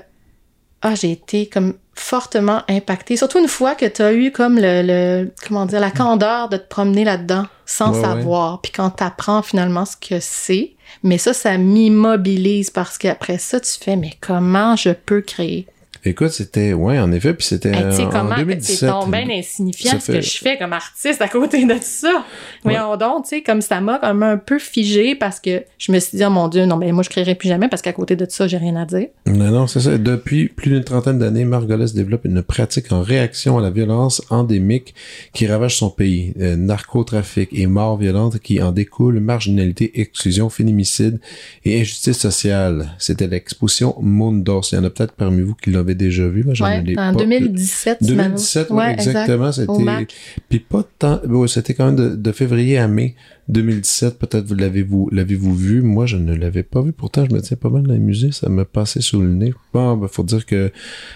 ah, 0.82 0.94
j'ai 0.94 1.12
été 1.12 1.46
comme 1.46 1.74
fortement 1.94 2.62
impactée. 2.68 3.16
Surtout 3.16 3.40
une 3.40 3.48
fois 3.48 3.74
que 3.74 3.84
tu 3.86 4.00
as 4.02 4.12
eu 4.12 4.30
comme 4.30 4.56
le, 4.56 4.82
le- 4.82 5.32
comment 5.46 5.66
dire, 5.66 5.80
la 5.80 5.90
candeur 5.90 6.48
de 6.48 6.56
te 6.56 6.68
promener 6.68 7.04
là-dedans 7.04 7.46
sans 7.66 7.92
Ouais, 7.92 8.00
savoir. 8.00 8.60
Puis 8.62 8.72
quand 8.72 8.90
tu 8.90 9.02
apprends 9.02 9.42
finalement 9.42 9.84
ce 9.84 9.96
que 9.96 10.20
c'est, 10.20 10.74
mais 11.02 11.18
ça, 11.18 11.34
ça 11.34 11.58
m'immobilise 11.58 12.70
parce 12.70 12.96
qu'après 12.98 13.38
ça, 13.38 13.60
tu 13.60 13.72
fais, 13.80 13.96
mais 13.96 14.12
comment 14.20 14.76
je 14.76 14.90
peux 14.90 15.20
créer? 15.20 15.66
Écoute, 16.04 16.30
c'était, 16.30 16.72
ouais, 16.72 16.98
en 16.98 17.10
effet, 17.12 17.34
puis 17.34 17.44
c'était 17.46 17.70
Hey, 17.70 18.04
en 18.04 18.08
comment 18.10 18.34
que 18.34 18.40
2017. 18.40 18.76
c'est 18.78 18.86
donc 18.86 19.10
bien 19.10 19.28
insignifiant 19.30 19.92
Ça 19.92 20.00
ce 20.00 20.06
que 20.06 20.12
fait- 20.14 20.22
je 20.22 20.38
fais 20.38 20.58
comme 20.58 20.72
artiste 20.72 21.20
à 21.20 21.28
côté 21.28 21.64
de 21.64 21.74
ça. 21.80 22.24
Voyons 22.64 22.96
donc, 22.96 23.24
tu 23.24 23.30
sais, 23.30 23.42
comme 23.42 23.60
ça 23.60 23.80
m'a 23.80 23.98
comme 23.98 24.22
un 24.22 24.36
peu 24.36 24.58
figé 24.58 25.14
parce 25.14 25.40
que 25.40 25.62
je 25.78 25.92
me 25.92 25.98
suis 25.98 26.18
dit, 26.18 26.24
oh 26.24 26.30
mon 26.30 26.48
Dieu, 26.48 26.64
non, 26.66 26.76
ben 26.76 26.92
moi, 26.92 27.02
je 27.02 27.10
créerai 27.10 27.34
plus 27.34 27.48
jamais 27.48 27.68
parce 27.68 27.82
qu'à 27.82 27.92
côté 27.92 28.16
de 28.16 28.26
ça, 28.28 28.46
j'ai 28.46 28.56
rien 28.58 28.76
à 28.76 28.84
dire. 28.84 29.08
Non, 29.26 29.50
non, 29.50 29.66
c'est 29.66 29.80
ça. 29.80 29.98
Depuis 29.98 30.48
plus 30.48 30.70
d'une 30.70 30.84
trentaine 30.84 31.18
d'années, 31.18 31.44
Margolis 31.44 31.92
développe 31.94 32.24
une 32.24 32.42
pratique 32.42 32.90
en 32.92 33.02
réaction 33.02 33.58
à 33.58 33.62
la 33.62 33.70
violence 33.70 34.22
endémique 34.30 34.94
qui 35.32 35.46
ravage 35.46 35.76
son 35.76 35.90
pays. 35.90 36.34
Euh, 36.40 36.56
narcotrafic 36.56 37.50
et 37.52 37.66
mort 37.66 37.96
violente 37.98 38.38
qui 38.38 38.60
en 38.62 38.72
découlent, 38.72 39.20
marginalité, 39.20 40.00
exclusion, 40.00 40.48
féminicide 40.48 41.20
et 41.64 41.80
injustice 41.80 42.18
sociale. 42.18 42.90
C'était 42.98 43.26
l'exposition 43.26 43.94
Mundos. 44.00 44.62
Il 44.72 44.76
y 44.76 44.78
en 44.78 44.84
a 44.84 44.90
peut-être 44.90 45.12
parmi 45.12 45.42
vous 45.42 45.54
qui 45.54 45.70
déjà 45.94 46.26
vu. 46.28 46.44
Moi, 46.44 46.54
j'en 46.54 46.66
Ouais, 46.66 46.82
ai 46.86 46.92
en 46.98 47.12
pas- 47.12 47.18
2017, 47.18 47.98
tu 48.04 48.14
m'as- 48.14 48.24
2017, 48.24 48.70
ouais, 48.70 48.76
Ouais, 48.76 48.92
exact. 48.94 49.08
exactement. 49.10 49.52
C'était, 49.52 50.06
puis 50.48 50.58
pas 50.60 50.84
tant, 50.98 51.20
ouais, 51.26 51.48
c'était 51.48 51.74
quand 51.74 51.86
même 51.86 51.96
de, 51.96 52.14
de 52.16 52.32
février 52.32 52.78
à 52.78 52.88
mai 52.88 53.14
2017. 53.48 54.18
Peut-être 54.18 54.44
vous 54.46 54.54
l'avez-vous, 54.54 55.08
l'avez-vous 55.12 55.54
vu? 55.54 55.82
Moi, 55.82 56.06
je 56.06 56.16
ne 56.16 56.34
l'avais 56.34 56.62
pas 56.62 56.82
vu. 56.82 56.92
Pourtant, 56.92 57.24
je 57.28 57.34
me 57.34 57.40
tiens 57.40 57.56
pas 57.56 57.70
mal 57.70 57.82
dans 57.84 57.92
les 57.94 57.98
musées. 57.98 58.30
Ça 58.32 58.48
me 58.48 58.64
passait 58.64 59.00
sous 59.00 59.20
le 59.22 59.28
nez. 59.28 59.54
Bon, 59.72 59.96
ben, 59.96 60.06
faut 60.08 60.22
dire 60.22 60.44
que, 60.44 60.70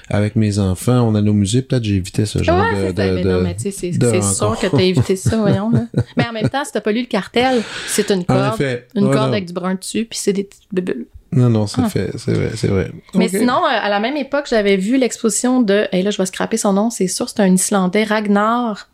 avec 0.09 0.37
mes 0.37 0.59
enfants, 0.59 1.03
on 1.09 1.15
allait 1.15 1.29
au 1.31 1.35
musée. 1.35 1.63
Peut-être 1.63 1.85
j'ai 1.85 1.97
évité 1.97 2.25
ce 2.27 2.43
genre 2.43 2.59
Ouais, 2.61 2.73
de, 2.75 2.87
c'est 2.89 2.93
de, 3.11 3.15
Mais 3.17 3.23
de- 3.23 3.29
non, 3.31 3.43
mais 3.43 3.55
tu 3.55 3.71
sais, 3.71 3.71
c'est 3.71 3.93
sûr 4.23 4.59
que 4.61 4.67
t'as 4.67 4.83
évité 4.83 5.17
ça, 5.17 5.37
voyons, 5.41 5.71
là. 5.71 5.87
Mais 6.17 6.27
en 6.27 6.33
même 6.33 6.49
temps, 6.49 6.65
si 6.65 6.73
t'as 6.73 6.81
pas 6.81 6.93
lu 6.93 7.01
le 7.03 7.07
cartel, 7.07 7.61
c'est 7.87 8.11
une 8.11 8.21
En 8.21 8.25
corde, 8.25 8.55
effet. 8.61 8.87
une 8.95 9.03
corde 9.05 9.17
non. 9.17 9.23
avec 9.33 9.47
du 9.47 9.53
brun 9.53 9.75
dessus, 9.75 10.07
puis 10.09 10.19
c'est 10.19 10.33
des 10.33 10.45
petites 10.45 10.69
bulles. 10.73 11.07
Non, 11.33 11.49
non, 11.49 11.67
c'est 11.67 11.81
Ah. 11.83 11.89
fait. 11.89 12.11
C'est 12.19 12.33
vrai, 12.35 12.51
c'est 12.55 12.69
vrai. 12.69 12.91
Mais 13.15 13.29
sinon, 13.29 13.55
euh, 13.65 13.69
à 13.69 13.89
la 13.89 14.01
même 14.01 14.17
époque, 14.17 14.47
j'avais 14.51 14.77
vu 14.77 14.99
l'exposition 14.99 15.63
de, 15.63 15.87
et 15.93 16.03
là, 16.03 16.11
je 16.11 16.19
vais 16.19 16.27
scraper 16.27 16.57
son 16.59 16.73
nom, 16.75 16.91
c'est 16.91 17.09
sûr, 17.09 17.29
c'est 17.29 17.41
un 17.41 17.53
Islandais, 17.55 18.05
Ragnar 18.05 18.89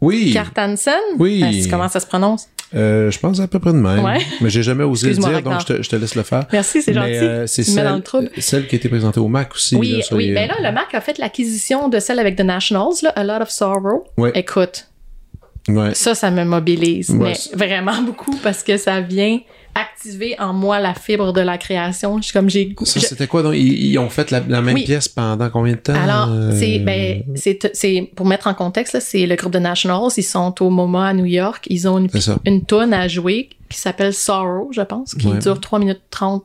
Oui. 0.00 0.30
Kjartansson. 0.32 0.90
Oui. 1.18 1.42
Euh, 1.42 1.66
comment 1.70 1.88
ça 1.88 2.00
se 2.00 2.06
prononce? 2.06 2.48
Euh, 2.74 3.10
je 3.10 3.18
pense 3.18 3.40
à 3.40 3.48
peu 3.48 3.58
près 3.58 3.72
de 3.72 3.78
même. 3.78 4.04
Ouais. 4.04 4.18
Mais 4.42 4.50
j'ai 4.50 4.62
jamais 4.62 4.84
osé 4.84 5.08
le 5.08 5.16
dire, 5.16 5.42
donc 5.42 5.60
je 5.60 5.64
te, 5.66 5.82
je 5.82 5.88
te 5.88 5.96
laisse 5.96 6.14
le 6.14 6.22
faire. 6.22 6.44
Merci, 6.52 6.82
c'est 6.82 6.92
gentil. 6.92 7.08
euh, 7.14 7.46
c'est 7.46 7.62
celle, 7.64 8.02
celle 8.36 8.66
qui 8.66 8.74
a 8.74 8.78
été 8.78 8.90
présentée 8.90 9.20
au 9.20 9.28
Mac 9.28 9.54
aussi. 9.54 9.74
oui, 9.74 9.92
là, 9.92 10.04
oui. 10.12 10.26
les- 10.28 10.34
Ben 10.34 10.48
là, 10.48 10.56
le 10.62 10.72
Mac 10.74 10.94
a 10.94 11.00
fait 11.00 11.16
l'acquisition 11.16 11.88
de 11.88 11.98
celle 11.98 12.18
avec 12.18 12.36
The 12.36 12.42
Nationals, 12.42 12.92
là, 13.02 13.08
A 13.16 13.24
Lot 13.24 13.40
of 13.42 13.48
Sorrow. 13.48 14.04
Ouais. 14.18 14.32
Écoute, 14.34 14.88
Ouais. 15.68 15.94
ça, 15.94 16.14
ça 16.14 16.30
me 16.30 16.44
mobilise. 16.44 17.08
Mais 17.10 17.32
vraiment 17.54 18.02
beaucoup 18.06 18.36
parce 18.42 18.62
que 18.62 18.76
ça 18.76 19.00
vient 19.00 19.38
activer 19.80 20.34
en 20.38 20.52
moi 20.52 20.80
la 20.80 20.94
fibre 20.94 21.32
de 21.32 21.40
la 21.40 21.58
création. 21.58 22.18
Je 22.18 22.24
suis 22.24 22.32
comme 22.32 22.48
j'ai 22.50 22.74
Ça, 22.84 23.00
c'était 23.00 23.26
quoi? 23.26 23.42
Donc, 23.42 23.54
ils, 23.54 23.90
ils 23.90 23.98
ont 23.98 24.10
fait 24.10 24.30
la, 24.30 24.40
la 24.40 24.60
même 24.60 24.74
Oui. 24.74 24.84
pièce 24.84 25.08
pendant 25.08 25.48
combien 25.50 25.74
de 25.74 25.78
temps? 25.78 25.94
Alors, 25.94 26.28
Euh, 26.30 26.52
c'est 26.58 26.78
ben 26.80 27.22
c'est 27.36 27.70
c'est 27.74 28.10
pour 28.16 28.26
mettre 28.26 28.46
en 28.46 28.54
contexte 28.54 28.98
c'est 29.00 29.26
le 29.26 29.34
groupe 29.36 29.52
de 29.52 29.58
Nationals, 29.58 30.10
ils 30.16 30.22
sont 30.22 30.54
au 30.62 30.70
MoMA 30.70 31.08
à 31.08 31.12
New 31.14 31.24
York, 31.26 31.66
ils 31.70 31.86
ont 31.88 31.98
une 31.98 32.08
une 32.44 32.64
tune 32.64 32.92
à 32.94 33.08
jouer 33.08 33.50
qui 33.68 33.78
s'appelle 33.78 34.14
Sorrow, 34.14 34.70
je 34.72 34.80
pense, 34.82 35.14
qui 35.14 35.26
Ouais. 35.26 35.38
dure 35.38 35.60
3 35.60 35.78
minutes 35.78 36.02
30 36.10 36.44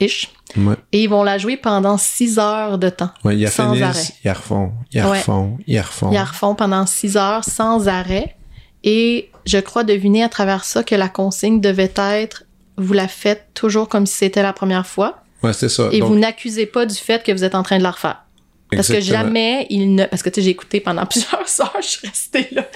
ish 0.00 0.30
Ouais. 0.56 0.74
et 0.92 1.02
ils 1.04 1.08
vont 1.08 1.22
la 1.22 1.38
jouer 1.38 1.56
pendant 1.56 1.98
6 1.98 2.38
heures 2.38 2.78
de 2.78 2.88
temps. 2.88 3.10
Ouais, 3.24 3.36
ils 3.36 3.48
sans 3.48 3.80
arrêt. 3.82 4.00
ils 4.24 4.30
refont, 4.30 4.72
ils 4.92 5.02
refont, 5.02 5.58
ils 5.66 5.80
refont. 5.80 6.10
Ils 6.12 6.18
refont 6.18 6.54
pendant 6.54 6.86
6 6.86 7.16
heures 7.16 7.44
sans 7.44 7.86
arrêt 7.88 8.34
et 8.82 9.30
je 9.46 9.58
crois 9.58 9.84
deviner 9.84 10.22
à 10.24 10.28
travers 10.28 10.64
ça 10.64 10.82
que 10.82 10.94
la 10.94 11.08
consigne 11.08 11.60
devait 11.60 11.92
être 11.96 12.43
vous 12.76 12.92
la 12.92 13.08
faites 13.08 13.48
toujours 13.54 13.88
comme 13.88 14.06
si 14.06 14.16
c'était 14.16 14.42
la 14.42 14.52
première 14.52 14.86
fois 14.86 15.22
Ouais, 15.42 15.52
c'est 15.52 15.68
ça. 15.68 15.88
et 15.92 15.98
Donc, 16.00 16.08
vous 16.08 16.18
n'accusez 16.18 16.66
pas 16.66 16.86
du 16.86 16.94
fait 16.94 17.22
que 17.22 17.30
vous 17.32 17.44
êtes 17.44 17.54
en 17.54 17.62
train 17.62 17.78
de 17.78 17.82
la 17.82 17.90
refaire. 17.90 18.22
Parce 18.70 18.88
que 18.88 19.00
jamais 19.00 19.66
ils 19.70 19.94
ne. 19.94 20.04
Parce 20.06 20.22
que 20.22 20.30
tu 20.30 20.36
sais, 20.36 20.42
j'ai 20.46 20.50
écouté 20.50 20.80
pendant 20.80 21.04
plusieurs 21.06 21.40
heures, 21.60 21.76
je 21.80 21.86
suis 21.86 22.08
restée 22.08 22.48
là. 22.52 22.66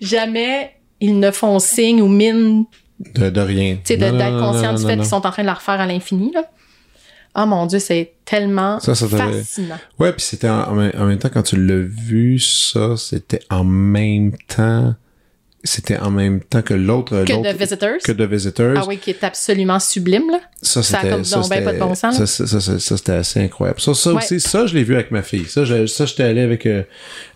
Jamais 0.00 0.72
ils 1.00 1.18
ne 1.18 1.30
font 1.30 1.58
signe 1.58 2.00
ou 2.00 2.08
mine, 2.08 2.64
De, 3.00 3.28
de 3.28 3.40
rien. 3.40 3.74
tu 3.74 3.80
sais, 3.84 3.96
d'être 3.96 4.38
conscient 4.38 4.72
non, 4.72 4.78
du 4.78 4.82
non, 4.84 4.88
fait 4.88 4.96
qu'ils 4.96 5.04
sont 5.06 5.26
en 5.26 5.30
train 5.32 5.42
de 5.42 5.48
la 5.48 5.54
refaire 5.54 5.80
à 5.80 5.86
l'infini, 5.86 6.30
là. 6.32 6.44
Ah 7.34 7.44
mon 7.46 7.66
Dieu, 7.66 7.78
c'est 7.78 8.12
tellement 8.24 8.78
Ça, 8.80 8.94
ça 8.94 9.08
fascinant. 9.08 9.78
Ouais, 9.98 10.12
puis 10.12 10.20
c'était 10.22 10.48
en 10.50 10.74
même 10.74 11.18
temps, 11.18 11.30
quand 11.32 11.42
tu 11.42 11.56
l'as 11.56 11.82
vu, 11.82 12.38
ça, 12.38 12.96
c'était 12.96 13.40
en 13.50 13.64
même 13.64 14.36
temps. 14.48 14.94
C'était 15.64 15.96
en 15.98 16.10
même 16.10 16.40
temps 16.40 16.62
que 16.62 16.74
l'autre. 16.74 17.24
Que 17.24 17.32
l'autre- 17.32 17.52
The 17.52 17.56
Visitors? 17.56 17.98
Que 18.04 18.10
The 18.12 18.22
Visitors. 18.22 18.74
Ah 18.78 18.84
oui, 18.88 18.98
qui 18.98 19.10
est 19.10 19.22
absolument 19.22 19.78
sublime, 19.78 20.28
là. 20.30 20.40
Ça, 20.60 20.82
Ça 20.82 20.98
a 20.98 21.00
c'était, 21.02 21.12
comme 21.12 21.24
ça, 21.24 21.40
pas 21.48 21.72
de 21.72 21.78
bon 21.78 21.94
sens, 21.94 22.14
ça, 22.14 22.20
là. 22.20 22.26
ça, 22.26 22.46
ça, 22.46 22.60
ça, 22.60 22.78
ça, 22.80 22.96
c'était 22.96 23.12
assez 23.12 23.40
incroyable. 23.40 23.80
Ça, 23.80 23.94
ça 23.94 24.10
Ouais. 24.12 24.16
aussi, 24.16 24.40
ça, 24.40 24.66
je 24.66 24.74
l'ai 24.74 24.82
vu 24.84 24.94
avec 24.94 25.10
ma 25.12 25.22
fille. 25.22 25.44
Ça, 25.46 25.64
je- 25.64 25.86
ça, 25.86 26.04
j'étais 26.06 26.22
allé 26.24 26.40
avec, 26.40 26.66
euh, 26.66 26.82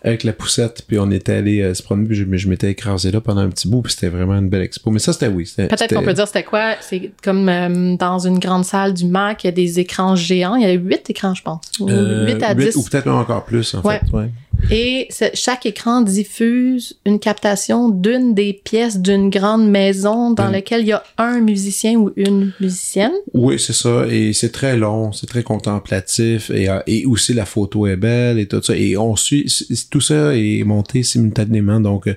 avec 0.02 0.24
la 0.24 0.32
poussette, 0.32 0.82
puis 0.88 0.98
on 0.98 1.10
était 1.10 1.34
allé 1.34 1.60
euh, 1.60 1.74
se 1.74 1.82
promener, 1.82 2.08
puis 2.08 2.16
je, 2.16 2.24
mais 2.24 2.38
je 2.38 2.48
m'étais 2.48 2.70
écrasé 2.70 3.10
là 3.12 3.20
pendant 3.20 3.40
un 3.42 3.48
petit 3.48 3.68
bout, 3.68 3.82
puis 3.82 3.92
c'était 3.92 4.08
vraiment 4.08 4.34
une 4.34 4.48
belle 4.48 4.62
expo. 4.62 4.90
Mais 4.90 4.98
ça, 4.98 5.12
c'était 5.12 5.28
oui. 5.28 5.46
c'était- 5.46 5.68
Peut-être 5.68 5.94
qu'on 5.94 6.02
peut 6.04 6.12
dire 6.12 6.26
c'était 6.26 6.44
quoi? 6.44 6.74
C'est 6.80 7.10
comme 7.22 7.48
euh, 7.48 7.96
dans 7.96 8.18
une 8.18 8.38
grande 8.38 8.64
salle 8.64 8.92
du 8.94 9.04
MAC, 9.06 9.44
il 9.44 9.46
y 9.46 9.48
a 9.48 9.52
des 9.52 9.78
écrans 9.80 10.16
géants. 10.16 10.54
Il 10.56 10.62
y 10.62 10.66
a 10.70 10.72
huit 10.72 11.08
écrans, 11.10 11.34
je 11.34 11.42
pense. 11.42 11.60
Ou 11.80 11.88
euh, 11.90 12.26
8 12.26 12.42
à 12.42 12.54
huit 12.54 12.66
10. 12.72 12.76
Ou 12.76 12.82
peut-être 12.84 13.06
même 13.06 13.14
encore 13.16 13.44
plus, 13.44 13.74
en 13.74 13.82
Ouais. 13.82 14.00
fait. 14.00 14.12
Ouais. 14.16 14.30
Et 14.70 15.08
chaque 15.34 15.66
écran 15.66 16.00
diffuse 16.00 16.98
une 17.06 17.18
captation 17.20 17.88
d'une 17.88 18.34
des 18.34 18.52
pièces 18.52 18.98
d'une 18.98 19.30
grande 19.30 19.68
maison 19.68 20.32
dans 20.32 20.48
Mm. 20.48 20.52
laquelle 20.52 20.80
il 20.82 20.88
y 20.88 20.92
a 20.92 21.02
un 21.18 21.40
musicien 21.40 21.94
ou 21.96 22.10
une 22.16 22.52
musicienne. 22.60 23.12
Oui, 23.32 23.58
c'est 23.58 23.72
ça. 23.72 24.06
Et 24.08 24.32
c'est 24.32 24.50
très 24.50 24.76
long, 24.76 25.12
c'est 25.12 25.26
très 25.28 25.42
contemplatif. 25.42 26.50
Et, 26.50 26.68
euh, 26.68 26.80
et 26.86 27.04
aussi, 27.06 27.32
la 27.34 27.44
photo 27.46 27.86
est 27.86 27.96
belle 27.96 28.38
et 28.38 28.46
tout 28.46 28.60
ça. 28.62 28.76
Et 28.76 28.96
on 28.96 29.14
suit, 29.16 29.46
tout 29.90 30.00
ça 30.00 30.36
est 30.36 30.64
monté 30.64 31.02
simultanément. 31.02 31.78
Donc, 31.80 32.08
euh, 32.08 32.14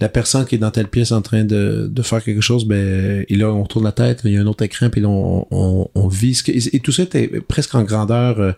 la 0.00 0.08
personne 0.08 0.44
qui 0.46 0.54
est 0.56 0.58
dans 0.58 0.70
telle 0.70 0.88
pièce 0.88 1.12
en 1.12 1.20
train 1.22 1.44
de, 1.44 1.88
de 1.92 2.02
faire 2.02 2.24
quelque 2.24 2.40
chose, 2.40 2.64
ben, 2.64 3.24
et 3.28 3.36
là, 3.36 3.52
on 3.52 3.64
tourne 3.66 3.84
la 3.84 3.92
tête, 3.92 4.22
il 4.24 4.32
y 4.32 4.36
a 4.36 4.40
un 4.40 4.46
autre 4.46 4.64
écran, 4.64 4.88
puis 4.90 5.00
là, 5.00 5.08
on, 5.08 5.46
on, 5.50 5.88
on 5.94 6.08
vit. 6.08 6.34
ce 6.34 6.42
que- 6.42 6.50
Et, 6.52 6.76
et 6.76 6.80
tout 6.80 6.90
ça 6.90 7.02
était 7.04 7.28
presque 7.46 7.74
en 7.74 7.82
grandeur 7.84 8.40
euh, 8.40 8.52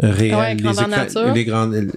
réelle. 0.00 0.34
Ouais, 0.34 0.54
les 1.34 1.44
grandes, 1.44 1.92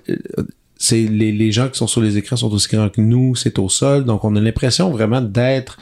c'est 0.78 1.04
les, 1.04 1.32
les 1.32 1.52
gens 1.52 1.70
qui 1.70 1.78
sont 1.78 1.88
sur 1.88 2.02
les 2.02 2.18
écrans 2.18 2.36
sont 2.36 2.52
aussi 2.54 2.68
grands 2.76 2.90
que 2.90 3.02
nous, 3.02 3.36
c'est 3.36 3.58
au 3.60 3.70
sol. 3.70 4.04
Donc, 4.06 4.24
on 4.24 4.36
a 4.36 4.42
l'impression 4.42 4.90
vraiment 4.90 5.22
d'être 5.22 5.78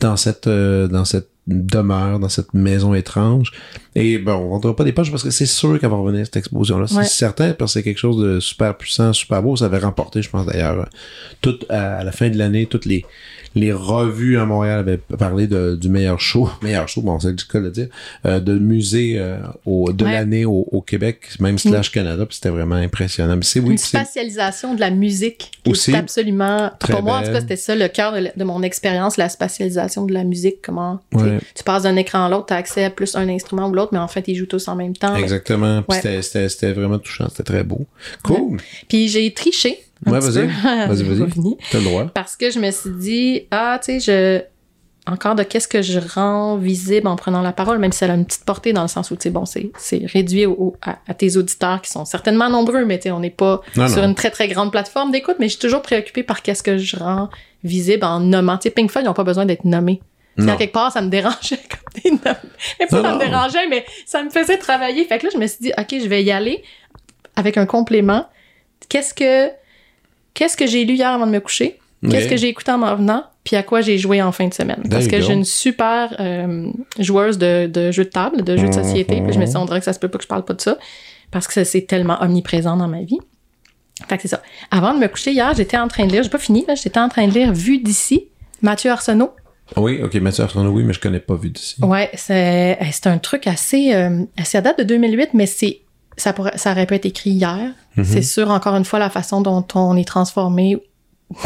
dans 0.00 0.16
cette, 0.16 0.46
euh, 0.46 0.86
dans 0.86 1.04
cette 1.04 1.28
demeure, 1.46 2.18
dans 2.18 2.28
cette 2.28 2.52
maison 2.54 2.94
étrange. 2.94 3.52
Et 3.94 4.18
bon, 4.18 4.60
on 4.62 4.68
ne 4.68 4.72
pas 4.72 4.84
des 4.84 4.92
pages 4.92 5.10
parce 5.10 5.22
que 5.22 5.30
c'est 5.30 5.46
sûr 5.46 5.80
qu'elle 5.80 5.90
va 5.90 5.96
revenir 5.96 6.24
cette 6.24 6.36
exposition-là. 6.36 6.86
Ouais. 6.92 7.04
C'est 7.04 7.18
certain 7.18 7.52
parce 7.52 7.72
que 7.72 7.80
c'est 7.80 7.82
quelque 7.82 7.98
chose 7.98 8.22
de 8.22 8.38
super 8.38 8.76
puissant, 8.76 9.12
super 9.12 9.42
beau. 9.42 9.56
Ça 9.56 9.64
avait 9.64 9.78
remporté, 9.78 10.22
je 10.22 10.28
pense 10.30 10.46
d'ailleurs, 10.46 10.80
euh, 10.80 10.84
tout 11.40 11.58
à, 11.68 11.96
à 11.96 12.04
la 12.04 12.12
fin 12.12 12.28
de 12.28 12.36
l'année, 12.36 12.66
toutes 12.66 12.84
les 12.84 13.04
les 13.54 13.72
revues 13.72 14.38
à 14.38 14.44
Montréal 14.44 14.78
avaient 14.80 14.98
parlé 14.98 15.46
de, 15.46 15.76
du 15.76 15.88
meilleur 15.88 16.20
show, 16.20 16.48
meilleur 16.62 16.88
show, 16.88 17.02
bon, 17.02 17.18
c'est 17.18 17.28
le 17.28 17.34
cas 17.34 17.58
de 17.60 17.64
le 17.64 17.70
dire, 17.70 17.88
euh, 18.26 18.40
de 18.40 18.58
musée 18.58 19.14
euh, 19.18 19.38
au, 19.66 19.92
de 19.92 20.04
Ouais. 20.04 20.12
l'année 20.12 20.44
au, 20.44 20.66
au 20.70 20.80
Québec, 20.80 21.28
même 21.40 21.58
slash 21.58 21.90
Canada, 21.90 22.24
puis 22.26 22.36
c'était 22.36 22.48
vraiment 22.50 22.76
impressionnant. 22.76 23.36
Mais 23.36 23.42
c'est 23.42 23.60
oui, 23.60 23.72
une 23.72 23.78
spatialisation 23.78 24.74
de 24.74 24.80
la 24.80 24.90
musique. 24.90 25.50
Aussi. 25.66 25.94
absolument. 25.94 26.70
Très 26.78 26.92
pour 26.94 27.02
moi, 27.02 27.18
en 27.18 27.22
tout 27.22 27.32
cas, 27.32 27.40
c'était 27.40 27.56
ça 27.56 27.74
le 27.74 27.88
cœur 27.88 28.12
de, 28.12 28.28
de 28.34 28.44
mon 28.44 28.62
expérience, 28.62 29.16
la 29.16 29.28
spatialisation 29.28 30.06
de 30.06 30.14
la 30.14 30.24
musique. 30.24 30.56
Comment 30.62 31.00
tu 31.12 31.18
sais, 31.18 31.24
Ouais. 31.24 31.38
tu 31.54 31.64
passes 31.64 31.82
d'un 31.82 31.96
écran 31.96 32.24
à 32.26 32.28
l'autre, 32.30 32.46
tu 32.46 32.54
as 32.54 32.56
accès 32.56 32.84
à 32.84 32.90
plus 32.90 33.14
un 33.16 33.28
instrument 33.28 33.68
ou 33.68 33.72
l'autre, 33.74 33.90
mais 33.92 33.98
en 33.98 34.08
fait, 34.08 34.24
ils 34.28 34.34
jouent 34.34 34.46
tous 34.46 34.66
en 34.68 34.76
même 34.76 34.96
temps. 34.96 35.14
exactement. 35.16 35.82
C'était- 35.90 36.22
c'était 36.22 36.48
c'était 36.48 36.72
vraiment 36.72 36.98
touchant, 36.98 37.26
c'était 37.28 37.42
très 37.42 37.64
beau. 37.64 37.86
Cool. 38.22 38.58
Puis 38.88 39.08
j'ai 39.08 39.32
triché. 39.34 39.78
Ouais, 40.06 40.18
vas-y. 40.20 40.46
Vas-y, 40.46 41.02
vas-y. 41.02 41.56
T'as 41.70 41.78
le 41.78 41.84
droit. 41.84 42.06
Parce 42.14 42.36
que 42.36 42.50
je 42.50 42.58
me 42.58 42.70
suis 42.70 42.90
dit, 42.90 43.42
ah, 43.50 43.78
tu 43.82 44.00
sais, 44.00 44.00
je. 44.00 44.42
Encore 45.10 45.34
de 45.36 45.42
qu'est-ce 45.42 45.68
que 45.68 45.80
je 45.80 45.98
rends 46.00 46.58
visible 46.58 47.08
en 47.08 47.16
prenant 47.16 47.40
la 47.40 47.52
parole, 47.52 47.78
même 47.78 47.92
si 47.92 48.04
elle 48.04 48.10
a 48.10 48.14
une 48.14 48.26
petite 48.26 48.44
portée 48.44 48.74
dans 48.74 48.82
le 48.82 48.88
sens 48.88 49.10
où, 49.10 49.16
tu 49.16 49.22
sais, 49.22 49.30
bon, 49.30 49.44
c'est 49.46 49.70
réduit 50.04 50.44
au- 50.44 50.52
au- 50.52 50.76
à, 50.82 50.98
à 51.08 51.14
tes 51.14 51.38
auditeurs 51.38 51.80
qui 51.80 51.90
sont 51.90 52.04
certainement 52.04 52.50
nombreux, 52.50 52.84
mais 52.84 52.98
tu 52.98 53.04
sais, 53.04 53.10
on 53.10 53.20
n'est 53.20 53.30
pas 53.30 53.62
Non, 53.74 53.88
sur 53.88 54.02
non. 54.02 54.08
une 54.08 54.14
très, 54.14 54.30
très 54.30 54.48
grande 54.48 54.70
plateforme 54.70 55.10
d'écoute, 55.10 55.36
mais 55.40 55.46
je 55.46 55.52
suis 55.52 55.60
toujours 55.60 55.80
préoccupée 55.80 56.22
par 56.24 56.42
qu'est-ce 56.42 56.62
que 56.62 56.76
je 56.76 56.96
rends 56.96 57.30
visible 57.64 58.04
en 58.04 58.20
nommant. 58.20 58.58
Tu 58.58 58.64
sais, 58.64 58.70
Pink 58.70 58.90
Floyd, 58.90 59.06
ils 59.06 59.08
n'ont 59.08 59.14
pas 59.14 59.24
besoin 59.24 59.46
d'être 59.46 59.64
nommés. 59.64 60.02
À 60.46 60.56
quelque 60.56 60.74
part, 60.74 60.92
ça 60.92 61.00
me 61.00 61.08
dérangeait 61.08 61.56
comme 61.70 62.02
des 62.02 62.10
noms. 62.10 62.36
Mais 62.78 62.86
pas 62.86 62.96
Non, 62.98 63.02
ça 63.08 63.14
me 63.14 63.18
dérangeait, 63.18 63.66
mais 63.70 63.86
ça 64.04 64.22
me 64.22 64.28
faisait 64.28 64.58
travailler. 64.58 65.04
Fait 65.06 65.18
que 65.18 65.24
là, 65.24 65.30
je 65.32 65.38
me 65.38 65.46
suis 65.46 65.58
dit, 65.62 65.72
OK, 65.78 65.86
je 66.02 66.06
vais 66.06 66.22
y 66.22 66.30
aller 66.30 66.62
avec 67.34 67.56
un 67.56 67.64
complément. 67.64 68.26
Qu'est-ce 68.90 69.14
que, 69.14 69.50
qu'est-ce 70.38 70.56
que 70.56 70.68
j'ai 70.68 70.84
lu 70.84 70.94
hier 70.94 71.08
avant 71.08 71.26
de 71.26 71.32
me 71.32 71.40
coucher? 71.40 71.80
Qu'est-ce 72.08 72.28
que 72.28 72.36
j'ai 72.36 72.46
écouté 72.46 72.70
en 72.70 72.78
m'en 72.78 72.94
venant? 72.94 73.24
Puis 73.42 73.56
à 73.56 73.64
quoi 73.64 73.80
j'ai 73.80 73.98
joué 73.98 74.22
en 74.22 74.30
fin 74.30 74.46
de 74.46 74.54
semaine? 74.54 74.82
There 74.82 74.90
Parce 74.90 75.08
que 75.08 75.20
j'ai 75.20 75.32
une 75.32 75.44
super 75.44 76.14
euh, 76.20 76.70
joueuse 77.00 77.38
de, 77.38 77.66
de 77.66 77.90
jeux 77.90 78.04
de 78.04 78.10
table, 78.10 78.44
de 78.44 78.56
jeux 78.56 78.68
de 78.68 78.72
société. 78.74 79.20
Puis 79.20 79.32
je 79.32 79.38
me 79.40 79.46
suis 79.46 79.54
dit, 79.54 79.56
on 79.56 79.64
dirait 79.64 79.80
que 79.80 79.84
ça 79.84 79.92
se 79.92 79.98
peut 79.98 80.06
pas 80.06 80.18
que 80.18 80.22
je 80.22 80.28
parle 80.28 80.44
pas 80.44 80.54
de 80.54 80.60
ça. 80.60 80.78
Parce 81.32 81.48
que 81.48 81.64
c'est 81.64 81.82
tellement 81.82 82.22
omniprésent 82.22 82.76
dans 82.76 82.86
ma 82.86 83.02
vie. 83.02 83.18
Fait 84.08 84.16
que 84.16 84.22
c'est 84.22 84.28
ça. 84.28 84.42
Avant 84.70 84.94
de 84.94 85.00
me 85.00 85.08
coucher 85.08 85.32
hier, 85.32 85.52
j'étais 85.56 85.76
en 85.76 85.88
train 85.88 86.06
de 86.06 86.12
lire, 86.12 86.22
j'ai 86.22 86.30
pas 86.30 86.38
fini, 86.38 86.64
là, 86.68 86.76
j'étais 86.76 87.00
en 87.00 87.08
train 87.08 87.26
de 87.26 87.32
lire 87.32 87.52
Vue 87.52 87.78
d'ici, 87.78 88.28
Mathieu 88.62 88.92
Arsenault. 88.92 89.32
Oui, 89.76 90.00
ok, 90.02 90.14
Mathieu 90.16 90.44
Arsenault, 90.44 90.70
oui, 90.70 90.84
mais 90.84 90.92
je 90.92 91.00
connais 91.00 91.18
pas 91.18 91.34
vu 91.34 91.50
d'ici. 91.50 91.82
Ouais, 91.82 92.10
c'est 92.14 92.78
eh, 92.80 92.92
c'est 92.92 93.08
un 93.08 93.18
truc 93.18 93.48
assez. 93.48 93.92
Euh, 93.92 94.22
ça 94.44 94.60
date 94.60 94.78
de 94.78 94.84
2008, 94.84 95.30
mais 95.34 95.46
c'est 95.46 95.80
ça, 96.18 96.32
pourrait, 96.34 96.56
ça 96.56 96.72
aurait 96.72 96.84
pu 96.86 96.94
être 96.94 97.06
écrit 97.06 97.30
hier. 97.30 97.72
Mhm. 97.96 98.04
C'est 98.04 98.22
sûr, 98.22 98.50
encore 98.50 98.76
une 98.76 98.84
fois, 98.84 98.98
la 98.98 99.08
façon 99.10 99.40
dont 99.40 99.64
on 99.74 99.96
est 99.96 100.06
transformé, 100.06 100.76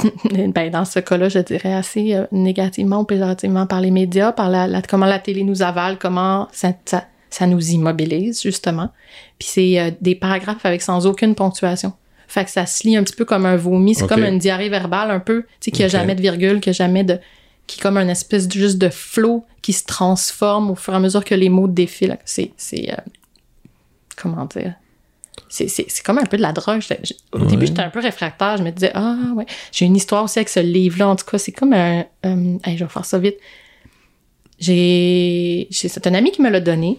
ben, 0.54 0.70
dans 0.70 0.84
ce 0.84 0.98
cas-là, 1.00 1.28
je 1.28 1.38
dirais 1.40 1.72
assez 1.74 2.14
euh, 2.14 2.26
négativement 2.32 3.00
ou 3.00 3.04
péjorativement 3.04 3.66
par 3.66 3.80
les 3.80 3.90
médias, 3.90 4.32
par 4.32 4.48
la, 4.48 4.66
la- 4.66 4.82
comment 4.82 5.06
la 5.06 5.18
télé 5.18 5.42
nous 5.44 5.62
avale, 5.62 5.98
comment 5.98 6.48
ça, 6.52 6.72
ça, 6.84 7.04
ça 7.30 7.46
nous 7.46 7.70
immobilise, 7.70 8.42
justement. 8.42 8.90
Puis 9.38 9.48
c'est 9.50 9.80
euh, 9.80 9.90
des 10.00 10.14
paragraphes 10.14 10.64
avec 10.64 10.82
sans 10.82 11.06
aucune 11.06 11.34
ponctuation. 11.34 11.92
Fait 12.28 12.44
que 12.44 12.50
ça 12.50 12.64
se 12.64 12.86
lit 12.86 12.96
un 12.96 13.02
petit 13.02 13.14
peu 13.16 13.24
comme 13.26 13.44
un 13.44 13.56
vomi. 13.56 13.94
C'est 13.94 14.06
comme 14.06 14.24
une 14.24 14.38
diarrhée 14.38 14.70
verbale, 14.70 15.10
un 15.10 15.20
peu, 15.20 15.42
tu 15.42 15.48
sais, 15.66 15.70
qui 15.70 15.82
a 15.82 15.86
Ok. 15.86 15.92
jamais 15.92 16.14
de 16.14 16.22
virgule, 16.22 16.60
qui 16.60 16.70
a 16.70 16.72
jamais 16.72 17.04
de 17.04 17.18
qui 17.66 17.78
est 17.78 17.82
comme 17.82 17.96
un 17.96 18.08
espèce 18.08 18.48
de, 18.48 18.52
juste 18.52 18.78
de 18.78 18.88
flot 18.88 19.44
qui 19.62 19.72
se 19.72 19.84
transforme 19.84 20.70
au 20.70 20.74
fur 20.74 20.92
et 20.94 20.96
à 20.96 21.00
mesure 21.00 21.24
que 21.24 21.34
les 21.34 21.48
mots 21.48 21.68
défilent. 21.68 22.18
C'est, 22.24 22.50
c'est, 22.56 22.90
euh, 22.90 22.96
comment 24.22 24.44
dire? 24.46 24.74
C'est, 25.48 25.68
c'est, 25.68 25.86
c'est 25.88 26.04
comme 26.04 26.18
un 26.18 26.24
peu 26.26 26.36
de 26.36 26.42
la 26.42 26.52
drogue. 26.52 26.80
Au 27.32 27.38
Ouais. 27.40 27.46
début, 27.46 27.66
j'étais 27.66 27.80
un 27.82 27.90
peu 27.90 28.00
réfractaire. 28.00 28.56
Je 28.58 28.62
me 28.62 28.70
disais, 28.70 28.90
ah 28.94 29.16
ouais. 29.34 29.46
J'ai 29.72 29.86
une 29.86 29.96
histoire 29.96 30.24
aussi 30.24 30.38
avec 30.38 30.48
ce 30.48 30.60
livre-là. 30.60 31.08
En 31.08 31.16
tout 31.16 31.24
cas, 31.24 31.38
c'est 31.38 31.52
comme 31.52 31.72
un. 31.72 32.04
euh, 32.26 32.58
hey, 32.64 32.76
je 32.76 32.84
vais 32.84 32.90
faire 32.90 33.04
ça 33.04 33.18
vite. 33.18 33.36
J'ai, 34.58 35.68
c'est 35.70 36.06
un 36.06 36.14
ami 36.14 36.30
qui 36.30 36.42
me 36.42 36.50
l'a 36.50 36.60
donné. 36.60 36.98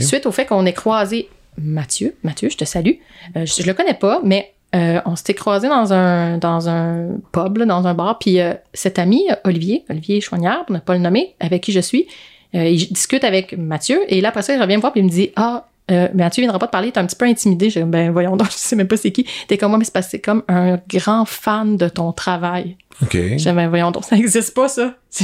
Suite 0.00 0.26
au 0.26 0.32
fait 0.32 0.46
qu'on 0.46 0.64
ait 0.66 0.72
croisé 0.72 1.28
Mathieu. 1.58 2.14
Mathieu, 2.22 2.48
je 2.48 2.56
te 2.56 2.64
salue. 2.64 2.94
Euh, 3.36 3.44
je, 3.46 3.62
je 3.62 3.66
le 3.66 3.74
connais 3.74 3.94
pas, 3.94 4.20
mais 4.24 4.52
euh, 4.74 5.00
on 5.04 5.16
s'était 5.16 5.34
croisé 5.34 5.68
dans 5.68 5.92
un, 5.92 6.38
dans 6.38 6.68
un 6.68 7.08
pub, 7.32 7.58
là, 7.58 7.66
dans 7.66 7.86
un 7.86 7.94
bar. 7.94 8.18
Puis 8.18 8.40
euh, 8.40 8.54
cet 8.72 8.98
ami, 8.98 9.26
Olivier, 9.44 9.84
Olivier 9.90 10.20
Choignard, 10.20 10.64
pour 10.66 10.74
ne 10.74 10.80
pas 10.80 10.94
le 10.94 11.00
nommer, 11.00 11.34
avec 11.40 11.62
qui 11.62 11.72
je 11.72 11.80
suis, 11.80 12.06
il 12.54 12.76
discute 12.92 13.24
avec 13.24 13.56
Mathieu. 13.56 14.00
Et 14.08 14.20
là, 14.20 14.28
après 14.28 14.42
ça, 14.42 14.54
il 14.54 14.60
revient 14.60 14.76
me 14.76 14.80
voir 14.82 14.92
puis 14.92 15.00
il 15.00 15.04
me 15.04 15.10
dit 15.10 15.30
Ah, 15.36 15.68
euh, 15.92 16.08
Mathieu 16.14 16.42
viendra 16.42 16.58
pas 16.58 16.66
te 16.66 16.72
parler, 16.72 16.90
t'es 16.92 16.98
un 16.98 17.06
petit 17.06 17.16
peu 17.16 17.26
intimidé. 17.26 17.70
J'ai 17.70 17.82
dit, 17.82 17.88
ben 17.88 18.10
voyons 18.10 18.36
donc, 18.36 18.48
je 18.50 18.56
sais 18.56 18.76
même 18.76 18.88
pas 18.88 18.96
c'est 18.96 19.12
qui. 19.12 19.26
T'es 19.48 19.58
comme 19.58 19.70
moi, 19.70 19.78
mais 19.78 19.84
c'est 19.84 19.92
parce 19.92 20.06
que 20.06 20.10
c'est 20.12 20.20
comme 20.20 20.42
un 20.48 20.78
grand 20.88 21.24
fan 21.24 21.76
de 21.76 21.88
ton 21.88 22.12
travail. 22.12 22.76
Ok. 23.02 23.16
J'ai 23.36 23.52
ben 23.52 23.68
voyons 23.68 23.90
donc, 23.90 24.04
ça 24.04 24.16
existe 24.16 24.54
pas, 24.54 24.68
ça. 24.68 24.94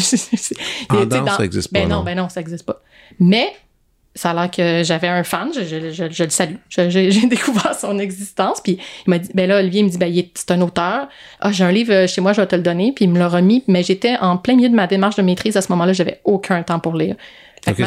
En 0.91 1.05
danse, 1.05 1.25
dans- 1.25 1.37
ça 1.37 1.45
existe 1.45 1.73
pas, 1.73 1.81
Ben 1.81 1.89
non, 1.89 1.97
non. 1.99 2.03
ben 2.05 2.17
non, 2.17 2.29
ça 2.29 2.41
existe 2.41 2.65
pas. 2.65 2.81
Mais 3.21 3.49
ça 4.15 4.31
a 4.31 4.35
l'air 4.35 4.51
que 4.51 4.83
j'avais 4.85 5.07
un 5.07 5.23
fan, 5.23 5.51
je, 5.55 5.61
je- 5.63 5.91
je- 5.93 6.11
je 6.11 6.25
le 6.25 6.31
salue. 6.31 6.57
Je- 6.69 6.91
je- 6.91 7.11
J'ai 7.11 7.27
découvert 7.29 7.75
son 7.75 7.99
existence, 7.99 8.61
puis 8.61 8.79
il 9.07 9.11
m'a 9.11 9.19
dit, 9.19 9.31
ben 9.35 9.49
là, 9.49 9.59
Olivier 9.59 9.81
il 9.81 9.85
me 9.85 9.91
dit, 9.91 9.99
ben 9.99 10.13
c'est 10.35 10.51
un 10.51 10.61
auteur. 10.61 11.09
Ah, 11.41 11.53
j'ai 11.53 11.63
un 11.65 11.71
livre 11.73 12.07
chez 12.07 12.21
moi, 12.21 12.33
je 12.33 12.41
vais 12.41 12.47
te 12.47 12.57
le 12.57 12.63
donner, 12.63 12.93
puis 12.93 13.05
il 13.05 13.11
me 13.13 13.19
l'a 13.19 13.29
remis, 13.29 13.63
mais 13.69 13.83
j'étais 13.83 14.17
en 14.21 14.37
plein 14.37 14.57
milieu 14.57 14.69
de 14.71 14.75
ma 14.75 14.87
démarche 14.89 15.17
de 15.17 15.23
maîtrise 15.23 15.57
à 15.57 15.63
ce 15.63 15.71
moment-là, 15.73 15.93
j'avais 15.93 16.21
aucun 16.25 16.63
temps 16.63 16.81
pour 16.81 16.95
lire. 16.97 17.15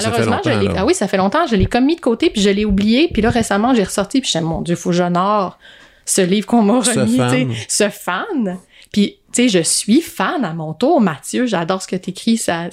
Malheureusement, 0.06 0.42
je 0.44 0.50
l'ai, 0.60 0.68
ah 0.78 0.86
oui, 0.86 0.94
ça 0.94 1.08
fait 1.08 1.18
longtemps, 1.18 1.46
je 1.48 1.56
l'ai 1.56 1.66
comme 1.66 1.86
mis 1.86 1.96
de 1.96 2.02
côté, 2.02 2.30
puis 2.30 2.42
je 2.42 2.50
l'ai 2.50 2.66
oublié, 2.66 3.10
puis 3.12 3.22
là, 3.22 3.30
récemment, 3.30 3.74
j'ai 3.74 3.84
ressorti, 3.84 4.22
puis 4.22 4.30
je 4.34 4.38
me 4.40 4.44
mon 4.46 4.62
Dieu, 4.62 4.76
faut 4.76 4.90
que 4.90 4.96
j'honore 4.96 5.58
ce 6.06 6.22
livre 6.22 6.48
qu'on 6.48 6.62
m'a 6.64 6.84
Ce 6.84 7.00
remis, 7.00 7.12
sais, 7.12 7.18
fan. 7.18 7.54
ce 7.68 7.90
fan. 7.90 8.58
Puis, 8.92 9.18
tu 9.32 9.44
sais, 9.44 9.48
je 9.50 9.60
suis 9.64 10.02
fan 10.02 10.44
à 10.44 10.54
mon 10.54 10.74
tour, 10.74 11.00
Mathieu, 11.00 11.46
j'adore 11.46 11.82
ce 11.82 11.88
que 11.88 11.96
t'écris, 11.96 12.36
ça, 12.38 12.70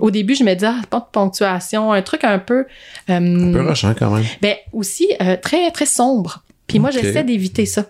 au 0.00 0.10
début, 0.10 0.34
je 0.34 0.42
me 0.42 0.52
disais, 0.54 0.66
ah, 0.68 0.80
pas 0.90 0.98
de 0.98 1.04
ponctuation, 1.12 1.92
un 1.92 2.02
truc 2.02 2.24
un 2.24 2.38
peu. 2.40 2.64
euh, 3.10 3.14
Un 3.50 3.52
peu 3.52 3.68
rushant 3.68 3.94
quand 3.96 4.10
même. 4.10 4.24
ben, 4.42 4.56
aussi 4.72 5.06
euh, 5.20 5.36
très, 5.40 5.70
très 5.70 5.86
sombre. 5.86 6.42
Puis 6.66 6.78
moi, 6.80 6.90
j'essaie 6.90 7.22
d'éviter 7.24 7.66
ça. 7.66 7.84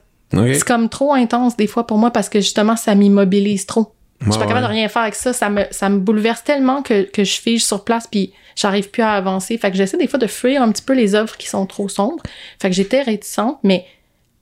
C'est 0.54 0.64
comme 0.64 0.88
trop 0.90 1.14
intense 1.14 1.56
des 1.56 1.66
fois 1.68 1.86
pour 1.86 1.96
moi 1.98 2.10
parce 2.10 2.28
que 2.28 2.40
justement, 2.40 2.76
ça 2.76 2.94
m'immobilise 2.94 3.64
trop. 3.64 3.92
Je 4.20 4.30
suis 4.30 4.40
pas 4.40 4.46
capable 4.46 4.66
de 4.66 4.70
rien 4.70 4.88
faire 4.88 5.02
avec 5.02 5.14
ça. 5.14 5.32
Ça 5.32 5.50
me, 5.50 5.64
ça 5.70 5.88
me 5.88 5.98
bouleverse 5.98 6.42
tellement 6.42 6.82
que, 6.82 7.02
que 7.02 7.24
je 7.24 7.40
fige 7.40 7.64
sur 7.64 7.84
place 7.84 8.06
puis 8.06 8.32
j'arrive 8.54 8.90
plus 8.90 9.02
à 9.02 9.12
avancer. 9.12 9.56
Fait 9.58 9.70
que 9.70 9.76
j'essaie 9.76 9.98
des 9.98 10.08
fois 10.08 10.18
de 10.18 10.26
fuir 10.26 10.62
un 10.62 10.72
petit 10.72 10.82
peu 10.82 10.94
les 10.94 11.14
œuvres 11.14 11.36
qui 11.36 11.48
sont 11.48 11.66
trop 11.66 11.88
sombres. 11.88 12.22
Fait 12.60 12.70
que 12.70 12.74
j'étais 12.74 13.02
réticente, 13.02 13.58
mais 13.62 13.86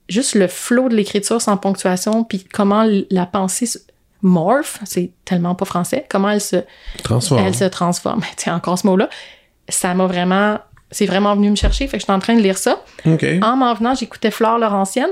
juste 0.07 0.35
le 0.35 0.47
flot 0.47 0.89
de 0.89 0.95
l'écriture 0.95 1.41
sans 1.41 1.57
ponctuation 1.57 2.23
puis 2.23 2.43
comment 2.43 2.87
la 3.09 3.25
pensée 3.25 3.65
se 3.65 3.79
morph, 4.21 4.79
c'est 4.85 5.11
tellement 5.23 5.55
pas 5.55 5.65
français, 5.65 6.05
comment 6.09 6.29
elle 6.29 6.41
se, 6.41 6.57
Transforme. 7.03 7.45
elle 7.45 7.55
se 7.55 7.65
transforme. 7.65 8.21
Encore 8.47 8.79
ce 8.79 8.87
mot-là. 8.87 9.09
Ça 9.69 9.93
m'a 9.93 10.07
vraiment, 10.07 10.59
c'est 10.91 11.05
vraiment 11.05 11.35
venu 11.35 11.49
me 11.51 11.55
chercher. 11.55 11.87
Fait 11.87 11.97
que 11.97 12.01
j'étais 12.01 12.13
en 12.13 12.19
train 12.19 12.35
de 12.35 12.41
lire 12.41 12.57
ça. 12.57 12.83
En 13.41 13.55
m'en 13.55 13.73
venant, 13.73 13.93
j'écoutais 13.93 14.31
Flore 14.31 14.57
Laurentienne. 14.57 15.11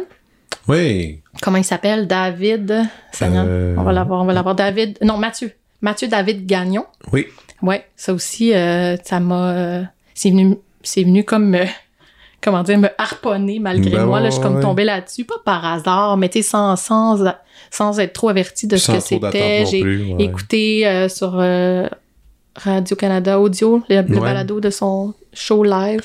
Oui. 0.68 1.20
Comment 1.42 1.58
il 1.58 1.64
s'appelle? 1.64 2.08
David. 2.08 2.84
Seigneur. 3.12 3.46
Euh, 3.48 3.76
On 3.78 3.84
va 3.84 3.92
l'avoir, 3.94 4.22
on 4.22 4.26
va 4.26 4.34
l'avoir. 4.34 4.56
David. 4.56 4.98
Non, 5.02 5.18
Mathieu. 5.18 5.52
Mathieu 5.82 6.08
David 6.08 6.46
Gagnon. 6.46 6.86
Oui. 7.12 7.28
Ouais, 7.62 7.86
ça 7.96 8.14
aussi, 8.14 8.54
euh, 8.54 8.96
ça 9.04 9.20
m'a. 9.20 9.52
euh, 9.52 9.84
c'est 10.14 10.30
venu, 10.30 10.58
c'est 10.82 11.04
venu 11.04 11.24
comme 11.24 11.50
me, 11.50 11.64
comment 12.42 12.64
dire, 12.64 12.78
me 12.78 12.90
harponner 12.98 13.60
malgré 13.60 13.92
Ben 13.98 14.06
moi. 14.06 14.20
là, 14.20 14.28
je 14.30 14.36
suis 14.36 14.42
comme 14.42 14.56
ouais. 14.56 14.62
tombée 14.62 14.84
là-dessus, 14.84 15.24
pas 15.26 15.36
par 15.44 15.66
hasard, 15.66 16.18
mais 16.18 16.30
tu 16.30 16.42
sais, 16.42 16.50
sans, 16.50 16.76
sans, 16.76 17.24
sans 17.72 18.00
être 18.00 18.14
trop 18.14 18.30
avertie 18.30 18.68
de 18.68 18.78
ce 18.78 18.92
que 18.92 19.00
c'était. 19.00 19.66
J'ai 19.66 19.82
plus, 19.82 20.14
ouais. 20.14 20.24
écouté 20.24 20.88
euh, 20.88 21.08
sur 21.10 21.38
euh, 21.40 21.88
Radio-Canada 22.56 23.40
Audio, 23.40 23.82
le, 23.90 24.02
le 24.02 24.16
Ouais. 24.16 24.20
balado 24.22 24.60
de 24.60 24.70
son 24.70 25.14
show 25.34 25.64
live. 25.64 26.04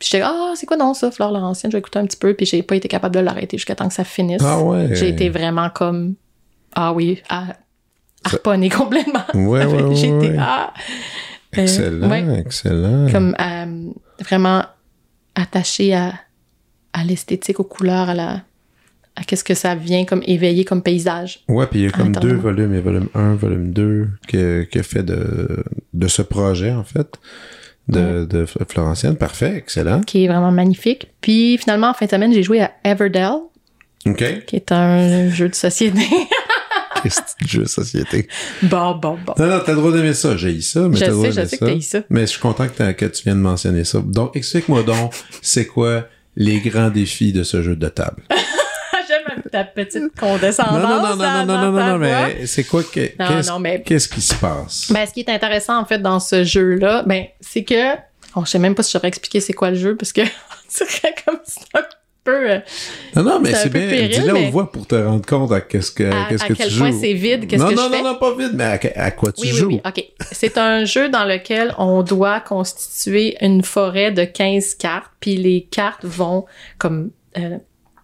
Puis 0.00 0.08
j'étais, 0.10 0.24
ah, 0.24 0.54
c'est 0.56 0.64
quoi 0.66 0.78
non 0.78 0.94
ça, 0.94 1.10
Fleur 1.10 1.30
Laurentienne? 1.30 1.70
Je 1.70 1.76
vais 1.76 1.80
écouter 1.80 1.98
un 1.98 2.06
petit 2.06 2.16
peu, 2.16 2.32
puis 2.34 2.46
j'ai 2.46 2.62
pas 2.62 2.74
été 2.74 2.88
capable 2.88 3.14
de 3.14 3.20
l'arrêter 3.20 3.58
jusqu'à 3.58 3.76
temps 3.76 3.86
que 3.86 3.94
ça 3.94 4.02
finisse. 4.02 4.42
Ah 4.42 4.60
ouais. 4.60 4.94
J'ai 4.94 5.10
été 5.10 5.28
vraiment 5.28 5.68
comme, 5.68 6.14
ah 6.74 6.92
oui, 6.94 7.22
à, 7.28 7.48
harponner 8.24 8.70
complètement. 8.70 9.24
Ouais, 9.34 9.66
ouais, 9.66 9.82
ouais, 9.82 9.94
J'ai 9.94 10.08
été, 10.08 10.30
ouais. 10.30 10.36
ah. 10.40 10.72
Euh, 11.58 11.62
Excellent, 11.62 12.08
ouais, 12.08 12.38
excellent. 12.38 13.10
comme 13.10 13.36
euh, 13.40 13.90
vraiment 14.24 14.64
attaché 15.34 15.94
à, 15.94 16.14
à 16.92 17.04
l'esthétique, 17.04 17.60
aux 17.60 17.64
couleurs, 17.64 18.08
à 18.08 18.14
la 18.14 18.40
à 19.16 19.24
qu'est-ce 19.24 19.44
que 19.44 19.54
ça 19.54 19.74
vient 19.74 20.04
comme 20.04 20.22
éveiller 20.26 20.64
comme 20.64 20.82
paysage. 20.82 21.40
Ouais, 21.48 21.66
puis 21.66 21.80
il 21.80 21.84
y 21.84 21.88
a 21.88 21.90
comme 21.90 22.12
deux 22.12 22.34
volumes. 22.34 22.72
Il 22.72 22.76
y 22.76 22.78
a 22.78 22.82
volume 22.82 23.08
1, 23.14 23.34
volume 23.34 23.72
2 23.72 24.08
que, 24.28 24.62
que 24.62 24.82
fait 24.82 25.02
de, 25.02 25.62
de 25.92 26.08
ce 26.08 26.22
projet, 26.22 26.70
en 26.72 26.84
fait, 26.84 27.18
de, 27.90 28.24
de 28.24 28.46
Florentienne. 28.68 29.16
Parfait, 29.16 29.54
excellent. 29.56 30.00
qui 30.02 30.24
est 30.24 30.28
vraiment 30.28 30.50
magnifique. 30.52 31.08
Puis 31.20 31.58
finalement, 31.58 31.88
en 31.90 31.94
fin 31.94 32.06
de 32.06 32.10
semaine, 32.10 32.32
j'ai 32.32 32.42
joué 32.42 32.60
à 32.60 32.72
Everdell, 32.84 33.32
OK. 34.06 34.44
qui 34.46 34.56
est 34.56 34.72
un 34.72 35.28
jeu 35.30 35.48
de 35.48 35.54
société. 35.54 36.00
Qu'est-ce 37.02 37.20
que 37.20 37.48
jeu 37.48 37.62
de 37.62 37.68
société? 37.68 38.28
bon, 38.62 38.94
bon, 38.96 39.16
bon. 39.24 39.32
Non, 39.38 39.46
non, 39.46 39.60
t'as 39.64 39.72
le 39.72 39.78
droit 39.78 39.90
d'aimer 39.92 40.12
ça. 40.12 40.36
J'ai 40.36 40.60
ça, 40.60 40.80
mais 40.88 40.96
Je 40.96 41.00
t'as 41.00 41.06
le 41.06 41.12
droit 41.14 41.26
je 41.30 41.32
sais 41.32 41.42
que 41.42 41.48
ça. 41.56 41.66
t'as 41.66 41.74
eu 41.74 41.80
ça. 41.80 42.00
Mais 42.10 42.20
je 42.22 42.26
suis 42.26 42.40
content 42.40 42.66
que, 42.68 42.92
que 42.92 43.06
tu 43.06 43.22
viennes 43.24 43.38
de 43.38 43.42
mentionner 43.42 43.84
ça. 43.84 44.00
Donc, 44.04 44.36
explique-moi 44.36 44.82
donc, 44.82 45.14
c'est 45.40 45.66
quoi 45.66 46.06
les 46.36 46.60
grands 46.60 46.90
défis 46.90 47.32
de 47.32 47.42
ce 47.42 47.62
jeu 47.62 47.74
de 47.74 47.88
table? 47.88 48.22
Ta 49.50 49.64
petite 49.64 50.18
condescendance. 50.18 50.72
Non, 50.74 50.88
non, 50.88 51.02
non, 51.02 51.08
non, 51.08 51.16
dans- 51.16 51.46
non, 51.46 51.56
non, 51.62 51.72
non, 51.72 51.86
non, 51.92 51.98
mais 51.98 52.46
c'est 52.46 52.64
quoi 52.64 52.82
que, 52.84 53.00
Non, 53.18 53.26
qu'est-ce, 53.28 53.50
non, 53.50 53.58
mais- 53.58 53.82
qu'est-ce 53.82 54.08
qui 54.08 54.20
se 54.20 54.34
passe? 54.34 54.90
Ben, 54.92 55.06
ce 55.06 55.12
qui 55.12 55.20
est 55.20 55.28
intéressant, 55.30 55.78
en 55.78 55.84
fait, 55.84 55.98
dans 55.98 56.20
ce 56.20 56.44
jeu-là, 56.44 57.02
ben, 57.06 57.24
c'est 57.40 57.64
que. 57.64 57.94
Oh, 58.36 58.42
je 58.44 58.50
sais 58.50 58.58
même 58.60 58.74
pas 58.76 58.82
si 58.84 58.92
je 58.92 58.98
devrais 58.98 59.08
expliquer 59.08 59.40
c'est 59.40 59.52
quoi 59.52 59.70
le 59.70 59.76
jeu, 59.76 59.96
parce 59.96 60.12
que 60.12 60.20
on 60.22 60.84
dirait 60.84 61.14
comme 61.26 61.38
un 61.74 61.80
peu. 62.22 62.50
euh, 62.50 62.58
non, 63.16 63.24
non, 63.24 63.40
mais 63.40 63.52
c'est 63.54 63.70
bien. 63.70 63.88
péril, 63.88 64.08
Dis-le 64.10 64.32
mais- 64.34 64.46
aux 64.48 64.50
voix 64.52 64.70
pour 64.70 64.86
te 64.86 64.94
rendre 64.94 65.26
compte 65.26 65.50
à 65.50 65.60
qu'est-ce 65.62 65.90
que, 65.90 66.04
à, 66.04 66.26
qu'est-ce 66.28 66.44
à 66.44 66.48
que 66.48 66.52
quel 66.52 66.68
tu 66.68 66.78
point 66.78 66.90
joues. 66.92 67.00
c'est 67.00 67.12
vide, 67.14 67.48
qu'est-ce 67.48 67.62
non, 67.62 67.70
que 67.70 67.74
non, 67.74 67.88
je 67.88 67.96
fais? 67.96 68.02
non, 68.02 68.12
non, 68.12 68.18
pas 68.18 68.34
vite, 68.36 68.52
mais 68.54 68.64
à, 68.64 68.78
à 69.04 69.10
quoi 69.10 69.32
tu 69.32 69.40
Oui, 69.42 69.48
oui, 69.52 69.58
joues? 69.58 69.68
oui, 69.68 69.80
OK. 69.84 70.04
C'est 70.30 70.58
un 70.58 70.84
jeu 70.84 71.08
dans 71.08 71.24
lequel 71.24 71.74
on 71.78 72.02
doit 72.02 72.38
constituer 72.40 73.36
une 73.40 73.64
forêt 73.64 74.12
de 74.12 74.24
15 74.24 74.74
cartes, 74.74 75.10
puis 75.18 75.36
les 75.36 75.62
cartes 75.68 76.04
vont 76.04 76.44
comme... 76.78 77.10
euh, 77.38 77.58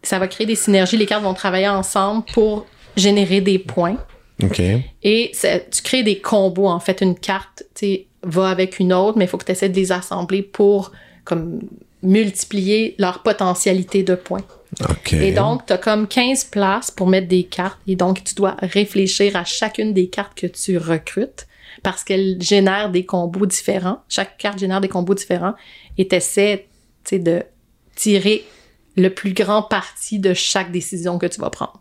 ça 0.09 0.19
va 0.19 0.29
créer 0.29 0.47
des 0.47 0.55
synergies, 0.55 0.97
les 0.97 1.07
cartes 1.07 1.23
vont 1.23 1.35
travailler 1.35 1.69
ensemble 1.69 2.25
pour 2.33 2.67
générer 2.97 3.41
des 3.41 3.59
points. 3.59 3.97
OK. 4.43 4.61
Et 5.03 5.33
tu 5.71 5.83
crées 5.83 6.03
des 6.03 6.19
combos, 6.19 6.69
en 6.69 6.81
fait. 6.81 7.01
Une 7.01 7.19
carte, 7.19 7.65
tu 7.75 8.01
va 8.23 8.49
avec 8.49 8.79
une 8.79 8.93
autre, 8.93 9.19
mais 9.19 9.25
il 9.25 9.29
faut 9.29 9.39
que 9.39 9.45
tu 9.45 9.53
essaies 9.53 9.69
de 9.69 9.77
les 9.77 9.93
assembler 9.93 10.43
pour 10.43 10.93
comme 11.25 11.61
multiplier 12.03 12.95
leur 12.99 13.23
potentialité 13.23 14.03
de 14.03 14.15
points. 14.15 14.45
OK. 14.89 15.13
Et 15.15 15.33
donc, 15.33 15.65
tu 15.67 15.73
as 15.73 15.79
comme 15.79 16.07
15 16.07 16.45
places 16.45 16.91
pour 16.91 17.07
mettre 17.07 17.29
des 17.29 17.45
cartes. 17.45 17.79
Et 17.87 17.97
donc, 17.97 18.23
tu 18.25 18.35
dois 18.35 18.57
réfléchir 18.61 19.37
à 19.37 19.45
chacune 19.45 19.93
des 19.93 20.09
cartes 20.09 20.35
que 20.35 20.47
tu 20.47 20.77
recrutes. 20.77 21.47
parce 21.83 22.05
qu'elle 22.05 22.41
génère 22.41 22.91
des 22.91 23.05
combos 23.05 23.47
différents. 23.47 24.01
Chaque 24.09 24.39
carte 24.39 24.59
génère 24.59 24.81
des 24.81 24.89
combos 24.89 25.15
différents 25.15 25.55
et 25.99 26.09
tu 26.09 26.21
sais, 26.21 26.67
de 27.13 27.43
tirer 27.95 28.45
le 28.97 29.11
plus 29.11 29.33
grand 29.33 29.63
parti 29.63 30.19
de 30.19 30.33
chaque 30.35 30.73
décision 30.73 31.19
que 31.19 31.27
tu 31.27 31.41
vas 31.41 31.51
prendre. 31.51 31.81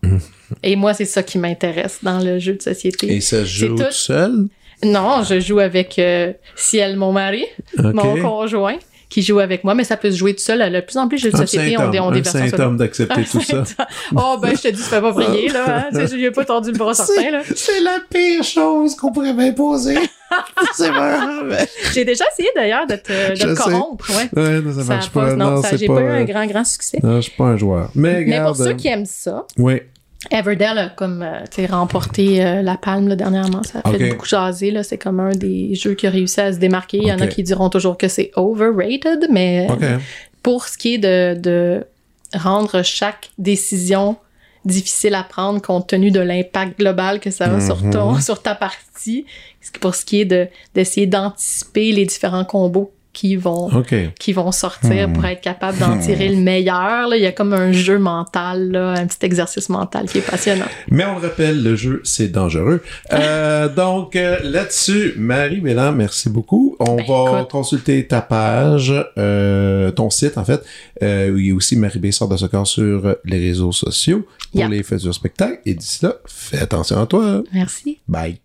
Et 0.63 0.75
moi, 0.75 0.93
c'est 0.93 1.05
ça 1.05 1.23
qui 1.23 1.37
m'intéresse 1.37 1.99
dans 2.03 2.19
le 2.19 2.39
jeu 2.39 2.53
de 2.55 2.61
société. 2.61 3.13
Et 3.15 3.21
ça 3.21 3.39
se 3.41 3.45
joue 3.45 3.77
C'est 3.77 3.83
tout- 3.83 3.89
tout 3.89 3.91
seul? 3.95 4.47
Non, 4.83 5.23
je 5.23 5.39
joue 5.39 5.59
avec 5.59 5.97
euh, 5.99 6.33
Ciel, 6.55 6.97
mon 6.97 7.13
mari, 7.13 7.45
mon 7.77 8.21
conjoint, 8.21 8.77
qui 9.15 9.21
joue 9.21 9.39
avec 9.39 9.63
moi, 9.63 9.75
mais 9.75 9.85
ça 9.85 9.95
peut 9.95 10.11
se 10.11 10.17
jouer 10.17 10.33
tout 10.35 10.43
seul. 10.43 10.59
De 10.69 10.81
plus 10.81 10.97
en 10.97 11.07
plus, 11.07 11.17
jeux 11.19 11.31
de 11.31 11.37
société 11.37 11.77
homme, 11.77 11.89
des 11.89 11.99
un 11.99 12.59
homme 12.59 12.75
d'accepter 12.75 13.23
tout 13.23 13.39
ça. 13.39 13.63
oh, 14.13 14.37
ben, 14.41 14.53
je 14.57 14.61
te 14.63 14.67
dis, 14.67 14.81
fais 14.81 14.99
pas 14.99 15.13
prier, 15.13 15.47
là. 15.47 15.87
Hein? 15.89 16.05
Je 16.05 16.15
lui 16.15 16.25
ai 16.25 16.31
pas 16.31 16.43
tordu 16.43 16.73
le 16.73 16.77
bras 16.77 16.93
certain, 16.93 17.31
là. 17.31 17.41
C'est 17.55 17.79
la 17.79 17.99
pire 18.09 18.43
chose 18.43 18.93
qu'on 18.97 19.13
pourrait 19.13 19.33
m'imposer. 19.33 19.95
c'est 20.73 20.91
mais- 20.91 21.65
J'ai 21.93 22.03
déjà 22.03 22.25
essayé, 22.33 22.49
d'ailleurs, 22.57 22.85
de 22.87 22.97
te, 22.97 23.31
de 23.31 23.53
te 23.53 23.55
corrompre, 23.55 24.09
ouais. 24.09 24.29
Ouais, 24.41 24.59
non, 24.59 24.73
ça 24.73 24.83
marche 24.83 25.09
pas- 25.11 25.27
pas. 25.27 25.35
non, 25.37 25.61
j'ai 25.77 25.87
pas... 25.87 26.01
eu 26.01 26.09
un 26.09 26.25
grand, 26.25 26.45
grand 26.45 26.65
succès. 26.65 26.99
Non, 27.01 27.15
je 27.15 27.21
suis 27.21 27.37
pas 27.37 27.45
un 27.45 27.55
joueur. 27.57 27.91
Mais, 27.95 28.25
Mais 28.25 28.41
pour 28.41 28.57
ceux 28.57 28.73
qui 28.73 28.89
aiment 28.89 29.05
ça, 29.05 29.45
Oui. 29.57 29.79
Everdell 30.31 30.77
a 30.77 30.89
comme 30.89 31.21
euh, 31.23 31.67
remporté 31.69 32.43
euh, 32.45 32.61
la 32.61 32.77
palme 32.77 33.07
là, 33.07 33.15
dernièrement. 33.15 33.63
Ça 33.63 33.81
a 33.83 33.91
fait 33.91 34.09
beaucoup 34.09 34.25
jaser. 34.25 34.71
là. 34.71 34.83
C'est 34.83 34.97
comme 34.97 35.19
un 35.19 35.31
des 35.31 35.75
jeux 35.75 35.93
qui 35.93 36.07
a 36.07 36.09
réussi 36.09 36.39
à 36.41 36.53
se 36.53 36.57
démarquer. 36.57 36.97
Il 36.97 37.07
y 37.07 37.11
en 37.13 37.19
a 37.19 37.27
qui 37.27 37.43
diront 37.43 37.69
toujours 37.69 37.97
que 37.97 38.07
c'est 38.07 38.31
overrated, 38.35 39.27
mais 39.31 39.67
OK. 39.69 39.83
pour 40.43 40.65
ce 40.67 40.77
qui 40.77 40.95
est 40.95 40.97
de, 40.97 41.39
de 41.39 41.85
rendre 42.33 42.81
chaque 42.83 43.29
décision 43.37 44.17
difficile 44.65 45.13
à 45.13 45.23
prendre 45.23 45.61
compte 45.61 45.87
tenu 45.87 46.09
de 46.09 46.19
l'impact 46.19 46.79
global 46.79 47.19
que 47.19 47.29
ça 47.29 47.45
a 47.45 47.59
sur, 47.61 47.83
Mhm. 47.83 47.91
ton, 47.91 48.19
sur 48.19 48.41
ta 48.41 48.55
partie, 48.55 49.25
pour 49.79 49.93
ce 49.95 50.03
qui 50.05 50.21
est 50.21 50.25
de 50.25 50.47
d'essayer 50.73 51.05
d'anticiper 51.05 51.91
les 51.91 52.05
différents 52.05 52.45
combos 52.45 52.91
qui 53.15 53.35
vont 53.37 53.67
OK. 53.75 53.95
qui 54.19 54.33
vont 54.33 54.51
sortir 54.51 55.07
Hmm. 55.07 55.13
pour 55.13 55.25
être 55.25 55.41
capable 55.41 55.77
d'en 55.79 55.97
tirer 55.97 56.29
le 56.29 56.35
meilleur. 56.37 57.07
là. 57.07 57.15
Il 57.15 57.21
y 57.23 57.25
a 57.25 57.31
comme 57.31 57.53
un 57.53 57.71
jeu 57.71 57.97
mental, 57.97 58.69
là, 58.71 58.91
un 58.91 59.07
petit 59.07 59.25
exercice 59.25 59.69
mental 59.69 60.07
qui 60.07 60.19
est 60.19 60.29
passionnant. 60.29 60.65
Mais 60.91 61.05
on 61.05 61.15
le 61.19 61.21
rappelle, 61.27 61.63
le 61.63 61.75
jeu, 61.75 62.01
c'est 62.03 62.27
dangereux. 62.27 62.83
Euh, 63.13 63.67
donc, 63.75 64.15
euh, 64.15 64.37
là-dessus, 64.43 65.13
Marie 65.17 65.61
Bélan, 65.61 65.93
merci 65.93 66.29
beaucoup. 66.29 66.75
On 66.79 66.97
Ben, 66.97 67.05
va 67.07 67.39
écoute. 67.39 67.51
consulter 67.51 68.05
ta 68.05 68.21
page, 68.21 68.93
euh, 69.17 69.89
ton 69.91 70.09
site, 70.09 70.37
en 70.37 70.45
fait. 70.45 70.61
Euh, 71.01 71.33
il 71.37 71.47
y 71.47 71.51
a 71.51 71.55
aussi 71.55 71.75
Marie 71.77 71.99
B. 71.99 72.11
Sort 72.11 72.27
de 72.27 72.37
Soccer 72.37 72.67
sur 72.67 73.15
les 73.25 73.39
réseaux 73.39 73.71
sociaux 73.71 74.25
pour 74.53 74.67
les 74.67 74.83
futurs 74.83 75.13
spectacles. 75.13 75.59
Et 75.65 75.73
d'ici 75.73 76.03
là, 76.03 76.15
fais 76.27 76.59
attention 76.59 77.01
à 77.01 77.05
toi. 77.05 77.41
Merci. 77.53 77.99
Bye. 78.07 78.44